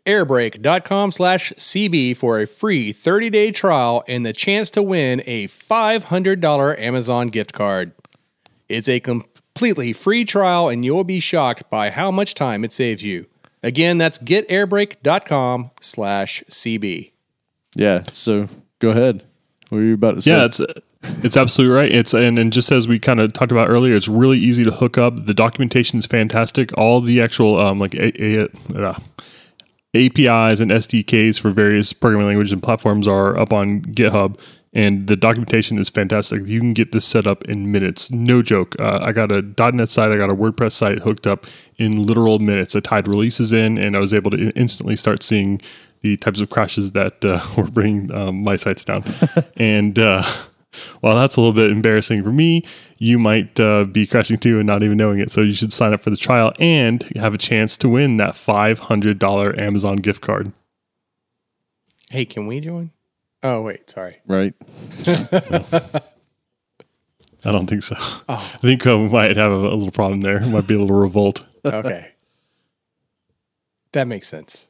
getairbrake.com 0.07 1.13
slash 1.13 1.53
CB 1.53 2.17
for 2.17 2.41
a 2.41 2.47
free 2.47 2.93
30 2.93 3.31
day 3.31 3.51
trial 3.51 4.05
and 4.09 4.25
the 4.25 4.33
chance 4.33 4.71
to 4.71 4.83
win 4.83 5.23
a 5.27 5.47
$500 5.49 6.79
Amazon 6.79 7.29
gift 7.29 7.53
card. 7.53 7.93
It's 8.69 8.89
a 8.89 9.01
completely 9.01 9.93
free 9.93 10.25
trial 10.25 10.69
and 10.69 10.85
you'll 10.85 11.05
be 11.05 11.21
shocked 11.21 11.69
by 11.71 11.91
how 11.91 12.11
much 12.11 12.35
time 12.35 12.65
it 12.65 12.73
saves 12.73 13.03
you. 13.03 13.27
Again, 13.63 13.99
that's 13.99 14.19
getairbrake.com 14.19 15.71
slash 15.81 16.45
CB. 16.49 17.11
Yeah. 17.75 18.03
So 18.05 18.49
go 18.79 18.91
ahead. 18.91 19.25
What 19.71 19.79
are 19.79 19.85
you 19.85 19.95
about 19.95 20.15
to 20.15 20.23
say? 20.23 20.31
Yeah, 20.31 20.45
it's 20.45 20.61
it's 21.25 21.37
absolutely 21.37 21.75
right. 21.75 21.91
It's 21.91 22.15
and, 22.15 22.39
and 22.39 22.53
just 22.53 22.71
as 22.71 22.87
we 22.87 23.01
kind 23.01 23.21
of 23.21 23.33
talked 23.33 23.51
about 23.51 23.69
earlier, 23.69 23.97
it's 23.97 24.07
really 24.07 24.39
easy 24.39 24.63
to 24.65 24.71
hook 24.71 24.97
up. 24.97 25.27
The 25.27 25.35
documentation 25.35 25.99
is 25.99 26.07
fantastic. 26.07 26.77
All 26.79 27.01
the 27.01 27.21
actual 27.21 27.59
um, 27.59 27.81
like 27.81 27.95
a, 27.95 28.23
a, 28.23 28.49
uh, 28.77 28.99
APIs 29.95 30.61
and 30.61 30.71
SDKs 30.71 31.41
for 31.41 31.51
various 31.51 31.93
programming 31.93 32.27
languages 32.27 32.53
and 32.53 32.63
platforms 32.63 33.09
are 33.09 33.39
up 33.39 33.53
on 33.53 33.83
GitHub, 33.83 34.39
and 34.73 35.07
the 35.07 35.17
documentation 35.17 35.79
is 35.79 35.89
fantastic. 35.89 36.47
You 36.47 36.61
can 36.61 36.75
get 36.75 36.93
this 36.93 37.07
set 37.07 37.27
up 37.27 37.45
in 37.47 37.73
minutes. 37.73 38.11
No 38.11 38.43
joke. 38.43 38.79
Uh, 38.79 38.99
I 39.01 39.13
got 39.13 39.33
a 39.33 39.41
.NET 39.41 39.89
site, 39.89 40.13
I 40.13 40.19
got 40.19 40.29
a 40.29 40.35
WordPress 40.35 40.73
site 40.73 40.99
hooked 40.99 41.27
up 41.27 41.47
in 41.77 42.03
literal 42.03 42.39
minutes. 42.39 42.77
I 42.77 42.81
tied 42.81 43.09
releases 43.09 43.53
in, 43.53 43.79
and 43.79 43.97
I 43.97 44.01
was 44.01 44.13
able 44.13 44.31
to 44.33 44.51
instantly 44.51 44.97
start 44.97 45.23
seeing 45.23 45.63
the 46.01 46.17
types 46.19 46.41
of 46.41 46.51
crashes 46.51 46.93
that 46.93 47.25
uh, 47.25 47.41
were 47.57 47.71
bringing 47.71 48.13
um, 48.13 48.43
my 48.43 48.57
sites 48.57 48.85
down. 48.85 49.03
and 49.57 49.99
uh, 49.99 50.23
while 51.01 51.17
that's 51.17 51.37
a 51.37 51.41
little 51.41 51.55
bit 51.55 51.71
embarrassing 51.71 52.23
for 52.23 52.33
me, 52.33 52.65
you 52.99 53.19
might 53.19 53.59
uh, 53.61 53.85
be 53.85 54.07
crashing 54.07 54.39
too 54.39 54.59
and 54.59 54.67
not 54.67 54.83
even 54.83 54.97
knowing 54.97 55.19
it. 55.19 55.31
So 55.31 55.41
you 55.43 55.53
should 55.55 55.73
sign 55.73 55.93
up 55.93 56.01
for 56.01 56.11
the 56.11 56.17
trial 56.17 56.53
and 56.59 57.03
have 57.17 57.35
a 57.35 57.39
chance 57.39 57.77
to 57.79 57.89
win 57.89 58.17
that 58.19 58.35
$500 58.35 59.59
Amazon 59.59 59.97
gift 59.97 60.23
card. 60.23 60.53
Hey, 62.11 62.25
can 62.25 62.47
we 62.47 62.61
join? 62.61 62.91
Oh 63.43 63.63
wait, 63.63 63.91
sorry. 63.91 64.17
right. 64.27 64.55
I 67.45 67.53
don't 67.53 67.69
think 67.69 67.83
so. 67.83 67.95
I 68.29 68.37
think 68.61 68.85
uh, 68.87 68.99
we 68.99 69.09
might 69.09 69.37
have 69.37 69.53
a, 69.53 69.55
a 69.55 69.75
little 69.77 69.91
problem 69.93 70.21
there. 70.21 70.43
It 70.43 70.49
might 70.49 70.67
be 70.67 70.75
a 70.75 70.81
little 70.81 70.97
revolt. 70.97 71.47
Okay. 71.65 72.13
that 73.93 74.07
makes 74.07 74.29
sense. 74.29 74.66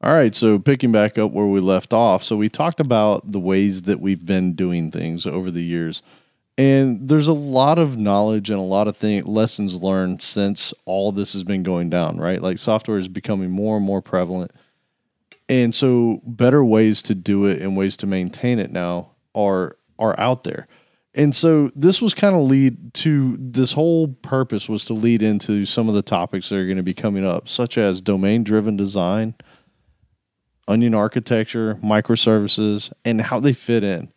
All 0.00 0.14
right, 0.14 0.32
so 0.32 0.60
picking 0.60 0.92
back 0.92 1.18
up 1.18 1.32
where 1.32 1.46
we 1.46 1.58
left 1.58 1.92
off, 1.92 2.22
so 2.22 2.36
we 2.36 2.48
talked 2.48 2.78
about 2.78 3.32
the 3.32 3.40
ways 3.40 3.82
that 3.82 3.98
we've 3.98 4.24
been 4.24 4.52
doing 4.52 4.92
things 4.92 5.26
over 5.26 5.50
the 5.50 5.64
years, 5.64 6.02
and 6.56 7.08
there's 7.08 7.26
a 7.26 7.32
lot 7.32 7.78
of 7.78 7.96
knowledge 7.96 8.48
and 8.48 8.60
a 8.60 8.62
lot 8.62 8.86
of 8.86 8.96
thing, 8.96 9.24
lessons 9.24 9.82
learned 9.82 10.22
since 10.22 10.72
all 10.84 11.10
this 11.10 11.32
has 11.32 11.42
been 11.42 11.64
going 11.64 11.90
down, 11.90 12.16
right? 12.16 12.40
Like 12.40 12.58
software 12.58 12.98
is 12.98 13.08
becoming 13.08 13.50
more 13.50 13.76
and 13.76 13.84
more 13.84 14.00
prevalent, 14.00 14.52
and 15.48 15.74
so 15.74 16.20
better 16.24 16.64
ways 16.64 17.02
to 17.02 17.14
do 17.16 17.46
it 17.46 17.60
and 17.60 17.76
ways 17.76 17.96
to 17.96 18.06
maintain 18.06 18.60
it 18.60 18.70
now 18.70 19.10
are 19.34 19.76
are 19.98 20.18
out 20.18 20.44
there. 20.44 20.64
And 21.12 21.34
so 21.34 21.72
this 21.74 22.00
was 22.00 22.14
kind 22.14 22.36
of 22.36 22.42
lead 22.42 22.94
to 22.94 23.36
this 23.40 23.72
whole 23.72 24.06
purpose 24.06 24.68
was 24.68 24.84
to 24.84 24.92
lead 24.92 25.22
into 25.22 25.64
some 25.64 25.88
of 25.88 25.96
the 25.96 26.02
topics 26.02 26.48
that 26.48 26.56
are 26.56 26.66
going 26.66 26.76
to 26.76 26.84
be 26.84 26.94
coming 26.94 27.24
up, 27.24 27.48
such 27.48 27.76
as 27.76 28.00
domain 28.00 28.44
driven 28.44 28.76
design, 28.76 29.34
onion 30.68 30.94
architecture, 30.94 31.74
microservices, 31.82 32.92
and 33.04 33.20
how 33.20 33.40
they 33.40 33.52
fit 33.52 33.82
in. 33.82 34.12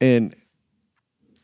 And 0.00 0.34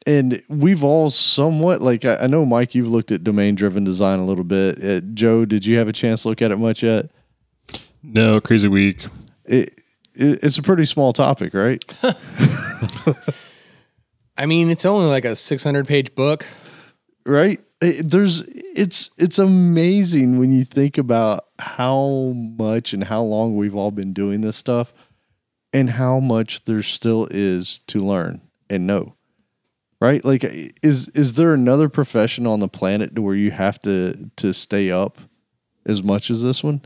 and 0.07 0.41
we've 0.49 0.85
all 0.85 1.11
somewhat 1.11 1.81
like 1.83 2.05
I, 2.05 2.17
I 2.23 2.27
know 2.27 2.45
Mike, 2.47 2.75
you've 2.75 2.89
looked 2.89 3.11
at 3.11 3.25
domain 3.25 3.55
driven 3.55 3.85
design 3.85 4.19
a 4.19 4.25
little 4.25 4.45
bit. 4.45 4.83
Uh, 4.83 5.01
Joe, 5.15 5.45
did 5.45 5.67
you 5.67 5.79
have 5.79 5.89
a 5.89 5.93
chance 5.93 6.23
to 6.23 6.29
look 6.29 6.43
at 6.43 6.51
it 6.51 6.59
much 6.59 6.83
yet? 6.83 7.11
No, 8.03 8.41
crazy 8.41 8.69
week. 8.69 9.05
It, 9.47 9.71
it 10.15 10.41
it's 10.45 10.59
a 10.59 10.63
pretty 10.63 10.85
small 10.85 11.13
topic, 11.13 11.55
right? 11.55 11.83
I 14.37 14.47
mean, 14.47 14.71
it's 14.71 14.85
only 14.85 15.07
like 15.07 15.25
a 15.25 15.37
600 15.37 15.87
page 15.87 16.15
book. 16.15 16.45
right 17.27 17.59
It- 17.81 18.11
there's 18.11 18.43
it's 18.77 19.11
it's 19.19 19.39
amazing 19.39 20.39
when 20.39 20.53
you 20.53 20.65
think 20.65 20.99
about 20.99 21.44
how 21.59 22.33
much 22.35 22.93
and 22.93 23.05
how 23.05 23.23
long 23.23 23.57
we've 23.57 23.77
all 23.77 23.91
been 23.91 24.13
doing 24.13 24.41
this 24.41 24.57
stuff 24.57 24.93
and 25.73 25.91
how 25.91 26.21
much 26.21 26.65
there 26.65 26.83
still 26.83 27.29
is 27.31 27.79
to 27.81 27.99
learn 27.99 28.41
and 28.71 28.87
know 28.87 29.15
right? 30.01 30.23
Like 30.25 30.45
is 30.83 31.09
is 31.11 31.35
there 31.35 31.55
another 31.55 31.89
profession 31.89 32.47
on 32.47 32.61
the 32.61 32.69
planet 32.69 33.15
to 33.15 33.23
where 33.23 33.35
you 33.35 33.51
have 33.51 33.79
to 33.81 34.31
to 34.37 34.53
stay 34.53 34.91
up 34.91 35.19
as 35.87 36.03
much 36.03 36.31
as 36.31 36.43
this 36.43 36.63
one? 36.63 36.83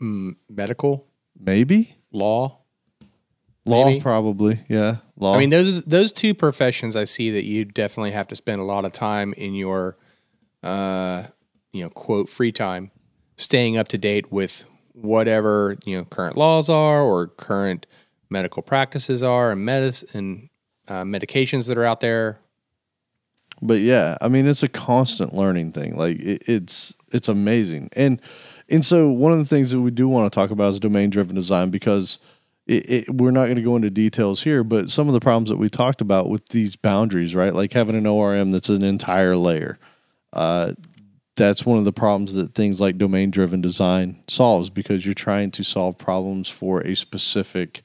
Medical, 0.00 1.06
maybe. 1.38 1.94
Law. 2.10 2.58
law 3.66 3.86
Maybe. 3.86 4.00
probably. 4.00 4.64
Yeah 4.68 4.96
law. 5.20 5.34
I 5.34 5.38
mean, 5.38 5.50
those 5.50 5.78
are 5.78 5.80
those 5.82 6.12
two 6.12 6.34
professions 6.34 6.96
I 6.96 7.04
see 7.04 7.30
that 7.30 7.44
you 7.44 7.64
definitely 7.64 8.12
have 8.12 8.28
to 8.28 8.36
spend 8.36 8.60
a 8.60 8.64
lot 8.64 8.84
of 8.84 8.92
time 8.92 9.32
in 9.34 9.54
your, 9.54 9.94
uh, 10.62 11.24
you 11.72 11.84
know, 11.84 11.90
quote 11.90 12.28
free 12.28 12.52
time, 12.52 12.90
staying 13.40 13.78
up 13.78 13.88
to 13.88 13.98
date 13.98 14.30
with 14.30 14.64
whatever 14.92 15.76
you 15.84 15.96
know 15.96 16.04
current 16.04 16.36
laws 16.36 16.68
are 16.68 17.02
or 17.02 17.26
current 17.26 17.86
medical 18.28 18.62
practices 18.62 19.22
are 19.22 19.52
and 19.52 19.64
medicine 19.64 20.08
and 20.14 20.48
uh, 20.88 21.04
medications 21.04 21.68
that 21.68 21.78
are 21.78 21.84
out 21.84 22.00
there. 22.00 22.40
but 23.62 23.78
yeah 23.78 24.16
i 24.20 24.28
mean 24.28 24.46
it's 24.46 24.62
a 24.62 24.68
constant 24.68 25.34
learning 25.34 25.72
thing. 25.72 25.96
Like 25.96 26.18
it, 26.18 26.42
it's 26.46 26.94
it's 27.12 27.28
amazing. 27.28 27.88
And 27.94 28.20
and 28.68 28.84
so 28.84 29.10
one 29.10 29.32
of 29.32 29.38
the 29.38 29.44
things 29.44 29.70
that 29.72 29.80
we 29.80 29.90
do 29.90 30.06
want 30.08 30.30
to 30.30 30.36
talk 30.36 30.50
about 30.50 30.70
is 30.70 30.80
domain 30.80 31.10
driven 31.10 31.34
design 31.34 31.70
because 31.70 32.18
it, 32.66 32.90
it, 32.90 33.08
we're 33.10 33.32
not 33.32 33.46
going 33.46 33.56
to 33.56 33.62
go 33.62 33.74
into 33.74 33.90
details 33.90 34.42
here 34.42 34.62
but 34.62 34.90
some 34.90 35.08
of 35.08 35.14
the 35.14 35.20
problems 35.20 35.48
that 35.48 35.56
we 35.56 35.68
talked 35.68 36.00
about 36.00 36.28
with 36.28 36.46
these 36.48 36.76
boundaries 36.76 37.34
right? 37.34 37.54
Like 37.54 37.72
having 37.72 37.96
an 37.96 38.06
orm 38.06 38.52
that's 38.52 38.68
an 38.68 38.84
entire 38.84 39.34
layer 39.34 39.78
uh, 40.32 40.72
that's 41.40 41.64
one 41.64 41.78
of 41.78 41.86
the 41.86 41.92
problems 41.92 42.34
that 42.34 42.54
things 42.54 42.82
like 42.82 42.98
domain 42.98 43.30
driven 43.30 43.62
design 43.62 44.22
solves 44.28 44.68
because 44.68 45.06
you're 45.06 45.14
trying 45.14 45.50
to 45.52 45.64
solve 45.64 45.96
problems 45.96 46.50
for 46.50 46.80
a 46.82 46.94
specific 46.94 47.82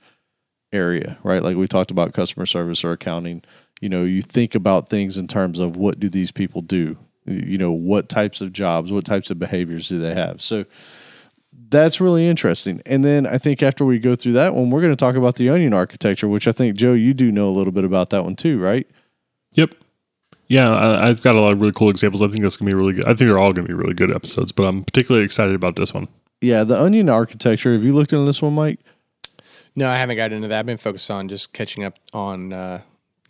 area, 0.74 1.18
right? 1.24 1.42
Like 1.42 1.56
we 1.56 1.66
talked 1.66 1.90
about 1.90 2.12
customer 2.12 2.46
service 2.46 2.84
or 2.84 2.92
accounting. 2.92 3.44
You 3.80 3.88
know, 3.88 4.04
you 4.04 4.22
think 4.22 4.56
about 4.56 4.90
things 4.90 5.18
in 5.18 5.28
terms 5.28 5.60
of 5.60 5.78
what 5.78 6.02
do 6.02 6.10
these 6.10 6.34
people 6.34 6.62
do? 6.62 6.98
You 7.26 7.58
know, 7.58 7.72
what 7.72 8.10
types 8.10 8.42
of 8.42 8.52
jobs, 8.52 8.92
what 8.92 9.06
types 9.06 9.32
of 9.32 9.40
behaviors 9.40 9.88
do 9.88 10.00
they 10.00 10.14
have? 10.14 10.42
So 10.42 10.66
that's 11.70 12.02
really 12.02 12.28
interesting. 12.28 12.82
And 12.86 13.06
then 13.06 13.26
I 13.26 13.38
think 13.38 13.64
after 13.64 13.86
we 13.86 14.00
go 14.00 14.16
through 14.16 14.34
that 14.34 14.54
one, 14.54 14.70
we're 14.70 14.82
going 14.82 14.92
to 14.92 14.98
talk 14.98 15.16
about 15.16 15.36
the 15.36 15.50
onion 15.50 15.74
architecture, 15.74 16.28
which 16.28 16.48
I 16.48 16.52
think 16.52 16.76
Joe, 16.76 16.94
you 16.94 17.14
do 17.14 17.32
know 17.32 17.48
a 17.48 17.56
little 17.56 17.72
bit 17.72 17.86
about 17.86 18.10
that 18.10 18.26
one 18.26 18.36
too, 18.36 18.60
right? 18.60 18.86
Yep. 19.54 19.76
Yeah, 20.48 20.70
I, 20.70 21.10
I've 21.10 21.22
got 21.22 21.36
a 21.36 21.42
lot 21.42 21.52
of 21.54 21.62
really 21.62 21.74
cool 21.74 21.90
examples. 21.90 22.22
I 22.22 22.28
think 22.28 22.42
that's 22.42 22.58
gonna 22.58 22.70
be 22.70 22.76
really 22.76 22.94
good. 22.94 23.06
I 23.06 23.14
think 23.14 23.30
they're 23.30 23.40
all 23.40 23.54
gonna 23.54 23.68
be 23.68 23.74
really 23.74 23.94
good 23.94 24.12
episodes, 24.12 24.52
but 24.52 24.64
I'm 24.64 24.84
particularly 24.84 25.26
excited 25.26 25.56
about 25.56 25.76
this 25.76 25.94
one. 25.94 26.08
Yeah, 26.42 26.64
the 26.64 26.80
onion 26.80 27.10
architecture. 27.10 27.74
Have 27.74 27.84
you 27.84 27.94
looked 27.94 28.14
into 28.14 28.26
this 28.26 28.42
one, 28.42 28.54
Mike? 28.54 28.80
No, 29.76 29.90
I 29.90 29.98
haven't 29.98 30.16
got 30.16 30.32
into 30.32 30.48
that. 30.48 30.60
I've 30.60 30.66
been 30.66 30.78
focused 30.78 31.12
on 31.12 31.28
just 31.28 31.54
catching 31.54 31.84
up 31.84 31.98
on 32.14 32.54
uh, 32.54 32.82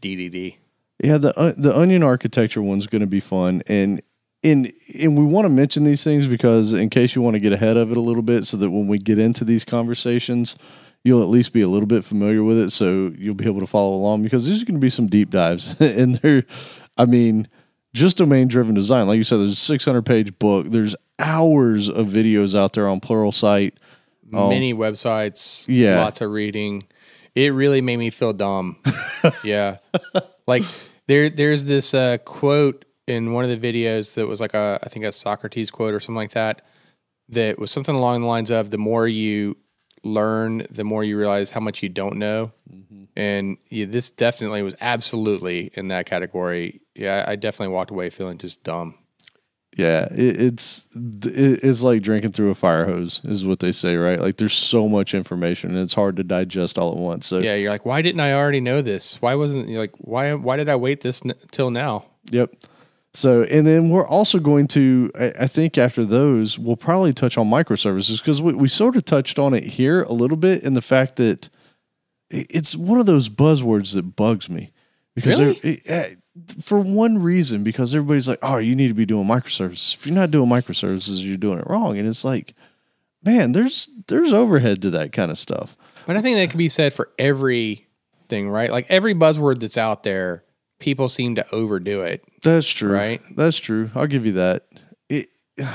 DDD. 0.01 0.57
Yeah, 1.03 1.17
the 1.17 1.37
uh, 1.37 1.53
the 1.57 1.75
onion 1.75 2.03
architecture 2.03 2.61
one's 2.61 2.87
going 2.87 3.01
to 3.01 3.07
be 3.07 3.19
fun, 3.19 3.61
and 3.67 4.01
and 4.43 4.71
and 5.01 5.17
we 5.17 5.25
want 5.25 5.45
to 5.45 5.49
mention 5.49 5.83
these 5.83 6.03
things 6.03 6.27
because 6.27 6.71
in 6.71 6.89
case 6.89 7.15
you 7.15 7.21
want 7.21 7.33
to 7.33 7.39
get 7.39 7.51
ahead 7.51 7.77
of 7.77 7.91
it 7.91 7.97
a 7.97 8.01
little 8.01 8.23
bit, 8.23 8.45
so 8.45 8.57
that 8.57 8.69
when 8.69 8.87
we 8.87 8.97
get 8.97 9.19
into 9.19 9.43
these 9.43 9.65
conversations, 9.65 10.55
you'll 11.03 11.21
at 11.21 11.29
least 11.29 11.51
be 11.51 11.61
a 11.61 11.67
little 11.67 11.87
bit 11.87 12.03
familiar 12.03 12.43
with 12.43 12.59
it, 12.59 12.71
so 12.71 13.11
you'll 13.17 13.35
be 13.35 13.45
able 13.45 13.59
to 13.59 13.67
follow 13.67 13.93
along. 13.93 14.23
Because 14.23 14.47
there's 14.47 14.63
going 14.63 14.75
to 14.75 14.81
be 14.81 14.89
some 14.89 15.07
deep 15.07 15.31
dives, 15.31 15.79
and 15.81 16.15
there, 16.15 16.43
I 16.97 17.05
mean, 17.05 17.47
just 17.93 18.17
domain 18.17 18.47
driven 18.47 18.73
design, 18.75 19.07
like 19.07 19.17
you 19.17 19.23
said, 19.23 19.37
there's 19.39 19.53
a 19.53 19.55
600 19.55 20.01
page 20.03 20.37
book. 20.39 20.67
There's 20.67 20.95
hours 21.19 21.89
of 21.89 22.07
videos 22.07 22.57
out 22.57 22.73
there 22.73 22.87
on 22.87 22.99
Pluralsight. 22.99 23.73
Many 24.29 24.73
websites, 24.73 25.65
Yeah. 25.67 25.97
lots 26.03 26.19
of 26.21 26.31
reading. 26.31 26.83
It 27.35 27.53
really 27.53 27.81
made 27.81 27.97
me 27.97 28.09
feel 28.09 28.33
dumb. 28.33 28.77
yeah, 29.43 29.77
like 30.47 30.63
there, 31.07 31.29
there's 31.29 31.65
this 31.65 31.93
uh, 31.93 32.17
quote 32.19 32.85
in 33.07 33.33
one 33.33 33.45
of 33.49 33.61
the 33.61 33.73
videos 33.73 34.15
that 34.15 34.27
was 34.27 34.41
like 34.41 34.53
a, 34.53 34.79
I 34.83 34.89
think 34.89 35.05
a 35.05 35.11
Socrates 35.11 35.69
quote 35.69 35.93
or 35.93 35.99
something 35.99 36.15
like 36.15 36.31
that. 36.31 36.63
That 37.29 37.59
was 37.59 37.71
something 37.71 37.95
along 37.95 38.21
the 38.21 38.27
lines 38.27 38.49
of 38.51 38.71
the 38.71 38.77
more 38.77 39.07
you 39.07 39.57
learn, 40.03 40.65
the 40.69 40.83
more 40.83 41.03
you 41.03 41.17
realize 41.17 41.51
how 41.51 41.59
much 41.59 41.81
you 41.83 41.89
don't 41.89 42.17
know. 42.17 42.51
And 43.15 43.57
yeah, 43.69 43.85
this 43.87 44.11
definitely 44.11 44.61
was 44.61 44.75
absolutely 44.81 45.71
in 45.73 45.87
that 45.89 46.05
category. 46.05 46.81
Yeah, 46.95 47.25
I 47.27 47.35
definitely 47.35 47.73
walked 47.73 47.91
away 47.91 48.09
feeling 48.09 48.37
just 48.37 48.63
dumb. 48.63 48.95
Yeah, 49.75 50.07
it, 50.11 50.41
it's 50.41 50.87
it, 50.95 51.63
it's 51.63 51.83
like 51.83 52.01
drinking 52.01 52.31
through 52.31 52.49
a 52.49 52.55
fire 52.55 52.85
hose, 52.85 53.21
is 53.25 53.45
what 53.45 53.59
they 53.59 53.73
say, 53.73 53.97
right? 53.97 54.19
Like 54.19 54.37
there's 54.37 54.53
so 54.53 54.87
much 54.87 55.13
information, 55.13 55.71
and 55.71 55.79
it's 55.79 55.93
hard 55.93 56.15
to 56.15 56.23
digest 56.23 56.77
all 56.77 56.93
at 56.93 56.97
once. 56.97 57.27
So 57.27 57.39
Yeah, 57.39 57.55
you're 57.55 57.71
like, 57.71 57.85
why 57.85 58.01
didn't 58.01 58.21
I 58.21 58.33
already 58.33 58.61
know 58.61 58.81
this? 58.81 59.21
Why 59.21 59.35
wasn't 59.35 59.67
you're 59.67 59.77
like 59.79 59.93
why 59.97 60.33
why 60.33 60.55
did 60.55 60.69
I 60.69 60.77
wait 60.77 61.01
this 61.01 61.25
n- 61.25 61.33
till 61.51 61.71
now? 61.71 62.05
Yep. 62.31 62.55
So, 63.13 63.43
and 63.43 63.65
then 63.65 63.89
we're 63.89 64.05
also 64.05 64.39
going 64.39 64.67
to, 64.67 65.09
I, 65.17 65.31
I 65.41 65.47
think 65.47 65.77
after 65.77 66.03
those, 66.03 66.59
we'll 66.59 66.75
probably 66.75 67.13
touch 67.13 67.37
on 67.37 67.49
microservices 67.49 68.21
because 68.21 68.41
we, 68.41 68.53
we 68.53 68.67
sort 68.67 68.97
of 68.97 69.05
touched 69.05 69.39
on 69.39 69.53
it 69.53 69.63
here 69.63 70.03
a 70.03 70.11
little 70.11 70.35
bit 70.35 70.63
in 70.63 70.73
the 70.73 70.81
fact 70.81 71.15
that 71.15 71.49
it's 72.29 72.75
one 72.75 72.99
of 72.99 73.05
those 73.05 73.29
buzzwords 73.29 73.93
that 73.93 74.17
bugs 74.17 74.49
me. 74.49 74.73
Because 75.15 75.39
Really? 75.39 75.81
Eh, 75.87 76.15
for 76.59 76.79
one 76.79 77.21
reason, 77.21 77.63
because 77.63 77.95
everybody's 77.95 78.27
like, 78.27 78.39
oh, 78.41 78.57
you 78.57 78.75
need 78.75 78.89
to 78.89 78.93
be 78.93 79.05
doing 79.05 79.27
microservices. 79.27 79.95
If 79.95 80.05
you're 80.05 80.15
not 80.15 80.31
doing 80.31 80.49
microservices, 80.49 81.25
you're 81.25 81.37
doing 81.37 81.59
it 81.59 81.67
wrong. 81.67 81.97
And 81.97 82.07
it's 82.07 82.25
like, 82.25 82.53
man, 83.23 83.53
there's 83.53 83.89
there's 84.07 84.33
overhead 84.33 84.81
to 84.83 84.89
that 84.91 85.11
kind 85.11 85.31
of 85.31 85.37
stuff. 85.37 85.77
But 86.05 86.17
I 86.17 86.21
think 86.21 86.37
that 86.37 86.49
can 86.49 86.57
be 86.57 86.69
said 86.69 86.93
for 86.93 87.09
everything, 87.17 88.49
right? 88.49 88.69
Like 88.69 88.85
every 88.89 89.13
buzzword 89.13 89.59
that's 89.59 89.77
out 89.77 90.03
there, 90.03 90.43
people 90.79 91.09
seem 91.09 91.35
to 91.35 91.45
overdo 91.51 92.01
it. 92.01 92.23
That's 92.43 92.69
true. 92.69 92.93
Right. 92.93 93.21
That's 93.35 93.57
true. 93.57 93.89
I'll 93.95 94.07
give 94.07 94.25
you 94.25 94.33
that. 94.33 94.65
It, 95.09 95.27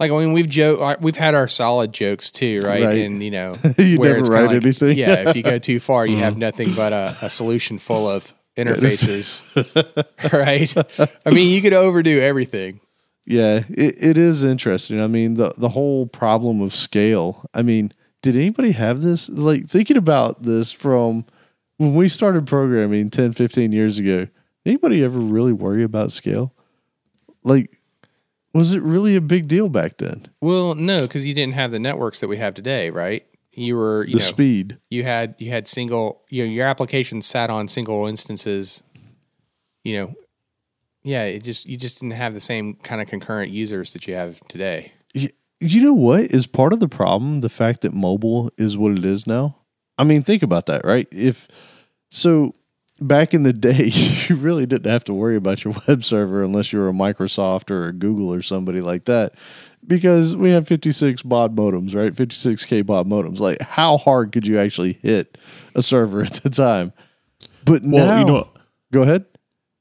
Like 0.00 0.10
I 0.10 0.18
mean, 0.18 0.32
we've 0.32 0.48
joke, 0.48 1.00
we've 1.00 1.16
had 1.16 1.36
our 1.36 1.46
solid 1.46 1.92
jokes 1.92 2.32
too, 2.32 2.58
right? 2.64 2.82
Right. 2.82 3.02
And 3.02 3.22
you 3.22 3.30
know, 3.30 3.56
You 3.78 3.96
where 3.98 4.10
never 4.10 4.20
it's 4.20 4.28
write 4.28 4.50
anything. 4.50 4.98
Yeah, 4.98 5.30
if 5.30 5.36
you 5.36 5.44
go 5.44 5.58
too 5.60 5.78
far, 5.78 6.04
you 6.04 6.16
have 6.16 6.32
mm-hmm. 6.32 6.40
nothing 6.40 6.74
but 6.74 6.92
a, 6.92 7.16
a 7.22 7.30
solution 7.30 7.78
full 7.78 8.08
of 8.08 8.34
interfaces, 8.56 9.44
right? 10.32 11.18
I 11.26 11.30
mean, 11.30 11.50
you 11.54 11.60
could 11.62 11.72
overdo 11.72 12.20
everything. 12.20 12.80
yeah, 13.26 13.62
it, 13.68 13.94
it 14.00 14.18
is 14.18 14.44
interesting. 14.44 15.00
I 15.00 15.06
mean, 15.06 15.34
the 15.34 15.52
the 15.56 15.70
whole 15.70 16.06
problem 16.06 16.60
of 16.60 16.74
scale. 16.74 17.44
I 17.54 17.62
mean, 17.62 17.92
did 18.22 18.36
anybody 18.36 18.72
have 18.72 19.00
this? 19.02 19.28
Like 19.28 19.66
thinking 19.66 19.96
about 19.96 20.42
this 20.42 20.72
from 20.72 21.24
when 21.78 21.94
we 21.94 22.08
started 22.08 22.46
programming 22.46 23.10
10, 23.10 23.32
15 23.32 23.72
years 23.72 23.98
ago. 23.98 24.28
Anybody 24.66 25.04
ever 25.04 25.18
really 25.18 25.52
worry 25.52 25.82
about 25.82 26.10
scale? 26.10 26.54
Like, 27.42 27.70
was 28.54 28.72
it 28.72 28.82
really 28.82 29.14
a 29.16 29.20
big 29.20 29.46
deal 29.46 29.68
back 29.68 29.98
then? 29.98 30.26
Well, 30.40 30.74
no, 30.74 31.02
because 31.02 31.26
you 31.26 31.34
didn't 31.34 31.52
have 31.54 31.70
the 31.70 31.80
networks 31.80 32.20
that 32.20 32.28
we 32.28 32.38
have 32.38 32.54
today, 32.54 32.88
right? 32.88 33.26
You 33.56 33.76
were, 33.76 34.04
you 34.06 34.14
The 34.14 34.18
know, 34.18 34.24
speed. 34.24 34.78
you 34.90 35.04
had 35.04 35.34
you 35.38 35.50
had 35.50 35.66
single, 35.68 36.22
you 36.30 36.44
know, 36.44 36.50
your 36.50 36.66
application 36.66 37.20
sat 37.22 37.50
on 37.50 37.68
single 37.68 38.06
instances. 38.06 38.82
You 39.84 39.94
know, 40.00 40.14
yeah, 41.02 41.24
it 41.24 41.42
just 41.44 41.68
you 41.68 41.76
just 41.76 42.00
didn't 42.00 42.14
have 42.14 42.34
the 42.34 42.40
same 42.40 42.74
kind 42.74 43.00
of 43.00 43.08
concurrent 43.08 43.50
users 43.52 43.92
that 43.92 44.06
you 44.06 44.14
have 44.14 44.40
today. 44.48 44.92
Y- 45.14 45.28
You 45.60 45.82
know 45.84 45.92
what 45.94 46.22
is 46.22 46.46
part 46.46 46.72
of 46.72 46.80
the 46.80 46.88
problem? 46.88 47.40
The 47.40 47.48
fact 47.48 47.82
that 47.82 47.92
mobile 47.94 48.50
is 48.58 48.76
what 48.76 48.92
it 48.98 49.04
is 49.04 49.26
now. 49.26 49.56
I 49.98 50.04
mean, 50.04 50.22
think 50.22 50.42
about 50.42 50.66
that, 50.66 50.84
right? 50.84 51.06
If 51.12 51.46
so, 52.10 52.54
back 53.00 53.34
in 53.34 53.42
the 53.42 53.52
day, 53.70 53.90
you 54.28 54.36
really 54.36 54.66
didn't 54.66 54.90
have 54.90 55.04
to 55.04 55.14
worry 55.14 55.36
about 55.36 55.64
your 55.64 55.74
web 55.86 56.02
server 56.02 56.42
unless 56.42 56.72
you 56.72 56.78
were 56.80 56.88
a 56.88 56.92
Microsoft 56.92 57.70
or 57.70 57.84
a 57.88 57.92
Google 57.92 58.32
or 58.34 58.42
somebody 58.42 58.80
like 58.80 59.04
that, 59.04 59.34
because 59.86 60.34
we 60.36 60.50
have 60.50 60.66
56 60.66 61.22
baud 61.22 61.56
modems, 61.56 61.94
right? 61.94 62.12
56k 62.12 62.84
baud 62.86 63.06
modems. 63.08 63.38
Like, 63.40 63.60
how 63.62 63.96
hard 63.98 64.32
could 64.32 64.46
you 64.46 64.58
actually 64.58 64.94
hit 64.94 65.36
a 65.74 65.82
server 65.82 66.22
at 66.24 66.34
the 66.34 66.50
time? 66.50 66.92
But 67.64 67.82
Well, 67.84 68.06
now, 68.06 68.18
you 68.20 68.24
know 68.26 68.32
what? 68.34 68.56
go 68.92 69.02
ahead. 69.02 69.24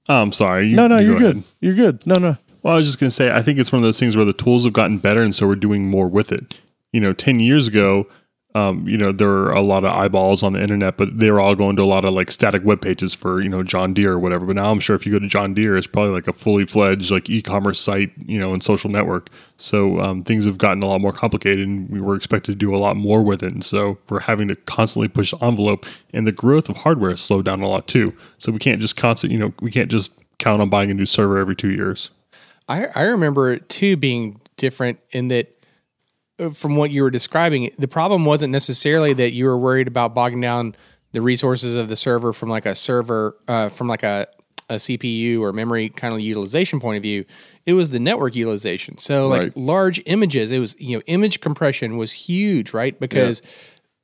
Oh, 0.10 0.22
I'm 0.22 0.32
sorry. 0.32 0.68
You- 0.68 0.76
No, 0.76 0.88
no, 0.88 0.98
you 0.98 1.08
you're 1.12 1.20
go 1.20 1.26
good. 1.28 1.36
ahead. 1.38 1.44
You're 1.62 1.76
good. 1.76 2.06
No, 2.08 2.16
no. 2.16 2.38
Well, 2.62 2.76
I 2.76 2.78
was 2.78 2.88
just 2.88 3.00
going 3.00 3.10
to 3.10 3.16
say, 3.16 3.30
I 3.32 3.42
think 3.42 3.60
it's 3.60 3.72
one 3.74 3.82
of 3.82 3.84
those 3.84 4.00
things 4.00 4.16
where 4.16 4.26
the 4.26 4.32
tools 4.34 4.64
have 4.64 4.72
gotten 4.74 4.98
better, 4.98 5.22
and 5.22 5.36
so 5.36 5.46
we're 5.48 5.56
doing 5.56 5.86
more 5.90 6.08
with 6.08 6.32
it. 6.32 6.60
You 6.94 7.02
know, 7.02 7.12
10 7.12 7.40
years 7.40 7.68
ago, 7.68 8.08
um, 8.56 8.88
you 8.88 8.98
know, 8.98 9.12
there 9.12 9.30
are 9.30 9.52
a 9.52 9.62
lot 9.62 9.84
of 9.84 9.92
eyeballs 9.92 10.44
on 10.44 10.54
the 10.54 10.62
internet, 10.62 10.96
but 10.96 11.18
they 11.18 11.32
were 11.32 11.40
all 11.40 11.56
going 11.56 11.76
to 11.78 11.82
a 11.82 11.86
lot 11.86 12.06
of 12.06 12.14
like 12.14 12.32
static 12.32 12.64
web 12.64 12.82
pages 12.82 13.14
for, 13.14 13.42
you 13.42 13.50
know, 13.50 13.64
John 13.64 13.94
Deere 13.94 14.14
or 14.14 14.20
whatever. 14.20 14.46
But 14.46 14.58
now 14.58 14.70
I'm 14.72 14.80
sure 14.80 14.96
if 14.96 15.06
you 15.06 15.12
go 15.12 15.20
to 15.20 15.28
John 15.28 15.54
Deere, 15.56 15.76
it's 15.76 15.88
probably 15.88 16.12
like 16.12 16.28
a 16.28 16.34
fully 16.34 16.66
fledged 16.66 17.10
like 17.10 17.30
e 17.30 17.42
commerce 17.42 17.80
site, 17.80 18.12
you 18.26 18.38
know, 18.38 18.54
and 18.54 18.64
social 18.64 18.92
network. 18.92 19.30
So 19.58 20.00
um, 20.00 20.24
things 20.24 20.46
have 20.46 20.60
gotten 20.60 20.84
a 20.84 20.86
lot 20.86 21.02
more 21.02 21.14
complicated, 21.14 21.68
and 21.68 21.90
we 21.90 22.00
were 22.00 22.16
expected 22.16 22.52
to 22.52 22.58
do 22.58 22.74
a 22.74 22.78
lot 22.78 22.96
more 22.96 23.24
with 23.24 23.42
it. 23.42 23.52
And 23.52 23.66
so 23.66 23.98
we're 24.10 24.22
having 24.22 24.48
to 24.50 24.56
constantly 24.56 25.08
push 25.08 25.32
the 25.32 25.44
envelope, 25.44 25.86
and 26.14 26.28
the 26.28 26.32
growth 26.32 26.70
of 26.70 26.78
hardware 26.78 27.10
has 27.12 27.22
slowed 27.22 27.46
down 27.46 27.62
a 27.62 27.68
lot 27.68 27.88
too. 27.88 28.14
So 28.38 28.52
we 28.52 28.60
can't 28.60 28.82
just 28.82 28.96
constant, 28.96 29.34
you 29.34 29.40
know, 29.40 29.54
we 29.62 29.72
can't 29.72 29.90
just 29.90 30.20
count 30.38 30.62
on 30.62 30.70
buying 30.70 30.92
a 30.92 30.94
new 30.94 31.06
server 31.06 31.40
every 31.40 31.56
two 31.56 31.72
years. 31.72 32.12
I, 32.68 32.88
I 32.94 33.04
remember 33.04 33.52
it 33.52 33.68
too 33.68 33.98
being 33.98 34.40
different 34.58 35.00
in 35.12 35.28
that 35.30 35.53
from 36.54 36.76
what 36.76 36.92
you 36.92 37.04
were 37.04 37.12
describing, 37.12 37.70
the 37.78 37.88
problem 37.88 38.26
wasn't 38.26 38.52
necessarily 38.52 39.14
that 39.14 39.32
you 39.32 39.46
were 39.46 39.58
worried 39.58 39.88
about 39.88 40.16
bogging 40.16 40.42
down 40.42 40.76
the 41.12 41.22
resources 41.22 41.76
of 41.78 41.90
the 41.90 41.96
server 41.96 42.34
from 42.34 42.50
like 42.50 42.66
a 42.66 42.74
server, 42.76 43.38
uh, 43.48 43.70
from 43.70 43.88
like 43.88 44.04
a, 44.04 44.28
a 44.70 44.76
CPU 44.76 45.42
or 45.42 45.54
memory 45.54 45.90
kind 45.90 46.14
of 46.14 46.22
utilization 46.22 46.80
point 46.80 46.98
of 46.98 47.04
view. 47.04 47.26
It 47.66 47.74
was 47.74 47.92
the 47.92 48.00
network 48.00 48.36
utilization. 48.36 48.98
So 48.98 49.28
like 49.28 49.42
Right. 49.42 49.58
large 49.58 50.02
images, 50.06 50.52
it 50.52 50.60
was, 50.60 50.76
you 50.80 50.98
know, 50.98 51.04
image 51.06 51.40
compression 51.40 51.98
was 51.98 52.12
huge, 52.14 52.74
right? 52.74 53.00
Because 53.00 53.42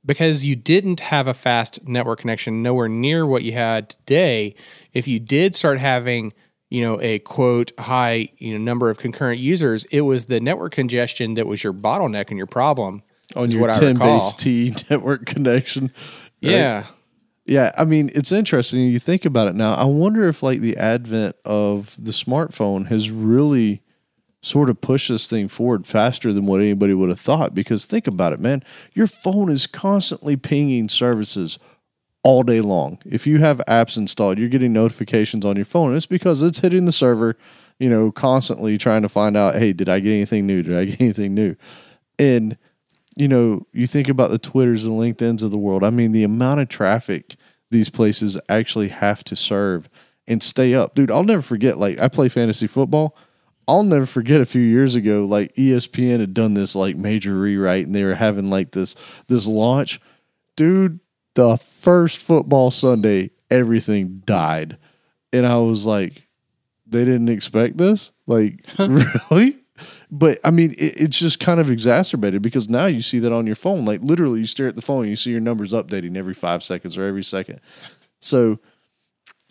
because 0.06 0.46
you 0.46 0.56
didn't 0.56 1.00
have 1.02 1.28
a 1.28 1.34
fast 1.34 1.86
network 1.88 2.20
connection, 2.20 2.64
nowhere 2.64 2.88
near 2.88 3.26
what 3.26 3.44
you 3.44 3.52
had 3.52 3.90
today. 3.90 4.56
If 4.94 5.08
you 5.08 5.20
did 5.20 5.56
start 5.56 5.78
having, 5.80 6.34
you 6.70 6.84
know, 6.84 7.00
a 7.02 7.20
quote 7.20 7.72
high, 7.80 8.30
you 8.38 8.54
know, 8.54 8.64
number 8.64 8.90
of 8.90 8.98
concurrent 8.98 9.40
users, 9.40 9.86
it 9.86 10.02
was 10.02 10.28
the 10.28 10.40
network 10.40 10.72
congestion 10.72 11.34
that 11.34 11.48
was 11.48 11.64
your 11.64 11.74
bottleneck 11.74 12.30
and 12.30 12.38
your 12.38 12.48
problem. 12.48 13.04
On 13.36 13.50
your 13.50 13.62
what 13.62 13.76
10 13.76 13.94
recall. 13.94 14.20
base 14.20 14.34
T 14.34 14.74
network 14.90 15.26
connection. 15.26 15.84
right? 15.84 16.52
Yeah. 16.52 16.86
Yeah, 17.46 17.72
I 17.76 17.84
mean, 17.84 18.12
it's 18.14 18.32
interesting. 18.32 18.82
You 18.82 19.00
think 19.00 19.26
about 19.26 19.48
it 19.48 19.56
now. 19.56 19.74
I 19.74 19.86
wonder 19.86 20.24
if, 20.30 20.44
like, 20.44 20.60
the 20.60 20.78
advent 20.78 21.36
of 21.46 21.96
the 21.98 22.12
smartphone 22.12 22.86
has 22.90 23.10
really 23.10 23.82
sort 24.42 24.70
of 24.70 24.80
pushed 24.82 25.10
this 25.10 25.28
thing 25.28 25.48
forward 25.48 25.88
faster 25.88 26.32
than 26.32 26.46
what 26.46 26.62
anybody 26.62 26.94
would 26.94 27.10
have 27.10 27.20
thought. 27.20 27.56
Because 27.56 27.88
think 27.88 28.06
about 28.06 28.34
it, 28.34 28.40
man. 28.40 28.64
Your 28.94 29.08
phone 29.08 29.50
is 29.50 29.66
constantly 29.66 30.38
pinging 30.38 30.90
services 30.90 31.58
all 32.24 32.44
day 32.44 32.62
long. 32.62 33.00
If 33.06 33.26
you 33.26 33.40
have 33.40 33.62
apps 33.68 33.98
installed, 33.98 34.38
you're 34.38 34.50
getting 34.50 34.74
notifications 34.74 35.46
on 35.46 35.56
your 35.56 35.66
phone. 35.66 35.96
It's 35.96 36.06
because 36.06 36.44
it's 36.44 36.60
hitting 36.60 36.86
the 36.86 36.92
server, 36.92 37.38
you 37.80 37.90
know, 37.90 38.12
constantly 38.12 38.78
trying 38.78 39.04
to 39.04 39.10
find 39.10 39.38
out, 39.38 39.56
hey, 39.56 39.74
did 39.74 39.90
I 39.90 40.00
get 40.00 40.12
anything 40.12 40.46
new? 40.46 40.62
Did 40.64 40.78
I 40.78 40.86
get 40.86 41.02
anything 41.02 41.34
new? 41.34 41.56
And 42.18 42.58
you 43.16 43.28
know, 43.28 43.68
you 43.74 43.86
think 43.86 44.08
about 44.08 44.32
the 44.32 44.40
Twitters 44.40 44.86
and 44.86 44.98
LinkedIn's 44.98 45.44
of 45.44 45.52
the 45.52 45.58
world. 45.58 45.84
I 45.84 45.90
mean, 45.90 46.14
the 46.14 46.24
amount 46.24 46.62
of 46.62 46.70
traffic 46.70 47.36
these 47.70 47.90
places 47.90 48.40
actually 48.48 48.88
have 48.88 49.26
to 49.26 49.36
serve 49.36 49.90
and 50.26 50.42
stay 50.42 50.74
up. 50.74 50.96
Dude, 50.96 51.12
I'll 51.12 51.26
never 51.26 51.42
forget, 51.42 51.78
like, 51.78 52.00
I 52.00 52.08
play 52.08 52.30
fantasy 52.30 52.66
football. 52.66 53.18
I'll 53.68 53.84
never 53.84 54.06
forget 54.06 54.42
a 54.42 54.46
few 54.46 54.62
years 54.62 54.96
ago, 54.96 55.26
like 55.26 55.54
ESPN 55.54 56.22
had 56.22 56.34
done 56.34 56.56
this 56.56 56.76
like 56.76 56.96
major 56.96 57.36
rewrite 57.36 57.86
and 57.86 57.94
they 57.94 58.04
were 58.04 58.16
having 58.16 58.48
like 58.48 58.72
this 58.72 58.96
this 59.28 59.46
launch. 59.46 60.00
Dude, 60.56 61.00
the 61.36 61.58
first 61.58 62.22
football 62.22 62.72
Sunday, 62.72 63.32
everything 63.50 64.22
died. 64.26 64.78
And 65.32 65.46
I 65.46 65.58
was 65.58 65.86
like, 65.86 66.28
they 66.88 67.06
didn't 67.06 67.30
expect 67.30 67.78
this? 67.78 68.12
Like, 68.26 68.60
really? 68.80 69.56
But 70.12 70.40
I 70.44 70.52
mean, 70.52 70.72
it, 70.72 71.02
it's 71.02 71.20
just 71.20 71.40
kind 71.40 71.60
of 71.60 71.70
exacerbated 71.70 72.42
because 72.42 72.68
now 72.68 72.88
you 72.88 73.02
see 73.02 73.20
that 73.20 73.32
on 73.32 73.46
your 73.46 73.56
phone. 73.56 73.86
Like, 73.86 74.02
literally, 74.02 74.42
you 74.42 74.48
stare 74.48 74.68
at 74.68 74.76
the 74.76 74.82
phone, 74.82 75.02
and 75.02 75.10
you 75.10 75.16
see 75.16 75.32
your 75.32 75.40
numbers 75.40 75.72
updating 75.72 76.18
every 76.18 76.34
five 76.34 76.64
seconds 76.64 76.98
or 76.98 77.04
every 77.04 77.24
second. 77.24 77.62
So, 78.20 78.60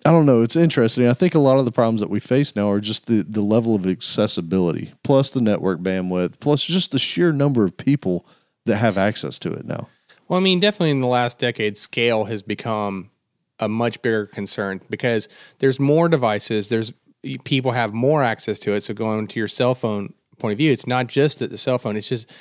I 0.05 0.11
don't 0.11 0.27
know. 0.27 0.43
It's 0.43 0.57
interesting. 0.57 1.07
I 1.07 1.15
think 1.15 1.35
a 1.35 1.41
lot 1.41 1.59
of 1.59 1.65
the 1.65 1.73
problems 1.73 2.01
that 2.01 2.11
we 2.11 2.21
face 2.21 2.55
now 2.55 2.71
are 2.71 2.81
just 2.81 3.07
the, 3.07 3.25
the 3.27 3.41
level 3.41 3.75
of 3.75 3.87
accessibility, 3.87 4.93
plus 5.03 5.31
the 5.31 5.41
network 5.41 5.81
bandwidth, 5.81 6.41
plus 6.41 6.65
just 6.65 6.93
the 6.93 6.99
sheer 6.99 7.33
number 7.33 7.65
of 7.65 7.77
people 7.77 8.27
that 8.65 8.77
have 8.77 8.99
access 8.99 9.39
to 9.41 9.53
it 9.53 9.65
now. 9.65 9.89
Well, 10.29 10.39
I 10.39 10.43
mean, 10.43 10.61
definitely 10.61 10.91
in 10.91 11.01
the 11.01 11.07
last 11.07 11.39
decade, 11.39 11.77
scale 11.77 12.27
has 12.27 12.43
become 12.43 13.11
a 13.59 13.69
much 13.69 14.01
bigger 14.03 14.27
concern 14.27 14.81
because 14.91 15.29
there's 15.59 15.81
more 15.81 16.09
devices. 16.09 16.69
There's 16.69 16.93
people 17.45 17.73
have 17.73 17.93
more 17.93 18.23
access 18.23 18.59
to 18.61 18.75
it. 18.75 18.83
So 18.83 18.95
going 18.95 19.27
to 19.27 19.39
your 19.39 19.49
cell 19.49 19.75
phone 19.75 20.13
point 20.39 20.53
of 20.53 20.59
view, 20.59 20.71
it's 20.71 20.87
not 20.87 21.07
just 21.09 21.41
that 21.41 21.51
the 21.51 21.59
cell 21.59 21.79
phone. 21.79 21.97
It's 21.97 22.09
just 22.09 22.33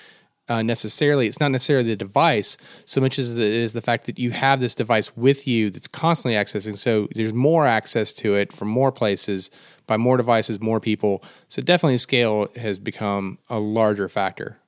uh, 0.49 0.61
necessarily. 0.61 1.27
It's 1.27 1.39
not 1.39 1.51
necessarily 1.51 1.89
the 1.89 1.95
device 1.95 2.57
so 2.85 3.01
much 3.01 3.17
as 3.17 3.37
it 3.37 3.43
is 3.43 3.73
the 3.73 3.81
fact 3.81 4.05
that 4.05 4.19
you 4.19 4.31
have 4.31 4.59
this 4.59 4.75
device 4.75 5.15
with 5.15 5.47
you 5.47 5.69
that's 5.69 5.87
constantly 5.87 6.37
accessing. 6.37 6.77
So 6.77 7.07
there's 7.15 7.33
more 7.33 7.65
access 7.65 8.13
to 8.15 8.35
it 8.35 8.53
from 8.53 8.67
more 8.67 8.91
places 8.91 9.49
by 9.87 9.97
more 9.97 10.17
devices, 10.17 10.59
more 10.59 10.79
people. 10.79 11.23
So 11.47 11.61
definitely, 11.61 11.97
scale 11.97 12.49
has 12.55 12.79
become 12.79 13.39
a 13.49 13.59
larger 13.59 14.09
factor. 14.09 14.59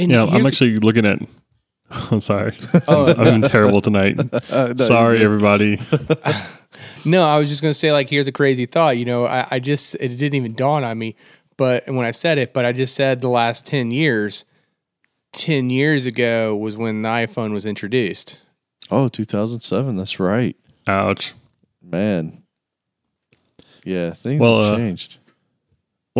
And 0.00 0.10
Yeah, 0.10 0.24
I'm 0.24 0.46
actually 0.46 0.76
looking 0.76 1.06
at. 1.06 1.20
I'm 2.10 2.20
sorry. 2.20 2.56
Oh, 2.88 3.06
I've 3.08 3.16
been 3.16 3.42
terrible 3.42 3.80
tonight. 3.80 4.18
No, 4.50 4.74
sorry, 4.76 5.22
everybody. 5.24 5.78
No, 7.04 7.24
I 7.24 7.38
was 7.38 7.48
just 7.48 7.62
going 7.62 7.70
to 7.72 7.78
say, 7.78 7.92
like, 7.92 8.08
here's 8.08 8.26
a 8.26 8.32
crazy 8.32 8.66
thought. 8.66 8.96
You 8.96 9.04
know, 9.04 9.26
I, 9.26 9.46
I 9.50 9.58
just, 9.58 9.94
it 9.96 10.08
didn't 10.16 10.34
even 10.34 10.54
dawn 10.54 10.84
on 10.84 10.98
me, 10.98 11.16
but 11.56 11.86
when 11.88 12.06
I 12.06 12.10
said 12.10 12.38
it, 12.38 12.52
but 12.52 12.64
I 12.64 12.72
just 12.72 12.94
said 12.94 13.20
the 13.20 13.28
last 13.28 13.66
10 13.66 13.90
years, 13.90 14.44
10 15.32 15.70
years 15.70 16.06
ago 16.06 16.56
was 16.56 16.76
when 16.76 17.02
the 17.02 17.08
iPhone 17.08 17.52
was 17.52 17.66
introduced. 17.66 18.40
Oh, 18.90 19.08
2007. 19.08 19.96
That's 19.96 20.20
right. 20.20 20.56
Ouch. 20.86 21.34
Man. 21.82 22.42
Yeah, 23.84 24.10
things 24.10 24.40
Well, 24.40 24.62
have 24.62 24.74
uh, 24.74 24.76
changed. 24.76 25.18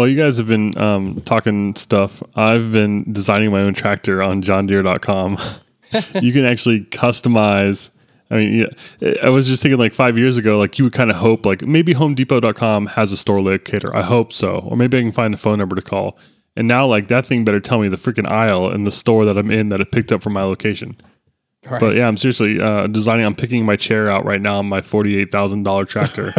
Well, 0.01 0.09
you 0.09 0.17
guys 0.17 0.39
have 0.39 0.49
been 0.49 0.79
um, 0.79 1.21
talking 1.27 1.77
stuff. 1.77 2.23
I've 2.35 2.73
been 2.73 3.13
designing 3.13 3.51
my 3.51 3.61
own 3.61 3.75
tractor 3.75 4.23
on 4.23 4.41
johndeere.com. 4.41 5.37
you 6.23 6.33
can 6.33 6.47
actually 6.47 6.87
customize. 6.87 7.95
I 8.31 8.37
mean, 8.37 8.67
I 9.23 9.29
was 9.29 9.47
just 9.47 9.63
thinking 9.63 9.79
like 9.79 9.93
five 9.93 10.17
years 10.17 10.39
ago, 10.39 10.59
like 10.59 10.79
you 10.79 10.87
would 10.87 10.95
kind 10.95 11.11
of 11.11 11.17
hope, 11.17 11.45
like 11.45 11.61
maybe 11.61 11.93
homedepot.com 11.93 12.87
has 12.87 13.13
a 13.13 13.17
store 13.19 13.43
locator. 13.43 13.95
I 13.95 14.01
hope 14.01 14.33
so. 14.33 14.61
Or 14.61 14.75
maybe 14.75 14.97
I 14.97 15.03
can 15.03 15.13
find 15.13 15.35
a 15.35 15.37
phone 15.37 15.59
number 15.59 15.77
to 15.77 15.83
call. 15.83 16.17
And 16.57 16.67
now, 16.67 16.87
like 16.87 17.09
that 17.09 17.27
thing 17.27 17.45
better 17.45 17.61
tell 17.61 17.79
me 17.79 17.89
the 17.89 17.99
freaking 17.99 18.27
aisle 18.27 18.71
in 18.71 18.85
the 18.85 18.91
store 18.91 19.27
that 19.27 19.37
I'm 19.37 19.51
in 19.51 19.69
that 19.69 19.81
it 19.81 19.93
picked 19.93 20.13
up 20.13 20.23
from 20.23 20.33
my 20.33 20.45
location. 20.45 20.97
Right. 21.69 21.79
But 21.81 21.95
yeah, 21.97 22.09
I'm 22.09 22.17
seriously 22.17 22.59
uh, 22.61 22.87
designing. 22.87 23.27
I'm 23.27 23.35
picking 23.35 23.67
my 23.67 23.77
chair 23.77 24.09
out 24.11 24.25
right 24.25 24.41
now 24.41 24.57
on 24.59 24.67
my 24.67 24.81
forty-eight 24.81 25.31
thousand 25.31 25.65
dollar 25.65 25.85
tractor. 25.85 26.29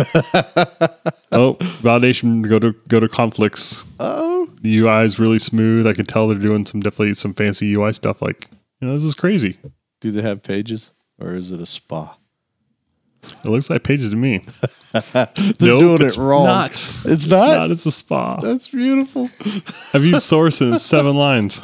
oh, 1.32 1.56
validation. 1.84 2.48
Go 2.50 2.58
to 2.58 2.74
go 2.88 3.00
to 3.00 3.08
conflicts. 3.08 3.86
Oh, 4.00 4.50
The 4.62 4.80
UI 4.80 5.04
is 5.04 5.20
really 5.20 5.38
smooth. 5.38 5.86
I 5.86 5.94
can 5.94 6.06
tell 6.06 6.28
they're 6.28 6.38
doing 6.40 6.66
some 6.66 6.80
definitely 6.80 7.14
some 7.14 7.34
fancy 7.34 7.72
UI 7.76 7.94
stuff. 7.94 8.22
Like, 8.22 8.50
you 8.80 8.88
know, 8.88 8.94
this 8.96 9.04
is 9.04 9.14
crazy. 9.14 9.58
do 10.00 10.10
they 10.10 10.24
have 10.24 10.42
pages 10.42 10.92
or 11.20 11.36
is 11.36 11.52
it 11.52 11.60
a 11.62 11.68
spa? 11.68 12.18
It 13.46 13.50
looks 13.50 13.70
like 13.70 13.84
pages 13.84 14.10
to 14.10 14.18
me. 14.18 14.40
They're 15.14 15.28
Nope, 15.60 15.80
doing 15.80 16.02
it's 16.02 16.18
it 16.18 16.22
wrong. 16.22 16.46
Not. 16.46 16.72
It's 17.06 17.28
not? 17.28 17.58
not. 17.58 17.72
It's 17.72 17.86
a 17.86 17.92
spa. 17.92 18.38
That's 18.38 18.68
beautiful. 18.70 19.28
I've 19.94 20.04
used 20.04 20.24
source 20.24 20.60
and 20.62 20.74
it's 20.74 20.84
seven 20.84 21.16
lines. 21.16 21.62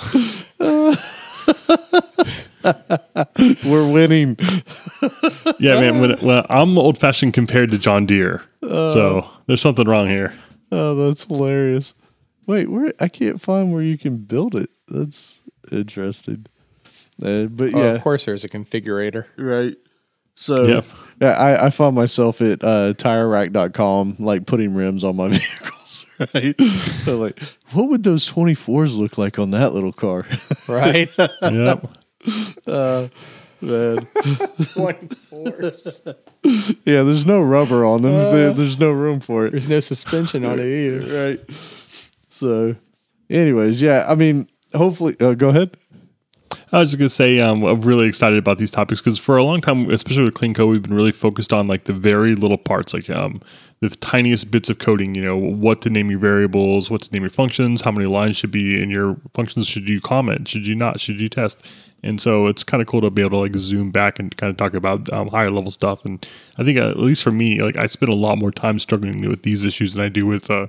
We're 3.65 3.91
winning. 3.91 4.37
Yeah, 5.59 5.79
man. 5.79 5.99
When, 6.01 6.11
when 6.19 6.43
I'm 6.49 6.77
old 6.77 6.97
fashioned 6.99 7.33
compared 7.33 7.71
to 7.71 7.77
John 7.79 8.05
Deere, 8.05 8.43
so 8.61 9.27
there's 9.47 9.61
something 9.61 9.87
wrong 9.87 10.07
here. 10.07 10.33
Oh, 10.71 10.93
that's 11.07 11.23
hilarious. 11.23 11.93
Wait, 12.45 12.69
where 12.69 12.91
I 12.99 13.07
can't 13.07 13.41
find 13.41 13.71
where 13.73 13.81
you 13.81 13.97
can 13.97 14.17
build 14.17 14.55
it. 14.55 14.69
That's 14.87 15.41
interesting. 15.71 16.45
Uh, 17.25 17.45
but 17.45 17.73
Oh, 17.73 17.79
yeah, 17.79 17.93
of 17.95 18.01
course, 18.01 18.25
there's 18.25 18.43
a 18.43 18.49
configurator. 18.49 19.25
right. 19.37 19.75
So 20.35 20.65
Yep. 20.65 20.85
yeah, 21.21 21.31
I, 21.31 21.65
I 21.65 21.69
found 21.71 21.95
myself 21.95 22.41
at 22.41 22.63
uh, 22.63 22.93
TireRack.com 22.93 24.17
like 24.19 24.45
putting 24.45 24.75
rims 24.75 25.03
on 25.03 25.15
my 25.15 25.29
vehicles. 25.29 26.05
Right, 26.19 26.59
so 26.61 27.17
like, 27.17 27.39
what 27.71 27.89
would 27.89 28.03
those 28.03 28.25
twenty 28.27 28.53
fours 28.53 28.97
look 28.97 29.17
like 29.17 29.39
on 29.39 29.51
that 29.51 29.73
little 29.73 29.93
car? 29.93 30.25
Right? 30.69 31.09
Yep. 31.41 31.87
Man. 33.59 33.97
24s. 34.67 36.15
yeah, 36.85 37.01
there's 37.03 37.25
no 37.25 37.41
rubber 37.41 37.83
on 37.85 38.01
them. 38.03 38.11
There- 38.11 38.53
there's 38.53 38.77
no 38.79 38.91
room 38.91 39.19
for 39.19 39.45
it. 39.45 39.51
There's 39.51 39.67
no 39.67 39.79
suspension 39.79 40.45
on 40.45 40.59
it 40.59 40.65
either. 40.65 40.97
Right. 41.37 41.39
So, 42.29 42.75
anyways, 43.31 43.81
yeah. 43.81 44.05
I 44.07 44.13
mean, 44.13 44.47
hopefully, 44.75 45.15
uh, 45.19 45.33
go 45.33 45.49
ahead. 45.49 45.75
I 46.71 46.79
was 46.79 46.89
just 46.91 46.99
gonna 46.99 47.09
say 47.09 47.39
um, 47.39 47.63
I'm 47.63 47.81
really 47.81 48.07
excited 48.07 48.37
about 48.37 48.57
these 48.59 48.69
topics 48.69 48.99
because 49.01 49.17
for 49.17 49.37
a 49.37 49.43
long 49.43 49.61
time, 49.61 49.89
especially 49.89 50.23
with 50.25 50.33
Clean 50.35 50.53
Code, 50.53 50.69
we've 50.69 50.83
been 50.83 50.93
really 50.93 51.13
focused 51.13 51.51
on 51.53 51.67
like 51.67 51.85
the 51.85 51.93
very 51.93 52.35
little 52.35 52.57
parts, 52.57 52.93
like 52.93 53.09
um, 53.09 53.41
the 53.79 53.89
tiniest 53.89 54.51
bits 54.51 54.69
of 54.69 54.77
coding. 54.77 55.15
You 55.15 55.21
know, 55.23 55.37
what 55.37 55.81
to 55.83 55.89
name 55.89 56.11
your 56.11 56.19
variables, 56.19 56.91
what 56.91 57.01
to 57.03 57.11
name 57.13 57.23
your 57.23 57.29
functions, 57.31 57.81
how 57.81 57.91
many 57.91 58.05
lines 58.05 58.35
should 58.37 58.51
be 58.51 58.79
in 58.83 58.89
your 58.91 59.17
functions. 59.33 59.65
Should 59.65 59.87
you 59.89 59.99
comment? 60.01 60.47
Should 60.49 60.67
you 60.67 60.75
not? 60.75 60.99
Should 60.99 61.19
you 61.21 61.29
test? 61.29 61.57
And 62.03 62.21
so 62.21 62.47
it's 62.47 62.63
kind 62.63 62.81
of 62.81 62.87
cool 62.87 63.01
to 63.01 63.09
be 63.09 63.21
able 63.21 63.31
to 63.31 63.37
like 63.37 63.57
zoom 63.57 63.91
back 63.91 64.19
and 64.19 64.35
kind 64.37 64.49
of 64.51 64.57
talk 64.57 64.73
about 64.73 65.11
um, 65.11 65.29
higher 65.29 65.49
level 65.49 65.71
stuff. 65.71 66.05
And 66.05 66.25
I 66.57 66.63
think 66.63 66.77
uh, 66.77 66.89
at 66.89 66.99
least 66.99 67.23
for 67.23 67.31
me, 67.31 67.61
like 67.61 67.75
I 67.75 67.87
spend 67.87 68.13
a 68.13 68.15
lot 68.15 68.37
more 68.37 68.51
time 68.51 68.79
struggling 68.79 69.27
with 69.27 69.43
these 69.43 69.65
issues 69.65 69.93
than 69.93 70.05
I 70.05 70.09
do 70.09 70.25
with 70.25 70.51
uh, 70.51 70.67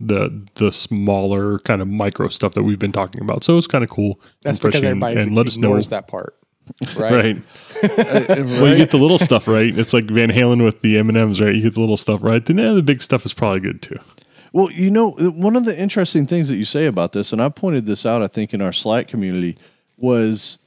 the 0.00 0.46
the 0.54 0.72
smaller 0.72 1.58
kind 1.60 1.80
of 1.80 1.88
micro 1.88 2.28
stuff 2.28 2.52
that 2.54 2.64
we've 2.64 2.78
been 2.78 2.92
talking 2.92 3.22
about. 3.22 3.44
So 3.44 3.56
it's 3.58 3.66
kind 3.66 3.84
of 3.84 3.90
cool. 3.90 4.20
That's 4.42 4.58
and 4.58 4.68
because 4.68 4.84
everybody 4.84 5.20
and 5.20 5.34
let 5.34 5.46
us 5.46 5.56
know 5.56 5.68
ignores 5.68 5.90
that 5.90 6.08
part. 6.08 6.36
Right? 6.96 7.36
right. 7.36 7.42
Well, 8.28 8.68
you 8.68 8.76
get 8.76 8.90
the 8.90 8.98
little 8.98 9.18
stuff 9.18 9.46
right. 9.46 9.76
It's 9.78 9.92
like 9.92 10.06
Van 10.06 10.30
Halen 10.30 10.64
with 10.64 10.80
the 10.80 10.98
M 10.98 11.08
and 11.08 11.16
M's, 11.16 11.40
right? 11.40 11.54
You 11.54 11.62
get 11.62 11.74
the 11.74 11.80
little 11.80 11.96
stuff 11.96 12.22
right. 12.22 12.44
Then 12.44 12.58
yeah, 12.58 12.72
the 12.72 12.82
big 12.82 13.02
stuff 13.02 13.24
is 13.24 13.32
probably 13.32 13.60
good 13.60 13.82
too. 13.82 13.98
Well, 14.52 14.70
you 14.72 14.90
know, 14.90 15.10
one 15.18 15.54
of 15.54 15.64
the 15.64 15.78
interesting 15.78 16.26
things 16.26 16.48
that 16.48 16.56
you 16.56 16.64
say 16.64 16.86
about 16.86 17.12
this, 17.12 17.32
and 17.32 17.42
I 17.42 17.50
pointed 17.50 17.84
this 17.84 18.06
out, 18.06 18.22
I 18.22 18.26
think, 18.26 18.54
in 18.54 18.62
our 18.62 18.72
Slack 18.72 19.06
community, 19.06 19.58
was 19.96 20.58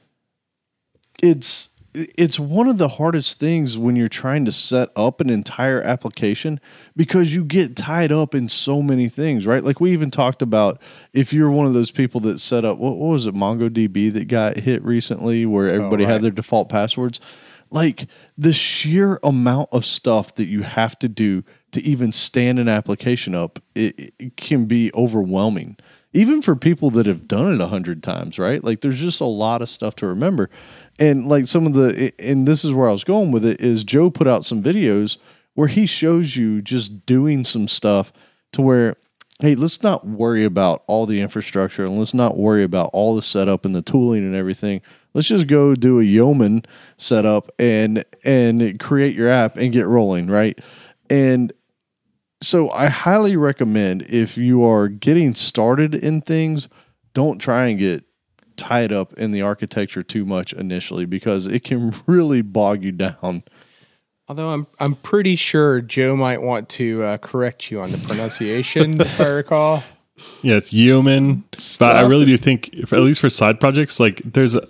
it's 1.22 1.70
it's 1.92 2.38
one 2.38 2.68
of 2.68 2.78
the 2.78 2.88
hardest 2.88 3.40
things 3.40 3.76
when 3.76 3.96
you're 3.96 4.08
trying 4.08 4.44
to 4.44 4.52
set 4.52 4.90
up 4.94 5.20
an 5.20 5.28
entire 5.28 5.82
application 5.82 6.60
because 6.94 7.34
you 7.34 7.44
get 7.44 7.76
tied 7.76 8.12
up 8.12 8.32
in 8.32 8.48
so 8.48 8.80
many 8.80 9.08
things, 9.08 9.44
right? 9.44 9.64
Like 9.64 9.80
we 9.80 9.90
even 9.90 10.10
talked 10.10 10.40
about 10.40 10.80
if 11.12 11.32
you're 11.32 11.50
one 11.50 11.66
of 11.66 11.74
those 11.74 11.90
people 11.90 12.20
that 12.20 12.38
set 12.38 12.64
up 12.64 12.78
what, 12.78 12.96
what 12.96 13.08
was 13.08 13.26
it, 13.26 13.34
MongoDB 13.34 14.12
that 14.12 14.28
got 14.28 14.56
hit 14.56 14.84
recently 14.84 15.46
where 15.46 15.66
oh, 15.66 15.74
everybody 15.74 16.04
had 16.04 16.12
right. 16.12 16.22
their 16.22 16.30
default 16.30 16.68
passwords. 16.68 17.20
Like 17.72 18.06
the 18.38 18.52
sheer 18.52 19.18
amount 19.24 19.70
of 19.72 19.84
stuff 19.84 20.34
that 20.36 20.46
you 20.46 20.62
have 20.62 20.98
to 21.00 21.08
do 21.08 21.42
to 21.72 21.82
even 21.82 22.12
stand 22.12 22.58
an 22.58 22.68
application 22.68 23.34
up, 23.34 23.58
it, 23.74 24.12
it 24.18 24.36
can 24.36 24.66
be 24.66 24.90
overwhelming. 24.94 25.76
Even 26.12 26.42
for 26.42 26.56
people 26.56 26.90
that 26.90 27.06
have 27.06 27.28
done 27.28 27.54
it 27.54 27.60
a 27.60 27.68
hundred 27.68 28.02
times, 28.02 28.38
right? 28.38 28.62
Like 28.64 28.80
there's 28.80 29.00
just 29.00 29.20
a 29.20 29.26
lot 29.26 29.62
of 29.62 29.68
stuff 29.68 29.94
to 29.96 30.06
remember. 30.06 30.50
And 30.98 31.26
like 31.26 31.46
some 31.46 31.66
of 31.66 31.74
the, 31.74 32.12
and 32.18 32.46
this 32.46 32.64
is 32.64 32.74
where 32.74 32.88
I 32.88 32.92
was 32.92 33.04
going 33.04 33.30
with 33.30 33.44
it, 33.44 33.60
is 33.60 33.84
Joe 33.84 34.10
put 34.10 34.26
out 34.26 34.44
some 34.44 34.62
videos 34.62 35.18
where 35.54 35.68
he 35.68 35.86
shows 35.86 36.36
you 36.36 36.60
just 36.60 37.06
doing 37.06 37.44
some 37.44 37.68
stuff 37.68 38.12
to 38.52 38.62
where, 38.62 38.96
hey, 39.40 39.54
let's 39.54 39.82
not 39.82 40.06
worry 40.06 40.44
about 40.44 40.82
all 40.86 41.06
the 41.06 41.20
infrastructure 41.20 41.84
and 41.84 41.98
let's 41.98 42.14
not 42.14 42.36
worry 42.36 42.62
about 42.64 42.90
all 42.92 43.14
the 43.14 43.22
setup 43.22 43.64
and 43.64 43.74
the 43.74 43.82
tooling 43.82 44.24
and 44.24 44.34
everything. 44.34 44.82
Let's 45.14 45.28
just 45.28 45.46
go 45.46 45.74
do 45.74 46.00
a 46.00 46.04
yeoman 46.04 46.62
setup 46.96 47.50
and 47.58 48.04
and 48.24 48.78
create 48.78 49.14
your 49.14 49.28
app 49.28 49.56
and 49.56 49.72
get 49.72 49.86
rolling, 49.86 50.26
right? 50.26 50.58
And 51.08 51.52
so 52.42 52.70
I 52.70 52.86
highly 52.88 53.36
recommend 53.36 54.02
if 54.02 54.38
you 54.38 54.64
are 54.64 54.88
getting 54.88 55.34
started 55.34 55.94
in 55.94 56.20
things, 56.22 56.68
don't 57.12 57.38
try 57.38 57.66
and 57.66 57.78
get 57.78 58.04
tied 58.56 58.92
up 58.92 59.12
in 59.14 59.30
the 59.30 59.42
architecture 59.42 60.02
too 60.02 60.24
much 60.24 60.52
initially 60.52 61.06
because 61.06 61.46
it 61.46 61.64
can 61.64 61.92
really 62.06 62.42
bog 62.42 62.82
you 62.82 62.92
down. 62.92 63.42
Although 64.28 64.50
I'm 64.50 64.66
I'm 64.78 64.94
pretty 64.94 65.34
sure 65.34 65.80
Joe 65.80 66.14
might 66.16 66.40
want 66.40 66.68
to 66.70 67.02
uh, 67.02 67.18
correct 67.18 67.70
you 67.70 67.80
on 67.80 67.90
the 67.90 67.98
pronunciation, 67.98 69.00
if 69.00 69.20
I 69.20 69.28
recall. 69.28 69.82
Yeah, 70.42 70.56
it's 70.56 70.70
yeoman. 70.70 71.44
But 71.78 71.96
I 71.96 72.06
really 72.06 72.24
it. 72.24 72.30
do 72.30 72.36
think, 72.36 72.68
if, 72.74 72.92
at 72.92 73.00
least 73.00 73.22
for 73.22 73.30
side 73.30 73.58
projects, 73.58 73.98
like 73.98 74.20
there's 74.22 74.54
a, 74.54 74.68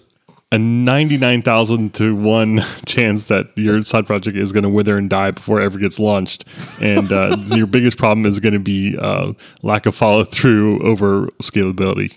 a 0.52 0.58
99,000 0.58 1.94
to 1.94 2.14
1 2.14 2.58
chance 2.86 3.26
that 3.26 3.56
your 3.56 3.82
side 3.82 4.06
project 4.06 4.36
is 4.36 4.52
going 4.52 4.64
to 4.64 4.68
wither 4.68 4.98
and 4.98 5.08
die 5.08 5.30
before 5.30 5.60
it 5.60 5.64
ever 5.64 5.78
gets 5.78 6.00
launched. 6.00 6.44
And 6.82 7.12
uh, 7.12 7.36
your 7.46 7.66
biggest 7.66 7.98
problem 7.98 8.26
is 8.26 8.40
going 8.40 8.54
to 8.54 8.58
be 8.58 8.96
uh, 8.98 9.32
lack 9.62 9.86
of 9.86 9.94
follow 9.94 10.24
through 10.24 10.82
over 10.82 11.26
scalability. 11.42 12.16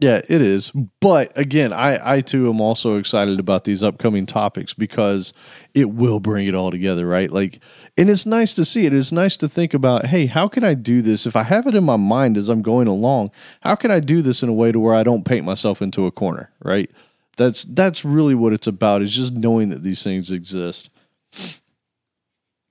Yeah, 0.00 0.22
it 0.30 0.40
is. 0.40 0.72
But 1.02 1.36
again, 1.36 1.74
I, 1.74 1.98
I 2.02 2.20
too 2.22 2.48
am 2.48 2.58
also 2.58 2.96
excited 2.96 3.38
about 3.38 3.64
these 3.64 3.82
upcoming 3.82 4.24
topics 4.24 4.72
because 4.72 5.34
it 5.74 5.90
will 5.90 6.20
bring 6.20 6.46
it 6.46 6.54
all 6.54 6.70
together, 6.70 7.06
right? 7.06 7.30
Like, 7.30 7.62
and 7.98 8.08
it's 8.08 8.24
nice 8.24 8.54
to 8.54 8.64
see 8.64 8.86
it. 8.86 8.94
It's 8.94 9.12
nice 9.12 9.36
to 9.36 9.48
think 9.48 9.74
about, 9.74 10.06
hey, 10.06 10.24
how 10.24 10.48
can 10.48 10.64
I 10.64 10.72
do 10.72 11.02
this? 11.02 11.26
If 11.26 11.36
I 11.36 11.42
have 11.42 11.66
it 11.66 11.74
in 11.74 11.84
my 11.84 11.96
mind 11.96 12.38
as 12.38 12.48
I'm 12.48 12.62
going 12.62 12.88
along, 12.88 13.30
how 13.62 13.74
can 13.74 13.90
I 13.90 14.00
do 14.00 14.22
this 14.22 14.42
in 14.42 14.48
a 14.48 14.54
way 14.54 14.72
to 14.72 14.80
where 14.80 14.94
I 14.94 15.02
don't 15.02 15.26
paint 15.26 15.44
myself 15.44 15.82
into 15.82 16.06
a 16.06 16.10
corner, 16.10 16.50
right? 16.64 16.90
That's 17.40 17.64
that's 17.64 18.04
really 18.04 18.34
what 18.34 18.52
it's 18.52 18.66
about. 18.66 19.00
Is 19.00 19.16
just 19.16 19.32
knowing 19.32 19.70
that 19.70 19.82
these 19.82 20.04
things 20.04 20.30
exist. 20.30 20.90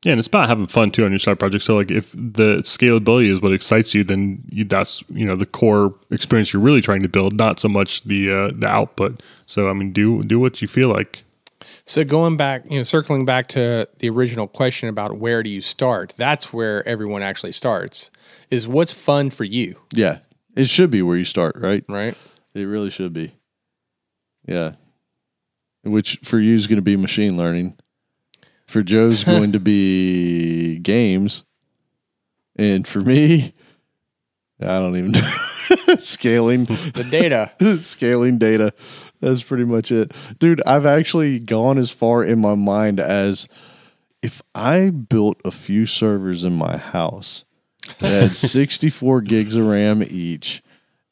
Yeah, 0.05 0.11
and 0.11 0.19
it's 0.19 0.27
about 0.27 0.47
having 0.47 0.67
fun 0.67 0.91
too 0.91 1.03
on 1.05 1.11
your 1.11 1.17
side 1.17 1.39
project. 1.39 1.63
So, 1.63 1.75
like, 1.75 1.89
if 1.89 2.11
the 2.11 2.59
scalability 2.61 3.31
is 3.31 3.41
what 3.41 3.51
excites 3.51 3.95
you, 3.95 4.03
then 4.03 4.43
you, 4.51 4.63
that's 4.63 5.03
you 5.09 5.25
know 5.25 5.35
the 5.35 5.47
core 5.47 5.95
experience 6.11 6.53
you're 6.53 6.61
really 6.61 6.81
trying 6.81 7.01
to 7.01 7.09
build, 7.09 7.33
not 7.35 7.59
so 7.59 7.67
much 7.67 8.03
the 8.03 8.31
uh, 8.31 8.51
the 8.53 8.67
output. 8.67 9.23
So, 9.47 9.71
I 9.71 9.73
mean, 9.73 9.91
do 9.91 10.21
do 10.21 10.39
what 10.39 10.61
you 10.61 10.67
feel 10.67 10.89
like. 10.89 11.23
So 11.85 12.05
going 12.05 12.37
back, 12.37 12.63
you 12.69 12.77
know, 12.77 12.83
circling 12.83 13.25
back 13.25 13.47
to 13.47 13.89
the 13.97 14.09
original 14.09 14.47
question 14.47 14.87
about 14.87 15.17
where 15.17 15.41
do 15.41 15.49
you 15.49 15.61
start? 15.61 16.13
That's 16.15 16.53
where 16.53 16.87
everyone 16.87 17.23
actually 17.23 17.53
starts. 17.53 18.11
Is 18.51 18.67
what's 18.67 18.93
fun 18.93 19.31
for 19.31 19.45
you, 19.45 19.77
Yeah, 19.95 20.19
it 20.55 20.69
should 20.69 20.91
be 20.91 21.01
where 21.01 21.17
you 21.17 21.25
start, 21.25 21.55
right? 21.57 21.83
right? 21.89 22.15
It 22.53 22.65
really 22.65 22.91
should 22.91 23.13
be. 23.13 23.33
Yeah. 24.49 24.71
Which 25.83 26.19
for 26.23 26.39
you 26.39 26.55
is 26.55 26.65
going 26.65 26.77
to 26.77 26.83
be 26.83 26.97
machine 26.97 27.37
learning. 27.37 27.77
For 28.65 28.81
Joe's 28.81 29.23
going 29.23 29.51
to 29.51 29.59
be 29.59 30.79
games. 30.81 31.45
And 32.57 32.87
for 32.87 32.99
me, 32.99 33.53
I 34.59 34.79
don't 34.79 34.97
even 34.97 35.11
know. 35.11 35.21
Scaling. 35.99 36.65
The 36.65 37.07
data. 37.09 37.51
Scaling 37.81 38.39
data. 38.39 38.73
That's 39.21 39.43
pretty 39.43 39.65
much 39.65 39.91
it. 39.91 40.13
Dude, 40.39 40.61
I've 40.65 40.85
actually 40.85 41.39
gone 41.39 41.77
as 41.77 41.91
far 41.91 42.23
in 42.23 42.39
my 42.39 42.55
mind 42.55 42.99
as 42.99 43.47
if 44.23 44.41
I 44.55 44.89
built 44.89 45.39
a 45.45 45.51
few 45.51 45.85
servers 45.85 46.43
in 46.43 46.53
my 46.53 46.77
house 46.77 47.45
that 47.99 48.09
had 48.09 48.35
64 48.35 49.21
gigs 49.21 49.55
of 49.55 49.67
RAM 49.67 50.03
each 50.03 50.63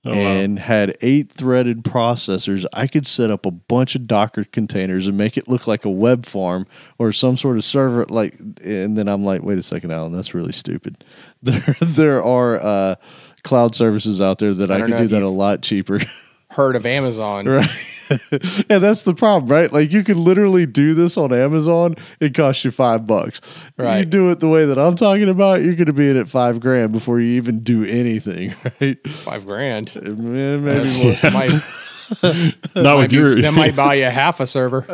Oh, 0.08 0.12
wow. 0.12 0.18
and 0.18 0.58
had 0.58 0.96
eight 1.02 1.30
threaded 1.30 1.84
processors, 1.84 2.66
I 2.72 2.88
could 2.88 3.06
set 3.06 3.30
up 3.30 3.46
a 3.46 3.52
bunch 3.52 3.94
of 3.94 4.08
Docker 4.08 4.46
containers 4.46 5.08
and 5.10 5.18
make 5.18 5.36
it 5.36 5.50
look 5.50 5.68
like 5.68 5.84
a 5.84 5.90
web 5.90 6.26
farm 6.26 6.66
or 6.98 7.12
some 7.12 7.36
sort 7.36 7.58
of 7.58 7.66
server. 7.66 8.06
Like, 8.06 8.40
and 8.64 8.98
then 8.98 9.10
I'm 9.10 9.26
like, 9.26 9.44
wait 9.44 9.58
a 9.58 9.64
second, 9.64 9.92
Alan, 9.92 10.14
that's 10.14 10.34
really 10.34 10.54
stupid. 10.54 11.04
There, 11.44 11.76
there 11.82 12.24
are 12.24 12.56
uh, 12.56 12.96
cloud 13.44 13.76
services 13.76 14.20
out 14.20 14.40
there 14.40 14.56
that 14.56 14.72
I, 14.72 14.80
don't 14.80 14.90
can 14.90 15.04
do 15.04 15.08
that 15.10 15.22
a 15.22 15.30
lot 15.30 15.62
cheaper. 15.62 16.00
Heard 16.58 16.76
of 16.76 16.86
Amazon? 16.86 17.46
Right. 17.46 17.70
and 18.32 18.82
that's 18.84 19.04
the 19.04 19.14
problem, 19.16 19.52
right? 19.52 19.72
Like 19.72 19.94
you 19.94 20.04
can 20.04 20.24
literally 20.24 20.66
do 20.66 20.94
this 20.94 21.18
on 21.18 21.32
Amazon. 21.32 21.96
It 22.20 22.34
costs 22.34 22.66
you 22.66 22.72
five 22.72 23.06
bucks. 23.06 23.42
Right. 23.78 24.00
You 24.00 24.06
do 24.06 24.32
it 24.32 24.40
the 24.40 24.48
way 24.50 24.66
that 24.66 24.78
I'm 24.80 24.96
talking 24.96 25.30
about, 25.30 25.62
you're 25.62 25.76
going 25.76 25.86
to 25.88 25.94
be 25.94 26.10
in 26.10 26.18
at 26.18 26.28
five 26.28 26.60
grand 26.60 26.94
before 26.94 27.20
you 27.20 27.34
even 27.34 27.60
do 27.60 27.84
anything, 27.86 28.54
right? 28.82 29.08
Five 29.08 29.46
grand. 29.46 29.94
Eh, 29.98 30.10
Maybe 30.10 31.04
more. 31.04 31.14
That 31.22 31.34
might, 31.34 32.76
Not 32.84 32.98
with 32.98 33.12
be- 33.12 33.18
your. 33.18 33.42
that 33.42 33.54
might 33.54 33.76
buy 33.76 33.94
you 33.96 34.06
half 34.06 34.40
a 34.40 34.48
server. 34.48 34.86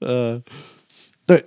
But 0.00 0.42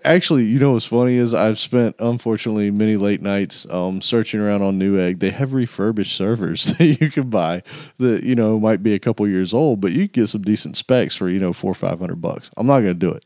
Actually, 0.04 0.46
you 0.46 0.58
know 0.60 0.74
what's 0.74 0.86
funny 0.86 1.16
is 1.18 1.34
I've 1.36 1.60
spent 1.60 1.96
unfortunately 2.00 2.72
many 2.72 2.96
late 2.96 3.22
nights 3.22 3.68
um, 3.70 4.02
searching 4.02 4.40
around 4.40 4.64
on 4.64 4.80
Newegg. 4.80 5.20
They 5.20 5.30
have 5.30 5.54
refurbished 5.54 6.16
servers 6.18 6.64
that 6.78 6.98
you 7.00 7.12
can 7.12 7.30
buy 7.30 7.62
that 8.00 8.24
you 8.24 8.34
know 8.34 8.60
might 8.60 8.82
be 8.82 8.94
a 8.96 9.00
couple 9.00 9.28
years 9.28 9.54
old, 9.54 9.80
but 9.80 9.92
you 9.92 10.08
can 10.08 10.24
get 10.24 10.28
some 10.30 10.42
decent 10.42 10.78
specs 10.78 11.16
for 11.16 11.30
you 11.30 11.40
know 11.40 11.54
four 11.54 11.72
or 11.72 11.76
five 11.76 12.00
hundred 12.00 12.22
bucks. 12.22 12.50
I'm 12.58 12.66
not 12.68 12.80
going 12.82 12.94
to 12.94 13.00
do 13.00 13.12
it. 13.12 13.26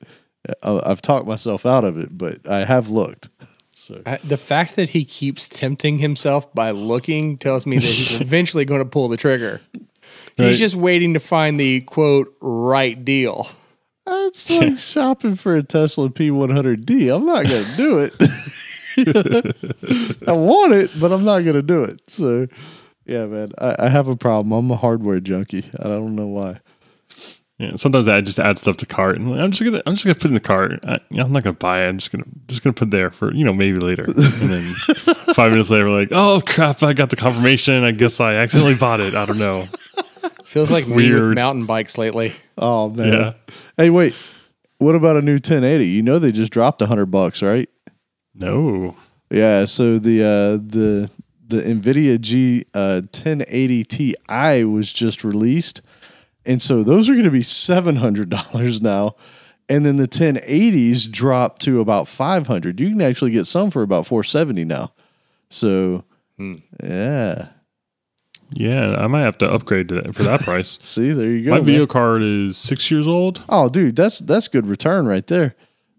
I- 0.63 0.81
I've 0.91 1.01
talked 1.01 1.25
myself 1.27 1.65
out 1.65 1.85
of 1.85 1.97
it, 1.97 2.17
but 2.17 2.47
I 2.49 2.65
have 2.65 2.89
looked. 2.89 3.29
Uh, 4.05 4.15
The 4.23 4.37
fact 4.37 4.77
that 4.77 4.89
he 4.89 5.03
keeps 5.03 5.49
tempting 5.49 5.97
himself 5.97 6.53
by 6.53 6.71
looking 6.71 7.37
tells 7.37 7.65
me 7.67 7.75
that 7.77 7.83
he's 7.83 8.21
eventually 8.21 8.63
going 8.63 8.81
to 8.81 8.87
pull 8.87 9.09
the 9.09 9.17
trigger. 9.17 9.59
Right. 10.39 10.47
He's 10.47 10.59
just 10.59 10.75
waiting 10.75 11.13
to 11.15 11.19
find 11.19 11.59
the 11.59 11.81
quote 11.81 12.33
right 12.41 13.03
deal. 13.03 13.47
It's 14.13 14.49
like 14.49 14.77
shopping 14.77 15.35
for 15.35 15.55
a 15.55 15.63
Tesla 15.63 16.09
P100D. 16.09 17.13
I'm 17.15 17.25
not 17.25 17.45
going 17.45 17.63
to 17.63 17.77
do 17.77 17.99
it. 17.99 18.13
I 20.27 20.31
want 20.33 20.73
it, 20.73 20.93
but 20.99 21.11
I'm 21.11 21.23
not 21.23 21.39
going 21.43 21.55
to 21.55 21.61
do 21.61 21.83
it. 21.83 22.01
So, 22.07 22.47
yeah, 23.05 23.25
man, 23.25 23.49
I, 23.57 23.75
I 23.79 23.89
have 23.89 24.07
a 24.07 24.15
problem. 24.15 24.51
I'm 24.51 24.69
a 24.71 24.75
hardware 24.75 25.19
junkie. 25.19 25.65
I 25.79 25.83
don't 25.83 26.15
know 26.15 26.27
why. 26.27 26.59
Yeah, 27.57 27.75
sometimes 27.75 28.07
I 28.07 28.21
just 28.21 28.39
add 28.39 28.57
stuff 28.57 28.77
to 28.77 28.87
cart, 28.87 29.19
and 29.19 29.39
I'm 29.39 29.51
just 29.51 29.63
gonna 29.63 29.83
I'm 29.85 29.93
just 29.93 30.03
gonna 30.03 30.15
put 30.15 30.25
it 30.25 30.29
in 30.29 30.33
the 30.33 30.39
cart. 30.39 30.79
I, 30.83 30.93
you 31.11 31.17
know, 31.17 31.25
I'm 31.25 31.31
not 31.31 31.43
gonna 31.43 31.53
buy 31.53 31.83
it. 31.83 31.89
I'm 31.89 31.99
just 31.99 32.11
gonna 32.11 32.23
just 32.47 32.63
gonna 32.63 32.73
put 32.73 32.87
it 32.87 32.91
there 32.91 33.11
for 33.11 33.31
you 33.35 33.45
know 33.45 33.53
maybe 33.53 33.77
later. 33.77 34.05
And 34.05 34.15
then 34.15 34.63
five 35.35 35.51
minutes 35.51 35.69
later, 35.69 35.85
we're 35.85 35.99
like, 35.99 36.11
oh 36.11 36.41
crap! 36.43 36.81
I 36.81 36.93
got 36.93 37.11
the 37.11 37.15
confirmation. 37.15 37.83
I 37.83 37.91
guess 37.91 38.19
I 38.19 38.33
accidentally 38.33 38.77
bought 38.79 38.99
it. 38.99 39.13
I 39.13 39.27
don't 39.27 39.37
know. 39.37 39.65
Feels 40.43 40.71
like 40.71 40.87
me 40.87 40.95
with 40.95 41.05
Weird. 41.05 41.35
mountain 41.35 41.67
bikes 41.67 41.99
lately. 41.99 42.33
Oh 42.57 42.89
man. 42.89 43.13
Yeah. 43.13 43.33
Hey, 43.81 43.89
wait. 43.89 44.13
What 44.77 44.93
about 44.93 45.17
a 45.17 45.23
new 45.23 45.33
1080? 45.33 45.87
You 45.87 46.03
know 46.03 46.19
they 46.19 46.31
just 46.31 46.51
dropped 46.51 46.81
100 46.81 47.07
bucks, 47.07 47.41
right? 47.41 47.67
No. 48.35 48.95
Yeah, 49.31 49.65
so 49.65 49.97
the 49.97 50.21
uh 50.21 50.61
the 50.63 51.09
the 51.47 51.63
Nvidia 51.63 52.21
G 52.21 52.67
uh 52.75 53.01
1080 53.05 53.83
Ti 53.85 54.65
was 54.65 54.93
just 54.93 55.23
released. 55.23 55.81
And 56.45 56.61
so 56.61 56.83
those 56.83 57.09
are 57.09 57.13
going 57.13 57.25
to 57.25 57.31
be 57.31 57.41
$700 57.41 58.81
now. 58.83 59.15
And 59.67 59.83
then 59.83 59.95
the 59.95 60.07
1080s 60.07 61.09
drop 61.09 61.57
to 61.59 61.81
about 61.81 62.07
500. 62.07 62.79
You 62.79 62.89
can 62.89 63.01
actually 63.01 63.31
get 63.31 63.47
some 63.47 63.71
for 63.71 63.81
about 63.81 64.05
470 64.05 64.63
now. 64.63 64.93
So 65.49 66.03
yeah. 66.83 67.47
Yeah, 68.53 68.95
I 68.97 69.07
might 69.07 69.21
have 69.21 69.37
to 69.39 69.51
upgrade 69.51 69.87
to 69.89 70.01
that 70.01 70.15
for 70.15 70.23
that 70.23 70.41
price. 70.41 70.79
See, 70.83 71.11
there 71.11 71.29
you 71.29 71.45
go. 71.45 71.51
My 71.51 71.57
man. 71.57 71.65
video 71.65 71.85
card 71.85 72.21
is 72.21 72.57
six 72.57 72.91
years 72.91 73.07
old. 73.07 73.43
Oh, 73.49 73.69
dude, 73.69 73.95
that's 73.95 74.19
that's 74.19 74.47
good 74.47 74.67
return 74.67 75.05
right 75.05 75.25
there. 75.27 75.55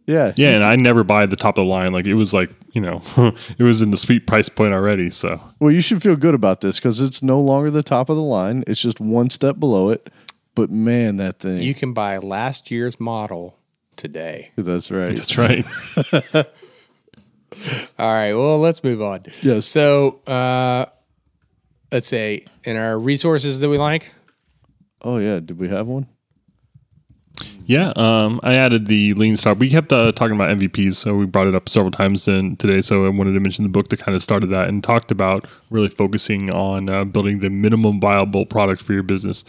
Yeah. 0.07 0.33
Yeah, 0.37 0.51
and 0.51 0.65
I 0.65 0.77
never 0.77 1.05
buy 1.05 1.27
the 1.27 1.37
top 1.37 1.59
of 1.59 1.65
the 1.65 1.71
line. 1.71 1.93
Like 1.93 2.07
it 2.07 2.15
was 2.15 2.35
like 2.35 2.51
you 2.73 2.81
know, 2.81 3.03
it 3.59 3.63
was 3.63 3.83
in 3.83 3.91
the 3.91 3.97
sweet 3.97 4.27
price 4.27 4.49
point 4.49 4.75
already. 4.75 5.11
So 5.11 5.41
Well, 5.61 5.71
you 5.71 5.81
should 5.81 6.03
feel 6.03 6.17
good 6.17 6.35
about 6.35 6.61
this 6.61 6.79
because 6.79 7.01
it's 7.01 7.23
no 7.23 7.41
longer 7.41 7.71
the 7.71 7.83
top 7.83 8.09
of 8.09 8.17
the 8.17 8.23
line. 8.23 8.65
It's 8.67 8.81
just 8.81 9.01
one 9.01 9.31
step 9.31 9.59
below 9.59 9.91
it. 9.91 10.11
But 10.55 10.71
man, 10.71 11.17
that 11.17 11.39
thing. 11.39 11.63
You 11.63 11.75
can 11.75 11.93
buy 11.95 12.19
last 12.19 12.71
year's 12.71 13.01
model 13.01 13.59
today. 13.97 14.53
that's 14.57 14.91
right. 14.91 15.15
that's 15.15 15.39
right. 15.39 15.65
All 17.99 18.13
right. 18.13 18.35
Well, 18.35 18.59
let's 18.59 18.83
move 18.83 19.01
on. 19.03 19.23
Yes. 19.43 19.67
So, 19.67 20.21
uh, 20.27 20.87
let's 21.93 22.09
say 22.09 22.45
in 22.65 22.77
our 22.77 22.99
resources 22.99 23.61
that 23.61 23.69
we 23.69 23.79
like, 23.79 24.13
Oh 25.03 25.19
yeah, 25.19 25.41
did 25.41 25.59
we 25.59 25.69
have 25.69 25.87
one? 25.87 26.07
Yeah, 27.65 27.93
um, 27.97 28.41
I 28.43 28.55
added 28.55 28.87
the 28.87 29.13
lean 29.15 29.37
startup. 29.37 29.61
We 29.61 29.71
kept 29.71 29.93
uh, 29.93 30.13
talking 30.13 30.35
about 30.35 30.57
MVPs, 30.59 30.95
so 30.95 31.15
we 31.15 31.27
brought 31.27 31.47
it 31.47 31.55
up 31.55 31.69
several 31.69 31.91
times 31.91 32.25
then 32.25 32.57
today. 32.57 32.81
So 32.81 33.07
I 33.07 33.09
wanted 33.09 33.33
to 33.33 33.41
mention 33.41 33.63
the 33.63 33.69
book 33.69 33.89
that 33.89 34.01
kind 34.01 34.15
of 34.15 34.23
started 34.23 34.49
that 34.49 34.69
and 34.69 34.83
talked 34.83 35.11
about 35.11 35.47
really 35.71 35.89
focusing 35.89 36.51
on 36.51 36.89
uh, 36.89 37.05
building 37.05 37.39
the 37.39 37.51
minimum 37.51 38.01
viable 38.01 38.47
product 38.47 38.83
for 38.83 38.93
your 38.93 39.03
business. 39.03 39.45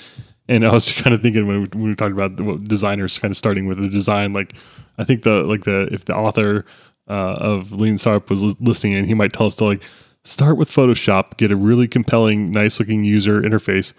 And 0.48 0.66
I 0.66 0.72
was 0.72 0.92
kind 1.02 1.14
of 1.14 1.22
thinking 1.22 1.48
when 1.48 1.62
we, 1.62 1.68
when 1.74 1.84
we 1.84 1.90
were 1.90 1.96
talking 1.96 2.14
about 2.14 2.38
the, 2.38 2.64
designers 2.64 3.20
kind 3.20 3.32
of 3.32 3.38
starting 3.38 3.68
with 3.68 3.82
the 3.82 3.90
design, 3.90 4.34
like 4.34 4.54
I 4.98 5.04
think 5.04 5.24
the 5.24 5.44
like 5.44 5.64
the 5.64 5.90
if 5.92 6.06
the 6.06 6.16
author 6.16 6.66
uh, 7.10 7.36
of 7.40 7.72
Lean 7.72 7.98
Startup 7.98 8.30
was 8.30 8.60
listening 8.62 8.94
in, 8.94 9.06
he 9.06 9.14
might 9.14 9.34
tell 9.34 9.48
us 9.48 9.56
to 9.58 9.66
like 9.66 9.84
start 10.24 10.58
with 10.58 10.70
Photoshop, 10.70 11.38
get 11.38 11.52
a 11.52 11.56
really 11.56 11.88
compelling, 11.88 12.52
nice 12.52 12.80
looking 12.80 13.04
user 13.04 13.42
interface, 13.42 13.94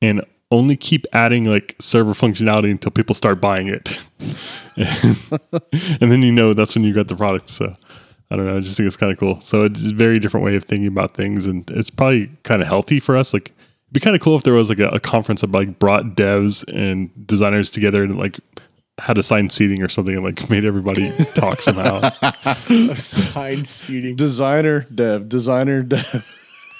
and 0.00 0.24
only 0.50 0.76
keep 0.76 1.06
adding 1.12 1.44
like 1.44 1.74
server 1.80 2.12
functionality 2.12 2.70
until 2.70 2.92
people 2.92 3.14
start 3.14 3.40
buying 3.40 3.68
it. 3.68 3.98
and 6.00 6.12
then 6.12 6.22
you 6.22 6.32
know 6.32 6.54
that's 6.54 6.74
when 6.74 6.84
you 6.84 6.94
got 6.94 7.08
the 7.08 7.16
product. 7.16 7.48
So 7.48 7.74
I 8.30 8.36
don't 8.36 8.46
know. 8.46 8.56
I 8.56 8.60
just 8.60 8.76
think 8.76 8.86
it's 8.86 8.96
kind 8.96 9.12
of 9.12 9.18
cool. 9.18 9.40
So 9.40 9.62
it's 9.62 9.90
a 9.90 9.94
very 9.94 10.18
different 10.18 10.44
way 10.44 10.56
of 10.56 10.64
thinking 10.64 10.86
about 10.86 11.14
things. 11.14 11.46
And 11.46 11.68
it's 11.70 11.90
probably 11.90 12.30
kind 12.44 12.62
of 12.62 12.68
healthy 12.68 13.00
for 13.00 13.16
us. 13.16 13.34
Like 13.34 13.48
it'd 13.48 13.92
be 13.92 14.00
kind 14.00 14.14
of 14.14 14.22
cool 14.22 14.36
if 14.36 14.44
there 14.44 14.54
was 14.54 14.68
like 14.68 14.78
a, 14.78 14.88
a 14.88 15.00
conference 15.00 15.40
that 15.40 15.50
like 15.50 15.78
brought 15.78 16.16
devs 16.16 16.64
and 16.72 17.10
designers 17.26 17.70
together 17.70 18.04
and 18.04 18.16
like 18.16 18.38
had 18.98 19.18
assigned 19.18 19.52
seating 19.52 19.82
or 19.82 19.88
something 19.88 20.14
and 20.14 20.24
like 20.24 20.48
made 20.48 20.64
everybody 20.64 21.10
talk 21.34 21.60
somehow. 21.60 22.00
assigned 22.70 23.66
seating. 23.66 24.16
Designer, 24.16 24.86
dev, 24.94 25.28
designer, 25.28 25.82
dev. 25.82 26.32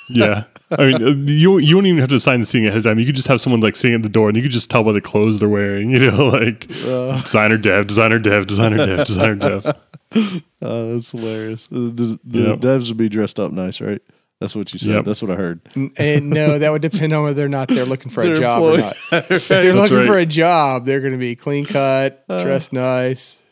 Yeah. 0.09 0.45
I 0.71 0.85
mean, 0.87 0.95
uh, 1.03 1.11
you 1.33 1.59
you 1.59 1.77
won't 1.77 1.87
even 1.87 2.01
have 2.01 2.09
to 2.09 2.17
assign 2.17 2.41
the 2.41 2.47
seating 2.47 2.67
ahead 2.67 2.79
of 2.79 2.85
time. 2.85 2.99
You 2.99 3.07
could 3.07 3.15
just 3.15 3.29
have 3.29 3.41
someone 3.41 3.61
like 3.61 3.77
sitting 3.77 3.95
at 3.95 4.03
the 4.03 4.09
door, 4.09 4.29
and 4.29 4.37
you 4.37 4.43
could 4.43 4.51
just 4.51 4.69
tell 4.71 4.83
by 4.83 4.93
the 4.93 5.01
clothes 5.01 5.39
they're 5.39 5.49
wearing. 5.49 5.91
You 5.91 6.11
know, 6.11 6.23
like 6.25 6.67
designer 6.69 7.57
dev, 7.59 7.87
designer 7.87 8.19
dev, 8.19 8.47
designer 8.47 8.77
dev, 8.79 9.07
designer 9.07 9.35
dev. 9.37 9.67
Oh, 10.63 10.95
that's 10.95 11.11
hilarious. 11.13 11.67
The, 11.67 11.79
the, 11.81 12.19
the 12.25 12.41
Yep. 12.41 12.59
devs 12.61 12.89
would 12.89 12.97
be 12.97 13.09
dressed 13.11 13.39
up 13.39 13.53
nice, 13.53 13.81
right? 13.83 14.01
That's 14.41 14.55
what 14.55 14.73
you 14.75 14.79
said. 14.79 14.95
Yep. 14.97 15.05
That's 15.05 15.23
what 15.23 15.31
I 15.31 15.35
heard. 15.37 15.61
And 15.99 16.29
no, 16.31 16.59
that 16.59 16.71
would 16.71 16.83
depend 16.83 17.13
on 17.15 17.23
whether 17.25 17.45
or 17.45 17.49
not 17.49 17.69
they're 17.69 17.87
looking 17.87 18.11
for 18.11 18.21
a 18.21 18.25
They're 18.27 18.37
job 18.37 18.63
or 18.63 18.75
employed. 18.75 18.95
not. 19.13 19.31
If 19.31 19.49
they're 19.49 19.73
looking 19.75 19.97
right. 19.97 20.07
for 20.07 20.19
a 20.19 20.27
job, 20.27 20.85
they're 20.85 21.01
going 21.01 21.13
to 21.15 21.19
be 21.19 21.35
clean 21.37 21.65
cut, 21.65 22.23
uh, 22.29 22.43
dressed 22.43 22.73
nice. 22.75 23.43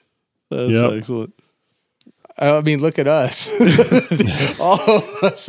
That's 0.51 0.70
Yep. 0.70 0.93
excellent. 0.93 1.35
I 2.36 2.61
mean, 2.62 2.81
look 2.81 2.98
at 2.98 3.06
us. 3.06 3.48
All 4.61 4.74
of 4.81 5.09
us. 5.23 5.48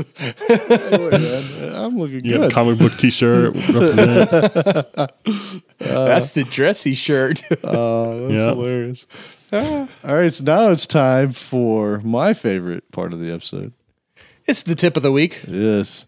I'm 1.75 1.97
looking 1.97 2.23
You 2.23 2.33
got 2.33 2.41
a 2.41 2.47
good. 2.47 2.51
comic 2.53 2.77
book 2.79 2.93
T-shirt. 2.93 3.55
represent. 3.55 4.31
Uh, 4.31 5.07
that's 5.79 6.31
the 6.31 6.43
dressy 6.49 6.93
shirt. 6.93 7.41
Oh, 7.63 8.27
that's 8.27 8.33
Yeah. 8.39 8.45
hilarious. 8.53 9.07
Ah. 9.51 9.87
All 10.05 10.15
right, 10.15 10.31
so 10.33 10.43
now 10.43 10.69
it's 10.69 10.85
time 10.87 11.31
for 11.31 12.01
my 12.03 12.33
favorite 12.33 12.89
part 12.91 13.13
of 13.13 13.19
the 13.19 13.31
episode. 13.33 13.73
It's 14.47 14.63
the 14.63 14.75
tip 14.75 14.97
of 14.97 15.03
the 15.03 15.11
week. 15.11 15.43
Yes. 15.47 16.07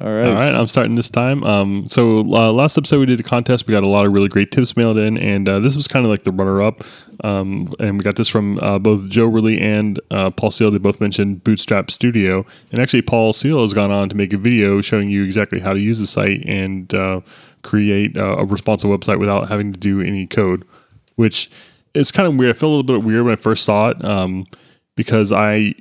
All 0.00 0.06
right. 0.06 0.28
All 0.28 0.34
right, 0.34 0.54
I'm 0.54 0.68
starting 0.68 0.94
this 0.94 1.10
time. 1.10 1.42
Um, 1.42 1.88
so 1.88 2.20
uh, 2.20 2.52
last 2.52 2.78
episode 2.78 3.00
we 3.00 3.06
did 3.06 3.18
a 3.18 3.24
contest. 3.24 3.66
We 3.66 3.72
got 3.72 3.82
a 3.82 3.88
lot 3.88 4.06
of 4.06 4.12
really 4.12 4.28
great 4.28 4.52
tips 4.52 4.76
mailed 4.76 4.96
in, 4.96 5.18
and 5.18 5.48
uh, 5.48 5.58
this 5.58 5.74
was 5.74 5.88
kind 5.88 6.04
of 6.04 6.10
like 6.10 6.22
the 6.22 6.30
runner-up. 6.30 6.82
Um, 7.24 7.66
and 7.80 7.98
we 7.98 8.04
got 8.04 8.14
this 8.14 8.28
from 8.28 8.56
uh, 8.60 8.78
both 8.78 9.08
Joe 9.08 9.26
Ridley 9.26 9.60
and 9.60 9.98
uh, 10.12 10.30
Paul 10.30 10.52
Seal. 10.52 10.70
They 10.70 10.78
both 10.78 11.00
mentioned 11.00 11.42
Bootstrap 11.42 11.90
Studio, 11.90 12.46
and 12.70 12.80
actually 12.80 13.02
Paul 13.02 13.32
Seal 13.32 13.62
has 13.62 13.74
gone 13.74 13.90
on 13.90 14.08
to 14.10 14.16
make 14.16 14.32
a 14.32 14.38
video 14.38 14.80
showing 14.80 15.10
you 15.10 15.24
exactly 15.24 15.58
how 15.58 15.72
to 15.72 15.80
use 15.80 15.98
the 15.98 16.06
site 16.06 16.44
and 16.46 16.94
uh, 16.94 17.20
create 17.62 18.16
uh, 18.16 18.36
a 18.38 18.44
responsive 18.44 18.90
website 18.90 19.18
without 19.18 19.48
having 19.48 19.72
to 19.72 19.78
do 19.78 20.00
any 20.00 20.24
code. 20.24 20.64
Which 21.16 21.50
is 21.94 22.12
kind 22.12 22.28
of 22.28 22.36
weird. 22.36 22.54
I 22.54 22.58
feel 22.58 22.68
a 22.68 22.74
little 22.76 23.00
bit 23.00 23.04
weird 23.04 23.24
when 23.24 23.32
I 23.32 23.36
first 23.36 23.64
saw 23.64 23.88
it 23.88 24.04
um, 24.04 24.46
because 24.94 25.32
I 25.32 25.74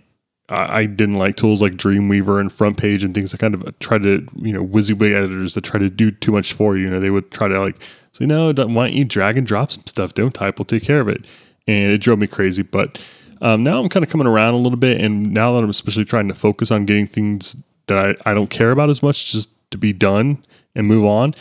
I 0.52 0.86
didn't 0.86 1.16
like 1.16 1.36
tools 1.36 1.62
like 1.62 1.74
Dreamweaver 1.74 2.40
and 2.40 2.50
FrontPage 2.50 3.04
and 3.04 3.14
things 3.14 3.32
that 3.32 3.40
kind 3.40 3.54
of 3.54 3.78
try 3.80 4.00
to, 4.00 4.26
you 4.36 4.52
know, 4.52 4.66
WYSIWYG 4.66 5.16
editors 5.16 5.54
that 5.54 5.64
try 5.64 5.80
to 5.80 5.90
do 5.90 6.10
too 6.10 6.32
much 6.32 6.54
for 6.54 6.76
you. 6.76 6.86
You 6.86 6.90
know, 6.90 7.00
they 7.00 7.12
would 7.12 7.30
try 7.30 7.48
to 7.48 7.60
like 7.60 7.80
say, 8.14 8.26
no, 8.26 8.48
why 8.48 8.88
don't 8.88 8.94
you 8.94 9.06
drag 9.06 9.38
and 9.38 9.46
drop 9.46 9.72
some 9.72 9.84
stuff? 9.86 10.16
Don't 10.16 10.34
type, 10.34 10.58
we'll 10.58 10.66
take 10.66 10.84
care 10.84 11.02
of 11.02 11.08
it. 11.08 11.26
And 11.68 11.92
it 11.92 12.00
drove 12.00 12.18
me 12.18 12.26
crazy. 12.26 12.64
But 12.64 13.00
um, 13.42 13.64
now 13.64 13.80
I'm 13.80 13.90
kind 13.90 14.04
of 14.04 14.10
coming 14.10 14.26
around 14.26 14.56
a 14.56 14.58
little 14.58 14.78
bit. 14.78 15.06
And 15.06 15.32
now 15.32 15.54
that 15.54 15.64
I'm 15.64 15.70
especially 15.70 16.06
trying 16.06 16.28
to 16.30 16.34
focus 16.34 16.72
on 16.72 16.86
getting 16.86 17.06
things 17.06 17.56
that 17.86 18.18
I, 18.26 18.32
I 18.32 18.34
don't 18.34 18.50
care 18.50 18.72
about 18.72 18.90
as 18.90 19.04
much 19.04 19.32
just 19.32 19.50
to 19.70 19.78
be 19.78 19.94
done 19.94 20.44
and 20.74 20.88
move 20.88 21.06
on, 21.06 21.36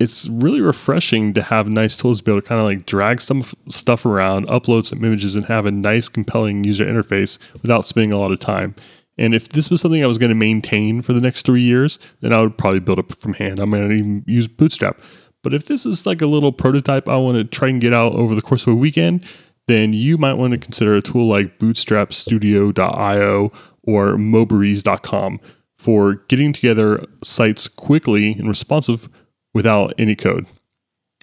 it's 0.00 0.26
really 0.28 0.62
refreshing 0.62 1.34
to 1.34 1.42
have 1.42 1.68
nice 1.68 1.94
tools 1.94 2.18
to 2.18 2.24
be 2.24 2.32
able 2.32 2.40
to 2.40 2.48
kind 2.48 2.58
of 2.58 2.66
like 2.66 2.86
drag 2.86 3.20
some 3.20 3.42
stuff 3.68 4.06
around, 4.06 4.48
upload 4.48 4.86
some 4.86 5.04
images, 5.04 5.36
and 5.36 5.44
have 5.44 5.66
a 5.66 5.70
nice, 5.70 6.08
compelling 6.08 6.64
user 6.64 6.86
interface 6.86 7.38
without 7.60 7.86
spending 7.86 8.10
a 8.10 8.18
lot 8.18 8.32
of 8.32 8.40
time. 8.40 8.74
And 9.18 9.34
if 9.34 9.50
this 9.50 9.68
was 9.68 9.82
something 9.82 10.02
I 10.02 10.06
was 10.06 10.16
going 10.16 10.30
to 10.30 10.34
maintain 10.34 11.02
for 11.02 11.12
the 11.12 11.20
next 11.20 11.44
three 11.44 11.60
years, 11.60 11.98
then 12.20 12.32
I 12.32 12.40
would 12.40 12.56
probably 12.56 12.80
build 12.80 12.98
it 12.98 13.14
from 13.16 13.34
hand. 13.34 13.60
I'm 13.60 13.70
going 13.70 13.88
to 13.90 13.94
even 13.94 14.24
use 14.26 14.48
Bootstrap. 14.48 15.02
But 15.42 15.52
if 15.52 15.66
this 15.66 15.84
is 15.84 16.06
like 16.06 16.22
a 16.22 16.26
little 16.26 16.52
prototype 16.52 17.06
I 17.06 17.16
want 17.16 17.36
to 17.36 17.44
try 17.44 17.68
and 17.68 17.80
get 17.80 17.92
out 17.92 18.14
over 18.14 18.34
the 18.34 18.42
course 18.42 18.62
of 18.62 18.72
a 18.72 18.76
weekend, 18.76 19.26
then 19.68 19.92
you 19.92 20.16
might 20.16 20.34
want 20.34 20.52
to 20.52 20.58
consider 20.58 20.96
a 20.96 21.02
tool 21.02 21.28
like 21.28 21.58
bootstrapstudio.io 21.58 23.52
or 23.82 24.06
mobirise.com 24.16 25.40
for 25.78 26.14
getting 26.28 26.54
together 26.54 27.04
sites 27.22 27.68
quickly 27.68 28.32
and 28.32 28.48
responsive 28.48 29.10
without 29.52 29.94
any 29.98 30.14
code. 30.14 30.46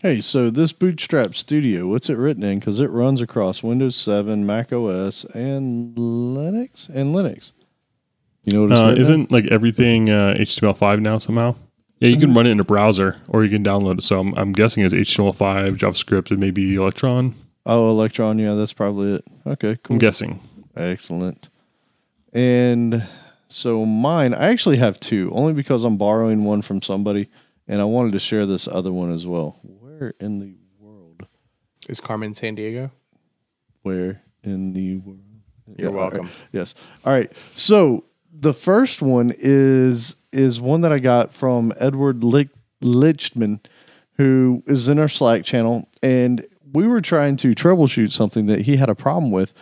Hey, 0.02 0.22
so 0.22 0.52
this 0.52 0.74
Bootstrap 0.74 1.34
Studio, 1.34 1.88
what's 1.88 2.10
it 2.10 2.18
written 2.18 2.44
in? 2.44 2.60
Because 2.60 2.80
it 2.80 2.91
runs 2.91 3.20
across 3.20 3.64
Windows 3.64 3.95
7, 3.95 4.45
Mac 4.45 4.72
OS, 4.72 5.26
and 5.34 5.95
Linux. 5.95 6.88
And 6.90 7.16
Linux. 7.16 7.52
You 8.44 8.54
know 8.54 8.62
what 8.64 8.72
it's 8.72 8.80
uh, 8.80 9.02
Isn't 9.02 9.32
like 9.32 9.45
everything 9.48 10.10
uh, 10.10 10.36
HTML5 10.38 11.02
now 11.02 11.18
somehow? 11.18 11.56
Yeah, 11.99 12.10
you 12.10 12.18
can 12.18 12.34
run 12.36 12.45
it 12.45 12.52
in 12.52 12.60
a 12.60 12.64
browser 12.64 13.18
or 13.28 13.44
you 13.44 13.49
can 13.49 13.64
download 13.64 13.98
it. 13.98 14.04
So 14.04 14.20
I'm, 14.20 14.36
I'm 14.36 14.52
guessing 14.54 14.86
it's 14.86 14.94
HTML5, 14.94 15.78
JavaScript, 15.78 16.30
and 16.30 16.40
maybe 16.40 16.76
Electron. 16.76 17.34
Oh, 17.66 17.90
Electron. 17.90 18.38
Yeah, 18.38 18.54
that's 18.54 18.74
probably 18.74 19.16
it. 19.16 19.26
Okay, 19.48 19.78
cool. 19.84 19.95
I'm 19.95 19.99
guessing. 19.99 20.40
Excellent. 20.76 21.49
And 22.34 23.08
so 23.48 23.84
mine, 23.84 24.36
I 24.36 24.49
actually 24.49 24.78
have 24.78 24.99
two, 24.99 25.32
only 25.34 25.54
because 25.54 25.84
I'm 25.84 25.98
borrowing 25.98 26.44
one 26.44 26.62
from 26.62 26.84
somebody, 26.84 27.30
and 27.68 27.81
I 27.81 27.85
wanted 27.85 28.11
to 28.14 28.19
share 28.19 28.45
this 28.45 28.68
other 28.68 28.91
one 28.91 29.11
as 29.11 29.26
well. 29.26 29.60
Where 29.64 30.14
in 30.19 30.39
the 30.39 30.56
world? 30.80 31.23
Is 31.89 31.99
Carmen 31.99 32.31
Sandiego? 32.34 32.91
Where 33.81 34.22
in 34.44 34.73
the 34.73 34.98
world? 34.98 35.19
You're 35.77 35.91
Yeah, 35.91 35.98
all 35.98 36.03
right. 36.03 36.14
welcome. 36.14 36.30
Yes. 36.52 36.76
All 37.06 37.14
right. 37.14 37.31
So 37.53 38.06
the 38.31 38.53
first 38.53 39.02
one 39.02 39.34
is 39.38 40.15
is 40.31 40.60
one 40.61 40.81
that 40.81 40.91
I 40.91 40.99
got 40.99 41.31
from 41.31 41.73
Edward 41.80 42.23
Lich- 42.23 42.49
Lichtman, 42.81 43.60
who 44.14 44.61
is 44.68 44.88
in 44.89 44.99
our 44.99 45.07
Slack 45.10 45.44
channel, 45.44 45.89
and 46.03 46.45
we 46.73 46.88
were 46.88 47.02
trying 47.02 47.38
to 47.38 47.56
troubleshoot 47.56 48.11
something 48.11 48.45
that 48.45 48.61
he 48.61 48.76
had 48.77 48.89
a 48.89 48.95
problem 48.95 49.31
with, 49.31 49.53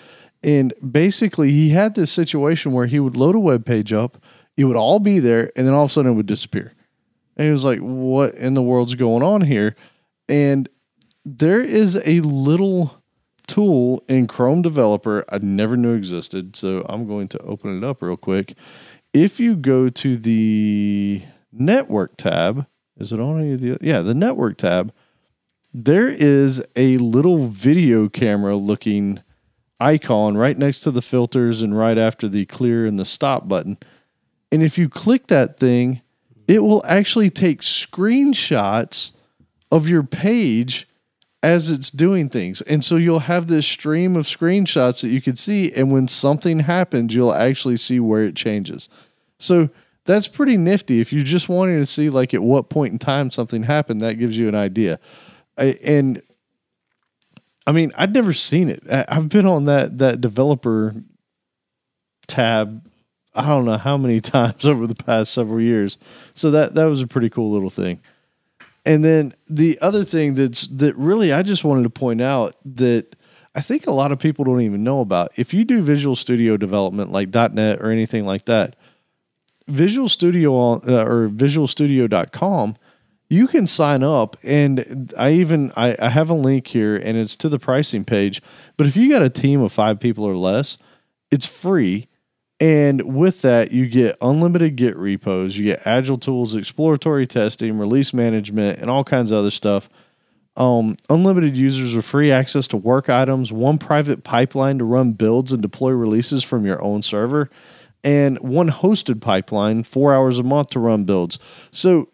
and 0.43 0.73
basically 0.91 1.51
he 1.51 1.69
had 1.69 1.95
this 1.95 2.11
situation 2.11 2.71
where 2.71 2.87
he 2.87 2.99
would 2.99 3.15
load 3.15 3.35
a 3.35 3.39
web 3.39 3.65
page 3.65 3.93
up, 3.93 4.17
it 4.57 4.65
would 4.65 4.75
all 4.75 4.99
be 4.99 5.19
there, 5.19 5.51
and 5.55 5.65
then 5.67 5.73
all 5.73 5.83
of 5.85 5.91
a 5.91 5.93
sudden 5.93 6.11
it 6.11 6.15
would 6.15 6.25
disappear, 6.25 6.73
and 7.37 7.45
he 7.45 7.51
was 7.51 7.65
like, 7.65 7.79
"What 7.79 8.33
in 8.35 8.53
the 8.53 8.63
world's 8.63 8.95
going 8.95 9.23
on 9.23 9.41
here?" 9.41 9.75
And 10.27 10.69
there 11.23 11.61
is 11.61 12.01
a 12.05 12.19
little 12.21 13.01
tool 13.47 14.03
in 14.07 14.27
Chrome 14.27 14.61
Developer 14.61 15.23
I 15.29 15.39
never 15.39 15.77
knew 15.77 15.93
existed. 15.93 16.55
So 16.55 16.85
I'm 16.87 17.07
going 17.07 17.27
to 17.29 17.39
open 17.39 17.77
it 17.77 17.83
up 17.83 18.01
real 18.01 18.17
quick. 18.17 18.55
If 19.13 19.39
you 19.39 19.55
go 19.55 19.89
to 19.89 20.17
the 20.17 21.23
network 21.51 22.17
tab, 22.17 22.67
is 22.97 23.13
it 23.13 23.19
on 23.19 23.39
any 23.39 23.53
of 23.53 23.61
the 23.61 23.77
yeah, 23.81 24.01
the 24.01 24.13
network 24.13 24.57
tab, 24.57 24.93
there 25.73 26.07
is 26.07 26.63
a 26.75 26.97
little 26.97 27.47
video 27.47 28.09
camera 28.09 28.55
looking 28.55 29.21
icon 29.79 30.37
right 30.37 30.57
next 30.57 30.81
to 30.81 30.91
the 30.91 31.01
filters 31.01 31.61
and 31.61 31.77
right 31.77 31.97
after 31.97 32.27
the 32.29 32.45
clear 32.45 32.85
and 32.85 32.97
the 32.97 33.05
stop 33.05 33.47
button. 33.47 33.77
And 34.51 34.63
if 34.63 34.77
you 34.77 34.87
click 34.87 35.27
that 35.27 35.59
thing, 35.59 36.01
it 36.47 36.59
will 36.63 36.83
actually 36.85 37.29
take 37.29 37.61
screenshots 37.61 39.11
of 39.71 39.89
your 39.89 40.03
page 40.03 40.87
as 41.41 41.69
it's 41.69 41.91
doing 41.91 42.29
things. 42.29 42.61
And 42.61 42.83
so 42.83 42.95
you'll 42.95 43.19
have 43.19 43.47
this 43.47 43.67
stream 43.67 44.15
of 44.15 44.25
screenshots 44.25 45.01
that 45.01 45.09
you 45.09 45.21
can 45.21 45.35
see. 45.35 45.71
And 45.73 45.91
when 45.91 46.07
something 46.07 46.59
happens, 46.59 47.13
you'll 47.13 47.33
actually 47.33 47.77
see 47.77 47.99
where 47.99 48.23
it 48.23 48.35
changes. 48.35 48.89
So 49.37 49.69
that's 50.05 50.27
pretty 50.27 50.57
nifty. 50.57 51.01
If 51.01 51.13
you're 51.13 51.23
just 51.23 51.49
wanting 51.49 51.77
to 51.77 51.85
see, 51.85 52.09
like, 52.09 52.33
at 52.33 52.41
what 52.41 52.69
point 52.69 52.93
in 52.93 52.99
time 52.99 53.29
something 53.31 53.63
happened, 53.63 54.01
that 54.01 54.15
gives 54.15 54.37
you 54.37 54.47
an 54.47 54.55
idea. 54.55 54.99
I, 55.57 55.75
and 55.85 56.21
I 57.67 57.71
mean, 57.71 57.91
I'd 57.97 58.13
never 58.13 58.33
seen 58.33 58.69
it. 58.69 58.83
I- 58.91 59.05
I've 59.07 59.29
been 59.29 59.45
on 59.45 59.63
that 59.65 59.97
that 59.99 60.21
developer 60.21 60.95
tab. 62.27 62.87
I 63.35 63.47
don't 63.47 63.65
know 63.65 63.77
how 63.77 63.97
many 63.97 64.21
times 64.21 64.65
over 64.65 64.87
the 64.87 64.95
past 64.95 65.33
several 65.33 65.61
years. 65.61 65.97
So 66.33 66.51
that 66.51 66.75
that 66.75 66.85
was 66.85 67.01
a 67.01 67.07
pretty 67.07 67.29
cool 67.29 67.51
little 67.51 67.69
thing. 67.69 68.01
And 68.85 69.03
then 69.03 69.33
the 69.47 69.79
other 69.81 70.03
thing 70.03 70.33
that's 70.33 70.67
that 70.67 70.95
really 70.95 71.33
I 71.33 71.43
just 71.43 71.63
wanted 71.63 71.83
to 71.83 71.89
point 71.89 72.21
out 72.21 72.55
that 72.75 73.15
I 73.55 73.61
think 73.61 73.87
a 73.87 73.91
lot 73.91 74.11
of 74.11 74.19
people 74.19 74.43
don't 74.43 74.61
even 74.61 74.83
know 74.83 74.99
about. 74.99 75.39
If 75.39 75.53
you 75.53 75.63
do 75.63 75.81
Visual 75.81 76.15
Studio 76.15 76.57
development 76.57 77.11
like 77.11 77.33
.NET 77.33 77.81
or 77.81 77.89
anything 77.89 78.25
like 78.25 78.45
that, 78.45 78.75
Visual 79.67 80.09
Studio 80.09 80.55
on 80.55 80.81
uh, 80.87 81.03
or 81.05 81.29
visualstudio.com, 81.29 82.75
you 83.29 83.47
can 83.47 83.65
sign 83.65 84.03
up 84.03 84.37
and 84.43 85.11
I 85.17 85.31
even 85.31 85.71
I, 85.75 85.95
I 85.99 86.09
have 86.09 86.29
a 86.29 86.35
link 86.35 86.67
here 86.67 86.95
and 86.95 87.17
it's 87.17 87.35
to 87.37 87.49
the 87.49 87.57
pricing 87.57 88.05
page. 88.05 88.41
But 88.77 88.87
if 88.87 88.95
you 88.95 89.09
got 89.09 89.23
a 89.23 89.29
team 89.29 89.61
of 89.61 89.71
five 89.71 89.99
people 89.99 90.25
or 90.25 90.35
less, 90.35 90.77
it's 91.31 91.45
free. 91.47 92.07
And 92.59 93.15
with 93.15 93.41
that, 93.41 93.71
you 93.71 93.87
get 93.87 94.15
unlimited 94.21 94.77
Git 94.77 94.95
repos, 94.95 95.57
you 95.57 95.65
get 95.65 95.85
agile 95.85 96.17
tools, 96.17 96.55
exploratory 96.55 97.27
testing, 97.27 97.77
release 97.77 98.13
management, 98.13 98.79
and 98.79 98.89
all 98.89 99.03
kinds 99.03 99.31
of 99.31 99.39
other 99.39 99.51
stuff. 99.51 99.89
Um, 100.55 100.95
unlimited 101.09 101.57
users 101.57 101.95
with 101.95 102.05
free 102.05 102.31
access 102.31 102.65
to 102.69 102.77
work 102.77 103.09
items, 103.09 103.51
one 103.51 103.77
private 103.77 104.23
pipeline 104.23 104.77
to 104.77 104.85
run 104.85 105.11
builds 105.11 105.51
and 105.51 105.61
deploy 105.61 105.91
releases 105.91 106.45
from 106.45 106.65
your 106.65 106.81
own 106.81 107.01
server, 107.01 107.49
and 108.05 108.39
one 108.39 108.69
hosted 108.69 109.19
pipeline, 109.19 109.83
four 109.83 110.13
hours 110.13 110.39
a 110.39 110.43
month 110.43 110.69
to 110.69 110.79
run 110.79 111.03
builds. 111.03 111.39
So 111.71 112.07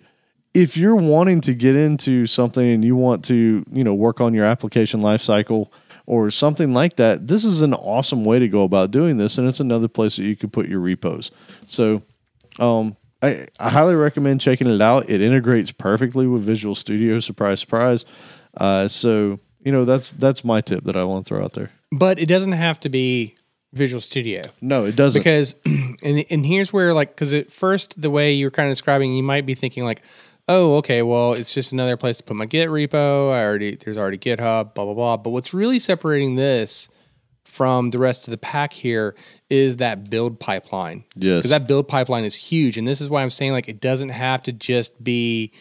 if 0.55 0.75
you're 0.75 0.95
wanting 0.95 1.41
to 1.41 1.53
get 1.53 1.75
into 1.75 2.25
something 2.25 2.67
and 2.67 2.83
you 2.83 2.95
want 2.95 3.23
to, 3.25 3.63
you 3.71 3.83
know, 3.83 3.93
work 3.93 4.19
on 4.19 4.33
your 4.33 4.45
application 4.45 5.01
lifecycle 5.01 5.69
or 6.05 6.29
something 6.31 6.73
like 6.73 6.95
that, 6.97 7.27
this 7.27 7.45
is 7.45 7.61
an 7.61 7.73
awesome 7.73 8.25
way 8.25 8.39
to 8.39 8.47
go 8.47 8.63
about 8.63 8.91
doing 8.91 9.17
this. 9.17 9.37
And 9.37 9.47
it's 9.47 9.59
another 9.59 9.87
place 9.87 10.17
that 10.17 10.23
you 10.23 10.35
could 10.35 10.51
put 10.51 10.67
your 10.67 10.79
repos. 10.79 11.31
So 11.65 12.03
um, 12.59 12.97
I, 13.21 13.47
I 13.59 13.69
highly 13.69 13.95
recommend 13.95 14.41
checking 14.41 14.69
it 14.69 14.81
out. 14.81 15.09
It 15.09 15.21
integrates 15.21 15.71
perfectly 15.71 16.27
with 16.27 16.43
Visual 16.43 16.75
Studio. 16.75 17.19
Surprise, 17.19 17.59
surprise. 17.59 18.05
Uh, 18.57 18.87
so 18.87 19.39
you 19.63 19.71
know 19.71 19.85
that's 19.85 20.11
that's 20.11 20.43
my 20.43 20.61
tip 20.61 20.83
that 20.85 20.95
I 20.95 21.03
want 21.03 21.25
to 21.25 21.29
throw 21.29 21.43
out 21.43 21.53
there. 21.53 21.69
But 21.91 22.19
it 22.19 22.27
doesn't 22.27 22.53
have 22.53 22.79
to 22.81 22.89
be 22.89 23.35
Visual 23.73 24.01
Studio. 24.01 24.43
No, 24.59 24.85
it 24.85 24.95
doesn't. 24.95 25.19
because 25.19 25.61
and 26.03 26.25
and 26.29 26.45
here's 26.45 26.73
where 26.73 26.93
like 26.93 27.09
because 27.11 27.33
at 27.33 27.51
first 27.51 28.01
the 28.01 28.09
way 28.09 28.33
you're 28.33 28.51
kind 28.51 28.67
of 28.67 28.71
describing 28.71 29.15
you 29.15 29.23
might 29.23 29.45
be 29.45 29.55
thinking 29.55 29.85
like 29.85 30.01
oh 30.51 30.75
okay 30.77 31.01
well 31.01 31.33
it's 31.33 31.53
just 31.53 31.71
another 31.71 31.97
place 31.97 32.17
to 32.17 32.23
put 32.23 32.35
my 32.35 32.45
git 32.45 32.69
repo. 32.69 33.33
I 33.33 33.43
already 33.45 33.75
there's 33.75 33.97
already 33.97 34.17
github 34.17 34.73
blah 34.73 34.85
blah 34.85 34.93
blah. 34.93 35.17
But 35.17 35.31
what's 35.31 35.53
really 35.53 35.79
separating 35.79 36.35
this 36.35 36.89
from 37.45 37.89
the 37.89 37.99
rest 37.99 38.27
of 38.27 38.31
the 38.31 38.37
pack 38.37 38.71
here 38.71 39.15
is 39.49 39.77
that 39.77 40.09
build 40.09 40.39
pipeline. 40.39 41.03
Yes. 41.15 41.39
because 41.39 41.51
that 41.51 41.67
build 41.67 41.87
pipeline 41.87 42.23
is 42.23 42.35
huge 42.35 42.77
and 42.77 42.87
this 42.87 43.01
is 43.01 43.09
why 43.09 43.23
i'm 43.23 43.29
saying 43.29 43.51
like 43.51 43.67
it 43.67 43.81
doesn't 43.81 44.09
have 44.09 44.41
to 44.43 44.53
just 44.53 45.03
be 45.03 45.51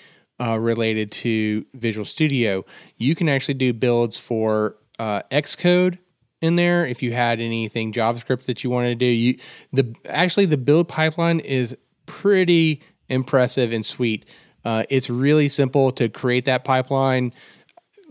uh, 0.40 0.58
related 0.58 1.12
to 1.12 1.66
visual 1.74 2.04
studio. 2.04 2.64
You 2.96 3.14
can 3.14 3.28
actually 3.28 3.54
do 3.54 3.72
builds 3.72 4.18
for 4.18 4.76
uh, 4.98 5.22
xcode 5.30 5.98
in 6.40 6.56
there 6.56 6.86
if 6.86 7.02
you 7.02 7.12
had 7.12 7.40
anything 7.40 7.92
javascript 7.92 8.46
that 8.46 8.64
you 8.64 8.70
wanted 8.70 8.88
to 8.88 8.94
do. 8.94 9.06
You 9.06 9.36
the 9.72 9.94
actually 10.08 10.46
the 10.46 10.56
build 10.56 10.88
pipeline 10.88 11.40
is 11.40 11.76
pretty 12.06 12.82
impressive 13.08 13.72
and 13.72 13.84
sweet 13.84 14.24
uh, 14.64 14.84
it's 14.90 15.10
really 15.10 15.48
simple 15.48 15.90
to 15.92 16.08
create 16.08 16.44
that 16.44 16.64
pipeline 16.64 17.32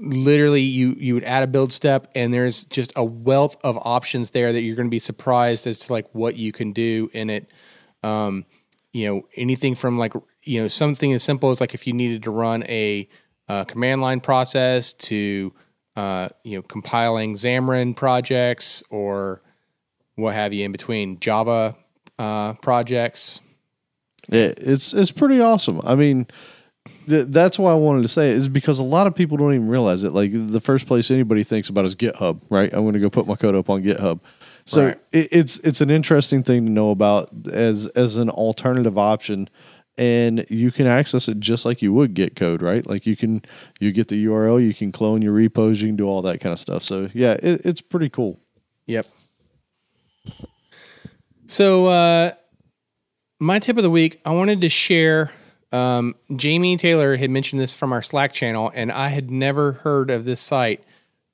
literally 0.02 0.62
you 0.62 0.96
you 0.98 1.14
would 1.14 1.26
add 1.26 1.44
a 1.44 1.48
build 1.48 1.74
step 1.74 2.08
and 2.16 2.34
there's 2.34 2.64
just 2.66 2.94
a 2.96 3.04
wealth 3.04 3.58
of 3.66 3.78
options 3.84 4.30
there 4.32 4.54
that 4.54 4.62
you're 4.62 4.76
going 4.76 4.88
to 4.88 4.92
be 4.92 5.00
surprised 5.00 5.68
as 5.68 5.80
to 5.80 5.92
like 5.92 6.08
what 6.14 6.38
you 6.38 6.54
can 6.54 6.72
do 6.72 7.10
in 7.14 7.30
it 7.30 7.50
um 8.04 8.46
you 8.94 9.08
know 9.08 9.22
anything 9.36 9.76
from 9.76 9.98
like 9.98 10.14
you 10.44 10.62
know 10.62 10.68
something 10.68 11.12
as 11.12 11.22
simple 11.22 11.50
as 11.50 11.60
like 11.60 11.74
if 11.74 11.86
you 11.86 11.94
needed 11.94 12.24
to 12.24 12.32
run 12.32 12.64
a 12.64 13.08
uh, 13.50 13.64
command 13.66 14.00
line 14.00 14.22
process 14.22 14.94
to 14.94 15.54
uh, 15.96 16.30
you 16.44 16.56
know 16.56 16.62
compiling 16.62 17.34
Xamarin 17.34 17.96
projects 17.96 18.84
or 18.90 19.42
what 20.16 20.36
have 20.36 20.54
you 20.54 20.64
in 20.64 20.72
between 20.72 21.20
Java 21.20 21.76
uh, 22.18 22.54
projects. 22.54 23.42
Yeah, 24.30 24.54
it's 24.58 24.94
it's 24.94 25.12
pretty 25.12 25.42
awesome. 25.42 25.82
I 25.84 25.96
mean, 25.96 26.28
th- 27.08 27.28
that's 27.30 27.58
why 27.58 27.72
I 27.72 27.76
wanted 27.76 28.04
to 28.04 28.08
say 28.08 28.30
it 28.30 28.38
is 28.38 28.48
because 28.48 28.80
a 28.80 28.84
lot 28.84 29.08
of 29.08 29.16
people 29.16 29.38
don't 29.38 29.54
even 29.54 29.68
realize 29.68 30.04
it. 30.04 30.12
Like 30.14 30.32
the 30.34 30.62
first 30.62 30.86
place 30.88 31.10
anybody 31.12 31.44
thinks 31.44 31.68
about 31.70 31.86
is 31.86 31.96
GitHub, 31.96 32.40
right? 32.50 32.72
I'm 32.74 32.82
going 32.84 32.94
to 32.94 33.00
go 33.00 33.10
put 33.10 33.26
my 33.28 33.36
code 33.36 33.56
up 33.56 33.70
on 33.70 33.84
GitHub. 33.84 34.20
So 34.66 34.88
Right. 34.88 34.98
it, 35.12 35.28
it's 35.32 35.58
it's 35.60 35.82
an 35.82 35.90
interesting 35.90 36.44
thing 36.44 36.66
to 36.68 36.72
know 36.72 36.92
about 36.92 37.30
as 37.52 37.88
as 37.88 38.18
an 38.18 38.30
alternative 38.30 39.00
option, 39.00 39.50
and 39.98 40.46
you 40.48 40.72
can 40.72 40.86
access 40.86 41.28
it 41.28 41.40
just 41.40 41.66
like 41.66 41.82
you 41.82 41.92
would 41.94 42.14
Git 42.14 42.36
code, 42.36 42.62
right? 42.62 42.86
Like 42.86 43.08
you 43.08 43.16
can 43.16 43.42
you 43.80 43.92
get 43.92 44.10
the 44.10 44.26
URL, 44.26 44.64
you 44.64 44.76
can 44.76 44.92
clone 44.92 45.24
your 45.24 45.34
repos, 45.34 45.82
you 45.82 45.88
can 45.88 45.96
do 45.96 46.06
all 46.08 46.22
that 46.22 46.40
kind 46.40 46.54
of 46.54 46.60
stuff. 46.60 46.84
So 46.84 47.10
yeah, 47.16 47.34
it, 47.42 47.62
it's 47.66 47.82
pretty 47.82 48.10
cool. 48.10 48.40
Yep. 48.86 49.08
So, 51.48 51.88
uh, 51.88 52.32
my 53.40 53.60
tip 53.60 53.78
of 53.78 53.84
the 53.84 53.90
week, 53.90 54.20
I 54.26 54.32
wanted 54.32 54.62
to 54.62 54.70
share. 54.70 55.32
Um, 55.72 56.16
Jamie 56.36 56.78
Taylor 56.78 57.16
had 57.16 57.30
mentioned 57.30 57.62
this 57.62 57.76
from 57.76 57.94
our 57.94 58.02
Slack 58.02 58.34
channel, 58.34 58.72
and 58.74 58.92
I 58.92 59.10
had 59.10 59.32
never 59.32 59.74
heard 59.74 60.10
of 60.10 60.26
this 60.26 60.42
site. 60.42 60.84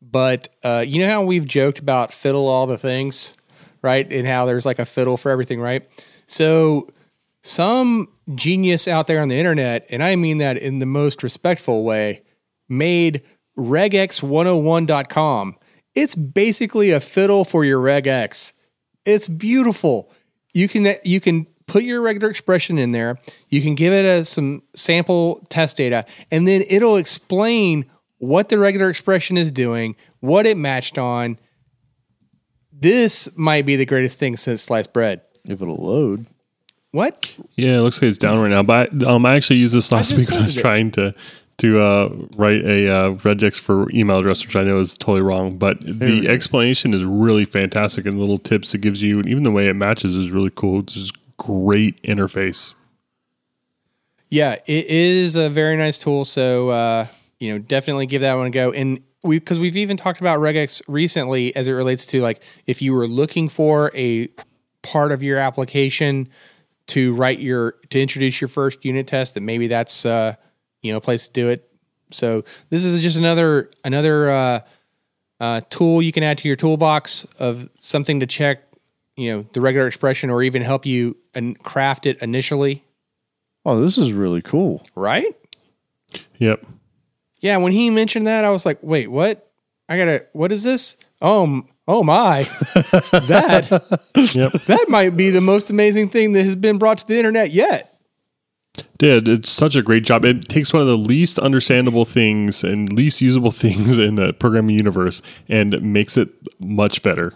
But 0.02 0.50
uh, 0.64 0.84
you 0.86 1.04
know 1.04 1.10
how 1.10 1.24
we've 1.24 1.48
joked 1.48 1.80
about 1.80 2.14
fiddle 2.14 2.48
all 2.48 2.68
the 2.68 2.78
things, 2.78 3.38
right? 3.82 4.10
And 4.12 4.28
how 4.28 4.46
there's 4.46 4.66
like 4.66 4.80
a 4.80 4.86
fiddle 4.86 5.18
for 5.18 5.32
everything, 5.32 5.60
right? 5.60 5.88
So, 6.28 6.90
some 7.42 8.08
genius 8.34 8.88
out 8.88 9.08
there 9.08 9.22
on 9.22 9.30
the 9.30 9.38
internet, 9.38 9.86
and 9.90 10.04
I 10.04 10.16
mean 10.16 10.40
that 10.40 10.58
in 10.58 10.80
the 10.80 10.86
most 10.86 11.24
respectful 11.24 11.84
way, 11.84 12.24
made 12.68 13.22
regex101.com. 13.58 15.56
It's 15.96 16.16
basically 16.16 16.92
a 16.92 17.00
fiddle 17.00 17.46
for 17.46 17.64
your 17.64 17.82
regex. 17.82 18.54
It's 19.06 19.28
beautiful. 19.28 20.12
You 20.54 20.68
can 20.68 20.96
you 21.04 21.22
can 21.22 21.48
put 21.68 21.84
your 21.84 22.02
regular 22.02 22.30
expression 22.30 22.78
in 22.78 22.92
there. 22.92 23.18
You 23.50 23.62
can 23.62 23.76
give 23.76 23.94
it 23.94 24.06
a, 24.06 24.26
some 24.26 24.64
sample 24.76 25.46
test 25.50 25.78
data, 25.78 26.06
and 26.32 26.48
then 26.48 26.64
it'll 26.70 26.98
explain 26.98 27.86
what 28.18 28.50
the 28.50 28.58
regular 28.58 28.90
expression 28.90 29.38
is 29.38 29.52
doing, 29.52 29.96
what 30.20 30.46
it 30.46 30.58
matched 30.58 30.98
on. 30.98 31.40
This 32.72 33.36
might 33.38 33.66
be 33.66 33.76
the 33.76 33.86
greatest 33.86 34.20
thing 34.20 34.36
since 34.38 34.62
sliced 34.62 34.94
bread. 34.94 35.22
If 35.46 35.62
it'll 35.62 35.76
load. 35.76 36.26
What? 36.92 37.36
Yeah, 37.56 37.78
it 37.78 37.82
looks 37.82 38.02
like 38.02 38.10
it's 38.10 38.18
down 38.18 38.40
right 38.40 38.50
now. 38.50 38.64
But 38.64 39.04
um, 39.04 39.26
I 39.26 39.36
actually 39.36 39.58
used 39.58 39.76
this 39.76 39.92
last 39.92 40.14
week 40.14 40.30
when 40.30 40.40
I 40.40 40.44
was 40.44 40.56
it. 40.56 40.62
trying 40.62 40.92
to 40.92 41.14
to 41.58 41.80
uh, 41.80 42.10
write 42.36 42.68
a 42.68 42.90
uh, 42.90 43.10
regex 43.12 43.60
for 43.60 43.90
email 43.92 44.20
address, 44.20 44.46
which 44.46 44.56
I 44.56 44.64
know 44.64 44.80
is 44.80 44.98
totally 44.98 45.22
wrong. 45.22 45.58
But 45.58 45.80
the 45.82 46.28
explanation 46.28 46.94
is 46.94 47.04
really 47.06 47.46
fantastic, 47.46 48.06
and 48.06 48.16
the 48.16 48.20
little 48.20 48.38
tips 48.38 48.74
it 48.76 48.82
gives 48.82 49.02
you, 49.04 49.20
and 49.20 49.28
even 49.28 49.44
the 49.44 49.52
way 49.52 49.68
it 49.68 49.76
matches 49.76 50.18
is 50.18 50.32
really 50.32 50.52
cool. 50.54 50.82
It's 50.82 50.94
just 50.94 51.14
great 51.38 52.02
interface. 52.04 52.74
Yeah, 54.30 54.54
it 54.66 54.86
is 54.88 55.36
a 55.36 55.50
very 55.50 55.78
nice 55.78 56.00
tool. 56.00 56.26
So 56.26 56.70
uh, 56.70 57.08
you 57.40 57.54
know, 57.54 57.60
definitely 57.60 58.06
give 58.06 58.22
that 58.22 58.36
one 58.36 58.48
a 58.48 58.50
go. 58.50 58.72
And 58.72 59.02
we 59.24 59.40
because 59.40 59.60
we've 59.60 59.78
even 59.78 59.98
talked 59.98 60.20
about 60.20 60.40
regex 60.40 60.82
recently 60.88 61.56
as 61.56 61.68
it 61.68 61.74
relates 61.74 62.06
to 62.08 62.22
like 62.22 62.42
if 62.66 62.82
you 62.82 62.94
were 62.94 63.08
looking 63.08 63.50
for 63.50 63.92
a 63.94 64.30
part 64.82 65.12
of 65.12 65.24
your 65.24 65.38
application 65.38 66.30
to 66.88 67.14
write 67.16 67.40
your 67.40 67.74
to 67.90 68.02
introduce 68.02 68.40
your 68.40 68.48
first 68.48 68.86
unit 68.86 69.08
test, 69.08 69.34
that 69.34 69.42
maybe 69.42 69.68
that's 69.68 70.06
uh, 70.06 70.36
you 70.82 70.92
know 70.92 70.98
a 70.98 71.02
place 71.02 71.28
to 71.28 71.34
do 71.34 71.50
it. 71.50 71.70
So 72.12 72.44
this 72.70 72.86
is 72.86 73.02
just 73.02 73.18
another 73.18 73.72
another 73.84 74.30
uh, 74.30 74.60
uh, 75.40 75.62
tool 75.70 76.02
you 76.02 76.12
can 76.12 76.24
add 76.24 76.38
to 76.40 76.48
your 76.48 76.58
toolbox 76.58 77.26
of 77.40 77.70
something 77.80 78.20
to 78.20 78.28
check. 78.28 78.64
You 79.16 79.32
know 79.32 79.46
the 79.54 79.62
regular 79.62 79.88
expression, 79.88 80.30
or 80.30 80.44
even 80.44 80.62
help 80.62 80.86
you 80.86 81.18
and 81.34 81.58
craft 81.60 82.06
it 82.06 82.22
initially. 82.22 82.84
Oh, 83.66 83.82
this 83.82 83.98
is 83.98 84.14
really 84.14 84.42
cool. 84.42 84.86
Right? 84.96 85.34
Yep. 86.38 86.66
Yeah, 87.40 87.58
when 87.58 87.72
he 87.72 87.90
mentioned 87.90 88.28
that, 88.28 88.44
I 88.46 88.50
was 88.50 88.66
like, 88.66 88.80
"Wait, 88.82 89.08
what? 89.10 89.52
I 89.88 89.98
gotta. 89.98 90.26
What 90.34 90.52
is 90.52 90.64
this? 90.64 90.98
Oh, 91.22 91.64
oh 91.88 92.04
my! 92.04 92.44
that 92.44 93.68
Yep. 94.34 94.52
that 94.66 94.86
might 94.90 95.16
be 95.16 95.30
the 95.30 95.42
most 95.42 95.70
amazing 95.70 96.10
thing 96.10 96.34
that 96.34 96.44
has 96.44 96.56
been 96.56 96.78
brought 96.78 97.00
to 97.00 97.08
the 97.08 97.18
internet 97.18 97.52
yet." 97.52 97.92
Did 98.98 99.28
it's 99.28 99.50
such 99.50 99.76
a 99.76 99.82
great 99.82 100.04
job. 100.04 100.26
It 100.26 100.48
takes 100.48 100.74
one 100.74 100.82
of 100.82 100.88
the 100.88 100.98
least 100.98 101.40
understandable 101.40 102.06
things 102.06 102.64
and 102.64 102.92
least 102.92 103.22
usable 103.22 103.52
things 103.64 103.98
in 103.98 104.16
the 104.16 104.34
programming 104.34 104.76
universe 104.76 105.22
and 105.48 105.82
makes 105.82 106.18
it 106.18 106.30
much 106.60 107.02
better. 107.02 107.34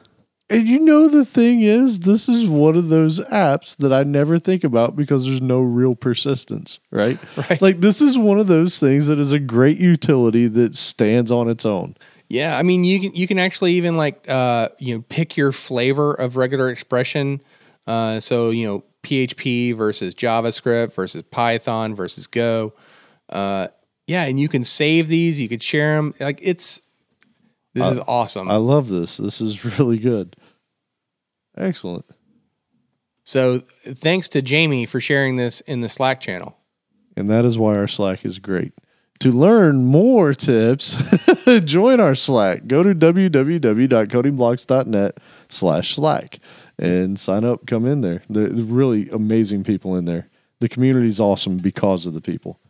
And 0.52 0.68
you 0.68 0.80
know 0.80 1.08
the 1.08 1.26
thing 1.26 1.62
is, 1.62 2.00
this 2.00 2.28
is 2.28 2.50
one 2.50 2.76
of 2.76 2.90
those 2.90 3.20
apps 3.26 3.78
that 3.78 3.94
I 3.94 4.04
never 4.04 4.40
think 4.40 4.64
about 4.64 4.96
because 4.96 5.26
there's 5.26 5.42
no 5.42 5.62
real 5.62 5.96
persistence, 5.96 6.80
right? 6.92 7.18
Right. 7.50 7.62
Like 7.62 7.80
this 7.80 8.02
is 8.02 8.18
one 8.18 8.40
of 8.40 8.48
those 8.48 8.80
things 8.80 9.08
that 9.08 9.20
is 9.20 9.32
a 9.32 9.40
great 9.40 9.78
utility 9.78 10.48
that 10.48 10.76
stands 10.76 11.32
on 11.32 11.48
its 11.50 11.66
own. 11.66 11.96
Yeah, 12.28 12.58
I 12.58 12.64
mean, 12.64 12.84
you 12.84 13.00
can 13.00 13.16
you 13.16 13.28
can 13.28 13.40
actually 13.40 13.74
even 13.74 13.96
like 13.98 14.28
uh, 14.30 14.70
you 14.78 14.96
know 14.96 15.04
pick 15.08 15.38
your 15.38 15.52
flavor 15.52 16.14
of 16.14 16.36
regular 16.36 16.70
expression. 16.70 17.42
Uh, 17.88 18.20
so 18.20 18.50
you 18.50 18.68
know 18.68 18.84
PHP 19.04 19.76
versus 19.76 20.14
JavaScript 20.16 20.94
versus 20.94 21.24
Python 21.24 21.96
versus 21.96 22.28
Go. 22.28 22.74
Uh, 23.30 23.68
yeah, 24.06 24.24
and 24.24 24.40
you 24.40 24.50
can 24.50 24.64
save 24.64 25.08
these. 25.08 25.40
You 25.40 25.48
could 25.48 25.64
share 25.64 25.96
them. 25.96 26.14
Like 26.20 26.40
it's 26.42 26.82
this 27.74 27.92
is 27.92 28.00
awesome. 28.00 28.50
I 28.50 28.58
love 28.58 28.90
this. 28.90 29.18
This 29.18 29.42
is 29.42 29.64
really 29.80 29.98
good. 29.98 30.36
Excellent. 31.60 32.06
so 33.24 33.60
thanks 33.60 34.30
to 34.30 34.42
Jamie 34.42 34.86
for 34.86 35.00
sharing 35.00 35.36
this 35.36 35.62
in 35.62 35.82
the 35.82 35.90
Slack 35.90 36.20
channel. 36.22 36.58
And 37.16 37.28
that 37.28 37.46
is 37.46 37.60
why 37.60 37.76
our 37.76 37.88
Slack 37.88 38.26
is 38.26 38.40
great. 38.40 38.74
To 39.20 39.32
learn 39.32 39.84
more 39.84 40.34
tips, 40.34 40.96
join 41.66 42.00
our 42.00 42.16
Slack. 42.16 42.66
Go 42.68 42.82
to 42.84 42.96
www.codingblocks.net 42.96 45.18
slash 45.50 45.96
Slack 45.96 46.40
and 46.78 47.20
sign 47.20 47.44
up. 47.44 47.68
Come 47.68 47.86
in 47.86 48.00
there. 48.00 48.24
They're, 48.30 48.48
they're 48.48 48.64
really 48.64 49.10
amazing 49.10 49.66
people 49.66 49.98
in 49.98 50.06
there. 50.06 50.30
The 50.62 50.70
community 50.70 51.10
is 51.10 51.20
awesome 51.20 51.58
because 51.58 52.06
of 52.06 52.14
the 52.14 52.22
people. 52.22 52.62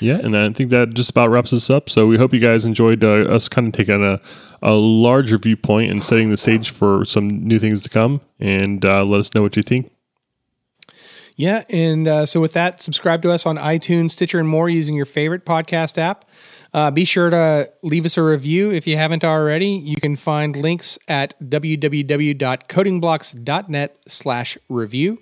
Yeah, 0.00 0.18
and 0.18 0.36
I 0.36 0.50
think 0.52 0.70
that 0.70 0.94
just 0.94 1.10
about 1.10 1.30
wraps 1.30 1.52
us 1.52 1.70
up. 1.70 1.90
So 1.90 2.06
we 2.06 2.16
hope 2.16 2.32
you 2.32 2.40
guys 2.40 2.64
enjoyed 2.64 3.04
uh, 3.04 3.28
us 3.28 3.48
kind 3.48 3.66
of 3.68 3.74
taking 3.74 4.02
a, 4.02 4.20
a 4.62 4.72
larger 4.72 5.36
viewpoint 5.38 5.90
and 5.90 6.02
setting 6.02 6.30
the 6.30 6.36
stage 6.36 6.70
for 6.70 7.04
some 7.04 7.28
new 7.28 7.58
things 7.58 7.82
to 7.82 7.90
come. 7.90 8.20
And 8.38 8.84
uh, 8.84 9.04
let 9.04 9.20
us 9.20 9.34
know 9.34 9.42
what 9.42 9.56
you 9.56 9.62
think. 9.62 9.92
Yeah, 11.36 11.64
and 11.70 12.08
uh, 12.08 12.26
so 12.26 12.40
with 12.40 12.54
that, 12.54 12.82
subscribe 12.82 13.22
to 13.22 13.30
us 13.30 13.46
on 13.46 13.56
iTunes, 13.56 14.10
Stitcher, 14.10 14.38
and 14.38 14.48
more 14.48 14.68
using 14.68 14.94
your 14.94 15.06
favorite 15.06 15.46
podcast 15.46 15.96
app. 15.96 16.26
Uh, 16.72 16.90
be 16.90 17.04
sure 17.04 17.30
to 17.30 17.70
leave 17.82 18.04
us 18.04 18.18
a 18.18 18.22
review 18.22 18.70
if 18.70 18.86
you 18.86 18.96
haven't 18.96 19.24
already. 19.24 19.68
You 19.68 19.96
can 19.96 20.14
find 20.16 20.54
links 20.54 20.98
at 21.08 21.34
www.codingblocks.net 21.40 23.98
slash 24.06 24.58
review. 24.68 25.18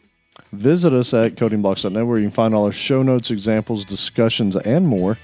Visit 0.53 0.93
us 0.93 1.13
at 1.13 1.35
codingblocks.net 1.35 2.07
where 2.07 2.19
you 2.19 2.25
can 2.25 2.33
find 2.33 2.55
all 2.55 2.65
our 2.65 2.73
show 2.73 3.03
notes, 3.03 3.31
examples, 3.31 3.85
discussions, 3.85 4.57
and 4.57 4.87
more. 4.87 5.19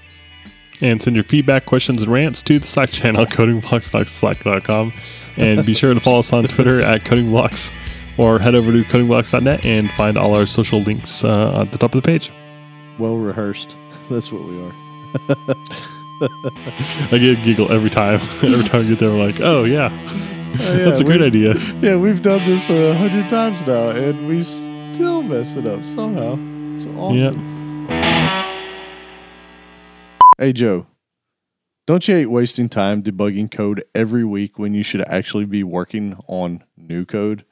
And 0.81 1.01
send 1.01 1.15
your 1.15 1.23
feedback, 1.23 1.65
questions, 1.65 2.03
and 2.03 2.11
rants 2.11 2.41
to 2.43 2.59
the 2.59 2.67
Slack 2.67 2.91
channel, 2.91 3.25
codingblocks.slack.com. 3.25 4.93
And 5.37 5.65
be 5.65 5.73
sure 5.73 5.93
to 5.93 5.99
follow 5.99 6.19
us 6.19 6.31
on 6.31 6.43
Twitter 6.45 6.81
at 6.81 7.01
codingblocks 7.01 7.71
or 8.17 8.39
head 8.39 8.55
over 8.55 8.71
to 8.71 8.83
codingblocks.net 8.83 9.65
and 9.65 9.89
find 9.91 10.17
all 10.17 10.35
our 10.35 10.45
social 10.45 10.79
links 10.79 11.23
uh, 11.23 11.61
at 11.61 11.71
the 11.71 11.77
top 11.77 11.95
of 11.95 12.01
the 12.01 12.05
page. 12.05 12.31
Well 12.99 13.17
rehearsed. 13.17 13.77
That's 14.09 14.31
what 14.31 14.47
we 14.47 14.61
are. 14.61 14.73
I 16.21 17.17
get 17.19 17.39
a 17.39 17.41
giggle 17.41 17.71
every 17.71 17.89
time. 17.89 18.15
every 18.15 18.63
time 18.63 18.81
I 18.81 18.83
get 18.83 18.99
there, 18.99 19.09
I'm 19.09 19.19
like, 19.19 19.41
oh, 19.41 19.65
yeah, 19.65 19.89
that's 20.55 21.01
a 21.01 21.03
great 21.03 21.21
idea. 21.21 21.55
Yeah, 21.81 21.97
we've 21.97 22.21
done 22.21 22.45
this 22.45 22.69
a 22.69 22.95
hundred 22.95 23.27
times 23.27 23.67
now, 23.67 23.89
and 23.89 24.25
we 24.27 24.41
still 24.95 25.21
mess 25.21 25.55
it 25.57 25.67
up 25.67 25.83
somehow. 25.83 26.37
It's 26.73 26.85
awesome. 26.97 27.87
Yeah. 27.89 28.45
Hey, 30.37 30.53
Joe, 30.53 30.87
don't 31.85 32.07
you 32.07 32.15
hate 32.15 32.27
wasting 32.27 32.69
time 32.69 33.03
debugging 33.03 33.51
code 33.51 33.83
every 33.93 34.23
week 34.23 34.57
when 34.57 34.73
you 34.73 34.83
should 34.83 35.01
actually 35.09 35.43
be 35.45 35.63
working 35.63 36.17
on 36.27 36.63
new 36.77 37.03
code? 37.05 37.43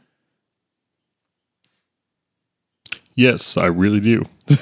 Yes, 3.14 3.58
I 3.58 3.66
really 3.66 4.00
do. 4.00 4.24
Let's 4.50 4.62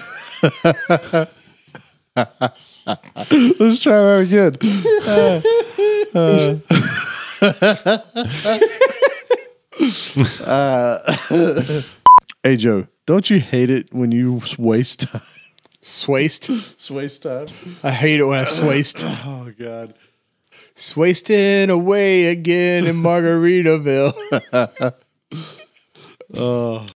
try 3.80 3.94
that 3.94 4.28
again. 4.28 4.58
Uh, 6.14 6.58
uh, 10.46 11.82
hey, 12.44 12.58
Joe, 12.58 12.88
don't 13.06 13.30
you 13.30 13.40
hate 13.40 13.70
it 13.70 13.90
when 13.92 14.12
you 14.12 14.42
waste 14.58 15.02
time? 15.12 15.22
Swaste. 15.82 16.92
Waste 16.92 17.24
time? 17.24 17.48
I 17.84 17.90
hate 17.92 18.20
it 18.20 18.24
when 18.26 18.40
I 18.40 18.44
swaste. 18.46 19.04
Oh, 19.26 19.52
God. 19.58 19.96
Swasting 20.76 21.70
away 21.70 22.26
again 22.26 22.86
in 22.86 22.98
Margaritaville. 22.98 24.14
Oh. 26.34 26.86